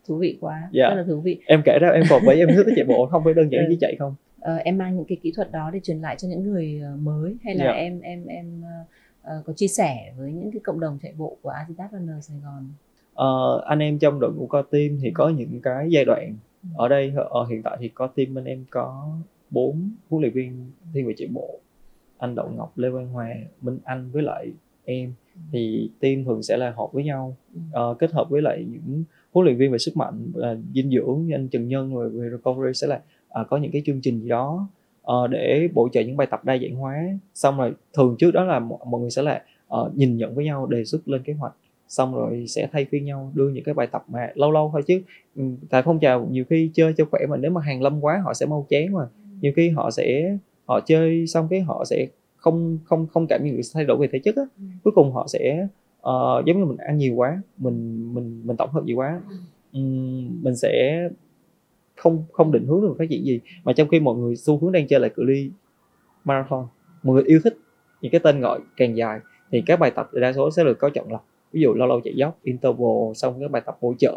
thú 0.09 0.19
vị 0.19 0.39
quá 0.41 0.69
dạ. 0.73 0.89
rất 0.89 0.95
là 0.97 1.05
thú 1.09 1.21
vị 1.21 1.41
em 1.47 1.63
kể 1.65 1.79
ra 1.81 1.89
em 1.89 2.03
còn 2.11 2.23
bởi 2.27 2.39
em 2.39 2.49
thích 2.57 2.67
chạy 2.77 2.85
bộ 2.85 3.07
không 3.07 3.25
phải 3.25 3.35
đơn 3.35 3.49
giản 3.53 3.65
ừ. 3.65 3.67
chỉ 3.71 3.77
chạy 3.81 3.97
không 3.99 4.15
ờ, 4.41 4.57
em 4.57 4.79
mang 4.79 4.97
những 4.97 5.05
cái 5.05 5.19
kỹ 5.23 5.33
thuật 5.37 5.53
đó 5.53 5.71
để 5.73 5.81
truyền 5.83 6.01
lại 6.01 6.17
cho 6.19 6.29
những 6.29 6.43
người 6.43 6.81
ờ, 6.85 6.97
mới 6.97 7.37
hay 7.45 7.55
là 7.55 7.65
dạ. 7.65 7.71
em 7.71 8.01
em 8.01 8.27
em 8.27 8.63
uh, 9.23 9.47
có 9.47 9.53
chia 9.53 9.69
sẻ 9.69 10.13
với 10.19 10.33
những 10.33 10.53
cái 10.53 10.61
cộng 10.65 10.81
đồng 10.81 10.99
chạy 11.03 11.13
bộ 11.19 11.37
của 11.43 11.49
Adidas 11.49 11.93
Runner 11.93 12.25
Sài 12.25 12.37
Gòn 12.45 12.69
uh, 13.13 13.65
anh 13.65 13.79
em 13.79 13.99
trong 13.99 14.21
đội 14.21 14.33
ngũ 14.33 14.47
co 14.47 14.63
team 14.63 14.99
thì 15.03 15.11
có 15.11 15.29
những 15.29 15.61
cái 15.63 15.91
giai 15.91 16.05
đoạn 16.05 16.37
ừ. 16.63 16.69
ở 16.77 16.89
đây 16.89 17.13
ở 17.31 17.45
hiện 17.51 17.63
tại 17.63 17.77
thì 17.81 17.89
có 17.89 18.07
team 18.07 18.35
bên 18.35 18.45
em 18.45 18.65
có 18.71 19.17
bốn 19.51 19.91
huấn 20.11 20.23
luyện 20.23 20.33
viên 20.33 20.71
thiên 20.95 21.07
về 21.07 21.15
chạy 21.17 21.29
bộ 21.29 21.61
anh 22.19 22.35
Đậu 22.35 22.51
Ngọc 22.57 22.79
Lê 22.79 22.89
Văn 22.89 23.09
Hòa 23.09 23.35
Minh 23.61 23.79
Anh 23.85 24.11
với 24.11 24.23
lại 24.23 24.53
em 24.85 25.13
thì 25.53 25.91
team 26.01 26.25
thường 26.25 26.43
sẽ 26.43 26.57
là 26.57 26.71
họp 26.71 26.93
với 26.93 27.05
nhau. 27.05 27.37
Uh, 27.57 27.99
kết 27.99 28.13
hợp 28.13 28.31
với 28.31 28.43
lại 28.43 28.65
những 28.71 29.05
huấn 29.33 29.45
luyện 29.45 29.57
viên 29.57 29.73
về 29.73 29.79
sức 29.79 29.97
mạnh 29.97 30.33
uh, 30.39 30.59
dinh 30.75 30.91
dưỡng 30.91 31.27
như 31.27 31.35
anh 31.35 31.49
Trần 31.49 31.69
Nhân 31.69 31.95
rồi 31.95 32.11
về 32.11 32.31
recovery 32.31 32.75
sẽ 32.75 32.87
là 32.87 33.01
uh, 33.41 33.47
có 33.49 33.57
những 33.57 33.71
cái 33.71 33.83
chương 33.87 34.01
trình 34.01 34.21
gì 34.21 34.29
đó 34.29 34.69
uh, 35.13 35.31
để 35.31 35.69
bổ 35.75 35.89
trợ 35.93 36.01
những 36.01 36.17
bài 36.17 36.27
tập 36.31 36.45
đa 36.45 36.59
dạng 36.59 36.75
hóa. 36.75 37.05
Xong 37.35 37.59
rồi 37.59 37.73
thường 37.93 38.17
trước 38.19 38.31
đó 38.31 38.45
là 38.45 38.59
mọi 38.59 39.01
người 39.01 39.11
sẽ 39.11 39.23
là 39.23 39.43
uh, 39.75 39.97
nhìn 39.97 40.17
nhận 40.17 40.35
với 40.35 40.45
nhau 40.45 40.67
đề 40.67 40.85
xuất 40.85 41.09
lên 41.09 41.23
kế 41.23 41.33
hoạch. 41.33 41.53
Xong 41.89 42.15
rồi 42.15 42.45
sẽ 42.49 42.69
thay 42.73 42.85
phiên 42.85 43.05
nhau 43.05 43.33
đưa 43.35 43.49
những 43.49 43.65
cái 43.65 43.75
bài 43.75 43.87
tập 43.87 44.05
mà 44.09 44.31
lâu 44.35 44.51
lâu 44.51 44.71
thôi 44.73 44.83
chứ 44.87 45.03
ừ, 45.37 45.43
tại 45.71 45.83
phong 45.83 45.99
trào 45.99 46.29
nhiều 46.31 46.45
khi 46.45 46.71
chơi 46.75 46.95
cho 46.97 47.05
khỏe 47.11 47.21
mà 47.29 47.37
nếu 47.37 47.51
mà 47.51 47.61
hàng 47.61 47.83
lâm 47.83 48.01
quá 48.05 48.21
họ 48.25 48.35
sẽ 48.35 48.47
mau 48.47 48.67
chán 48.69 48.93
mà. 48.93 49.07
Nhiều 49.41 49.53
khi 49.57 49.69
họ 49.69 49.91
sẽ 49.91 50.37
họ 50.65 50.81
chơi 50.81 51.27
xong 51.27 51.47
cái 51.51 51.61
họ 51.61 51.85
sẽ 51.85 52.07
không 52.45 52.79
không 52.85 53.07
không 53.07 53.27
cảm 53.27 53.45
nhận 53.45 53.57
được 53.57 53.63
thay 53.75 53.85
đổi 53.85 53.97
về 53.97 54.09
thể 54.13 54.19
chất 54.19 54.37
á 54.37 54.43
ừ. 54.59 54.65
cuối 54.85 54.93
cùng 54.95 55.13
họ 55.13 55.27
sẽ 55.29 55.67
uh, 56.01 56.45
giống 56.47 56.59
như 56.59 56.65
mình 56.65 56.77
ăn 56.77 56.99
nhiều 56.99 57.15
quá 57.15 57.43
mình 57.57 58.11
mình 58.15 58.43
mình 58.45 58.57
tổng 58.57 58.71
hợp 58.71 58.85
nhiều 58.85 58.97
quá 58.97 59.21
um, 59.73 60.43
mình 60.43 60.57
sẽ 60.57 61.09
không 61.97 62.25
không 62.33 62.53
định 62.53 62.67
hướng 62.67 62.81
được 62.81 62.95
phát 62.99 63.05
triển 63.11 63.25
gì. 63.25 63.41
Mà 63.65 63.73
trong 63.73 63.89
khi 63.89 64.01
mọi 64.01 64.17
người 64.17 64.37
xu 64.37 64.59
hướng 64.59 64.73
đang 64.73 64.87
chơi 64.87 65.01
lại 65.01 65.11
cự 65.11 65.23
ly 65.23 65.51
marathon 66.25 66.67
mọi 67.03 67.15
người 67.15 67.25
yêu 67.25 67.41
thích 67.45 67.57
những 68.01 68.13
cái 68.13 68.21
tên 68.25 68.41
gọi 68.41 68.61
càng 68.77 68.97
dài 68.97 69.21
thì 69.51 69.63
các 69.67 69.81
bài 69.81 69.91
tập 69.91 70.11
đa 70.13 70.33
số 70.33 70.51
sẽ 70.51 70.65
được 70.65 70.79
có 70.79 70.91
chọn 70.91 71.13
lọc. 71.13 71.27
Ví 71.53 71.61
dụ 71.61 71.75
lâu 71.75 71.89
lâu 71.89 72.01
chạy 72.05 72.15
dốc 72.17 72.39
interval 72.43 73.15
xong 73.15 73.41
các 73.41 73.51
bài 73.51 73.63
tập 73.67 73.79
hỗ 73.81 73.95
trợ 73.99 74.15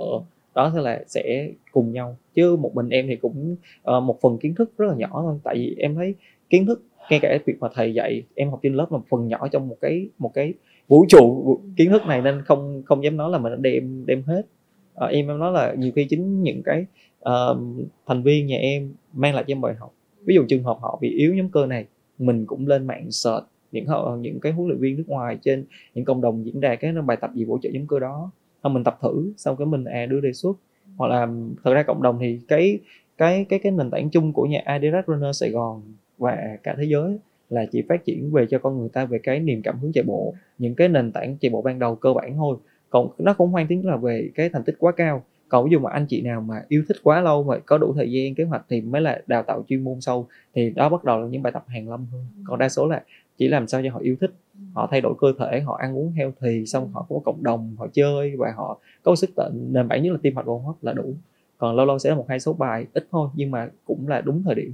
đó 0.56 0.72
sẽ 0.76 0.82
là 0.82 1.04
sẽ 1.08 1.52
cùng 1.72 1.92
nhau. 1.92 2.18
Chứ 2.36 2.56
một 2.56 2.76
mình 2.76 2.90
em 2.90 3.08
thì 3.08 3.16
cũng 3.16 3.56
uh, 3.98 4.04
một 4.04 4.22
phần 4.22 4.38
kiến 4.38 4.56
thức 4.56 4.72
rất 4.78 4.86
là 4.86 4.96
nhỏ 4.96 5.10
thôi. 5.14 5.40
Tại 5.44 5.56
vì 5.56 5.76
em 5.80 5.96
thấy 5.96 6.16
kiến 6.50 6.66
thức 6.66 6.82
ngay 7.10 7.20
cả 7.20 7.38
việc 7.46 7.60
mà 7.60 7.68
thầy 7.74 7.94
dạy 7.94 8.24
em 8.36 8.50
học 8.50 8.60
trên 8.64 8.74
lớp 8.74 8.88
là 8.92 8.98
một 8.98 9.04
phần 9.10 9.28
nhỏ 9.28 9.48
trong 9.48 9.68
một 9.68 9.78
cái 9.82 10.10
một 10.18 10.32
cái 10.34 10.54
vũ 10.88 11.06
trụ 11.10 11.58
kiến 11.78 11.90
thức 11.90 12.02
này 12.08 12.22
nên 12.22 12.42
không 12.42 12.84
không 12.86 13.04
dám 13.04 13.18
nói 13.18 13.32
là 13.32 13.38
mình 13.38 13.62
đem 13.62 14.06
đem 14.06 14.24
hết. 14.24 14.42
À, 14.96 15.08
em 15.08 15.28
em 15.28 15.40
nói 15.40 15.52
là 15.52 15.74
nhiều 15.74 15.92
khi 15.96 16.06
chính 16.10 16.44
những 16.44 16.62
cái 16.64 16.86
uh, 17.20 17.58
thành 18.08 18.24
viên 18.24 18.46
nhà 18.46 18.58
em 18.58 18.94
mang 19.14 19.36
lại 19.36 19.44
cho 19.48 19.52
em 19.52 19.62
bài 19.62 19.76
học. 19.80 19.94
Ví 20.26 20.36
dụ 20.36 20.46
trường 20.50 20.64
hợp 20.64 20.78
họ 20.82 20.98
bị 21.02 21.18
yếu 21.18 21.36
nhóm 21.36 21.50
cơ 21.50 21.66
này 21.66 21.86
mình 22.18 22.46
cũng 22.46 22.68
lên 22.68 22.88
mạng 22.88 23.12
search 23.12 23.46
những 23.72 23.86
những 24.22 24.40
cái 24.40 24.52
huấn 24.52 24.68
luyện 24.68 24.80
viên 24.80 24.98
nước 24.98 25.04
ngoài 25.08 25.38
trên 25.42 25.66
những 25.94 26.06
cộng 26.06 26.22
đồng 26.22 26.46
diễn 26.46 26.62
đàn 26.62 26.78
cái 26.78 26.94
bài 26.94 27.18
tập 27.22 27.32
gì 27.36 27.46
bổ 27.46 27.60
trợ 27.62 27.70
nhóm 27.74 27.88
cơ 27.88 28.00
đó. 28.00 28.32
Xong 28.64 28.74
mình 28.74 28.84
tập 28.84 28.98
thử 29.02 29.34
xong 29.38 29.56
cái 29.58 29.66
mình 29.66 29.84
à 29.84 30.06
đưa 30.06 30.22
đề 30.22 30.34
xuất. 30.34 30.58
Hoặc 30.98 31.08
là 31.08 31.28
thật 31.64 31.74
ra 31.74 31.84
cộng 31.84 32.02
đồng 32.02 32.18
thì 32.20 32.40
cái 32.48 32.80
cái 33.18 33.46
cái 33.50 33.60
cái 33.60 33.72
nền 33.72 33.92
tảng 33.92 34.10
chung 34.10 34.34
của 34.34 34.46
nhà 34.46 34.62
Adidas 34.66 35.06
Runner 35.08 35.40
Sài 35.40 35.50
Gòn 35.50 35.82
và 36.18 36.58
cả 36.64 36.76
thế 36.78 36.84
giới 36.84 37.20
là 37.50 37.66
chỉ 37.72 37.82
phát 37.90 38.06
triển 38.06 38.32
về 38.32 38.46
cho 38.50 38.60
con 38.60 38.80
người 38.80 38.90
ta 38.90 39.06
về 39.06 39.20
cái 39.24 39.40
niềm 39.40 39.62
cảm 39.62 39.80
hứng 39.80 39.92
chạy 39.94 40.04
bộ 40.04 40.34
những 40.58 40.76
cái 40.76 40.88
nền 40.88 41.12
tảng 41.12 41.38
chạy 41.38 41.50
bộ 41.50 41.62
ban 41.62 41.80
đầu 41.80 41.96
cơ 41.96 42.14
bản 42.14 42.36
thôi. 42.36 42.58
Còn 42.90 43.10
nó 43.18 43.34
cũng 43.34 43.50
hoang 43.50 43.68
tiếng 43.68 43.86
là 43.86 43.98
về 43.98 44.30
cái 44.36 44.50
thành 44.50 44.64
tích 44.64 44.76
quá 44.80 44.92
cao. 44.92 45.24
Còn 45.50 45.66
ví 45.66 45.72
dụ 45.72 45.80
mà 45.80 45.92
anh 45.92 46.06
chị 46.06 46.22
nào 46.22 46.42
mà 46.42 46.64
yêu 46.68 46.84
thích 46.88 46.98
quá 47.04 47.22
lâu 47.22 47.44
mà 47.44 47.58
có 47.66 47.78
đủ 47.78 47.94
thời 47.96 48.12
gian 48.12 48.36
kế 48.36 48.44
hoạch 48.44 48.66
thì 48.70 48.82
mới 48.82 49.02
là 49.02 49.22
đào 49.28 49.44
tạo 49.44 49.64
chuyên 49.68 49.84
môn 49.84 50.02
sâu 50.02 50.28
thì 50.56 50.70
đó 50.70 50.90
bắt 50.90 51.04
đầu 51.04 51.22
là 51.22 51.28
những 51.28 51.44
bài 51.44 51.54
tập 51.54 51.64
hàng 51.68 51.90
lâm 51.90 52.06
hơn 52.12 52.26
còn 52.46 52.60
đa 52.60 52.70
số 52.70 52.88
là 52.88 53.04
chỉ 53.38 53.48
làm 53.48 53.68
sao 53.68 53.82
cho 53.84 53.90
họ 53.92 54.00
yêu 54.00 54.16
thích 54.22 54.32
họ 54.74 54.88
thay 54.92 55.02
đổi 55.02 55.14
cơ 55.20 55.34
thể 55.40 55.62
họ 55.62 55.78
ăn 55.82 55.98
uống 55.98 56.12
heo 56.12 56.34
thì 56.42 56.66
xong 56.66 56.92
họ 56.94 57.06
có 57.10 57.20
cộng 57.26 57.44
đồng 57.44 57.76
họ 57.78 57.88
chơi 57.94 58.36
và 58.38 58.54
họ 58.56 58.80
có 59.04 59.16
sức 59.16 59.30
tịnh 59.36 59.74
nền 59.74 59.88
bản 59.88 60.04
nhất 60.04 60.12
là 60.12 60.20
tim 60.22 60.36
mạch 60.36 60.46
hô 60.46 60.58
hấp 60.58 60.76
là 60.82 60.94
đủ. 60.94 61.14
Còn 61.58 61.76
lâu 61.76 61.86
lâu 61.86 62.00
sẽ 62.00 62.10
là 62.10 62.16
một 62.16 62.26
hai 62.30 62.40
số 62.40 62.54
bài 62.54 62.86
ít 62.94 63.08
thôi 63.12 63.30
nhưng 63.36 63.52
mà 63.52 63.70
cũng 63.86 64.08
là 64.08 64.22
đúng 64.22 64.44
thời 64.44 64.56
điểm. 64.56 64.74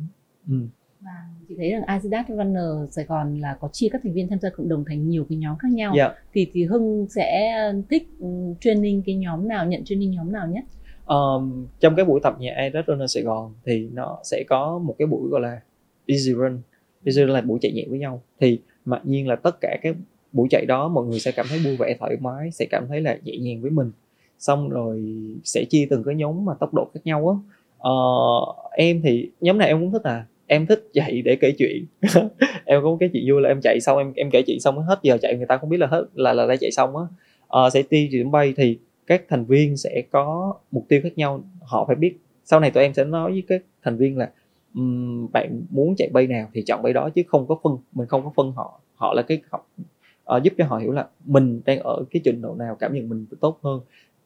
Ừ. 0.50 0.56
và 1.02 1.12
chị 1.50 1.56
thấy 1.58 1.72
rằng 1.72 1.84
Adidas 1.86 2.26
Runner 2.30 2.90
Sài 2.90 3.06
Gòn 3.06 3.40
là 3.40 3.58
có 3.60 3.70
chia 3.72 3.88
các 3.92 4.02
thành 4.04 4.14
viên 4.14 4.28
tham 4.28 4.40
gia 4.40 4.50
cộng 4.50 4.70
đồng 4.70 4.86
thành 4.86 5.10
nhiều 5.10 5.26
cái 5.30 5.38
nhóm 5.38 5.58
khác 5.58 5.68
nhau. 5.72 5.94
Yeah. 5.96 6.12
Dạ. 6.12 6.22
thì 6.34 6.48
thì 6.54 6.66
Hưng 6.66 7.08
sẽ 7.10 7.54
thích 7.90 8.08
training 8.62 9.04
cái 9.06 9.16
nhóm 9.16 9.48
nào 9.48 9.66
nhận 9.66 9.84
training 9.84 10.12
nhóm 10.12 10.32
nào 10.32 10.48
nhất? 10.48 10.64
Um, 11.06 11.68
trong 11.80 11.96
cái 11.96 12.06
buổi 12.06 12.20
tập 12.24 12.36
nhà 12.40 12.54
Adidas 12.56 12.86
Runner 12.88 13.14
Sài 13.14 13.24
Gòn 13.24 13.54
thì 13.66 13.88
nó 13.94 14.20
sẽ 14.24 14.44
có 14.50 14.80
một 14.80 14.96
cái 15.00 15.06
buổi 15.06 15.30
gọi 15.30 15.42
là 15.42 15.62
Easy 16.06 16.34
Run. 16.34 16.62
Easy 17.06 17.22
Run 17.22 17.30
là 17.30 17.42
buổi 17.42 17.60
chạy 17.62 17.72
nhẹ 17.72 17.86
với 17.90 18.00
nhau. 18.00 18.22
Thì 18.40 18.60
mặc 18.86 19.02
nhiên 19.04 19.28
là 19.28 19.36
tất 19.36 19.62
cả 19.62 19.78
các 19.82 19.96
buổi 20.32 20.48
chạy 20.50 20.66
đó 20.66 20.88
mọi 20.88 21.06
người 21.06 21.20
sẽ 21.20 21.32
cảm 21.32 21.46
thấy 21.50 21.60
vui 21.60 21.78
vẻ 21.78 21.96
thoải 22.00 22.18
mái 22.22 22.52
sẽ 22.52 22.66
cảm 22.70 22.88
thấy 22.88 23.02
là 23.02 23.18
nhẹ 23.24 23.38
nhàng 23.38 23.62
với 23.62 23.72
mình. 23.72 23.92
Xong 24.40 24.70
rồi 24.70 25.16
sẽ 25.44 25.66
chia 25.70 25.88
từng 25.90 26.04
cái 26.04 26.16
nhóm 26.16 26.46
mà 26.46 26.54
tốc 26.60 26.74
độ 26.74 26.90
khác 26.94 27.00
nhau 27.04 27.30
á. 27.30 27.58
Ờ, 27.78 27.92
em 28.72 29.02
thì 29.04 29.30
nhóm 29.42 29.58
này 29.58 29.68
em 29.68 29.80
cũng 29.80 29.92
thích 29.92 30.04
à 30.04 30.26
em 30.54 30.66
thích 30.66 30.90
chạy 30.94 31.22
để 31.22 31.36
kể 31.36 31.52
chuyện. 31.58 31.86
Em 32.66 32.82
có 32.84 32.98
cái 33.00 33.10
chuyện 33.14 33.24
vui 33.30 33.42
là 33.42 33.50
em 33.50 33.60
chạy 33.62 33.80
xong 33.82 33.98
em 33.98 34.14
em 34.16 34.30
kể 34.32 34.42
chuyện 34.48 34.60
xong 34.60 34.80
hết 34.80 35.00
giờ 35.04 35.18
chạy 35.22 35.36
người 35.38 35.46
ta 35.46 35.58
không 35.58 35.70
biết 35.70 35.78
là 35.78 35.88
hết 35.88 36.06
là 36.14 36.34
là 36.34 36.46
đã 36.46 36.56
chạy 36.56 36.72
xong 36.72 36.98
á. 36.98 37.04
À, 37.50 37.70
sẽ 37.70 37.84
đi 37.90 38.08
điểm 38.08 38.32
bay 38.32 38.54
thì 38.58 38.80
các 39.08 39.24
thành 39.30 39.46
viên 39.46 39.78
sẽ 39.78 40.04
có 40.12 40.54
mục 40.72 40.86
tiêu 40.90 41.00
khác 41.04 41.18
nhau 41.18 41.44
họ 41.62 41.86
phải 41.88 41.96
biết. 41.96 42.18
Sau 42.46 42.60
này 42.60 42.72
tụi 42.72 42.84
em 42.84 42.94
sẽ 42.94 43.04
nói 43.04 43.32
với 43.32 43.44
các 43.48 43.62
thành 43.84 43.98
viên 43.98 44.18
là 44.18 44.30
um, 44.76 45.32
bạn 45.32 45.62
muốn 45.70 45.96
chạy 45.98 46.10
bay 46.12 46.28
nào 46.28 46.50
thì 46.54 46.62
chọn 46.62 46.82
bay 46.82 46.94
đó 46.94 47.10
chứ 47.10 47.22
không 47.28 47.48
có 47.48 47.60
phân 47.64 47.78
mình 47.94 48.08
không 48.08 48.24
có 48.24 48.32
phân 48.36 48.52
họ. 48.52 48.80
Họ 48.96 49.14
là 49.14 49.22
cái 49.22 49.42
học 49.50 49.70
uh, 50.36 50.44
giúp 50.44 50.54
cho 50.58 50.66
họ 50.66 50.78
hiểu 50.78 50.92
là 50.92 51.08
mình 51.26 51.62
đang 51.66 51.80
ở 51.80 52.04
cái 52.12 52.22
trình 52.24 52.42
độ 52.42 52.56
nào 52.56 52.76
cảm 52.80 52.94
nhận 52.94 53.10
mình 53.10 53.26
tốt 53.40 53.60
hơn. 53.64 53.80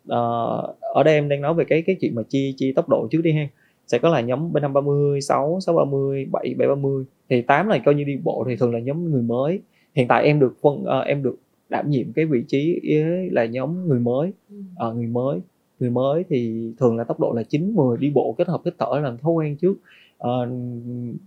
Uh, 0.04 0.80
ở 0.80 1.04
đây 1.06 1.14
em 1.14 1.30
đang 1.30 1.42
nói 1.42 1.54
về 1.54 1.66
cái 1.66 1.82
cái 1.82 1.96
chuyện 2.02 2.16
mà 2.16 2.24
chia 2.30 2.54
chia 2.58 2.74
tốc 2.76 2.90
độ 2.90 3.08
trước 3.12 3.22
đi 3.22 3.32
ha 3.32 3.48
sẽ 3.88 3.98
có 3.98 4.10
là 4.10 4.22
nhóm 4.22 4.54
b 4.54 4.58
năm 4.62 4.74
ba 4.74 4.82
mươi 4.82 5.22
sáu 5.22 5.60
sáu 5.62 5.76
ba 5.76 5.86
mươi 5.86 6.26
bảy 6.32 6.56
bảy 6.58 6.68
ba 6.68 6.76
mươi. 6.76 7.06
Thì 7.30 7.42
tám 7.42 7.70
này 7.70 7.82
coi 7.86 7.96
như 7.96 8.04
đi 8.04 8.18
bộ 8.24 8.46
thì 8.50 8.56
thường 8.56 8.74
là 8.74 8.80
nhóm 8.80 9.12
người 9.12 9.22
mới. 9.22 9.60
Hiện 9.96 10.08
tại 10.08 10.24
em 10.24 10.40
được 10.40 10.56
phân 10.62 10.74
uh, 10.74 11.06
em 11.06 11.24
được 11.24 11.36
đảm 11.70 11.90
nhiệm 11.90 12.14
cái 12.14 12.26
vị 12.26 12.44
trí 12.48 12.82
là 13.32 13.46
nhóm 13.46 13.88
người 13.88 14.00
mới. 14.00 14.32
Uh, 14.88 14.96
người 14.96 15.08
mới 15.08 15.40
người 15.80 15.90
mới 15.90 16.24
thì 16.30 16.72
thường 16.80 16.98
là 16.98 17.04
tốc 17.04 17.20
độ 17.20 17.34
là 17.36 17.44
9 17.44 17.76
10 17.76 17.98
đi 17.98 18.10
bộ 18.10 18.36
kết 18.38 18.48
hợp 18.48 18.62
hít 18.66 18.74
thở 18.80 19.00
làm 19.04 19.18
thói 19.18 19.32
quen 19.32 19.56
trước. 19.56 19.74
Uh, 20.18 20.50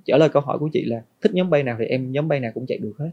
trả 0.04 0.16
lời 0.16 0.28
câu 0.28 0.42
hỏi 0.42 0.58
của 0.58 0.68
chị 0.72 0.84
là 0.84 1.02
thích 1.22 1.34
nhóm 1.34 1.50
bay 1.50 1.62
nào 1.62 1.76
thì 1.78 1.84
em 1.84 2.12
nhóm 2.12 2.28
bay 2.28 2.40
nào 2.40 2.50
cũng 2.54 2.66
chạy 2.66 2.78
được 2.78 2.92
hết. 2.98 3.10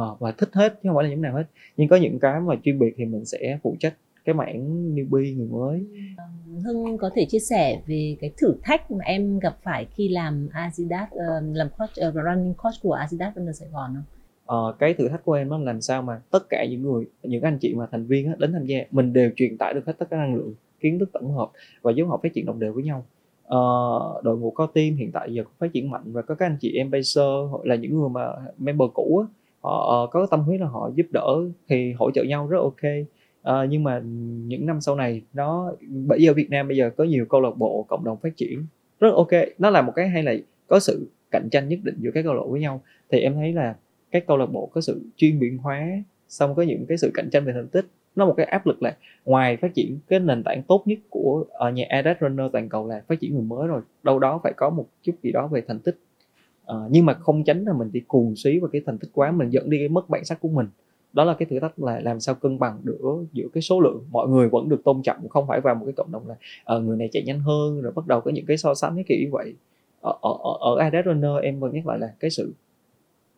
Uh, 0.00 0.20
và 0.20 0.32
thích 0.32 0.48
hết 0.52 0.78
chứ 0.82 0.88
không 0.88 0.96
phải 0.96 1.04
là 1.04 1.10
nhóm 1.10 1.22
nào 1.22 1.34
hết. 1.34 1.44
Nhưng 1.76 1.88
có 1.88 1.96
những 1.96 2.18
cái 2.18 2.40
mà 2.40 2.54
chuyên 2.64 2.78
biệt 2.78 2.94
thì 2.96 3.04
mình 3.04 3.24
sẽ 3.24 3.58
phụ 3.62 3.76
trách 3.78 3.94
cái 4.24 4.34
mảng 4.34 4.94
newbie 4.94 5.36
người 5.36 5.48
mới. 5.48 5.86
Hưng 6.64 6.98
có 6.98 7.10
thể 7.14 7.26
chia 7.28 7.38
sẻ 7.38 7.82
về 7.86 8.16
cái 8.20 8.32
thử 8.36 8.54
thách 8.62 8.90
mà 8.90 9.04
em 9.04 9.38
gặp 9.38 9.56
phải 9.62 9.86
khi 9.90 10.08
làm 10.08 10.48
Adidas 10.52 11.08
uh, 11.08 11.56
làm 11.56 11.68
coach 11.78 12.08
uh, 12.08 12.14
running 12.14 12.54
coach 12.54 12.74
của 12.82 12.92
Adidas 12.92 13.34
Runner 13.36 13.60
Sài 13.60 13.68
Gòn 13.68 13.94
không? 13.94 14.04
Uh, 14.68 14.78
cái 14.78 14.94
thử 14.94 15.08
thách 15.08 15.24
của 15.24 15.32
em 15.32 15.48
nó 15.48 15.58
làm 15.58 15.80
sao 15.80 16.02
mà 16.02 16.20
tất 16.30 16.48
cả 16.48 16.66
những 16.70 16.82
người 16.82 17.06
những 17.22 17.42
anh 17.42 17.58
chị 17.58 17.74
mà 17.74 17.86
thành 17.92 18.06
viên 18.06 18.38
đến 18.38 18.52
tham 18.52 18.66
gia 18.66 18.78
mình 18.90 19.12
đều 19.12 19.30
truyền 19.36 19.58
tải 19.58 19.74
được 19.74 19.86
hết 19.86 19.98
tất 19.98 20.10
cả 20.10 20.16
năng 20.16 20.34
lượng 20.34 20.54
kiến 20.80 20.98
thức 20.98 21.10
tổng 21.12 21.32
hợp 21.32 21.50
và 21.82 21.92
giúp 21.92 22.04
họ 22.04 22.20
phát 22.22 22.34
triển 22.34 22.46
đồng 22.46 22.60
đều 22.60 22.72
với 22.72 22.82
nhau. 22.82 23.04
Uh, 23.44 24.24
đội 24.24 24.38
ngũ 24.38 24.50
có 24.50 24.66
team 24.66 24.94
hiện 24.94 25.12
tại 25.12 25.34
giờ 25.34 25.44
phát 25.58 25.72
triển 25.72 25.90
mạnh 25.90 26.02
và 26.12 26.22
có 26.22 26.34
các 26.34 26.46
anh 26.46 26.56
chị 26.60 26.72
em 26.76 26.90
hoặc 27.50 27.64
là 27.64 27.74
những 27.74 28.00
người 28.00 28.08
mà 28.08 28.26
member 28.58 28.88
cũ 28.94 29.18
á, 29.18 29.26
họ 29.60 30.04
uh, 30.04 30.10
có 30.10 30.26
tâm 30.30 30.40
huyết 30.40 30.60
là 30.60 30.66
họ 30.66 30.90
giúp 30.94 31.06
đỡ 31.10 31.36
thì 31.68 31.92
hỗ 31.92 32.10
trợ 32.10 32.22
nhau 32.22 32.46
rất 32.46 32.58
ok 32.58 32.90
à, 33.44 33.64
nhưng 33.70 33.82
mà 33.82 34.02
những 34.46 34.66
năm 34.66 34.80
sau 34.80 34.96
này 34.96 35.22
nó 35.32 35.72
bây 35.88 36.22
giờ 36.22 36.32
Việt 36.32 36.50
Nam 36.50 36.68
bây 36.68 36.76
giờ 36.76 36.90
có 36.96 37.04
nhiều 37.04 37.24
câu 37.28 37.40
lạc 37.40 37.56
bộ 37.56 37.86
cộng 37.88 38.04
đồng 38.04 38.16
phát 38.22 38.36
triển 38.36 38.66
rất 39.00 39.14
ok. 39.14 39.30
Nó 39.58 39.70
là 39.70 39.82
một 39.82 39.92
cái 39.96 40.08
hay 40.08 40.22
là 40.22 40.34
có 40.66 40.80
sự 40.80 41.06
cạnh 41.30 41.48
tranh 41.50 41.68
nhất 41.68 41.78
định 41.82 41.94
giữa 41.98 42.10
các 42.14 42.22
câu 42.22 42.34
lạc 42.34 42.40
bộ 42.40 42.48
với 42.48 42.60
nhau. 42.60 42.80
Thì 43.10 43.18
em 43.18 43.34
thấy 43.34 43.52
là 43.52 43.76
các 44.10 44.26
câu 44.26 44.36
lạc 44.36 44.46
bộ 44.46 44.66
có 44.66 44.80
sự 44.80 45.00
chuyên 45.16 45.38
biệt 45.38 45.52
hóa 45.62 45.88
xong 46.28 46.54
có 46.54 46.62
những 46.62 46.86
cái 46.86 46.98
sự 46.98 47.10
cạnh 47.14 47.28
tranh 47.30 47.44
về 47.44 47.52
thành 47.52 47.68
tích 47.68 47.86
nó 48.16 48.26
một 48.26 48.34
cái 48.36 48.46
áp 48.46 48.66
lực 48.66 48.82
là 48.82 48.96
ngoài 49.24 49.56
phát 49.56 49.74
triển 49.74 49.98
cái 50.08 50.20
nền 50.20 50.42
tảng 50.42 50.62
tốt 50.62 50.82
nhất 50.86 50.98
của 51.10 51.44
ở 51.52 51.70
nhà 51.70 51.84
Adidas 51.88 52.16
Runner 52.20 52.52
toàn 52.52 52.68
cầu 52.68 52.88
là 52.88 53.02
phát 53.08 53.20
triển 53.20 53.34
người 53.34 53.42
mới 53.42 53.68
rồi 53.68 53.82
đâu 54.02 54.18
đó 54.18 54.40
phải 54.42 54.52
có 54.56 54.70
một 54.70 54.86
chút 55.02 55.12
gì 55.22 55.32
đó 55.32 55.46
về 55.46 55.62
thành 55.68 55.78
tích. 55.78 55.98
À, 56.66 56.76
nhưng 56.90 57.06
mà 57.06 57.14
không 57.14 57.44
tránh 57.44 57.64
là 57.64 57.72
mình 57.72 57.92
đi 57.92 58.00
cuồng 58.08 58.36
xí 58.36 58.58
vào 58.58 58.68
cái 58.72 58.82
thành 58.86 58.98
tích 58.98 59.10
quá 59.12 59.30
mình 59.30 59.50
dẫn 59.50 59.70
đi 59.70 59.78
cái 59.78 59.88
mất 59.88 60.10
bản 60.10 60.24
sắc 60.24 60.40
của 60.40 60.48
mình 60.48 60.66
đó 61.14 61.24
là 61.24 61.34
cái 61.34 61.46
thử 61.46 61.60
thách 61.60 61.78
là 61.78 62.00
làm 62.00 62.20
sao 62.20 62.34
cân 62.34 62.58
bằng 62.58 62.80
giữa 62.84 63.24
giữa 63.32 63.48
cái 63.52 63.62
số 63.62 63.80
lượng 63.80 64.04
mọi 64.10 64.28
người 64.28 64.48
vẫn 64.48 64.68
được 64.68 64.84
tôn 64.84 65.02
trọng 65.02 65.28
không 65.28 65.46
phải 65.48 65.60
vào 65.60 65.74
một 65.74 65.84
cái 65.86 65.92
cộng 65.92 66.12
đồng 66.12 66.22
là 66.28 66.34
uh, 66.76 66.82
người 66.82 66.96
này 66.96 67.08
chạy 67.12 67.22
nhanh 67.22 67.40
hơn 67.40 67.80
rồi 67.80 67.92
bắt 67.92 68.06
đầu 68.06 68.20
có 68.20 68.30
những 68.30 68.46
cái 68.46 68.56
so 68.56 68.74
sánh 68.74 68.94
cái 68.94 69.04
kiểu 69.08 69.18
như 69.20 69.28
vậy. 69.32 69.54
Ở 70.00 70.12
ở, 70.22 70.34
ở 70.60 70.76
Adidas 70.78 71.06
Runner 71.06 71.42
em 71.42 71.60
vẫn 71.60 71.72
nhắc 71.72 71.86
lại 71.86 71.98
là 71.98 72.14
cái 72.20 72.30
sự 72.30 72.52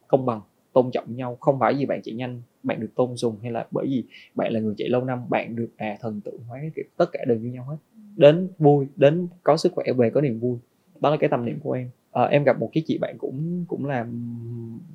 công 0.09 0.27
bằng 0.27 0.41
tôn 0.73 0.91
trọng 0.91 1.17
nhau 1.17 1.37
không 1.41 1.59
phải 1.59 1.75
vì 1.75 1.87
bạn 1.87 2.03
chạy 2.03 2.15
nhanh 2.15 2.43
bạn 2.63 2.81
được 2.81 2.89
tôn 2.95 3.17
dùng 3.17 3.37
hay 3.43 3.53
là 3.53 3.67
bởi 3.71 3.87
vì 3.87 4.05
bạn 4.35 4.53
là 4.53 4.61
người 4.61 4.75
chạy 4.79 4.89
lâu 4.89 5.05
năm 5.05 5.25
bạn 5.29 5.57
được 5.57 5.69
à 5.77 5.97
thần 6.01 6.21
tượng 6.21 6.39
hóa 6.49 6.61
kiểu 6.77 6.85
tất 6.97 7.07
cả 7.13 7.25
đều 7.29 7.39
như 7.39 7.51
nhau 7.51 7.65
hết. 7.65 7.77
Đến 8.17 8.49
vui 8.59 8.87
đến 8.97 9.29
có 9.43 9.57
sức 9.57 9.73
khỏe 9.73 9.85
về 9.97 10.11
có 10.11 10.21
niềm 10.21 10.39
vui. 10.39 10.59
Đó 11.01 11.11
là 11.11 11.17
cái 11.17 11.31
tâm 11.31 11.45
niệm 11.45 11.59
của 11.63 11.73
em 11.73 11.89
à, 12.17 12.23
em 12.23 12.45
gặp 12.45 12.59
một 12.59 12.71
cái 12.73 12.83
chị 12.87 12.99
bạn 12.99 13.19
cũng 13.19 13.65
cũng 13.69 13.87
là 13.87 14.07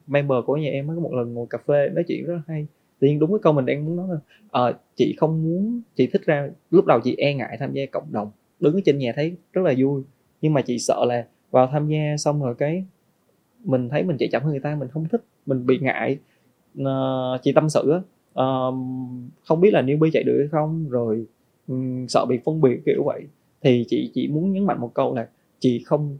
member 0.07 0.37
của 0.45 0.57
nhà 0.57 0.69
em 0.69 0.87
có 0.87 0.93
một 0.93 1.13
lần 1.13 1.33
ngồi 1.33 1.47
cà 1.49 1.57
phê 1.67 1.89
nói 1.93 2.03
chuyện 2.07 2.25
rất 2.25 2.33
là 2.33 2.41
hay. 2.47 2.67
Tự 2.99 3.07
nhiên 3.07 3.19
đúng 3.19 3.31
cái 3.31 3.39
câu 3.41 3.53
mình 3.53 3.65
đang 3.65 3.85
muốn 3.85 3.95
nói 3.95 4.07
là 4.09 4.19
à, 4.51 4.61
chị 4.95 5.15
không 5.17 5.43
muốn 5.43 5.81
chị 5.95 6.07
thích 6.07 6.21
ra 6.25 6.49
lúc 6.71 6.85
đầu 6.85 6.99
chị 7.03 7.15
e 7.17 7.33
ngại 7.33 7.57
tham 7.59 7.73
gia 7.73 7.85
cộng 7.85 8.11
đồng 8.11 8.31
đứng 8.59 8.73
ở 8.73 8.79
trên 8.85 8.97
nhà 8.97 9.13
thấy 9.15 9.35
rất 9.53 9.61
là 9.61 9.73
vui. 9.77 10.03
Nhưng 10.41 10.53
mà 10.53 10.61
chị 10.61 10.79
sợ 10.79 11.05
là 11.07 11.27
vào 11.51 11.67
tham 11.71 11.87
gia 11.87 12.17
xong 12.17 12.43
rồi 12.43 12.55
cái 12.55 12.85
mình 13.63 13.89
thấy 13.89 14.03
mình 14.03 14.17
chạy 14.19 14.29
chậm 14.31 14.43
hơn 14.43 14.51
người 14.51 14.59
ta 14.59 14.75
mình 14.75 14.89
không 14.89 15.07
thích 15.11 15.23
mình 15.45 15.65
bị 15.65 15.77
ngại. 15.79 16.17
Uh, 16.81 17.41
chị 17.41 17.51
tâm 17.51 17.69
sự 17.69 17.91
á 17.91 18.01
um, 18.33 19.29
không 19.43 19.61
biết 19.61 19.73
là 19.73 19.81
newbie 19.81 20.09
chạy 20.13 20.23
được 20.23 20.37
hay 20.39 20.47
không 20.47 20.89
rồi 20.89 21.25
um, 21.67 22.07
sợ 22.07 22.25
bị 22.25 22.39
phân 22.45 22.61
biệt 22.61 22.81
kiểu 22.85 23.03
vậy. 23.03 23.21
Thì 23.61 23.85
chị 23.87 24.11
chỉ 24.13 24.27
muốn 24.27 24.51
nhấn 24.51 24.65
mạnh 24.65 24.81
một 24.81 24.91
câu 24.93 25.15
là 25.15 25.27
chị 25.59 25.83
không 25.85 26.17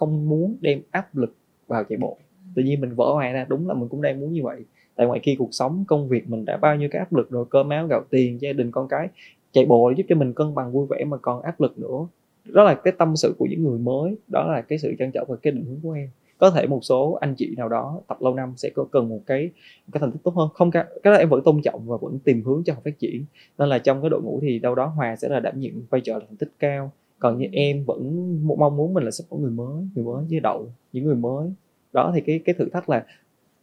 không 0.00 0.28
muốn 0.28 0.56
đem 0.60 0.82
áp 0.90 1.16
lực 1.16 1.34
vào 1.66 1.84
chạy 1.84 1.98
bộ. 1.98 2.16
Tự 2.54 2.62
nhiên 2.62 2.80
mình 2.80 2.94
vỡ 2.94 3.12
hòa 3.12 3.32
ra 3.32 3.46
đúng 3.48 3.68
là 3.68 3.74
mình 3.74 3.88
cũng 3.88 4.02
đang 4.02 4.20
muốn 4.20 4.32
như 4.32 4.42
vậy. 4.42 4.64
Tại 4.96 5.06
ngoài 5.06 5.20
kia 5.22 5.34
cuộc 5.38 5.54
sống 5.54 5.84
công 5.88 6.08
việc 6.08 6.30
mình 6.30 6.44
đã 6.44 6.56
bao 6.56 6.76
nhiêu 6.76 6.88
cái 6.92 6.98
áp 6.98 7.12
lực 7.12 7.30
rồi 7.30 7.44
cơm 7.50 7.68
áo 7.68 7.86
gạo 7.86 8.04
tiền 8.10 8.40
gia 8.40 8.52
đình 8.52 8.70
con 8.70 8.88
cái. 8.88 9.08
Chạy 9.52 9.66
bộ 9.66 9.90
giúp 9.96 10.04
cho 10.08 10.16
mình 10.16 10.32
cân 10.32 10.54
bằng 10.54 10.72
vui 10.72 10.86
vẻ 10.86 11.04
mà 11.04 11.16
còn 11.16 11.42
áp 11.42 11.60
lực 11.60 11.78
nữa. 11.78 12.06
Đó 12.44 12.64
là 12.64 12.74
cái 12.74 12.92
tâm 12.98 13.16
sự 13.16 13.34
của 13.38 13.46
những 13.46 13.64
người 13.64 13.78
mới 13.78 14.16
đó 14.28 14.52
là 14.52 14.60
cái 14.62 14.78
sự 14.78 14.94
trăn 14.98 15.10
trở 15.12 15.24
và 15.28 15.36
cái 15.36 15.52
định 15.52 15.64
hướng 15.64 15.80
của 15.82 15.92
em. 15.92 16.08
Có 16.38 16.50
thể 16.50 16.66
một 16.66 16.84
số 16.84 17.12
anh 17.12 17.34
chị 17.34 17.54
nào 17.56 17.68
đó 17.68 18.00
tập 18.06 18.18
lâu 18.20 18.34
năm 18.34 18.52
sẽ 18.56 18.70
có 18.74 18.84
cần 18.90 19.08
một 19.08 19.20
cái 19.26 19.50
cái 19.92 20.00
thành 20.00 20.12
tích 20.12 20.20
tốt 20.22 20.34
hơn. 20.34 20.48
Không 20.54 20.70
cái 20.70 20.84
đó 21.04 21.12
em 21.12 21.28
vẫn 21.28 21.42
tôn 21.44 21.62
trọng 21.62 21.86
và 21.86 21.96
vẫn 21.96 22.18
tìm 22.24 22.42
hướng 22.44 22.62
cho 22.64 22.74
họ 22.74 22.80
phát 22.84 22.98
triển. 22.98 23.24
Nên 23.58 23.68
là 23.68 23.78
trong 23.78 24.00
cái 24.00 24.10
đội 24.10 24.22
ngũ 24.22 24.38
thì 24.42 24.58
đâu 24.58 24.74
đó 24.74 24.86
hòa 24.86 25.16
sẽ 25.16 25.28
là 25.28 25.40
đảm 25.40 25.60
nhiệm 25.60 25.72
vai 25.90 26.00
trò 26.00 26.14
là 26.14 26.24
thành 26.28 26.36
tích 26.36 26.52
cao 26.58 26.92
còn 27.20 27.38
như 27.38 27.46
em 27.52 27.84
vẫn 27.84 28.38
mong 28.58 28.76
muốn 28.76 28.94
mình 28.94 29.04
là 29.04 29.10
sẽ 29.10 29.24
có 29.30 29.36
người 29.36 29.50
mới 29.50 29.84
người 29.94 30.04
mới 30.04 30.24
với 30.30 30.40
đậu 30.40 30.72
những 30.92 31.04
người 31.04 31.16
mới 31.16 31.50
đó 31.92 32.12
thì 32.14 32.20
cái 32.20 32.40
cái 32.44 32.54
thử 32.58 32.68
thách 32.72 32.88
là 32.88 33.04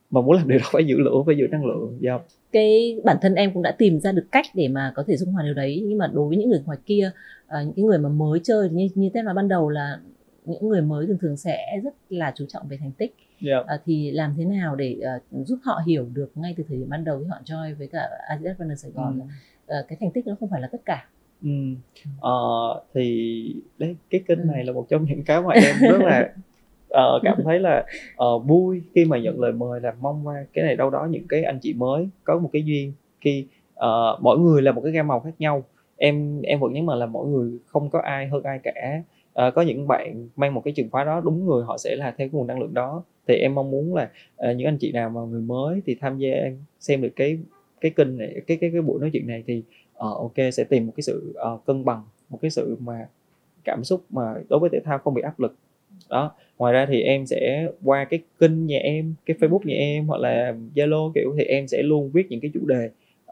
mà 0.09 0.21
muốn 0.21 0.35
làm 0.35 0.47
điều 0.47 0.59
đó 0.59 0.65
phải 0.71 0.85
giữ 0.85 0.99
lửa 0.99 1.23
phải 1.25 1.37
giữ 1.37 1.47
năng 1.51 1.65
lượng 1.65 1.99
yeah. 2.01 2.21
cái 2.51 2.99
bản 3.03 3.17
thân 3.21 3.35
em 3.35 3.53
cũng 3.53 3.63
đã 3.63 3.75
tìm 3.77 3.99
ra 3.99 4.11
được 4.11 4.25
cách 4.31 4.45
để 4.53 4.67
mà 4.67 4.91
có 4.95 5.03
thể 5.07 5.17
dung 5.17 5.31
hòa 5.31 5.43
điều 5.43 5.53
đấy 5.53 5.83
nhưng 5.87 5.97
mà 5.97 6.07
đối 6.07 6.27
với 6.27 6.37
những 6.37 6.49
người 6.49 6.61
ngoài 6.65 6.77
kia 6.85 7.11
uh, 7.45 7.51
những 7.65 7.73
cái 7.75 7.85
người 7.85 7.97
mà 7.97 8.09
mới 8.09 8.39
chơi 8.43 8.69
như 8.69 8.89
như 8.95 9.09
thế 9.13 9.21
nói 9.21 9.33
ban 9.33 9.47
đầu 9.47 9.69
là 9.69 9.99
những 10.45 10.69
người 10.69 10.81
mới 10.81 11.07
thường 11.07 11.17
thường 11.21 11.37
sẽ 11.37 11.79
rất 11.83 11.93
là 12.09 12.33
chú 12.35 12.45
trọng 12.49 12.67
về 12.67 12.77
thành 12.77 12.91
tích 12.91 13.15
yeah. 13.45 13.65
uh, 13.65 13.81
thì 13.85 14.11
làm 14.11 14.33
thế 14.37 14.45
nào 14.45 14.75
để 14.75 14.99
uh, 15.17 15.47
giúp 15.47 15.59
họ 15.63 15.81
hiểu 15.87 16.05
được 16.13 16.31
ngay 16.35 16.53
từ 16.57 16.63
thời 16.67 16.77
điểm 16.77 16.89
ban 16.89 17.03
đầu 17.03 17.19
khi 17.19 17.25
họ 17.25 17.37
join 17.45 17.75
với 17.77 17.87
cả 17.87 18.09
Adidas 18.29 18.57
Runner 18.59 18.81
Sài 18.81 18.91
Gòn 18.91 19.19
ừ. 19.19 19.25
là 19.67 19.79
uh, 19.79 19.87
cái 19.87 19.97
thành 20.01 20.11
tích 20.11 20.27
nó 20.27 20.35
không 20.39 20.49
phải 20.49 20.61
là 20.61 20.67
tất 20.71 20.81
cả 20.85 21.07
ừ. 21.43 21.49
uh, 22.17 22.83
thì 22.93 23.55
đấy 23.77 23.95
cái 24.09 24.21
kênh 24.27 24.39
ừ. 24.39 24.45
này 24.45 24.63
là 24.63 24.73
một 24.73 24.85
trong 24.89 25.05
những 25.05 25.23
cái 25.23 25.41
mà 25.41 25.53
em 25.53 25.75
rất 25.91 26.01
là 26.01 26.33
uh, 26.93 27.21
cảm 27.23 27.37
thấy 27.43 27.59
là 27.59 27.85
uh, 28.23 28.45
vui 28.45 28.81
khi 28.95 29.05
mà 29.05 29.19
nhận 29.19 29.39
lời 29.39 29.51
mời 29.51 29.81
là 29.81 29.93
mong 30.01 30.27
qua 30.27 30.45
cái 30.53 30.65
này 30.65 30.75
đâu 30.75 30.89
đó 30.89 31.07
những 31.09 31.27
cái 31.29 31.43
anh 31.43 31.59
chị 31.59 31.73
mới 31.73 32.09
có 32.23 32.39
một 32.39 32.49
cái 32.53 32.63
duyên 32.63 32.93
khi 33.21 33.45
uh, 33.73 34.21
mỗi 34.21 34.39
người 34.39 34.61
là 34.61 34.71
một 34.71 34.81
cái 34.81 34.91
gam 34.91 35.07
màu 35.07 35.19
khác 35.19 35.33
nhau 35.39 35.63
em 35.97 36.41
em 36.41 36.59
vẫn 36.59 36.73
nhấn 36.73 36.85
mạnh 36.85 36.99
là 36.99 37.05
mỗi 37.05 37.27
người 37.27 37.59
không 37.67 37.89
có 37.89 37.99
ai 37.99 38.27
hơn 38.27 38.43
ai 38.43 38.59
cả 38.63 39.01
uh, 39.47 39.53
có 39.53 39.61
những 39.61 39.87
bạn 39.87 40.29
mang 40.35 40.53
một 40.53 40.61
cái 40.65 40.73
trường 40.73 40.89
khóa 40.89 41.03
đó 41.03 41.21
đúng 41.25 41.45
người 41.45 41.63
họ 41.63 41.77
sẽ 41.77 41.95
là 41.95 42.05
theo 42.05 42.27
cái 42.27 42.29
nguồn 42.31 42.47
năng 42.47 42.59
lượng 42.59 42.73
đó 42.73 43.03
thì 43.27 43.35
em 43.35 43.55
mong 43.55 43.71
muốn 43.71 43.95
là 43.95 44.09
uh, 44.49 44.57
những 44.57 44.67
anh 44.67 44.77
chị 44.77 44.91
nào 44.91 45.09
mà 45.09 45.21
người 45.21 45.41
mới 45.41 45.81
thì 45.85 45.95
tham 46.01 46.17
gia 46.17 46.29
em 46.29 46.57
xem 46.79 47.01
được 47.01 47.11
cái 47.15 47.39
cái 47.81 47.91
kênh 47.91 48.17
này 48.17 48.41
cái 48.47 48.57
cái 48.57 48.69
cái 48.73 48.81
buổi 48.81 48.99
nói 48.99 49.09
chuyện 49.13 49.27
này 49.27 49.43
thì 49.47 49.63
uh, 50.05 50.17
ok 50.17 50.53
sẽ 50.53 50.63
tìm 50.63 50.85
một 50.85 50.93
cái 50.95 51.01
sự 51.01 51.35
uh, 51.53 51.65
cân 51.65 51.85
bằng 51.85 52.03
một 52.29 52.39
cái 52.41 52.51
sự 52.51 52.77
mà 52.79 53.07
cảm 53.63 53.83
xúc 53.83 54.05
mà 54.09 54.33
đối 54.49 54.59
với 54.59 54.69
thể 54.73 54.79
thao 54.85 54.97
không 54.97 55.13
bị 55.13 55.21
áp 55.21 55.39
lực. 55.39 55.55
Đó 56.09 56.31
ngoài 56.57 56.73
ra 56.73 56.85
thì 56.89 57.01
em 57.01 57.25
sẽ 57.25 57.67
qua 57.83 58.05
cái 58.05 58.19
kênh 58.39 58.65
nhà 58.65 58.77
em 58.77 59.13
cái 59.25 59.37
facebook 59.39 59.59
nhà 59.63 59.75
em 59.75 60.07
hoặc 60.07 60.17
là 60.17 60.55
zalo 60.75 61.11
kiểu 61.15 61.35
thì 61.37 61.43
em 61.43 61.67
sẽ 61.67 61.83
luôn 61.83 62.09
viết 62.11 62.27
những 62.29 62.39
cái 62.39 62.51
chủ 62.53 62.65
đề 62.65 62.89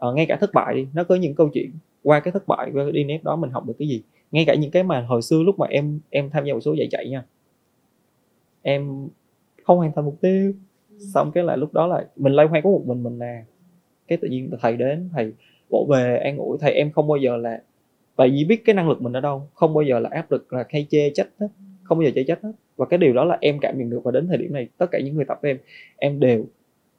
uh, 0.08 0.16
ngay 0.16 0.26
cả 0.26 0.36
thất 0.40 0.50
bại 0.54 0.74
đi 0.74 0.86
nó 0.94 1.04
có 1.04 1.14
những 1.14 1.34
câu 1.34 1.48
chuyện 1.48 1.70
qua 2.02 2.20
cái 2.20 2.32
thất 2.32 2.48
bại 2.48 2.70
qua 2.74 2.84
cái 2.84 2.92
đi 2.92 3.04
nét 3.04 3.24
đó 3.24 3.36
mình 3.36 3.50
học 3.50 3.66
được 3.66 3.74
cái 3.78 3.88
gì. 3.88 4.02
Ngay 4.32 4.44
cả 4.44 4.54
những 4.54 4.70
cái 4.70 4.82
mà 4.82 5.00
hồi 5.00 5.22
xưa 5.22 5.42
lúc 5.42 5.58
mà 5.58 5.66
em 5.66 6.00
em 6.10 6.30
tham 6.30 6.44
gia 6.44 6.54
một 6.54 6.60
số 6.60 6.72
giải 6.72 6.88
chạy 6.90 7.08
nha 7.08 7.24
em 8.62 9.08
không 9.62 9.78
hoàn 9.78 9.92
thành 9.92 10.04
mục 10.04 10.20
tiêu. 10.20 10.52
Xong 11.14 11.32
cái 11.32 11.44
là 11.44 11.56
lúc 11.56 11.72
đó 11.72 11.86
là 11.86 12.06
mình 12.16 12.32
lay 12.32 12.46
hoay 12.46 12.62
có 12.62 12.70
một 12.70 12.82
mình 12.86 13.02
mình 13.02 13.18
là 13.18 13.44
cái 14.08 14.18
tự 14.18 14.28
nhiên 14.28 14.50
thầy 14.60 14.76
đến 14.76 15.08
thầy 15.12 15.32
vỗ 15.70 15.86
về 15.90 16.18
an 16.18 16.36
ủi 16.38 16.58
thầy 16.60 16.72
em 16.72 16.90
không 16.90 17.08
bao 17.08 17.16
giờ 17.16 17.36
là, 17.36 17.62
tại 18.16 18.30
vì 18.30 18.44
biết 18.44 18.64
cái 18.64 18.74
năng 18.74 18.88
lực 18.88 19.02
mình 19.02 19.12
ở 19.12 19.20
đâu, 19.20 19.48
không 19.54 19.74
bao 19.74 19.82
giờ 19.82 19.98
là 19.98 20.10
áp 20.12 20.30
lực 20.30 20.52
là 20.52 20.64
hay 20.68 20.86
chê 20.90 21.10
trách 21.10 21.28
hết, 21.40 21.48
không 21.82 21.98
bao 21.98 22.04
giờ 22.04 22.12
chê 22.14 22.24
trách 22.24 22.42
hết. 22.42 22.52
Và 22.76 22.86
cái 22.86 22.98
điều 22.98 23.12
đó 23.12 23.24
là 23.24 23.38
em 23.40 23.58
cảm 23.58 23.78
nhận 23.78 23.90
được 23.90 24.00
và 24.04 24.10
đến 24.10 24.28
thời 24.28 24.38
điểm 24.38 24.52
này, 24.52 24.68
tất 24.78 24.86
cả 24.90 24.98
những 25.04 25.14
người 25.14 25.24
tập 25.24 25.38
với 25.42 25.50
em 25.50 25.58
em 25.96 26.20
đều 26.20 26.44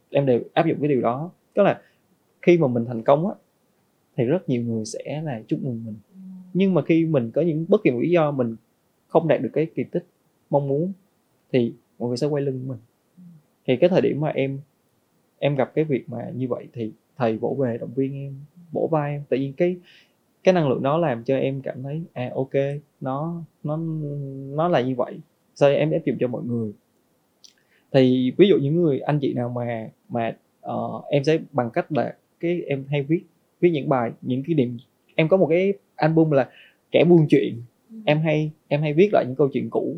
em 0.10 0.26
đều 0.26 0.40
áp 0.54 0.68
dụng 0.68 0.78
cái 0.80 0.88
điều 0.88 1.02
đó. 1.02 1.32
Tức 1.54 1.64
là 1.64 1.82
khi 2.42 2.58
mà 2.58 2.68
mình 2.68 2.86
thành 2.86 3.04
công 3.04 3.28
á, 3.28 3.34
thì 4.18 4.26
rất 4.26 4.50
nhiều 4.50 4.64
người 4.64 4.86
sẽ 4.86 5.22
là 5.22 5.42
chúc 5.48 5.64
mừng 5.64 5.84
mình. 5.86 5.96
Nhưng 6.54 6.74
mà 6.74 6.82
khi 6.82 7.06
mình 7.06 7.32
có 7.32 7.42
những 7.42 7.66
bất 7.68 7.84
kỳ 7.84 7.92
một 7.92 8.00
lý 8.02 8.10
do 8.10 8.32
mình 8.32 8.56
không 9.08 9.28
đạt 9.28 9.42
được 9.42 9.50
cái 9.54 9.68
kỳ 9.76 9.84
tích 9.84 10.06
mong 10.50 10.68
muốn, 10.68 10.94
thì 11.52 11.74
mọi 12.00 12.08
người 12.08 12.18
sẽ 12.18 12.28
quay 12.28 12.44
lưng 12.44 12.68
mình. 12.68 12.80
Thì 13.68 13.76
cái 13.76 13.90
thời 13.90 14.02
điểm 14.02 14.20
mà 14.20 14.30
em 14.30 14.60
em 15.40 15.56
gặp 15.56 15.72
cái 15.76 15.86
việc 15.86 16.10
mà 16.10 16.32
như 16.36 16.48
vậy 16.48 16.68
thì 16.74 16.92
thầy 17.18 17.38
vỗ 17.38 17.56
về 17.60 17.78
động 17.78 17.94
viên 17.96 18.14
em 18.14 18.36
bổ 18.72 18.88
vai 18.88 19.12
em. 19.12 19.24
Tự 19.30 19.38
nhiên 19.38 19.54
cái 19.54 19.78
cái 20.44 20.54
năng 20.54 20.70
lượng 20.70 20.84
đó 20.84 20.98
làm 20.98 21.24
cho 21.24 21.38
em 21.38 21.62
cảm 21.62 21.84
thấy 21.84 22.02
à 22.14 22.32
ok 22.36 22.54
nó 23.02 23.42
nó 23.64 23.78
nó 24.56 24.68
là 24.68 24.82
như 24.82 24.96
vậy. 24.96 25.20
Sau 25.56 25.70
em 25.70 25.92
áp 25.92 26.06
dụng 26.06 26.18
cho 26.20 26.28
mọi 26.28 26.44
người? 26.44 26.72
Thì 27.92 28.34
ví 28.38 28.48
dụ 28.48 28.58
những 28.58 28.82
người 28.82 29.00
anh 29.00 29.20
chị 29.20 29.34
nào 29.34 29.50
mà 29.50 29.90
mà 30.10 30.36
uh, 30.68 31.06
em 31.10 31.24
sẽ 31.24 31.40
bằng 31.52 31.70
cách 31.70 31.92
là 31.92 32.16
cái 32.40 32.62
em 32.68 32.86
hay 32.90 33.04
viết 33.04 33.22
viết 33.60 33.70
những 33.70 33.90
bài 33.90 34.12
những 34.22 34.44
cái 34.48 34.54
điểm 34.54 34.78
em 35.16 35.28
có 35.28 35.38
một 35.38 35.48
cái 35.48 35.74
album 35.96 36.32
là 36.32 36.50
kẻ 36.92 37.04
buôn 37.10 37.26
chuyện. 37.30 37.62
Em 38.06 38.20
hay 38.20 38.52
em 38.68 38.82
hay 38.82 38.94
viết 38.94 39.10
lại 39.14 39.26
những 39.28 39.36
câu 39.36 39.50
chuyện 39.54 39.70
cũ. 39.70 39.98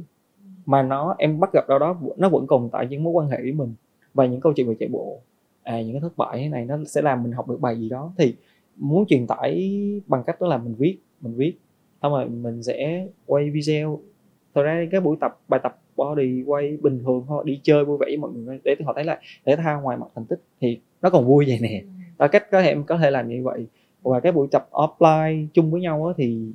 Mà 0.65 0.83
nó 0.83 1.15
em 1.17 1.39
bắt 1.39 1.49
gặp 1.53 1.69
đâu 1.69 1.79
đó 1.79 2.01
nó 2.17 2.29
vẫn 2.29 2.47
còn 2.47 2.69
tại 2.69 2.87
những 2.89 3.03
mối 3.03 3.13
quan 3.13 3.27
hệ 3.27 3.37
với 3.41 3.51
mình. 3.51 3.73
Và 4.13 4.25
những 4.25 4.41
câu 4.41 4.53
chuyện 4.53 4.67
về 4.67 4.75
chạy 4.79 4.89
bộ 4.89 5.21
à 5.63 5.81
những 5.81 5.91
cái 5.91 6.01
thất 6.01 6.17
bại 6.17 6.39
thế 6.39 6.49
này 6.49 6.65
nó 6.65 6.77
sẽ 6.87 7.01
làm 7.01 7.23
mình 7.23 7.31
học 7.31 7.49
được 7.49 7.61
bài 7.61 7.79
gì 7.79 7.89
đó. 7.89 8.13
Thì 8.17 8.35
muốn 8.79 9.05
truyền 9.07 9.27
tải 9.27 9.71
bằng 10.07 10.23
cách 10.23 10.41
đó 10.41 10.47
là 10.47 10.57
mình 10.57 10.75
viết 10.75 10.97
mình 11.21 11.33
viết. 11.33 11.53
Xong 12.01 12.11
rồi 12.11 12.29
mình 12.29 12.63
sẽ 12.63 13.07
quay 13.25 13.49
video. 13.49 13.99
Thật 14.55 14.61
ra 14.63 14.87
cái 14.91 15.01
buổi 15.01 15.17
tập 15.21 15.39
bài 15.47 15.59
tập 15.63 15.79
body 15.95 16.43
quay 16.45 16.77
bình 16.81 16.99
thường 17.03 17.25
thôi 17.27 17.43
đi 17.47 17.59
chơi 17.63 17.85
vui 17.85 17.97
vẻ 17.97 18.05
với 18.05 18.17
mọi 18.17 18.31
người 18.31 18.59
để 18.63 18.75
họ 18.85 18.93
thấy 18.93 19.03
là 19.03 19.19
thể 19.45 19.55
thao 19.55 19.81
ngoài 19.81 19.97
mặt 19.97 20.07
thành 20.15 20.25
tích 20.25 20.39
thì 20.61 20.79
nó 21.01 21.09
còn 21.09 21.25
vui 21.27 21.45
vậy 21.47 21.59
nè. 21.61 21.83
Đó 22.17 22.27
cách 22.27 22.51
có 22.51 22.61
thể 22.61 22.67
em 22.67 22.83
có 22.83 22.97
thể 22.97 23.11
làm 23.11 23.29
như 23.29 23.43
vậy. 23.43 23.65
Và 24.01 24.19
cái 24.19 24.31
buổi 24.31 24.47
tập 24.51 24.69
offline 24.71 25.47
chung 25.53 25.71
với 25.71 25.81
nhau 25.81 26.13
thì 26.17 26.51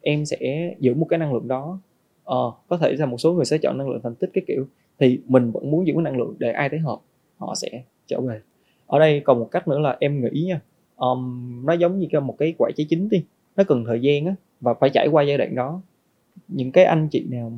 em 0.00 0.24
sẽ 0.26 0.74
giữ 0.78 0.94
một 0.94 1.06
cái 1.10 1.18
năng 1.18 1.34
lượng 1.34 1.48
đó. 1.48 1.80
Ờ, 2.24 2.52
có 2.68 2.76
thể 2.76 2.92
là 2.92 3.06
một 3.06 3.16
số 3.16 3.32
người 3.32 3.44
sẽ 3.44 3.58
chọn 3.58 3.78
năng 3.78 3.90
lượng 3.90 4.00
thành 4.02 4.14
tích 4.14 4.30
cái 4.34 4.44
kiểu. 4.46 4.66
Thì 4.98 5.20
mình 5.26 5.50
vẫn 5.50 5.70
muốn 5.70 5.86
giữ 5.86 5.92
cái 5.94 6.02
năng 6.02 6.18
lượng 6.18 6.34
để 6.38 6.52
ai 6.52 6.68
thấy 6.68 6.78
hợp 6.78 6.98
họ 7.38 7.54
sẽ 7.54 7.82
trở 8.06 8.20
về. 8.20 8.40
Ở 8.86 8.98
đây 8.98 9.20
còn 9.20 9.38
một 9.38 9.48
cách 9.50 9.68
nữa 9.68 9.78
là 9.78 9.96
em 10.00 10.20
nghĩ 10.20 10.44
nha 10.44 10.60
um, 11.00 11.62
nó 11.66 11.72
giống 11.72 11.98
như 11.98 12.06
cái 12.10 12.20
một 12.20 12.36
cái 12.38 12.54
quả 12.58 12.70
trái 12.76 12.86
chín 12.90 13.08
đi. 13.08 13.24
Nó 13.56 13.64
cần 13.64 13.84
thời 13.86 14.00
gian 14.00 14.26
á 14.26 14.34
và 14.60 14.74
phải 14.74 14.90
trải 14.90 15.08
qua 15.08 15.22
giai 15.22 15.38
đoạn 15.38 15.54
đó. 15.54 15.82
Những 16.48 16.72
cái 16.72 16.84
anh 16.84 17.08
chị 17.08 17.26
nào 17.28 17.52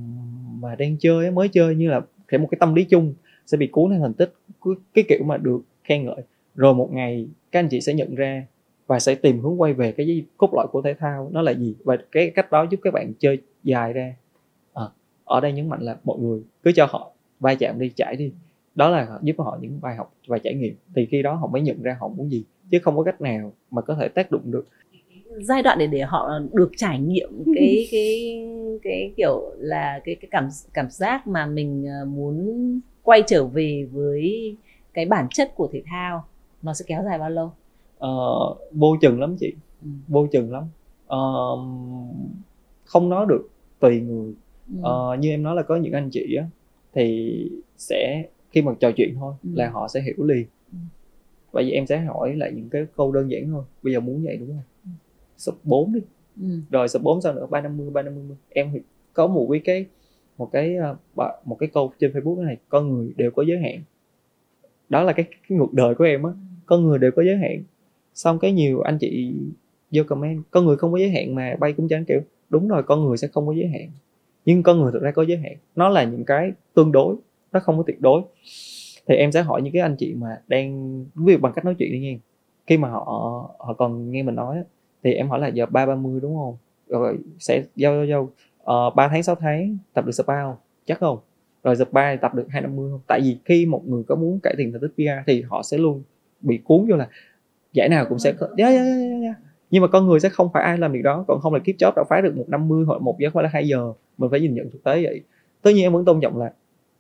mà 0.61 0.75
đang 0.75 0.97
chơi 0.99 1.31
mới 1.31 1.49
chơi 1.49 1.75
như 1.75 1.91
là 1.91 2.01
thể 2.29 2.39
một 2.39 2.49
cái 2.51 2.59
tâm 2.61 2.75
lý 2.75 2.85
chung 2.85 3.15
sẽ 3.47 3.57
bị 3.57 3.67
cuốn 3.67 3.91
theo 3.91 4.01
thành 4.01 4.15
tích 4.15 4.33
cái 4.95 5.05
kiểu 5.09 5.25
mà 5.25 5.37
được 5.37 5.61
khen 5.85 6.05
ngợi. 6.05 6.23
Rồi 6.55 6.75
một 6.75 6.89
ngày 6.93 7.29
các 7.53 7.61
anh 7.61 7.69
chị 7.69 7.81
sẽ 7.81 7.95
nhận 7.95 8.15
ra 8.15 8.47
và 8.87 8.99
sẽ 8.99 9.15
tìm 9.15 9.41
hướng 9.41 9.61
quay 9.61 9.73
về 9.73 9.93
cái 9.93 10.25
cốt 10.37 10.55
lõi 10.55 10.67
của 10.73 10.83
thể 10.83 10.95
thao 10.95 11.31
nó 11.33 11.43
là 11.43 11.53
gì? 11.53 11.75
Và 11.85 11.97
cái 12.13 12.31
cách 12.31 12.51
đó 12.51 12.67
giúp 12.71 12.81
các 12.83 12.95
bạn 12.95 13.13
chơi 13.19 13.39
dài 13.65 13.93
ra. 13.93 14.15
À, 14.75 14.85
ở 15.25 15.41
đây 15.41 15.53
nhấn 15.53 15.69
mạnh 15.69 15.83
là 15.83 15.97
mọi 16.05 16.19
người 16.19 16.43
cứ 16.63 16.73
cho 16.73 16.87
họ 16.91 17.11
va 17.41 17.55
chạm 17.55 17.79
đi 17.79 17.91
trải 17.97 18.17
đi. 18.17 18.33
Đó 18.75 18.89
là 18.89 19.19
giúp 19.23 19.37
họ 19.39 19.59
những 19.61 19.79
bài 19.81 19.97
học 19.97 20.15
và 20.27 20.39
trải 20.39 20.55
nghiệm. 20.55 20.75
Thì 20.95 21.07
khi 21.07 21.23
đó 21.23 21.35
họ 21.35 21.47
mới 21.47 21.63
nhận 21.63 21.83
ra 21.83 21.97
họ 22.01 22.09
muốn 22.09 22.31
gì 22.31 22.45
chứ 22.73 22.79
không 22.83 22.97
có 22.97 23.03
cách 23.03 23.21
nào 23.21 23.53
mà 23.71 23.83
có 23.83 23.95
thể 23.95 24.09
tác 24.09 24.31
động 24.31 24.43
được 24.45 24.65
giai 25.41 25.63
đoạn 25.63 25.79
để 25.79 25.87
để 25.87 26.01
họ 26.01 26.31
được 26.53 26.71
trải 26.77 26.99
nghiệm 26.99 27.45
cái 27.55 27.89
cái 27.91 28.45
cái 28.83 29.13
kiểu 29.17 29.53
là 29.59 30.01
cái 30.05 30.15
cái 30.15 30.29
cảm 30.31 30.49
cảm 30.75 30.91
giác 30.91 31.27
mà 31.27 31.47
mình 31.47 31.87
ờ, 31.87 32.05
muốn 32.05 32.81
quay 33.03 33.23
trở 33.27 33.45
về 33.45 33.89
với 33.93 34.57
cái 34.95 35.07
bản 35.07 35.27
chất 35.31 35.55
của 35.55 35.69
thể 35.73 35.83
thao 35.87 36.25
nó 36.63 36.75
sẽ 36.75 36.85
kéo 36.89 37.03
dài 37.05 37.19
bao 37.19 37.31
lâu 37.31 37.47
uh, 38.05 38.73
vô 38.73 38.97
chừng 39.01 39.21
lắm 39.21 39.37
chị 39.41 39.53
ừ. 39.83 39.89
vô 40.09 40.27
chừng 40.33 40.53
lắm 40.53 40.63
uh, 41.07 41.59
không 42.85 43.09
nói 43.09 43.27
được 43.29 43.49
tùy 43.81 44.01
người 44.01 44.35
ừ. 44.83 44.91
uh, 45.13 45.19
như 45.19 45.31
em 45.31 45.43
nói 45.43 45.55
là 45.55 45.63
có 45.63 45.77
những 45.77 45.93
anh 45.93 46.11
chị 46.13 46.35
á 46.39 46.47
thì 46.95 47.33
sẽ 47.77 48.25
khi 48.51 48.63
mà 48.63 48.73
trò 48.81 48.91
chuyện 48.97 49.15
thôi 49.21 49.35
ừ. 49.43 49.51
là 49.55 49.71
họ 49.71 49.89
sẽ 49.89 50.01
hiểu 50.03 50.25
liền 50.25 50.43
ừ. 50.43 50.62
Vậy 51.53 51.71
em 51.71 51.87
sẽ 51.87 51.99
hỏi 51.99 52.37
lại 52.37 52.53
những 52.53 52.69
cái 52.69 52.87
câu 52.97 53.13
đơn 53.13 53.31
giản 53.31 53.51
thôi. 53.51 53.65
Bây 53.83 53.93
giờ 53.93 54.01
muốn 54.01 54.25
vậy 54.25 54.37
đúng 54.37 54.49
không? 54.49 54.95
Sub 55.37 55.55
4 55.65 55.93
đi. 55.93 56.01
Ừ. 56.41 56.61
rồi 56.71 56.89
sub 56.89 57.03
4 57.03 57.21
sao 57.21 57.33
nữa? 57.33 57.47
Ba 57.51 57.61
năm 57.61 57.77
mươi 57.77 57.91
ba 57.91 58.03
năm 58.03 58.15
mươi 58.15 58.37
em 58.49 58.73
có 59.13 59.27
một 59.27 59.49
cái 59.51 59.61
cái 59.65 59.87
một 60.39 60.53
cái 60.53 60.77
một 61.45 61.57
cái 61.59 61.69
câu 61.73 61.93
trên 61.99 62.13
facebook 62.13 62.45
này 62.45 62.57
con 62.69 62.89
người 62.89 63.13
đều 63.17 63.31
có 63.31 63.43
giới 63.43 63.59
hạn. 63.59 63.83
Đó 64.89 65.03
là 65.03 65.13
cái, 65.13 65.25
cái 65.49 65.59
ngược 65.59 65.73
đời 65.73 65.95
của 65.95 66.05
em 66.05 66.23
á. 66.23 66.31
Con 66.67 66.85
người 66.85 66.99
đều 66.99 67.11
có 67.11 67.23
giới 67.23 67.37
hạn. 67.37 67.63
Xong 68.15 68.39
cái 68.39 68.53
nhiều 68.53 68.81
anh 68.81 68.99
chị 68.99 69.35
vô 69.91 70.03
comment 70.09 70.43
con 70.51 70.67
người 70.67 70.77
không 70.77 70.93
có 70.93 70.99
giới 70.99 71.11
hạn 71.11 71.35
mà 71.35 71.57
bay 71.61 71.73
cũng 71.73 71.89
chẳng 71.89 72.05
kiểu 72.05 72.21
đúng 72.49 72.69
rồi 72.69 72.83
con 72.83 73.05
người 73.05 73.17
sẽ 73.17 73.29
không 73.29 73.47
có 73.47 73.53
giới 73.53 73.69
hạn. 73.69 73.91
Nhưng 74.45 74.63
con 74.63 74.81
người 74.81 74.93
thực 74.93 75.03
ra 75.03 75.11
có 75.11 75.23
giới 75.23 75.37
hạn. 75.37 75.57
Nó 75.77 75.89
là 75.89 76.05
những 76.05 76.25
cái 76.25 76.53
tương 76.75 76.93
đối 76.93 77.17
nó 77.53 77.61
không 77.61 77.77
có 77.77 77.85
tuyệt 77.87 78.01
đối 78.01 78.23
thì 79.09 79.15
em 79.15 79.33
sẽ 79.33 79.43
hỏi 79.43 79.63
những 79.63 79.73
cái 79.73 79.83
anh 79.83 79.97
chị 79.97 80.15
mà 80.15 80.41
đang 80.47 80.99
ví 81.15 81.33
dụ 81.33 81.39
bằng 81.39 81.53
cách 81.53 81.65
nói 81.65 81.75
chuyện 81.79 81.93
đi 81.93 81.99
nha 82.01 82.19
khi 82.67 82.77
mà 82.79 82.89
họ 82.89 83.05
họ 83.59 83.75
còn 83.79 84.11
nghe 84.11 84.23
mình 84.23 84.35
nói 84.35 84.63
thì 85.05 85.13
em 85.13 85.29
hỏi 85.29 85.41
là 85.41 85.49
giờ 85.49 85.67
ba 85.67 85.87
ba 85.87 85.95
mươi 85.95 86.21
đúng 86.21 86.37
không? 86.37 86.57
Rồi 86.89 87.19
sẽ 87.39 87.65
giao 87.77 87.95
giao 87.95 88.05
giao 88.07 88.31
ờ, 88.65 88.91
ba 88.91 89.09
tháng 89.09 89.23
6 89.23 89.35
tháng 89.35 89.77
tập 89.95 90.07
được 90.07 90.13
spa 90.13 90.43
không? 90.43 90.57
Chắc 90.87 91.01
không. 91.01 91.19
Rồi 91.65 91.77
spa 91.77 92.17
tập 92.17 92.35
được 92.35 92.47
hai 92.51 92.63
năm 92.63 92.77
mươi 92.77 92.91
không? 92.91 93.01
Tại 93.07 93.21
vì 93.21 93.39
khi 93.45 93.67
một 93.67 93.83
người 93.87 94.03
có 94.03 94.15
muốn 94.15 94.41
cải 94.43 94.55
thiện 94.59 94.73
thành 94.73 94.81
tích 94.81 94.93
PR 94.97 95.27
thì 95.27 95.43
họ 95.43 95.63
sẽ 95.63 95.79
luôn 95.79 96.03
bị 96.41 96.61
cuốn 96.65 96.87
vô 96.91 96.97
là 96.97 97.09
giải 97.73 97.89
nào 97.89 98.07
cũng 98.09 98.19
sẽ 98.19 98.33
có 98.33 98.49
yeah, 98.57 98.73
yeah, 98.73 98.87
yeah, 98.87 99.23
yeah. 99.23 99.37
nhưng 99.71 99.83
mà 99.83 99.89
con 99.89 100.07
người 100.07 100.21
sẽ 100.21 100.29
không 100.29 100.49
phải 100.53 100.63
ai 100.63 100.79
làm 100.79 100.93
việc 100.93 101.03
đó 101.03 101.25
còn 101.29 101.41
không 101.41 101.55
là 101.55 101.61
kiếp 101.65 101.75
chóp 101.79 101.95
đã 101.97 102.05
phá 102.09 102.21
được 102.21 102.37
một 102.37 102.49
năm 102.49 102.69
mươi 102.69 102.85
hoặc 102.85 103.03
một 103.03 103.17
giờ 103.19 103.31
phải 103.35 103.45
là 103.45 103.51
hai 103.53 103.69
giờ. 103.69 103.93
Mình 104.19 104.31
phải 104.31 104.41
nhìn 104.41 104.55
nhận 104.55 104.71
thực 104.71 104.85
tế 104.85 105.03
vậy. 105.03 105.21
Tất 105.63 105.71
nhiên 105.71 105.85
em 105.85 105.93
vẫn 105.93 106.05
tôn 106.05 106.21
trọng 106.21 106.39
là 106.39 106.53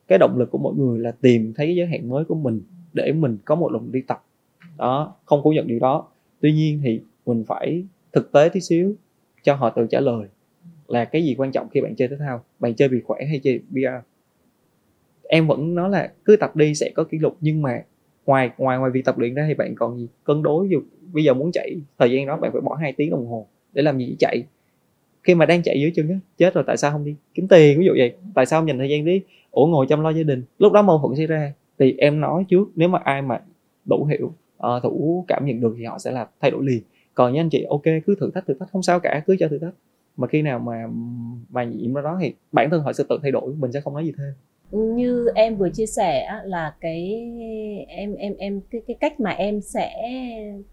cái 0.08 0.18
động 0.18 0.38
lực 0.38 0.50
của 0.50 0.58
mọi 0.58 0.74
người 0.74 0.98
là 0.98 1.12
tìm 1.20 1.52
thấy 1.56 1.66
cái 1.66 1.76
giới 1.76 1.86
hạn 1.86 2.08
mới 2.08 2.24
của 2.24 2.34
mình 2.34 2.62
để 2.92 3.12
mình 3.12 3.38
có 3.44 3.54
một 3.54 3.72
động 3.72 3.84
lực 3.84 3.92
đi 3.92 4.00
tập. 4.00 4.24
Đó, 4.78 5.14
không 5.24 5.40
phủ 5.44 5.50
nhận 5.52 5.66
điều 5.66 5.78
đó. 5.78 6.08
Tuy 6.40 6.52
nhiên 6.52 6.80
thì 6.84 7.00
mình 7.26 7.44
phải 7.46 7.84
thực 8.12 8.32
tế 8.32 8.48
tí 8.52 8.60
xíu 8.60 8.94
cho 9.42 9.54
họ 9.54 9.70
tự 9.70 9.86
trả 9.90 10.00
lời 10.00 10.28
là 10.88 11.04
cái 11.04 11.24
gì 11.24 11.34
quan 11.38 11.52
trọng 11.52 11.68
khi 11.68 11.80
bạn 11.80 11.94
chơi 11.96 12.08
thể 12.08 12.16
thao, 12.18 12.44
bạn 12.58 12.74
chơi 12.74 12.88
vì 12.88 13.00
khỏe 13.00 13.24
hay 13.24 13.40
chơi 13.42 13.60
PR 13.70 14.06
em 15.32 15.46
vẫn 15.46 15.74
nói 15.74 15.90
là 15.90 16.12
cứ 16.24 16.36
tập 16.36 16.56
đi 16.56 16.74
sẽ 16.74 16.90
có 16.94 17.04
kỷ 17.04 17.18
lục, 17.18 17.36
nhưng 17.40 17.62
mà 17.62 17.82
ngoài 18.26 18.50
ngoài 18.58 18.78
ngoài 18.78 18.90
việc 18.90 19.04
tập 19.04 19.18
luyện 19.18 19.34
ra 19.34 19.44
thì 19.48 19.54
bạn 19.54 19.74
còn 19.74 19.98
gì? 19.98 20.08
Cân 20.24 20.42
đối 20.42 20.68
dù 20.68 20.82
bây 21.12 21.24
giờ 21.24 21.34
muốn 21.34 21.52
chạy, 21.52 21.76
thời 21.98 22.10
gian 22.10 22.26
đó 22.26 22.36
bạn 22.36 22.52
phải 22.52 22.60
bỏ 22.60 22.74
2 22.74 22.92
tiếng 22.92 23.10
đồng 23.10 23.26
hồ 23.26 23.46
để 23.72 23.82
làm 23.82 23.98
gì? 23.98 24.16
Chạy. 24.18 24.44
Khi 25.22 25.34
mà 25.34 25.46
đang 25.46 25.62
chạy 25.62 25.80
dưới 25.80 25.92
chân 25.94 26.08
á, 26.08 26.18
chết 26.38 26.54
rồi, 26.54 26.64
tại 26.66 26.76
sao 26.76 26.90
không 26.90 27.04
đi? 27.04 27.14
Kiếm 27.34 27.48
tiền, 27.48 27.78
ví 27.78 27.86
dụ 27.86 27.92
vậy. 27.98 28.14
Tại 28.34 28.46
sao 28.46 28.60
không 28.60 28.68
dành 28.68 28.78
thời 28.78 28.88
gian 28.88 29.04
đi? 29.04 29.22
Ủa 29.52 29.66
ngồi 29.66 29.86
chăm 29.88 30.00
lo 30.00 30.10
gia 30.10 30.22
đình 30.22 30.44
lúc 30.58 30.72
đó 30.72 30.82
mâu 30.82 30.98
thuẫn 30.98 31.16
xảy 31.16 31.26
ra 31.26 31.52
thì 31.78 31.94
em 31.98 32.20
nói 32.20 32.44
trước 32.48 32.68
nếu 32.74 32.88
mà 32.88 32.98
ai 33.04 33.22
mà 33.22 33.40
đủ 33.84 34.04
hiểu 34.04 34.26
uh, 34.26 34.82
thủ 34.82 35.24
cảm 35.28 35.46
nhận 35.46 35.60
được 35.60 35.74
thì 35.78 35.84
họ 35.84 35.98
sẽ 35.98 36.10
là 36.10 36.28
thay 36.40 36.50
đổi 36.50 36.64
liền 36.64 36.82
còn 37.14 37.32
như 37.32 37.40
anh 37.40 37.50
chị 37.50 37.66
ok 37.68 37.82
cứ 38.06 38.14
thử 38.20 38.30
thách 38.34 38.46
thử 38.46 38.54
thách 38.54 38.70
không 38.72 38.82
sao 38.82 39.00
cả 39.00 39.22
cứ 39.26 39.36
cho 39.38 39.48
thử 39.48 39.58
thách 39.58 39.74
mà 40.16 40.26
khi 40.26 40.42
nào 40.42 40.58
mà 40.58 40.88
mà 41.48 41.64
nhiễm 41.64 41.94
ra 41.94 42.02
đó 42.02 42.18
thì 42.20 42.34
bản 42.52 42.70
thân 42.70 42.82
họ 42.82 42.92
sẽ 42.92 43.04
tự 43.08 43.18
thay 43.22 43.30
đổi 43.30 43.54
mình 43.54 43.72
sẽ 43.72 43.80
không 43.80 43.94
nói 43.94 44.04
gì 44.04 44.12
thêm 44.18 44.32
như 44.72 45.26
em 45.34 45.56
vừa 45.56 45.70
chia 45.70 45.86
sẻ 45.86 46.40
là 46.44 46.74
cái 46.80 47.30
em 47.88 48.14
em 48.14 48.34
em 48.38 48.60
cái 48.70 48.82
cái 48.86 48.96
cách 49.00 49.20
mà 49.20 49.30
em 49.30 49.60
sẽ 49.60 49.92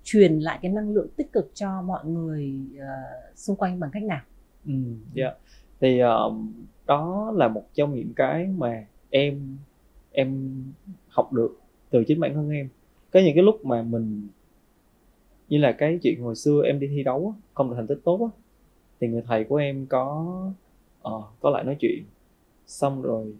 truyền 0.03 0.39
lại 0.39 0.59
cái 0.61 0.71
năng 0.71 0.89
lượng 0.89 1.07
tích 1.17 1.32
cực 1.34 1.51
cho 1.53 1.82
mọi 1.82 2.05
người 2.05 2.53
uh, 2.75 3.38
xung 3.38 3.55
quanh 3.55 3.80
bằng 3.80 3.89
cách 3.93 4.03
nào? 4.03 4.21
Ừ, 4.65 4.73
yeah. 5.15 5.38
thì 5.82 6.01
uh, 6.03 6.34
đó 6.90 7.34
là 7.36 7.48
một 7.48 7.64
trong 7.74 7.96
những 7.96 8.14
cái 8.16 8.48
mà 8.58 8.86
em 9.10 9.58
em 10.12 10.54
học 11.08 11.34
được 11.34 11.60
từ 11.90 12.04
chính 12.04 12.20
bản 12.20 12.34
thân 12.34 12.50
em. 12.50 12.70
Có 13.12 13.20
những 13.20 13.36
cái 13.36 13.44
lúc 13.44 13.66
mà 13.66 13.82
mình 13.82 14.28
như 15.50 15.58
là 15.58 15.72
cái 15.72 16.00
chuyện 16.02 16.22
hồi 16.22 16.36
xưa 16.36 16.62
em 16.66 16.80
đi 16.80 16.88
thi 16.88 17.04
đấu 17.04 17.34
không 17.54 17.70
được 17.70 17.76
thành 17.76 17.88
tích 17.88 18.00
tốt 18.04 18.30
thì 19.00 19.08
người 19.08 19.22
thầy 19.22 19.44
của 19.44 19.56
em 19.56 19.86
có 19.86 20.36
uh, 21.08 21.24
có 21.40 21.50
lại 21.50 21.64
nói 21.64 21.76
chuyện. 21.80 22.04
Xong 22.68 23.02
rồi 23.02 23.34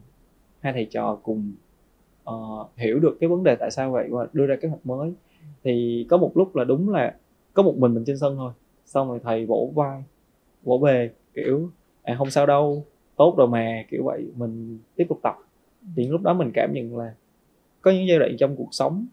hai 0.60 0.74
thầy 0.74 0.86
trò 0.86 1.20
cùng 1.24 1.52
uh, 2.30 2.68
hiểu 2.76 3.00
được 3.00 3.18
cái 3.20 3.30
vấn 3.30 3.44
đề 3.44 3.56
tại 3.56 3.72
sao 3.72 3.92
vậy 3.92 4.08
và 4.10 4.28
đưa 4.34 4.46
ra 4.46 4.56
kế 4.62 4.68
hoạch 4.68 4.86
mới. 4.86 5.14
Thì 5.64 6.06
có 6.10 6.18
một 6.18 6.32
lúc 6.36 6.56
là 6.56 6.64
đúng 6.64 6.90
là 6.90 7.16
có 7.54 7.64
một 7.64 7.78
mình 7.78 7.94
mình 7.94 8.04
trên 8.06 8.18
sân 8.18 8.36
thôi. 8.38 8.54
Xong 8.86 9.10
rồi 9.10 9.20
thầy 9.24 9.46
vỗ 9.46 9.72
vai 9.76 10.04
vỗ 10.64 10.78
về 10.78 11.12
kiểu 11.34 11.70
à 12.04 12.16
không 12.18 12.30
sao 12.30 12.46
đâu 12.46 12.86
tốt 13.20 13.36
rồi 13.38 13.48
mà 13.48 13.84
kiểu 13.90 14.04
vậy 14.04 14.28
mình 14.36 14.80
tiếp 14.96 15.06
tục 15.10 15.20
tập. 15.24 15.38
Thì 15.96 16.08
lúc 16.08 16.22
đó 16.22 16.34
mình 16.34 16.52
cảm 16.54 16.74
nhận 16.74 16.98
là 16.98 17.14
có 17.82 17.92
những 17.92 18.08
giai 18.08 18.20
đoạn 18.20 18.38
trong 18.38 18.56
cuộc 18.56 18.68
sống 18.72 19.06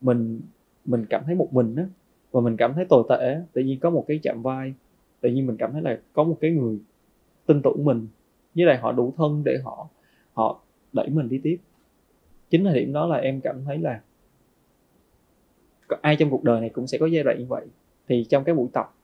mình 0.00 0.40
mình 0.84 1.06
cảm 1.10 1.22
thấy 1.26 1.34
một 1.34 1.52
mình 1.52 1.76
á 1.76 1.86
và 2.32 2.40
mình 2.40 2.56
cảm 2.56 2.74
thấy 2.74 2.84
tồi 2.84 3.04
tệ 3.08 3.36
tự 3.52 3.62
nhiên 3.62 3.80
có 3.80 3.90
một 3.90 4.04
cái 4.08 4.20
chạm 4.22 4.42
vai 4.42 4.74
tự 5.20 5.30
nhiên 5.30 5.46
mình 5.46 5.56
cảm 5.56 5.72
thấy 5.72 5.82
là 5.82 5.98
có 6.12 6.24
một 6.24 6.38
cái 6.40 6.50
người 6.50 6.78
tin 7.46 7.62
tưởng 7.62 7.84
mình 7.84 8.08
với 8.54 8.64
lại 8.64 8.78
họ 8.78 8.92
đủ 8.92 9.14
thân 9.16 9.42
để 9.44 9.58
họ 9.64 9.88
họ 10.32 10.60
đẩy 10.92 11.08
mình 11.08 11.28
đi 11.28 11.40
tiếp. 11.42 11.56
Chính 12.50 12.64
thời 12.64 12.74
điểm 12.74 12.92
đó 12.92 13.06
là 13.06 13.16
em 13.16 13.40
cảm 13.40 13.64
thấy 13.64 13.78
là 13.78 14.00
ai 16.00 16.16
trong 16.16 16.30
cuộc 16.30 16.44
đời 16.44 16.60
này 16.60 16.70
cũng 16.70 16.86
sẽ 16.86 16.98
có 16.98 17.06
giai 17.06 17.24
đoạn 17.24 17.38
như 17.38 17.46
vậy. 17.48 17.66
Thì 18.08 18.26
trong 18.28 18.44
cái 18.44 18.54
buổi 18.54 18.68
tập 18.72 18.94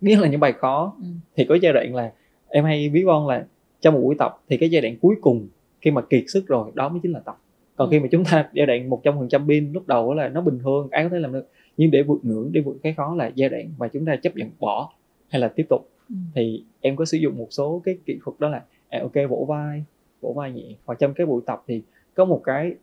biết 0.00 0.16
là 0.18 0.28
những 0.28 0.40
bài 0.40 0.52
khó 0.52 0.94
ừ. 0.98 1.06
thì 1.36 1.44
có 1.44 1.54
giai 1.54 1.72
đoạn 1.72 1.94
là 1.94 2.12
em 2.56 2.64
hay 2.64 2.88
ví 2.88 3.04
von 3.04 3.26
là 3.26 3.46
trong 3.80 3.94
một 3.94 4.00
buổi 4.00 4.14
tập 4.18 4.36
thì 4.48 4.56
cái 4.56 4.70
giai 4.70 4.82
đoạn 4.82 4.96
cuối 5.00 5.14
cùng 5.20 5.48
khi 5.80 5.90
mà 5.90 6.02
kiệt 6.02 6.24
sức 6.26 6.46
rồi 6.46 6.70
đó 6.74 6.88
mới 6.88 7.00
chính 7.02 7.12
là 7.12 7.20
tập 7.20 7.38
còn 7.76 7.88
ừ. 7.88 7.90
khi 7.90 8.00
mà 8.00 8.08
chúng 8.10 8.24
ta 8.24 8.48
giai 8.52 8.66
đoạn 8.66 8.90
một 8.90 9.00
trăm 9.04 9.18
phần 9.18 9.28
trăm 9.28 9.48
pin 9.48 9.72
lúc 9.72 9.88
đầu 9.88 10.14
là 10.14 10.28
nó 10.28 10.40
bình 10.40 10.58
thường 10.58 10.88
ai 10.90 11.04
có 11.04 11.08
thể 11.08 11.18
làm 11.18 11.32
được 11.32 11.48
nhưng 11.76 11.90
để 11.90 12.02
vượt 12.02 12.18
ngưỡng 12.22 12.52
để 12.52 12.60
vượt 12.60 12.76
cái 12.82 12.94
khó 12.94 13.14
là 13.14 13.30
giai 13.34 13.48
đoạn 13.48 13.70
mà 13.78 13.88
chúng 13.88 14.04
ta 14.04 14.16
chấp 14.16 14.36
nhận 14.36 14.50
bỏ 14.60 14.92
hay 15.28 15.40
là 15.40 15.48
tiếp 15.48 15.66
tục 15.68 15.88
ừ. 16.08 16.14
thì 16.34 16.64
em 16.80 16.96
có 16.96 17.04
sử 17.04 17.18
dụng 17.18 17.36
một 17.36 17.48
số 17.50 17.82
cái 17.84 17.98
kỹ 18.06 18.18
thuật 18.24 18.40
đó 18.40 18.48
là 18.48 18.62
à, 18.88 19.00
ok 19.02 19.30
vỗ 19.30 19.44
vai 19.48 19.84
vỗ 20.20 20.32
vai 20.32 20.52
nhẹ 20.52 20.74
hoặc 20.84 20.98
trong 20.98 21.14
cái 21.14 21.26
buổi 21.26 21.42
tập 21.46 21.62
thì 21.66 21.82
có 22.14 22.24
một 22.24 22.40
cái 22.44 22.74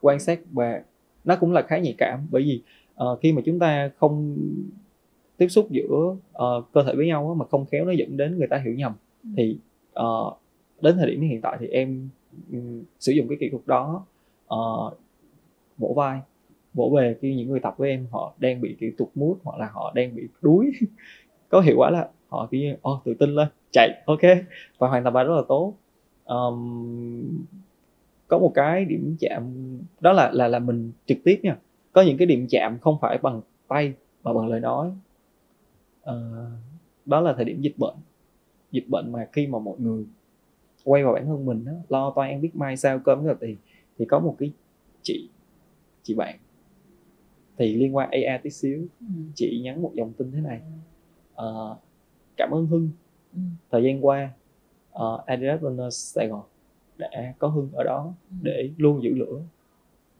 quan 0.00 0.20
sát 0.20 0.40
và 0.52 0.82
nó 1.24 1.36
cũng 1.36 1.52
là 1.52 1.62
khá 1.62 1.78
nhạy 1.78 1.94
cảm 1.98 2.26
bởi 2.30 2.42
vì 2.42 2.62
uh, 3.04 3.18
khi 3.22 3.32
mà 3.32 3.42
chúng 3.44 3.58
ta 3.58 3.90
không 3.96 4.36
tiếp 5.36 5.48
xúc 5.48 5.70
giữa 5.70 6.16
uh, 6.42 6.72
cơ 6.72 6.82
thể 6.82 6.94
với 6.96 7.06
nhau 7.06 7.34
mà 7.38 7.46
không 7.46 7.66
khéo 7.66 7.84
nó 7.84 7.92
dẫn 7.92 8.16
đến 8.16 8.38
người 8.38 8.48
ta 8.48 8.58
hiểu 8.64 8.74
nhầm. 8.74 8.92
Thì 9.36 9.58
uh, 10.00 10.36
đến 10.80 10.96
thời 10.96 11.10
điểm 11.10 11.20
hiện 11.20 11.40
tại 11.40 11.56
thì 11.60 11.66
em 11.66 12.08
um, 12.52 12.84
sử 13.00 13.12
dụng 13.12 13.28
cái 13.28 13.38
kỹ 13.40 13.48
thuật 13.50 13.66
đó 13.66 14.06
uh, 14.54 14.98
vỗ 15.78 15.92
vai 15.96 16.20
vỗ 16.76 16.92
về 16.96 17.16
khi 17.20 17.34
những 17.34 17.48
người 17.48 17.60
tập 17.60 17.74
với 17.78 17.90
em 17.90 18.06
họ 18.10 18.34
đang 18.38 18.60
bị 18.60 18.76
kiểu 18.80 18.90
tụt 18.98 19.08
mút 19.14 19.38
hoặc 19.42 19.58
là 19.58 19.70
họ 19.72 19.92
đang 19.94 20.14
bị 20.14 20.28
đuối. 20.42 20.70
Có 21.48 21.60
hiệu 21.60 21.74
quả 21.78 21.90
là 21.90 22.08
họ 22.28 22.48
kiểu 22.50 22.60
như 22.60 22.76
oh, 22.88 23.04
tự 23.04 23.14
tin 23.14 23.34
lên 23.34 23.48
chạy 23.72 24.02
ok. 24.06 24.20
Và 24.78 24.88
hoàn 24.88 25.04
thành 25.04 25.12
bài 25.12 25.24
rất 25.24 25.34
là 25.34 25.42
tốt. 25.48 25.74
Um, 26.24 27.44
có 28.28 28.38
một 28.38 28.52
cái 28.54 28.84
điểm 28.84 29.16
chạm 29.20 29.42
đó 30.00 30.12
là 30.12 30.30
là 30.32 30.48
là 30.48 30.58
mình 30.58 30.92
trực 31.06 31.18
tiếp 31.24 31.40
nha. 31.42 31.56
Có 31.92 32.02
những 32.02 32.16
cái 32.16 32.26
điểm 32.26 32.46
chạm 32.50 32.78
không 32.78 32.98
phải 33.00 33.18
bằng 33.18 33.40
tay 33.68 33.92
mà 34.22 34.32
bằng 34.32 34.48
lời 34.48 34.60
nói. 34.60 34.90
Uh, 36.10 36.14
đó 37.06 37.20
là 37.20 37.32
thời 37.32 37.44
điểm 37.44 37.60
dịch 37.60 37.78
bệnh 37.78 37.94
dịch 38.76 38.88
bệnh 38.88 39.12
mà 39.12 39.28
khi 39.32 39.46
mà 39.46 39.58
mọi 39.58 39.78
người 39.78 40.04
quay 40.84 41.04
vào 41.04 41.12
bản 41.12 41.26
thân 41.26 41.46
mình 41.46 41.64
đó, 41.64 41.72
lo 41.88 42.12
toan 42.16 42.40
biết 42.40 42.56
mai 42.56 42.76
sao 42.76 42.98
cơm 42.98 43.24
rồi 43.24 43.34
thì 43.40 43.56
thì 43.98 44.04
có 44.04 44.18
một 44.18 44.36
cái 44.38 44.52
chị 45.02 45.28
chị 46.02 46.14
bạn 46.14 46.38
thì 47.58 47.74
liên 47.74 47.96
quan 47.96 48.10
AI 48.10 48.38
tí 48.42 48.50
xíu 48.50 48.86
ừ. 49.00 49.06
chị 49.34 49.60
nhắn 49.64 49.82
một 49.82 49.92
dòng 49.94 50.12
tin 50.12 50.32
thế 50.32 50.40
này 50.40 50.60
uh, 51.34 51.76
cảm 52.36 52.50
ơn 52.50 52.66
Hưng 52.66 52.90
ừ. 53.32 53.40
thời 53.70 53.82
gian 53.82 54.06
qua 54.06 54.30
uh, 54.92 55.26
Adidas 55.26 55.60
Runners 55.60 56.14
Sài 56.14 56.28
Gòn 56.28 56.42
đã 56.98 57.34
có 57.38 57.48
Hưng 57.48 57.70
ở 57.72 57.84
đó 57.84 58.14
ừ. 58.30 58.36
để 58.42 58.70
luôn 58.76 59.02
giữ 59.02 59.14
lửa 59.14 59.42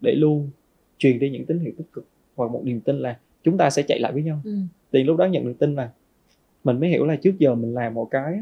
để 0.01 0.15
luôn 0.15 0.51
truyền 0.99 1.19
đi 1.19 1.31
những 1.31 1.47
tín 1.47 1.59
hiệu 1.59 1.73
tích 1.79 1.93
cực 1.93 2.07
và 2.37 2.49
một 2.49 2.61
niềm 2.65 2.81
tin 2.81 2.99
là 2.99 3.19
chúng 3.43 3.59
ta 3.59 3.71
sẽ 3.71 3.83
chạy 3.83 4.01
lại 4.01 4.13
với 4.13 4.23
nhau 4.23 4.41
ừ. 4.45 4.59
thì 4.93 5.05
lúc 5.05 5.17
đó 5.17 5.25
nhận 5.25 5.45
được 5.45 5.57
tin 5.59 5.75
là 5.75 5.93
mình 6.67 6.81
mới 6.81 6.89
hiểu 6.89 7.07
là 7.07 7.17
trước 7.17 7.39
giờ 7.39 7.55
mình 7.55 7.75
làm 7.75 7.95
một 7.95 8.09
cái 8.11 8.41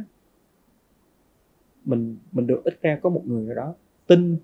mình 1.84 2.16
mình 2.32 2.46
được 2.46 2.64
ít 2.64 2.78
ra 2.82 2.98
có 3.02 3.10
một 3.10 3.22
người 3.26 3.48
ở 3.48 3.54
đó 3.54 3.74
tin 4.06 4.36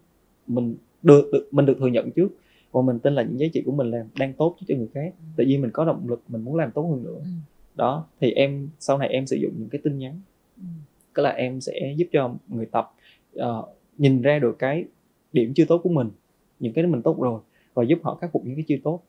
mình 0.46 0.76
được, 1.02 1.30
được 1.32 1.48
mình 1.50 1.66
được 1.66 1.76
thừa 1.78 1.86
nhận 1.86 2.10
trước 2.10 2.28
và 2.72 2.82
mình 2.82 2.98
tin 2.98 3.14
là 3.14 3.22
những 3.22 3.40
giá 3.40 3.46
trị 3.52 3.62
của 3.66 3.72
mình 3.72 3.90
làm 3.90 4.06
đang 4.18 4.32
tốt 4.32 4.56
cho 4.66 4.76
người 4.76 4.88
khác 4.94 5.14
ừ. 5.18 5.24
tự 5.36 5.44
nhiên 5.44 5.62
mình 5.62 5.70
có 5.70 5.84
động 5.84 6.08
lực 6.08 6.22
mình 6.28 6.42
muốn 6.42 6.56
làm 6.56 6.70
tốt 6.70 6.82
hơn 6.82 7.02
nữa 7.02 7.18
ừ. 7.18 7.30
đó 7.74 8.06
thì 8.20 8.32
em 8.32 8.68
sau 8.78 8.98
này 8.98 9.08
em 9.08 9.26
sử 9.26 9.36
dụng 9.36 9.52
những 9.58 9.68
cái 9.68 9.80
tin 9.84 9.98
nhắn 9.98 10.20
ừ. 10.56 10.62
tức 11.14 11.22
là 11.22 11.30
em 11.30 11.60
sẽ 11.60 11.94
giúp 11.96 12.06
cho 12.12 12.34
người 12.48 12.66
tập 12.66 12.94
uh, 13.38 13.44
nhìn 13.98 14.22
ra 14.22 14.38
được 14.38 14.58
cái 14.58 14.84
điểm 15.32 15.52
chưa 15.54 15.64
tốt 15.64 15.80
của 15.82 15.90
mình 15.90 16.10
những 16.58 16.72
cái 16.72 16.86
mình 16.86 17.02
tốt 17.02 17.20
rồi 17.20 17.40
và 17.74 17.84
giúp 17.84 17.98
họ 18.02 18.14
khắc 18.14 18.32
phục 18.32 18.44
những 18.44 18.56
cái 18.56 18.64
chưa 18.68 18.76
tốt 18.84 19.02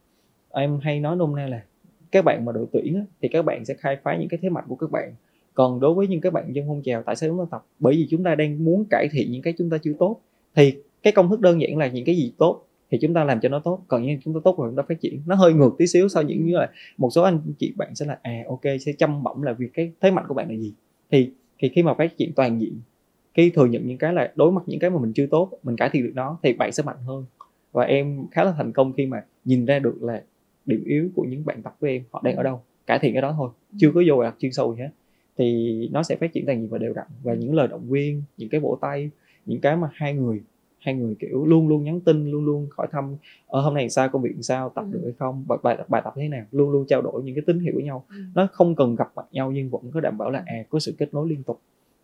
em 0.49 0.79
hay 0.81 0.99
nói 0.99 1.15
nôm 1.15 1.35
na 1.35 1.47
là 1.47 1.63
các 2.11 2.25
bạn 2.25 2.45
mà 2.45 2.51
đội 2.51 2.65
tuyển 2.71 3.05
thì 3.21 3.27
các 3.27 3.45
bạn 3.45 3.65
sẽ 3.65 3.73
khai 3.73 3.97
phá 4.03 4.17
những 4.17 4.29
cái 4.29 4.39
thế 4.41 4.49
mạnh 4.49 4.63
của 4.67 4.75
các 4.75 4.91
bạn. 4.91 5.13
Còn 5.53 5.79
đối 5.79 5.93
với 5.93 6.07
những 6.07 6.21
các 6.21 6.33
bạn 6.33 6.53
dân 6.53 6.65
phong 6.67 6.81
trào, 6.81 7.03
tại 7.03 7.15
sao 7.15 7.29
chúng 7.29 7.39
ta 7.39 7.45
tập? 7.51 7.65
Bởi 7.79 7.93
vì 7.93 8.07
chúng 8.09 8.23
ta 8.23 8.35
đang 8.35 8.65
muốn 8.65 8.85
cải 8.89 9.07
thiện 9.11 9.31
những 9.31 9.41
cái 9.41 9.53
chúng 9.57 9.69
ta 9.69 9.77
chưa 9.77 9.93
tốt. 9.99 10.21
Thì 10.55 10.73
cái 11.03 11.13
công 11.13 11.29
thức 11.29 11.39
đơn 11.39 11.61
giản 11.61 11.77
là 11.77 11.87
những 11.87 12.05
cái 12.05 12.15
gì 12.15 12.33
tốt 12.37 12.67
thì 12.91 12.97
chúng 13.01 13.13
ta 13.13 13.23
làm 13.23 13.39
cho 13.39 13.49
nó 13.49 13.59
tốt, 13.59 13.79
còn 13.87 14.03
những 14.03 14.19
chúng 14.23 14.33
ta 14.33 14.39
tốt 14.43 14.59
rồi 14.59 14.69
chúng 14.69 14.77
ta 14.77 14.83
phát 14.89 15.01
triển. 15.01 15.21
Nó 15.25 15.35
hơi 15.35 15.53
ngược 15.53 15.75
tí 15.77 15.87
xíu 15.87 16.07
sau 16.07 16.23
những 16.23 16.45
như 16.45 16.57
là 16.57 16.69
một 16.97 17.09
số 17.09 17.21
anh 17.21 17.39
chị 17.59 17.73
bạn 17.77 17.95
sẽ 17.95 18.05
là 18.05 18.19
à 18.21 18.43
ok, 18.47 18.61
sẽ 18.85 18.93
chăm 18.97 19.23
bẩm 19.23 19.41
là 19.41 19.53
việc 19.53 19.73
cái 19.73 19.91
thế 20.01 20.11
mạnh 20.11 20.25
của 20.27 20.33
bạn 20.33 20.49
là 20.49 20.55
gì? 20.55 20.73
Thì 21.11 21.31
thì 21.59 21.69
khi 21.69 21.83
mà 21.83 21.93
phát 21.93 22.17
triển 22.17 22.33
toàn 22.35 22.61
diện 22.61 22.79
khi 23.33 23.49
thừa 23.49 23.65
nhận 23.65 23.87
những 23.87 23.97
cái 23.97 24.13
là 24.13 24.31
đối 24.35 24.51
mặt 24.51 24.61
những 24.65 24.79
cái 24.79 24.89
mà 24.89 24.99
mình 24.99 25.13
chưa 25.13 25.27
tốt, 25.27 25.51
mình 25.63 25.75
cải 25.75 25.89
thiện 25.89 26.03
được 26.03 26.11
nó, 26.15 26.37
thì 26.43 26.53
bạn 26.53 26.71
sẽ 26.71 26.83
mạnh 26.83 26.97
hơn. 27.05 27.25
Và 27.71 27.83
em 27.83 28.25
khá 28.31 28.43
là 28.43 28.53
thành 28.57 28.71
công 28.71 28.93
khi 28.93 29.05
mà 29.05 29.23
nhìn 29.45 29.65
ra 29.65 29.79
được 29.79 30.03
là 30.03 30.23
điểm 30.65 30.83
yếu 30.85 31.09
của 31.15 31.23
những 31.23 31.45
bạn 31.45 31.61
tập 31.61 31.75
của 31.79 31.87
em 31.87 32.03
họ 32.11 32.21
đang 32.23 32.35
ở 32.35 32.43
đâu 32.43 32.61
cải 32.87 32.99
thiện 32.99 33.13
cái 33.13 33.21
đó 33.21 33.33
thôi 33.37 33.49
chưa 33.77 33.91
có 33.91 34.01
vô 34.07 34.23
đặt 34.23 34.35
chuyên 34.39 34.51
sâu 34.51 34.75
gì 34.75 34.81
hết. 34.81 34.89
Thì 35.37 35.89
nó 35.91 36.03
sẽ 36.03 36.15
phát 36.15 36.33
triển 36.33 36.45
toàn 36.45 36.61
diện 36.61 36.69
và 36.69 36.77
đều 36.77 36.93
đặn. 36.93 37.07
Và 37.23 37.33
những 37.33 37.53
lời 37.53 37.67
động 37.67 37.89
viên 37.89 38.23
những 38.37 38.49
cái 38.49 38.61
vỗ 38.61 38.77
tay 38.81 39.09
những 39.45 39.61
cái 39.61 39.75
mà 39.75 39.89
hai 39.93 40.13
người 40.13 40.41
hai 40.79 40.95
người 40.95 41.15
kiểu 41.19 41.45
luôn 41.45 41.67
luôn 41.67 41.83
nhắn 41.83 41.99
tin 41.99 42.31
luôn 42.31 42.45
luôn 42.45 42.67
hỏi 42.77 42.87
thăm 42.91 43.15
ở 43.47 43.59
ờ, 43.59 43.61
hôm 43.61 43.73
nay 43.73 43.89
sao 43.89 44.09
công 44.09 44.21
việc 44.21 44.33
sao 44.41 44.69
tập 44.69 44.85
ừ. 44.91 44.93
được 44.93 44.99
hay 45.03 45.13
không 45.19 45.43
bài, 45.47 45.59
bài 45.63 45.77
bài 45.87 46.01
tập 46.05 46.13
thế 46.15 46.27
nào? 46.27 46.45
Luôn 46.51 46.71
luôn 46.71 46.85
trao 46.87 47.01
đổi 47.01 47.23
những 47.23 47.35
cái 47.35 47.43
tín 47.47 47.59
hiệu 47.59 47.73
với 47.75 47.83
nhau. 47.83 48.05
Ừ. 48.09 48.15
nó 48.35 48.47
không 48.51 48.75
cần 48.75 48.95
gặp 48.95 49.11
mặt 49.15 49.25
nhau 49.31 49.51
nhưng 49.51 49.69
vẫn 49.69 49.91
có 49.93 49.99
đảm 49.99 50.17
bảo 50.17 50.29
là 50.29 50.43
à 50.45 50.63
có 50.69 50.79
sự 50.79 50.95
kết 50.97 51.13
nối 51.13 51.29
liên 51.29 51.43
tục 51.43 51.61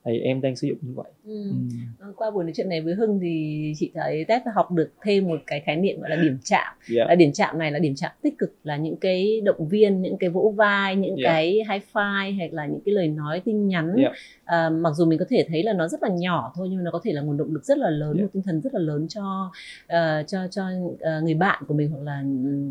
thì 0.08 0.20
em 0.20 0.42
đang 0.42 0.56
sử 0.56 0.68
dụng 0.68 0.78
như 0.82 0.94
vậy 0.96 1.12
ừ. 1.26 1.52
Ừ. 2.00 2.14
qua 2.16 2.32
buổi 2.32 2.44
nói 2.44 2.54
chuyện 2.56 2.70
này 2.70 2.82
với 2.82 2.94
hưng 2.94 3.20
thì 3.20 3.74
chị 3.78 3.92
thấy 3.94 4.26
tép 4.28 4.42
học 4.56 4.72
được 4.72 4.92
thêm 5.04 5.28
một 5.28 5.40
cái 5.48 5.60
khái 5.60 5.76
niệm 5.76 6.00
gọi 6.00 6.10
là 6.10 6.16
điểm 6.16 6.38
chạm 6.44 6.74
yeah. 6.96 7.08
là 7.08 7.16
điểm 7.16 7.32
chạm 7.34 7.60
này 7.60 7.72
là 7.72 7.80
điểm 7.80 7.96
chạm 7.96 8.12
tích 8.22 8.38
cực 8.38 8.56
là 8.64 8.78
những 8.78 8.96
cái 8.96 9.42
động 9.42 9.68
viên 9.68 10.02
những 10.02 10.18
cái 10.18 10.30
vỗ 10.30 10.54
vai 10.56 10.96
những 10.96 11.16
yeah. 11.16 11.34
cái 11.34 11.54
high 11.54 11.84
five 11.94 12.38
hay 12.38 12.50
là 12.52 12.66
những 12.66 12.80
cái 12.86 12.94
lời 12.94 13.08
nói 13.08 13.42
tin 13.46 13.68
nhắn 13.68 13.96
yeah. 13.96 14.14
à, 14.46 14.70
mặc 14.70 14.94
dù 14.96 15.06
mình 15.06 15.20
có 15.20 15.26
thể 15.30 15.46
thấy 15.50 15.64
là 15.64 15.74
nó 15.74 15.88
rất 15.88 16.04
là 16.04 16.10
nhỏ 16.10 16.54
thôi 16.56 16.68
nhưng 16.70 16.78
mà 16.78 16.84
nó 16.84 16.92
có 16.92 17.00
thể 17.04 17.14
là 17.14 17.22
nguồn 17.22 17.38
động 17.38 17.54
lực 17.54 17.66
rất 17.66 17.78
là 17.78 17.90
lớn 17.90 18.18
yeah. 18.18 18.24
một 18.24 18.30
tinh 18.34 18.44
thần 18.44 18.62
rất 18.62 18.74
là 18.74 18.80
lớn 18.80 19.08
cho 19.10 19.52
uh, 19.86 20.28
cho 20.28 20.48
cho 20.52 20.64
uh, 20.94 21.24
người 21.24 21.34
bạn 21.34 21.64
của 21.68 21.74
mình 21.74 21.92
hoặc 21.92 22.04
là 22.04 22.22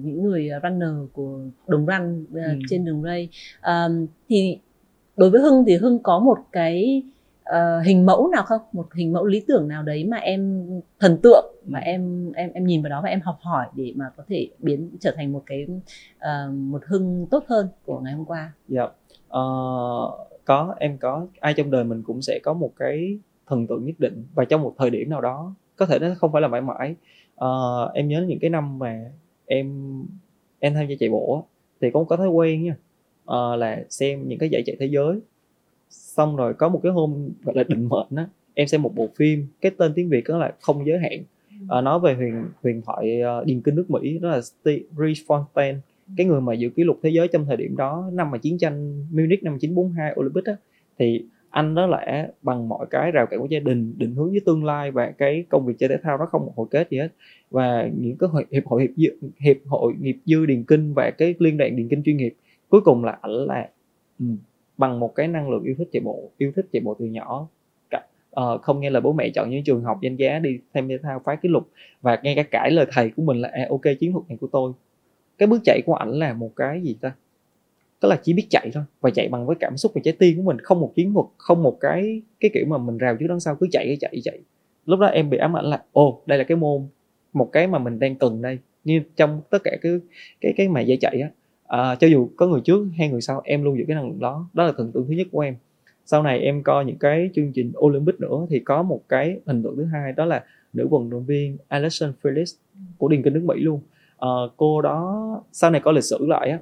những 0.04 0.22
người 0.22 0.50
runner 0.62 1.10
của 1.12 1.40
đồng 1.66 1.86
run 1.86 2.22
uh, 2.22 2.34
ừ. 2.34 2.58
trên 2.68 2.84
đường 2.84 3.02
ray 3.02 3.28
um, 3.66 4.06
thì 4.28 4.58
đối 5.16 5.30
với 5.30 5.40
hưng 5.40 5.64
thì 5.66 5.76
hưng 5.76 5.98
có 6.02 6.18
một 6.18 6.38
cái 6.52 7.02
uh, 7.50 7.86
hình 7.86 8.06
mẫu 8.06 8.28
nào 8.28 8.42
không? 8.42 8.60
Một 8.72 8.94
hình 8.94 9.12
mẫu 9.12 9.24
lý 9.24 9.44
tưởng 9.48 9.68
nào 9.68 9.82
đấy 9.82 10.04
mà 10.04 10.16
em 10.16 10.66
thần 11.00 11.18
tượng 11.22 11.54
mà 11.66 11.78
em 11.78 12.32
em 12.32 12.50
em 12.52 12.64
nhìn 12.66 12.82
vào 12.82 12.90
đó 12.90 13.00
và 13.02 13.08
em 13.08 13.20
học 13.20 13.38
hỏi 13.40 13.66
để 13.74 13.92
mà 13.96 14.04
có 14.16 14.24
thể 14.28 14.48
biến 14.58 14.90
trở 15.00 15.12
thành 15.16 15.32
một 15.32 15.42
cái 15.46 15.66
uh, 16.16 16.54
một 16.54 16.84
hưng 16.86 17.26
tốt 17.30 17.44
hơn 17.48 17.68
của 17.84 18.00
ngày 18.00 18.12
hôm 18.12 18.24
qua? 18.24 18.52
Dạ. 18.68 18.80
Yeah. 18.80 18.92
uh, 19.26 20.28
có 20.44 20.74
em 20.78 20.98
có. 20.98 21.26
Ai 21.40 21.54
trong 21.54 21.70
đời 21.70 21.84
mình 21.84 22.02
cũng 22.02 22.22
sẽ 22.22 22.38
có 22.42 22.52
một 22.52 22.72
cái 22.76 23.18
thần 23.46 23.66
tượng 23.66 23.84
nhất 23.84 23.94
định 23.98 24.26
và 24.34 24.44
trong 24.44 24.62
một 24.62 24.74
thời 24.78 24.90
điểm 24.90 25.10
nào 25.10 25.20
đó 25.20 25.54
có 25.76 25.86
thể 25.86 25.98
nó 25.98 26.06
không 26.18 26.32
phải 26.32 26.42
là 26.42 26.48
mãi 26.48 26.60
mãi. 26.60 26.94
Uh, 27.44 27.94
em 27.94 28.08
nhớ 28.08 28.24
những 28.28 28.38
cái 28.38 28.50
năm 28.50 28.78
mà 28.78 29.10
em 29.46 29.96
em 30.58 30.74
tham 30.74 30.86
gia 30.88 30.94
chạy 31.00 31.08
bộ 31.08 31.46
thì 31.80 31.90
cũng 31.90 32.06
có 32.06 32.16
thói 32.16 32.28
quen 32.28 32.62
nha 32.62 32.76
uh, 33.22 33.58
là 33.58 33.84
xem 33.88 34.28
những 34.28 34.38
cái 34.38 34.48
giải 34.48 34.62
chạy 34.66 34.76
thế 34.80 34.86
giới 34.86 35.20
xong 35.90 36.36
rồi 36.36 36.54
có 36.54 36.68
một 36.68 36.80
cái 36.82 36.92
hôm 36.92 37.30
gọi 37.44 37.56
là 37.56 37.62
định 37.62 37.88
mệnh 37.88 38.16
á 38.16 38.26
em 38.54 38.66
xem 38.66 38.82
một 38.82 38.94
bộ 38.94 39.08
phim 39.16 39.46
cái 39.60 39.72
tên 39.78 39.92
tiếng 39.94 40.08
việt 40.08 40.24
đó 40.28 40.38
là 40.38 40.52
không 40.60 40.86
giới 40.86 40.98
hạn. 40.98 41.24
À, 41.68 41.80
nói 41.80 42.00
về 42.00 42.14
huyền 42.14 42.44
huyền 42.62 42.82
thoại 42.82 43.20
uh, 43.40 43.46
điền 43.46 43.60
kinh 43.60 43.74
nước 43.74 43.90
mỹ 43.90 44.18
đó 44.18 44.28
là 44.28 44.40
Steve 44.40 44.82
Fontaine 44.96 45.76
cái 46.16 46.26
người 46.26 46.40
mà 46.40 46.54
giữ 46.54 46.68
kỷ 46.68 46.84
lục 46.84 46.98
thế 47.02 47.10
giới 47.10 47.28
trong 47.28 47.44
thời 47.46 47.56
điểm 47.56 47.76
đó 47.76 48.10
năm 48.12 48.30
mà 48.30 48.38
chiến 48.38 48.58
tranh 48.58 49.06
Munich 49.12 49.42
năm 49.42 49.52
1942 49.52 50.14
Olympic 50.20 50.44
á 50.44 50.56
thì 50.98 51.24
anh 51.50 51.74
đó 51.74 51.86
là 51.86 52.28
bằng 52.42 52.68
mọi 52.68 52.86
cái 52.90 53.10
rào 53.10 53.26
cản 53.26 53.40
của 53.40 53.46
gia 53.50 53.58
đình 53.58 53.94
định 53.98 54.14
hướng 54.14 54.30
với 54.30 54.40
tương 54.46 54.64
lai 54.64 54.90
và 54.90 55.10
cái 55.18 55.44
công 55.48 55.66
việc 55.66 55.74
chơi 55.78 55.88
thể 55.88 55.96
thao 56.02 56.18
nó 56.18 56.26
không 56.26 56.46
một 56.46 56.52
hồi 56.56 56.66
kết 56.70 56.90
gì 56.90 56.98
hết. 56.98 57.08
Và 57.50 57.88
những 57.98 58.16
cái 58.18 58.28
hội, 58.28 58.44
hiệp 58.52 58.66
hội 58.66 58.82
hiệp 58.82 58.90
dư, 58.96 59.28
hiệp 59.38 59.56
hội 59.66 59.92
nghiệp 60.00 60.16
dư 60.24 60.46
điền 60.46 60.64
kinh 60.64 60.94
và 60.94 61.10
cái 61.10 61.34
liên 61.38 61.56
đoàn 61.56 61.76
điền 61.76 61.88
kinh 61.88 62.02
chuyên 62.02 62.16
nghiệp 62.16 62.34
cuối 62.68 62.80
cùng 62.80 63.04
là 63.04 63.18
ảnh 63.22 63.30
là 63.30 63.68
um, 64.18 64.36
bằng 64.78 65.00
một 65.00 65.14
cái 65.14 65.28
năng 65.28 65.50
lượng 65.50 65.64
yêu 65.64 65.74
thích 65.78 65.88
chạy 65.92 66.00
bộ 66.00 66.30
yêu 66.38 66.52
thích 66.56 66.66
chạy 66.72 66.80
bộ 66.80 66.96
từ 66.98 67.04
nhỏ. 67.04 67.48
Uh, 68.40 68.62
không 68.62 68.80
nghe 68.80 68.90
lời 68.90 69.00
bố 69.00 69.12
mẹ 69.12 69.30
chọn 69.30 69.50
những 69.50 69.64
trường 69.64 69.82
học 69.82 69.98
danh 70.02 70.16
giá 70.16 70.38
đi 70.38 70.58
tham 70.74 70.88
gia 70.88 70.96
thao 71.02 71.20
phá 71.24 71.34
kỷ 71.34 71.48
lục. 71.48 71.68
Và 72.02 72.20
nghe 72.22 72.34
cả 72.34 72.42
cãi 72.42 72.70
lời 72.70 72.86
thầy 72.92 73.10
của 73.10 73.22
mình 73.22 73.36
là 73.36 73.48
à, 73.52 73.66
ok 73.70 73.80
chiến 74.00 74.12
thuật 74.12 74.24
này 74.28 74.38
của 74.40 74.46
tôi. 74.52 74.72
Cái 75.38 75.46
bước 75.46 75.60
chạy 75.64 75.82
của 75.86 75.94
ảnh 75.94 76.10
là 76.10 76.32
một 76.32 76.50
cái 76.56 76.80
gì 76.80 76.96
ta? 77.00 77.12
Tức 78.00 78.08
là 78.08 78.16
chỉ 78.22 78.32
biết 78.32 78.46
chạy 78.50 78.70
thôi 78.74 78.82
và 79.00 79.10
chạy 79.10 79.28
bằng 79.28 79.46
với 79.46 79.56
cảm 79.60 79.76
xúc 79.76 79.92
và 79.94 80.00
trái 80.04 80.14
tim 80.18 80.36
của 80.36 80.42
mình 80.42 80.58
không 80.58 80.80
một 80.80 80.92
chiến 80.94 81.14
thuật 81.14 81.26
không 81.36 81.62
một 81.62 81.76
cái 81.80 82.22
cái 82.40 82.50
kiểu 82.54 82.64
mà 82.66 82.78
mình 82.78 82.98
rào 82.98 83.16
trước 83.16 83.26
đằng 83.28 83.40
sau 83.40 83.56
cứ 83.56 83.66
chạy 83.70 83.86
cái 83.86 83.96
chạy 84.00 84.20
chạy. 84.24 84.38
Lúc 84.86 85.00
đó 85.00 85.06
em 85.06 85.30
bị 85.30 85.38
ám 85.38 85.56
ảnh 85.56 85.64
là 85.64 85.82
ô 85.92 86.22
đây 86.26 86.38
là 86.38 86.44
cái 86.44 86.56
môn 86.56 86.88
một 87.32 87.52
cái 87.52 87.66
mà 87.66 87.78
mình 87.78 87.98
đang 87.98 88.14
cần 88.14 88.42
đây. 88.42 88.58
Như 88.84 89.02
trong 89.16 89.40
tất 89.50 89.58
cả 89.64 89.76
cái 89.82 89.92
cái 90.40 90.52
cái 90.56 90.68
mà 90.68 90.80
dạy 90.80 90.98
chạy 91.00 91.20
á 91.20 91.30
à, 91.68 91.94
cho 91.94 92.06
dù 92.06 92.28
có 92.36 92.46
người 92.46 92.60
trước 92.60 92.86
hay 92.98 93.08
người 93.08 93.20
sau 93.20 93.40
em 93.44 93.64
luôn 93.64 93.78
giữ 93.78 93.84
cái 93.88 93.94
năng 93.94 94.08
lượng 94.08 94.20
đó. 94.20 94.48
Đó 94.52 94.64
là 94.64 94.72
thần 94.76 94.92
tượng 94.92 95.06
thứ 95.08 95.14
nhất 95.14 95.26
của 95.32 95.40
em. 95.40 95.56
Sau 96.06 96.22
này 96.22 96.38
em 96.38 96.62
coi 96.62 96.84
những 96.84 96.98
cái 96.98 97.30
chương 97.34 97.52
trình 97.52 97.72
Olympic 97.78 98.20
nữa 98.20 98.46
thì 98.50 98.58
có 98.58 98.82
một 98.82 99.00
cái 99.08 99.40
hình 99.46 99.62
tượng 99.62 99.76
thứ 99.76 99.84
hai 99.84 100.12
đó 100.12 100.24
là 100.24 100.44
nữ 100.72 100.88
vận 100.88 101.10
động 101.10 101.24
viên 101.24 101.56
Alison 101.68 102.12
Felix 102.22 102.56
của 102.98 103.08
điền 103.08 103.22
kinh 103.22 103.32
nước 103.32 103.42
Mỹ 103.44 103.54
luôn. 103.58 103.80
À, 104.18 104.28
cô 104.56 104.82
đó 104.82 105.42
sau 105.52 105.70
này 105.70 105.80
có 105.84 105.92
lịch 105.92 106.04
sử 106.04 106.26
lại 106.26 106.50
á 106.50 106.58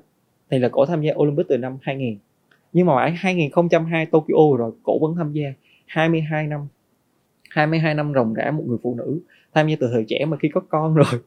thì 0.51 0.59
là 0.59 0.69
cổ 0.69 0.87
tham 0.87 1.03
gia 1.03 1.13
Olympic 1.17 1.49
từ 1.49 1.59
năm 1.59 1.79
2000 1.83 2.19
nhưng 2.73 2.87
mà 2.87 2.95
mãi 2.95 3.13
2002 3.17 4.07
Tokyo 4.07 4.57
rồi 4.59 4.73
cổ 4.83 4.99
vẫn 4.99 5.15
tham 5.17 5.33
gia. 5.33 5.53
22 5.87 6.47
năm 6.47 6.61
22 7.51 7.95
năm 7.95 8.13
ròng 8.15 8.35
rã 8.35 8.51
một 8.51 8.65
người 8.67 8.79
phụ 8.83 8.95
nữ 8.95 9.21
tham 9.55 9.69
gia 9.69 9.77
từ 9.81 9.89
thời 9.93 10.05
trẻ 10.09 10.25
mà 10.25 10.37
khi 10.37 10.49
có 10.49 10.61
con 10.61 10.95
rồi 10.95 11.21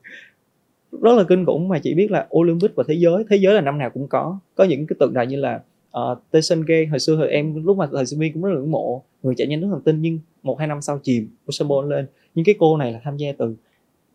rất 1.02 1.16
là 1.18 1.24
kinh 1.24 1.46
khủng 1.46 1.68
mà 1.68 1.80
chỉ 1.80 1.94
biết 1.94 2.12
là 2.12 2.28
Olympic 2.38 2.76
và 2.76 2.84
thế 2.88 2.94
giới. 2.94 3.24
Thế 3.30 3.38
giới 3.38 3.54
là 3.54 3.62
năm 3.62 3.78
nào 3.78 3.90
cũng 3.90 4.08
có. 4.08 4.40
Có 4.56 4.64
những 4.64 4.88
cái 4.88 4.96
tượng 5.00 5.14
đài 5.14 5.28
như 5.28 5.36
là 5.36 5.62
ờ, 5.92 6.12
uh, 6.12 6.32
Tyson 6.32 6.62
Gay 6.68 6.86
hồi 6.86 7.00
xưa 7.00 7.16
hồi 7.16 7.30
em 7.30 7.66
lúc 7.66 7.78
mà 7.78 7.88
thời 7.92 8.06
sinh 8.06 8.20
viên 8.20 8.34
cũng 8.34 8.44
rất 8.44 8.50
là 8.50 8.60
ngưỡng 8.60 8.72
mộ 8.72 9.04
người 9.24 9.36
chạy 9.38 9.48
nhanh 9.48 9.62
nước 9.62 9.68
thần 9.72 9.82
tinh 9.82 10.02
nhưng 10.02 10.20
một 10.44 10.60
hai 10.60 10.68
năm 10.68 10.82
sau 10.82 11.00
chìm 11.04 11.30
Usain 11.50 11.68
Bolt 11.68 11.90
lên. 11.90 12.06
Nhưng 12.36 12.46
cái 12.46 12.56
cô 12.60 12.78
này 12.78 12.92
là 12.92 13.00
tham 13.04 13.18
gia 13.18 13.32
từ 13.38 13.56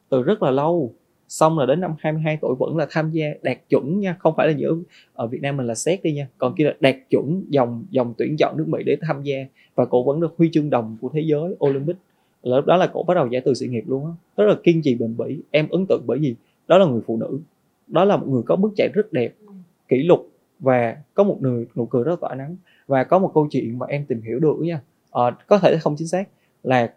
từ 0.09 0.23
rất 0.23 0.43
là 0.43 0.51
lâu. 0.51 0.93
Xong 1.29 1.59
là 1.59 1.67
đến 1.67 1.81
năm 1.81 1.95
22 1.99 2.39
tuổi 2.41 2.55
vẫn 2.59 2.77
là 2.77 2.87
tham 2.91 3.11
gia 3.11 3.27
đạt 3.43 3.59
chuẩn 3.69 4.01
nha. 4.01 4.17
Không 4.19 4.35
phải 4.37 4.47
là 4.47 4.55
giữa 4.57 4.77
ở 5.15 5.27
Việt 5.27 5.43
Nam 5.43 5.57
mình 5.57 5.67
là 5.67 5.75
xét 5.75 6.03
đi 6.03 6.13
nha. 6.13 6.29
Còn 6.39 6.55
kia 6.55 6.65
là 6.65 6.75
đạt 6.81 6.97
chuẩn 7.11 7.45
dòng 7.49 7.85
dòng 7.91 8.15
tuyển 8.19 8.37
chọn 8.37 8.57
nước 8.57 8.69
Mỹ 8.69 8.83
để 8.87 8.97
tham 9.01 9.23
gia. 9.23 9.37
Và 9.75 9.85
cô 9.85 10.03
vẫn 10.03 10.21
được 10.21 10.35
huy 10.39 10.51
chương 10.53 10.71
đồng 10.71 10.97
của 11.01 11.09
thế 11.15 11.21
giới 11.21 11.57
Olympic. 11.65 11.97
Là 12.43 12.57
lúc 12.57 12.67
đó 12.67 12.77
là 12.77 12.87
cổ 12.87 13.03
bắt 13.03 13.15
đầu 13.15 13.27
giải 13.27 13.43
từ 13.45 13.55
sự 13.55 13.67
nghiệp 13.67 13.85
luôn 13.87 14.05
á. 14.05 14.13
Rất 14.37 14.45
là 14.49 14.55
kiên 14.63 14.83
trì 14.83 14.95
bền 14.95 15.17
bỉ. 15.17 15.39
Em 15.51 15.69
ấn 15.69 15.87
tượng 15.87 16.03
bởi 16.07 16.19
vì 16.19 16.35
đó 16.73 16.79
là 16.79 16.87
người 16.87 17.01
phụ 17.07 17.17
nữ. 17.17 17.41
Đó 17.87 18.05
là 18.05 18.17
một 18.17 18.27
người 18.29 18.43
có 18.47 18.57
bước 18.57 18.73
chạy 18.77 18.89
rất 18.95 19.13
đẹp 19.13 19.35
ừ. 19.47 19.53
kỷ 19.89 20.03
lục 20.03 20.29
và 20.61 20.97
có 21.15 21.25
một 21.25 21.39
người 21.41 21.67
nụ 21.77 21.87
cười 21.87 22.05
rất 22.05 22.21
tỏa 22.21 22.35
nắng. 22.35 22.57
Và 22.87 23.05
có 23.05 23.19
một 23.19 23.31
câu 23.35 23.47
chuyện 23.51 23.79
mà 23.79 23.87
em 23.87 24.07
tìm 24.07 24.23
hiểu 24.23 24.41
được 24.41 24.57
nha. 24.61 24.81
À, 25.11 25.31
có 25.47 25.59
thể 25.59 25.79
không 25.81 25.97
chính 25.97 26.09
xác 26.09 26.29
là 26.63 26.95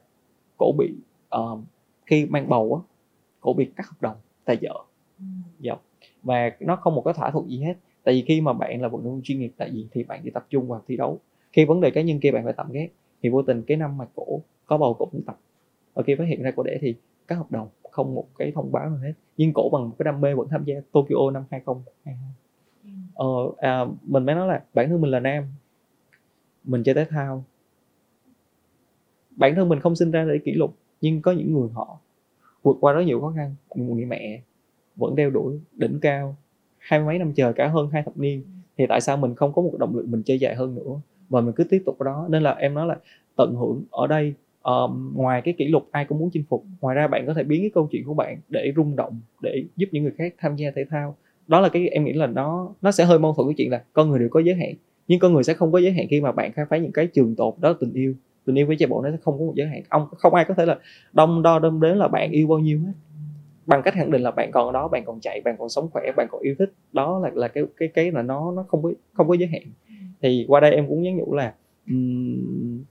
cổ 0.57 0.71
bị 0.77 0.93
uh, 1.35 1.59
khi 2.05 2.25
mang 2.25 2.49
bầu 2.49 2.83
á 2.83 2.93
cổ 3.39 3.53
bị 3.53 3.65
cắt 3.75 3.87
hợp 3.87 4.01
đồng 4.01 4.15
tài 4.45 4.57
trợ 4.61 4.83
ừ. 5.19 5.25
dạ. 5.59 5.75
và 6.23 6.51
nó 6.59 6.75
không 6.75 6.95
một 6.95 7.01
cái 7.01 7.13
thỏa 7.13 7.31
thuận 7.31 7.49
gì 7.49 7.59
hết. 7.59 7.73
Tại 8.03 8.13
vì 8.13 8.23
khi 8.27 8.41
mà 8.41 8.53
bạn 8.53 8.81
là 8.81 8.87
vận 8.87 9.03
động 9.03 9.13
viên 9.13 9.21
chuyên 9.23 9.39
nghiệp 9.39 9.51
tại 9.57 9.69
vì 9.73 9.87
thì 9.91 10.03
bạn 10.03 10.21
chỉ 10.23 10.29
tập 10.29 10.45
trung 10.49 10.67
vào 10.67 10.81
thi 10.87 10.97
đấu. 10.97 11.19
Khi 11.53 11.65
vấn 11.65 11.81
đề 11.81 11.91
cá 11.91 12.01
nhân 12.01 12.19
kia 12.19 12.31
bạn 12.31 12.43
phải 12.43 12.53
tạm 12.53 12.71
ghét 12.71 12.89
thì 13.23 13.29
vô 13.29 13.41
tình 13.41 13.63
cái 13.63 13.77
năm 13.77 13.97
mà 13.97 14.05
cổ 14.15 14.41
có 14.65 14.77
bầu 14.77 14.93
cổ 14.93 15.05
cũng 15.05 15.21
tập. 15.25 15.39
Và 15.93 16.03
khi 16.03 16.15
phát 16.15 16.27
hiện 16.27 16.43
ra 16.43 16.51
cổ 16.51 16.63
đẻ 16.63 16.77
thì 16.81 16.95
các 17.27 17.35
hợp 17.35 17.51
đồng 17.51 17.67
không 17.95 18.15
một 18.15 18.27
cái 18.37 18.51
thông 18.55 18.71
báo 18.71 18.89
nào 18.89 18.99
hết. 18.99 19.13
Nhưng 19.37 19.53
cổ 19.53 19.69
bằng 19.69 19.89
một 19.89 19.95
cái 19.99 20.03
đam 20.03 20.21
mê 20.21 20.33
vẫn 20.33 20.47
tham 20.49 20.63
gia 20.63 20.75
Tokyo 20.91 21.31
năm 21.33 21.43
2022 21.51 22.15
ừ. 22.83 22.89
ờ, 23.13 23.25
à, 23.69 23.85
mình 24.01 24.25
mới 24.25 24.35
nói 24.35 24.47
là 24.47 24.63
bản 24.73 24.89
thân 24.89 25.01
mình 25.01 25.11
là 25.11 25.19
nam 25.19 25.43
mình 26.63 26.83
chơi 26.83 26.95
thể 26.95 27.05
thao. 27.05 27.43
Bản 29.35 29.55
thân 29.55 29.69
mình 29.69 29.79
không 29.79 29.95
sinh 29.95 30.11
ra 30.11 30.25
để 30.25 30.39
kỷ 30.45 30.51
lục 30.51 30.75
nhưng 31.01 31.21
có 31.21 31.31
những 31.31 31.53
người 31.53 31.69
họ 31.73 31.99
vượt 32.63 32.77
qua 32.79 32.93
rất 32.93 33.01
nhiều 33.01 33.21
khó 33.21 33.33
khăn. 33.35 33.55
Người 33.75 34.05
mẹ 34.05 34.41
vẫn 34.95 35.15
đeo 35.15 35.29
đuổi 35.29 35.59
đỉnh 35.73 35.99
cao 35.99 36.35
hai 36.77 36.99
mấy 36.99 37.19
năm 37.19 37.33
chờ 37.33 37.53
cả 37.53 37.67
hơn 37.67 37.89
hai 37.89 38.03
thập 38.03 38.17
niên. 38.17 38.43
Thì 38.77 38.85
tại 38.89 39.01
sao 39.01 39.17
mình 39.17 39.35
không 39.35 39.53
có 39.53 39.61
một 39.61 39.73
động 39.79 39.95
lực 39.95 40.07
mình 40.07 40.23
chơi 40.23 40.39
dài 40.39 40.55
hơn 40.55 40.75
nữa? 40.75 41.01
Và 41.29 41.41
mình 41.41 41.53
cứ 41.55 41.63
tiếp 41.63 41.83
tục 41.85 42.01
đó. 42.01 42.27
Nên 42.29 42.43
là 42.43 42.51
em 42.51 42.73
nói 42.73 42.87
là 42.87 42.97
tận 43.35 43.55
hưởng 43.55 43.83
ở 43.91 44.07
đây 44.07 44.33
um, 44.65 45.13
ngoài 45.15 45.41
cái 45.41 45.53
kỷ 45.57 45.67
lục 45.67 45.87
ai 45.91 46.05
cũng 46.05 46.19
muốn 46.19 46.29
chinh 46.33 46.43
phục 46.49 46.63
ngoài 46.81 46.95
ra 46.95 47.07
bạn 47.07 47.25
có 47.27 47.33
thể 47.33 47.43
biến 47.43 47.61
cái 47.61 47.71
câu 47.73 47.87
chuyện 47.91 48.03
của 48.05 48.13
bạn 48.13 48.37
để 48.49 48.73
rung 48.75 48.95
động 48.95 49.19
để 49.41 49.63
giúp 49.75 49.89
những 49.91 50.03
người 50.03 50.13
khác 50.17 50.33
tham 50.37 50.55
gia 50.55 50.71
thể 50.75 50.85
thao. 50.89 51.15
Đó 51.47 51.59
là 51.59 51.69
cái 51.69 51.87
em 51.87 52.05
nghĩ 52.05 52.13
là 52.13 52.27
nó 52.27 52.73
nó 52.81 52.91
sẽ 52.91 53.05
hơi 53.05 53.19
mâu 53.19 53.33
thuẫn 53.33 53.47
cái 53.47 53.55
chuyện 53.57 53.71
là 53.71 53.83
con 53.93 54.09
người 54.09 54.19
đều 54.19 54.29
có 54.29 54.39
giới 54.39 54.55
hạn 54.55 54.73
nhưng 55.07 55.19
con 55.19 55.33
người 55.33 55.43
sẽ 55.43 55.53
không 55.53 55.71
có 55.71 55.79
giới 55.79 55.91
hạn 55.91 56.07
khi 56.09 56.21
mà 56.21 56.31
bạn 56.31 56.51
khai 56.51 56.65
phá 56.69 56.77
những 56.77 56.91
cái 56.91 57.07
trường 57.07 57.35
tồn 57.35 57.53
đó 57.59 57.69
là 57.69 57.75
tình 57.79 57.93
yêu. 57.93 58.13
Tình 58.45 58.55
yêu 58.55 58.67
với 58.67 58.75
chạy 58.79 58.87
bộ 58.87 59.01
nó 59.01 59.11
sẽ 59.11 59.17
không 59.23 59.39
có 59.39 59.45
một 59.45 59.53
giới 59.55 59.67
hạn. 59.67 59.81
Ông 59.89 60.07
không 60.17 60.33
ai 60.33 60.45
có 60.45 60.53
thể 60.53 60.65
là 60.65 60.79
đông 61.13 61.41
đo 61.41 61.59
đâm 61.59 61.81
đến 61.81 61.97
là 61.97 62.07
bạn 62.07 62.31
yêu 62.31 62.47
bao 62.47 62.59
nhiêu 62.59 62.79
hết. 62.79 62.93
Bằng 63.65 63.81
cách 63.81 63.93
khẳng 63.93 64.11
định 64.11 64.21
là 64.21 64.31
bạn 64.31 64.51
còn 64.51 64.65
ở 64.65 64.71
đó 64.71 64.87
bạn 64.87 65.03
còn 65.05 65.19
chạy 65.19 65.41
bạn 65.41 65.55
còn 65.59 65.69
sống 65.69 65.89
khỏe 65.91 66.11
bạn 66.17 66.27
còn 66.31 66.41
yêu 66.41 66.55
thích. 66.59 66.73
Đó 66.93 67.19
là 67.19 67.31
là 67.33 67.47
cái 67.47 67.63
cái 67.77 67.89
cái 67.93 68.11
là 68.11 68.21
nó 68.21 68.51
nó 68.51 68.65
không 68.67 68.83
có 68.83 68.91
không 69.13 69.27
có 69.27 69.33
giới 69.33 69.47
hạn. 69.47 69.61
Thì 70.21 70.45
qua 70.47 70.59
đây 70.59 70.71
em 70.71 70.87
cũng 70.87 71.01
nhắn 71.01 71.17
nhủ 71.17 71.33
là 71.33 71.53
um, 71.89 72.83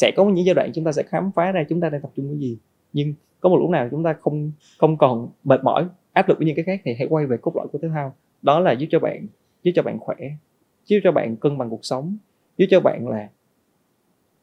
sẽ 0.00 0.12
có 0.16 0.24
những 0.24 0.46
giai 0.46 0.54
đoạn 0.54 0.70
chúng 0.74 0.84
ta 0.84 0.92
sẽ 0.92 1.02
khám 1.02 1.30
phá 1.34 1.52
ra 1.52 1.64
chúng 1.68 1.80
ta 1.80 1.88
đang 1.88 2.00
tập 2.00 2.10
trung 2.16 2.28
cái 2.28 2.38
gì. 2.38 2.58
Nhưng 2.92 3.14
có 3.40 3.48
một 3.48 3.58
lúc 3.60 3.70
nào 3.70 3.88
chúng 3.90 4.04
ta 4.04 4.12
không 4.20 4.52
không 4.78 4.96
còn 4.96 5.28
mệt 5.44 5.64
mỏi 5.64 5.86
áp 6.12 6.28
lực 6.28 6.38
với 6.38 6.46
những 6.46 6.56
cái 6.56 6.64
khác 6.64 6.80
thì 6.84 6.94
hãy 6.98 7.06
quay 7.10 7.26
về 7.26 7.36
cốt 7.36 7.56
lõi 7.56 7.66
của 7.72 7.78
thể 7.82 7.88
thao. 7.88 8.14
Đó 8.42 8.60
là 8.60 8.72
giúp 8.72 8.86
cho 8.90 8.98
bạn 8.98 9.26
giúp 9.62 9.72
cho 9.74 9.82
bạn 9.82 9.98
khỏe 9.98 10.16
giúp 10.86 10.98
cho 11.04 11.12
bạn 11.12 11.36
cân 11.36 11.58
bằng 11.58 11.70
cuộc 11.70 11.84
sống 11.84 12.16
giúp 12.56 12.66
cho 12.70 12.80
bạn 12.80 13.08
là 13.08 13.28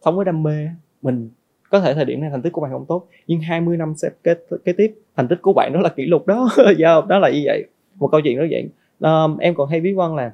sống 0.06 0.16
với 0.16 0.26
đam 0.26 0.44
mê 0.44 0.68
mình. 1.02 1.30
Có 1.70 1.80
thể 1.80 1.94
thời 1.94 2.06
điểm 2.06 2.22
này 2.22 2.30
thành 2.30 2.42
tích 2.42 2.54
của 2.54 2.62
bạn 2.62 2.72
không 2.72 2.86
tốt 2.86 3.08
nhưng 3.28 3.42
20 3.42 3.78
năm 3.78 3.94
sẽ 3.96 4.10
kế, 4.24 4.36
kế 4.66 4.74
tiếp 4.74 4.96
thành 5.16 5.28
tích 5.28 5.40
của 5.42 5.54
bạn 5.54 5.74
đó 5.74 5.80
là 5.80 5.90
kỷ 5.90 6.06
lục 6.06 6.28
đó. 6.28 6.50
Do 6.58 6.72
dạ, 6.78 7.02
đó 7.08 7.20
là 7.20 7.30
như 7.30 7.42
vậy. 7.46 7.66
Một 7.96 8.08
câu 8.08 8.22
chuyện 8.24 8.38
đó 8.38 8.46
vậy 8.50 8.70
um, 9.00 9.38
em 9.38 9.56
còn 9.56 9.70
hay 9.70 9.82
biết 9.82 9.94
quan 9.94 10.16
là 10.16 10.34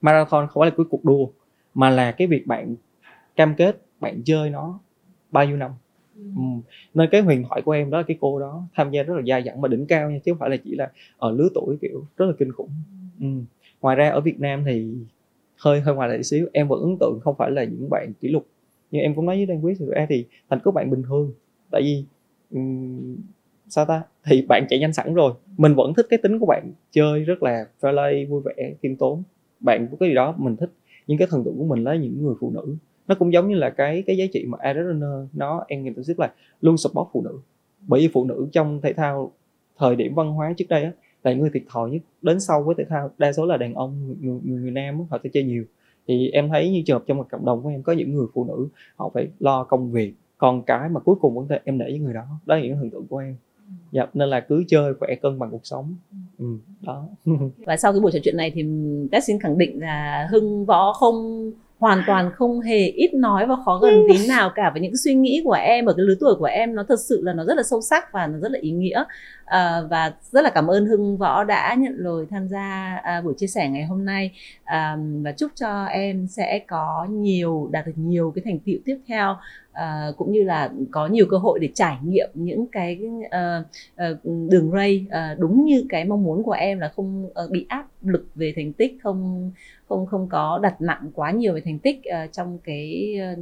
marathon 0.00 0.46
không 0.48 0.60
phải 0.60 0.70
là 0.70 0.74
cái 0.76 0.86
cuộc 0.90 1.04
đua 1.04 1.26
mà 1.74 1.90
là 1.90 2.12
cái 2.12 2.26
việc 2.26 2.46
bạn 2.46 2.74
cam 3.36 3.54
kết 3.54 3.76
bạn 4.04 4.22
chơi 4.24 4.50
nó 4.50 4.80
bao 5.30 5.44
nhiêu 5.46 5.56
năm. 5.56 5.70
Ừ. 6.16 6.42
nên 6.94 7.08
cái 7.12 7.20
huyền 7.20 7.44
thoại 7.48 7.62
của 7.62 7.72
em 7.72 7.90
đó 7.90 7.98
là 7.98 8.04
cái 8.06 8.16
cô 8.20 8.40
đó 8.40 8.62
tham 8.74 8.90
gia 8.90 9.02
rất 9.02 9.14
là 9.14 9.22
dai 9.28 9.42
dẳng 9.42 9.60
mà 9.60 9.68
đỉnh 9.68 9.86
cao 9.86 10.10
nha 10.10 10.18
chứ 10.24 10.32
không 10.32 10.38
phải 10.38 10.50
là 10.50 10.56
chỉ 10.64 10.74
là 10.74 10.90
ở 11.16 11.32
lứa 11.32 11.48
tuổi 11.54 11.76
kiểu 11.80 12.06
rất 12.16 12.26
là 12.26 12.32
kinh 12.38 12.52
khủng. 12.52 12.70
Ừ. 13.20 13.26
ngoài 13.80 13.96
ra 13.96 14.10
ở 14.10 14.20
Việt 14.20 14.40
Nam 14.40 14.64
thì 14.66 14.94
hơi 15.56 15.80
hơi 15.80 15.94
ngoài 15.94 16.08
lại 16.08 16.22
xíu 16.22 16.48
em 16.52 16.68
vẫn 16.68 16.80
ấn 16.80 16.96
tượng 17.00 17.20
không 17.24 17.34
phải 17.38 17.50
là 17.50 17.64
những 17.64 17.90
bạn 17.90 18.12
kỷ 18.20 18.28
lục 18.28 18.46
nhưng 18.90 19.02
em 19.02 19.14
cũng 19.14 19.26
nói 19.26 19.36
với 19.36 19.46
Dan 19.46 19.60
quý 19.60 19.74
thì 19.78 19.86
thì 20.08 20.24
thành 20.50 20.58
các 20.64 20.74
bạn 20.74 20.90
bình 20.90 21.02
thường 21.02 21.32
tại 21.70 21.82
vì 21.82 22.04
um, 22.50 23.16
sao 23.68 23.84
ta? 23.84 24.02
Thì 24.24 24.42
bạn 24.48 24.66
chạy 24.68 24.78
nhanh 24.78 24.92
sẵn 24.92 25.14
rồi. 25.14 25.32
Mình 25.56 25.74
vẫn 25.74 25.94
thích 25.94 26.06
cái 26.10 26.18
tính 26.22 26.38
của 26.38 26.46
bạn 26.46 26.72
chơi 26.90 27.24
rất 27.24 27.42
là 27.42 27.66
fair 27.80 28.28
vui 28.28 28.42
vẻ 28.44 28.74
khiêm 28.82 28.96
tốn. 28.96 29.22
Bạn 29.60 29.88
có 29.90 29.96
cái 30.00 30.08
gì 30.08 30.14
đó 30.14 30.34
mình 30.38 30.56
thích 30.56 30.70
nhưng 31.06 31.18
cái 31.18 31.28
thần 31.30 31.44
tượng 31.44 31.58
của 31.58 31.64
mình 31.64 31.84
là 31.84 31.94
những 31.94 32.24
người 32.24 32.34
phụ 32.40 32.50
nữ 32.50 32.76
nó 33.08 33.14
cũng 33.14 33.32
giống 33.32 33.48
như 33.48 33.54
là 33.54 33.70
cái 33.70 34.02
cái 34.06 34.16
giá 34.16 34.24
trị 34.32 34.44
mà 34.48 34.58
Adriana 34.60 35.26
nó 35.32 35.64
em 35.68 35.84
nghiên 35.84 35.94
cứu 35.94 36.04
là 36.18 36.32
luôn 36.60 36.76
support 36.76 37.08
phụ 37.12 37.22
nữ. 37.22 37.38
Bởi 37.86 38.00
vì 38.00 38.08
phụ 38.08 38.24
nữ 38.24 38.48
trong 38.52 38.80
thể 38.80 38.92
thao 38.92 39.32
thời 39.78 39.96
điểm 39.96 40.14
văn 40.14 40.32
hóa 40.32 40.52
trước 40.56 40.68
đây 40.68 40.84
á 40.84 40.92
là 41.24 41.32
người 41.32 41.50
thiệt 41.54 41.62
thòi 41.68 41.90
nhất. 41.90 42.02
Đến 42.22 42.40
sau 42.40 42.62
với 42.62 42.74
thể 42.78 42.84
thao 42.84 43.10
đa 43.18 43.32
số 43.32 43.46
là 43.46 43.56
đàn 43.56 43.74
ông 43.74 44.06
người, 44.06 44.40
người, 44.44 44.60
người 44.60 44.70
nam 44.70 45.06
họ 45.10 45.18
sẽ 45.22 45.30
chơi 45.32 45.42
nhiều. 45.42 45.64
Thì 46.08 46.30
em 46.30 46.48
thấy 46.48 46.70
như 46.70 46.82
trường 46.86 46.98
hợp 46.98 47.04
trong 47.06 47.16
một 47.16 47.26
cộng 47.30 47.44
đồng 47.44 47.62
của 47.62 47.68
em 47.68 47.82
có 47.82 47.92
những 47.92 48.14
người 48.14 48.26
phụ 48.34 48.44
nữ 48.44 48.68
họ 48.96 49.10
phải 49.14 49.28
lo 49.40 49.64
công 49.64 49.92
việc. 49.92 50.14
Còn 50.38 50.62
cái 50.62 50.88
mà 50.88 51.00
cuối 51.00 51.14
cùng 51.20 51.34
vẫn 51.34 51.58
em 51.64 51.78
để 51.78 51.84
với 51.84 51.98
người 51.98 52.14
đó 52.14 52.24
đó 52.46 52.56
là 52.56 52.62
những 52.62 52.76
hình 52.76 52.90
tượng 52.90 53.06
của 53.06 53.18
em. 53.18 53.36
Dạ 53.92 54.06
nên 54.14 54.28
là 54.28 54.40
cứ 54.40 54.64
chơi 54.68 54.94
khỏe 54.94 55.14
cân 55.14 55.38
bằng 55.38 55.50
cuộc 55.50 55.66
sống. 55.66 55.94
Ừ, 56.38 56.58
đó. 56.80 57.08
Và 57.66 57.76
sau 57.76 57.92
cái 57.92 58.00
buổi 58.00 58.12
trò 58.12 58.18
chuyện 58.22 58.36
này 58.36 58.50
thì 58.54 58.64
test 59.12 59.24
xin 59.26 59.38
khẳng 59.38 59.58
định 59.58 59.80
là 59.80 60.28
hưng 60.30 60.64
võ 60.64 60.92
không 60.92 61.50
hoàn 61.84 62.02
toàn 62.06 62.30
không 62.34 62.60
hề 62.60 62.86
ít 62.86 63.14
nói 63.14 63.46
và 63.46 63.56
khó 63.64 63.78
gần 63.78 63.94
tí 64.08 64.26
nào 64.28 64.50
cả 64.54 64.70
với 64.70 64.82
những 64.82 64.96
suy 64.96 65.14
nghĩ 65.14 65.42
của 65.44 65.52
em 65.52 65.86
ở 65.86 65.94
cái 65.96 66.04
lứa 66.06 66.14
tuổi 66.20 66.34
của 66.38 66.44
em 66.44 66.74
nó 66.74 66.84
thật 66.88 67.00
sự 67.08 67.20
là 67.24 67.32
nó 67.32 67.44
rất 67.44 67.56
là 67.56 67.62
sâu 67.62 67.80
sắc 67.80 68.12
và 68.12 68.26
nó 68.26 68.38
rất 68.38 68.52
là 68.52 68.58
ý 68.62 68.70
nghĩa. 68.70 69.04
À, 69.44 69.80
và 69.90 70.12
rất 70.30 70.44
là 70.44 70.50
cảm 70.50 70.66
ơn 70.66 70.86
hưng 70.86 71.16
võ 71.16 71.44
đã 71.44 71.74
nhận 71.78 71.94
lời 71.96 72.26
tham 72.30 72.48
gia 72.48 73.00
à, 73.02 73.20
buổi 73.20 73.34
chia 73.36 73.46
sẻ 73.46 73.68
ngày 73.68 73.84
hôm 73.84 74.04
nay. 74.04 74.32
À, 74.64 74.96
và 75.24 75.32
chúc 75.32 75.50
cho 75.54 75.84
em 75.84 76.26
sẽ 76.26 76.58
có 76.68 77.06
nhiều 77.10 77.68
đạt 77.72 77.86
được 77.86 77.92
nhiều 77.96 78.32
cái 78.34 78.42
thành 78.44 78.58
tựu 78.58 78.76
tiếp 78.84 78.98
theo 79.08 79.36
à, 79.74 80.12
cũng 80.16 80.32
như 80.32 80.42
là 80.42 80.70
có 80.90 81.06
nhiều 81.06 81.26
cơ 81.30 81.36
hội 81.38 81.58
để 81.58 81.68
trải 81.74 81.96
nghiệm 82.04 82.30
những 82.34 82.66
cái 82.72 83.00
uh, 83.26 83.66
uh, 83.94 84.24
đường 84.50 84.70
ray 84.72 85.06
uh, 85.08 85.38
đúng 85.38 85.64
như 85.64 85.84
cái 85.88 86.04
mong 86.04 86.24
muốn 86.24 86.42
của 86.42 86.52
em 86.52 86.78
là 86.78 86.88
không 86.96 87.26
uh, 87.26 87.50
bị 87.50 87.66
áp 87.68 87.86
lực 88.02 88.26
về 88.34 88.52
thành 88.56 88.72
tích 88.72 88.98
không 89.02 89.52
không 89.88 90.06
không 90.06 90.28
có 90.28 90.60
đặt 90.62 90.80
nặng 90.80 91.10
quá 91.14 91.30
nhiều 91.30 91.54
về 91.54 91.60
thành 91.64 91.78
tích 91.78 92.00
uh, 92.24 92.32
trong 92.32 92.58
cái 92.64 93.14
uh, 93.32 93.38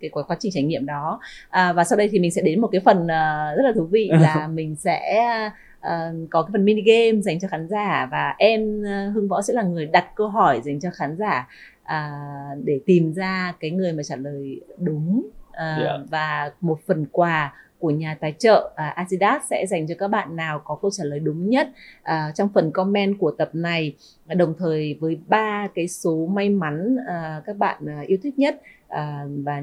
cái 0.00 0.10
quá, 0.10 0.22
quá 0.22 0.36
trình 0.40 0.52
trải 0.54 0.62
nghiệm 0.62 0.86
đó 0.86 1.20
à, 1.50 1.72
và 1.72 1.84
sau 1.84 1.98
đây 1.98 2.08
thì 2.12 2.18
mình 2.18 2.30
sẽ 2.30 2.42
đến 2.42 2.60
một 2.60 2.68
cái 2.72 2.80
phần 2.84 3.02
uh, 3.02 3.56
rất 3.56 3.62
là 3.62 3.72
thú 3.74 3.84
vị 3.84 4.10
là 4.20 4.46
mình 4.46 4.76
sẽ 4.76 5.30
uh, 5.78 6.30
có 6.30 6.42
cái 6.42 6.50
phần 6.52 6.64
mini 6.64 6.82
game 6.82 7.20
dành 7.20 7.40
cho 7.40 7.48
khán 7.48 7.68
giả 7.68 8.08
và 8.10 8.34
em 8.38 8.80
uh, 8.80 9.14
hưng 9.14 9.28
võ 9.28 9.42
sẽ 9.42 9.54
là 9.54 9.62
người 9.62 9.86
đặt 9.86 10.14
câu 10.14 10.28
hỏi 10.28 10.60
dành 10.64 10.80
cho 10.80 10.90
khán 10.90 11.16
giả 11.16 11.48
uh, 11.82 12.64
để 12.64 12.80
tìm 12.86 13.12
ra 13.12 13.54
cái 13.60 13.70
người 13.70 13.92
mà 13.92 14.02
trả 14.02 14.16
lời 14.16 14.60
đúng 14.78 15.22
uh, 15.48 15.56
yeah. 15.56 15.78
Dạ. 15.80 15.98
và 16.10 16.52
một 16.60 16.78
phần 16.86 17.06
quà 17.12 17.54
của 17.80 17.90
nhà 17.90 18.16
tài 18.20 18.34
trợ 18.38 18.70
uh, 18.72 18.96
Adidas 18.96 19.42
sẽ 19.50 19.66
dành 19.66 19.86
cho 19.86 19.94
các 19.98 20.08
bạn 20.08 20.36
nào 20.36 20.62
có 20.64 20.78
câu 20.82 20.90
trả 20.90 21.04
lời 21.04 21.20
đúng 21.20 21.50
nhất 21.50 21.68
uh, 22.02 22.34
trong 22.34 22.48
phần 22.54 22.72
comment 22.72 23.18
của 23.18 23.30
tập 23.30 23.50
này 23.52 23.94
đồng 24.26 24.54
thời 24.58 24.96
với 25.00 25.18
ba 25.26 25.68
cái 25.74 25.88
số 25.88 26.26
may 26.26 26.48
mắn 26.48 26.96
uh, 26.96 27.44
các 27.46 27.56
bạn 27.56 27.82
uh, 28.02 28.06
yêu 28.06 28.18
thích 28.22 28.38
nhất 28.38 28.60
à, 28.90 29.24
và 29.44 29.62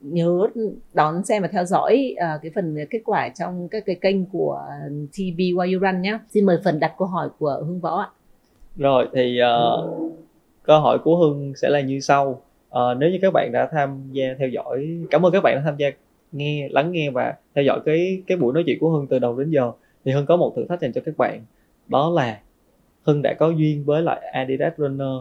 nhớ 0.00 0.46
đón 0.94 1.24
xem 1.24 1.42
và 1.42 1.48
theo 1.48 1.64
dõi 1.64 2.14
uh, 2.14 2.42
cái 2.42 2.50
phần 2.54 2.76
kết 2.90 3.00
quả 3.04 3.28
trong 3.28 3.68
các 3.68 3.82
cái 3.86 3.96
kênh 4.00 4.26
của 4.26 4.60
TV 5.12 5.38
Why 5.38 5.74
You 5.74 5.80
Run 5.80 6.02
nhé. 6.02 6.18
Xin 6.28 6.46
mời 6.46 6.58
phần 6.64 6.80
đặt 6.80 6.94
câu 6.98 7.08
hỏi 7.08 7.28
của 7.38 7.62
Hương 7.66 7.80
Võ 7.80 8.00
ạ. 8.00 8.08
Rồi 8.76 9.08
thì 9.12 9.38
uh, 9.42 10.12
câu 10.62 10.80
hỏi 10.80 10.98
của 11.04 11.16
Hương 11.16 11.52
sẽ 11.56 11.68
là 11.68 11.80
như 11.80 12.00
sau. 12.00 12.42
Uh, 12.68 12.98
nếu 12.98 13.10
như 13.10 13.18
các 13.22 13.32
bạn 13.32 13.50
đã 13.52 13.68
tham 13.72 14.08
gia 14.12 14.24
theo 14.38 14.48
dõi, 14.48 14.88
cảm 15.10 15.26
ơn 15.26 15.32
các 15.32 15.40
bạn 15.42 15.54
đã 15.56 15.62
tham 15.64 15.76
gia 15.76 15.88
nghe 16.34 16.68
lắng 16.68 16.92
nghe 16.92 17.10
và 17.10 17.34
theo 17.54 17.64
dõi 17.64 17.80
cái 17.84 18.22
cái 18.26 18.36
buổi 18.36 18.54
nói 18.54 18.62
chuyện 18.66 18.78
của 18.80 18.90
Hưng 18.90 19.06
từ 19.06 19.18
đầu 19.18 19.38
đến 19.38 19.50
giờ. 19.50 19.72
Thì 20.04 20.12
Hưng 20.12 20.26
có 20.26 20.36
một 20.36 20.52
thử 20.56 20.66
thách 20.68 20.80
dành 20.80 20.92
cho 20.92 21.00
các 21.04 21.16
bạn. 21.18 21.40
Đó 21.88 22.10
là 22.10 22.40
Hưng 23.02 23.22
đã 23.22 23.34
có 23.34 23.50
duyên 23.50 23.84
với 23.84 24.02
lại 24.02 24.20
Adidas 24.32 24.72
Runner 24.76 25.16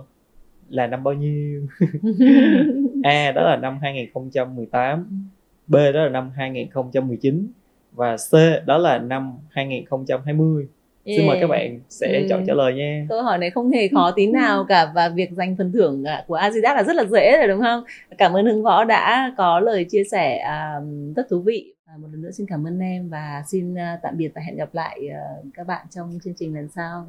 là 0.69 0.87
năm 0.87 1.03
bao 1.03 1.13
nhiêu? 1.13 1.67
A 3.03 3.31
đó 3.31 3.43
là 3.43 3.57
năm 3.57 3.79
2018 3.81 5.29
B 5.67 5.75
đó 5.75 6.03
là 6.03 6.09
năm 6.09 6.31
2019 6.35 7.47
và 7.91 8.15
C 8.31 8.33
đó 8.65 8.77
là 8.77 8.99
năm 8.99 9.37
2020 9.49 10.67
Yeah. 11.05 11.17
Xin 11.17 11.27
mời 11.27 11.37
các 11.41 11.47
bạn 11.47 11.79
sẽ 11.89 12.19
ừ. 12.19 12.27
chọn 12.29 12.43
trả 12.47 12.53
lời 12.53 12.73
nha. 12.73 13.05
Câu 13.09 13.23
hỏi 13.23 13.37
này 13.37 13.49
không 13.49 13.71
hề 13.71 13.87
khó 13.87 14.11
tí 14.15 14.27
nào 14.31 14.65
cả 14.69 14.91
và 14.95 15.09
việc 15.09 15.29
giành 15.31 15.55
phần 15.57 15.71
thưởng 15.71 16.03
của 16.27 16.35
Adidas 16.35 16.75
là 16.75 16.83
rất 16.83 16.95
là 16.95 17.05
dễ 17.05 17.37
rồi 17.37 17.47
đúng 17.47 17.61
không? 17.61 17.83
Cảm 18.17 18.33
ơn 18.33 18.45
Hưng 18.45 18.63
Võ 18.63 18.83
đã 18.83 19.33
có 19.37 19.59
lời 19.59 19.85
chia 19.89 20.03
sẻ 20.11 20.45
uh, 20.45 21.15
rất 21.15 21.29
thú 21.29 21.39
vị. 21.39 21.73
Uh, 21.95 22.01
một 22.01 22.07
lần 22.11 22.21
nữa 22.21 22.31
xin 22.31 22.45
cảm 22.49 22.67
ơn 22.67 22.79
em 22.79 23.09
và 23.09 23.43
xin 23.47 23.73
uh, 23.73 23.99
tạm 24.03 24.17
biệt 24.17 24.29
và 24.35 24.41
hẹn 24.41 24.57
gặp 24.57 24.69
lại 24.73 24.99
uh, 25.09 25.45
các 25.53 25.67
bạn 25.67 25.85
trong 25.89 26.19
chương 26.23 26.33
trình 26.37 26.55
lần 26.55 26.67
sau. 26.75 27.07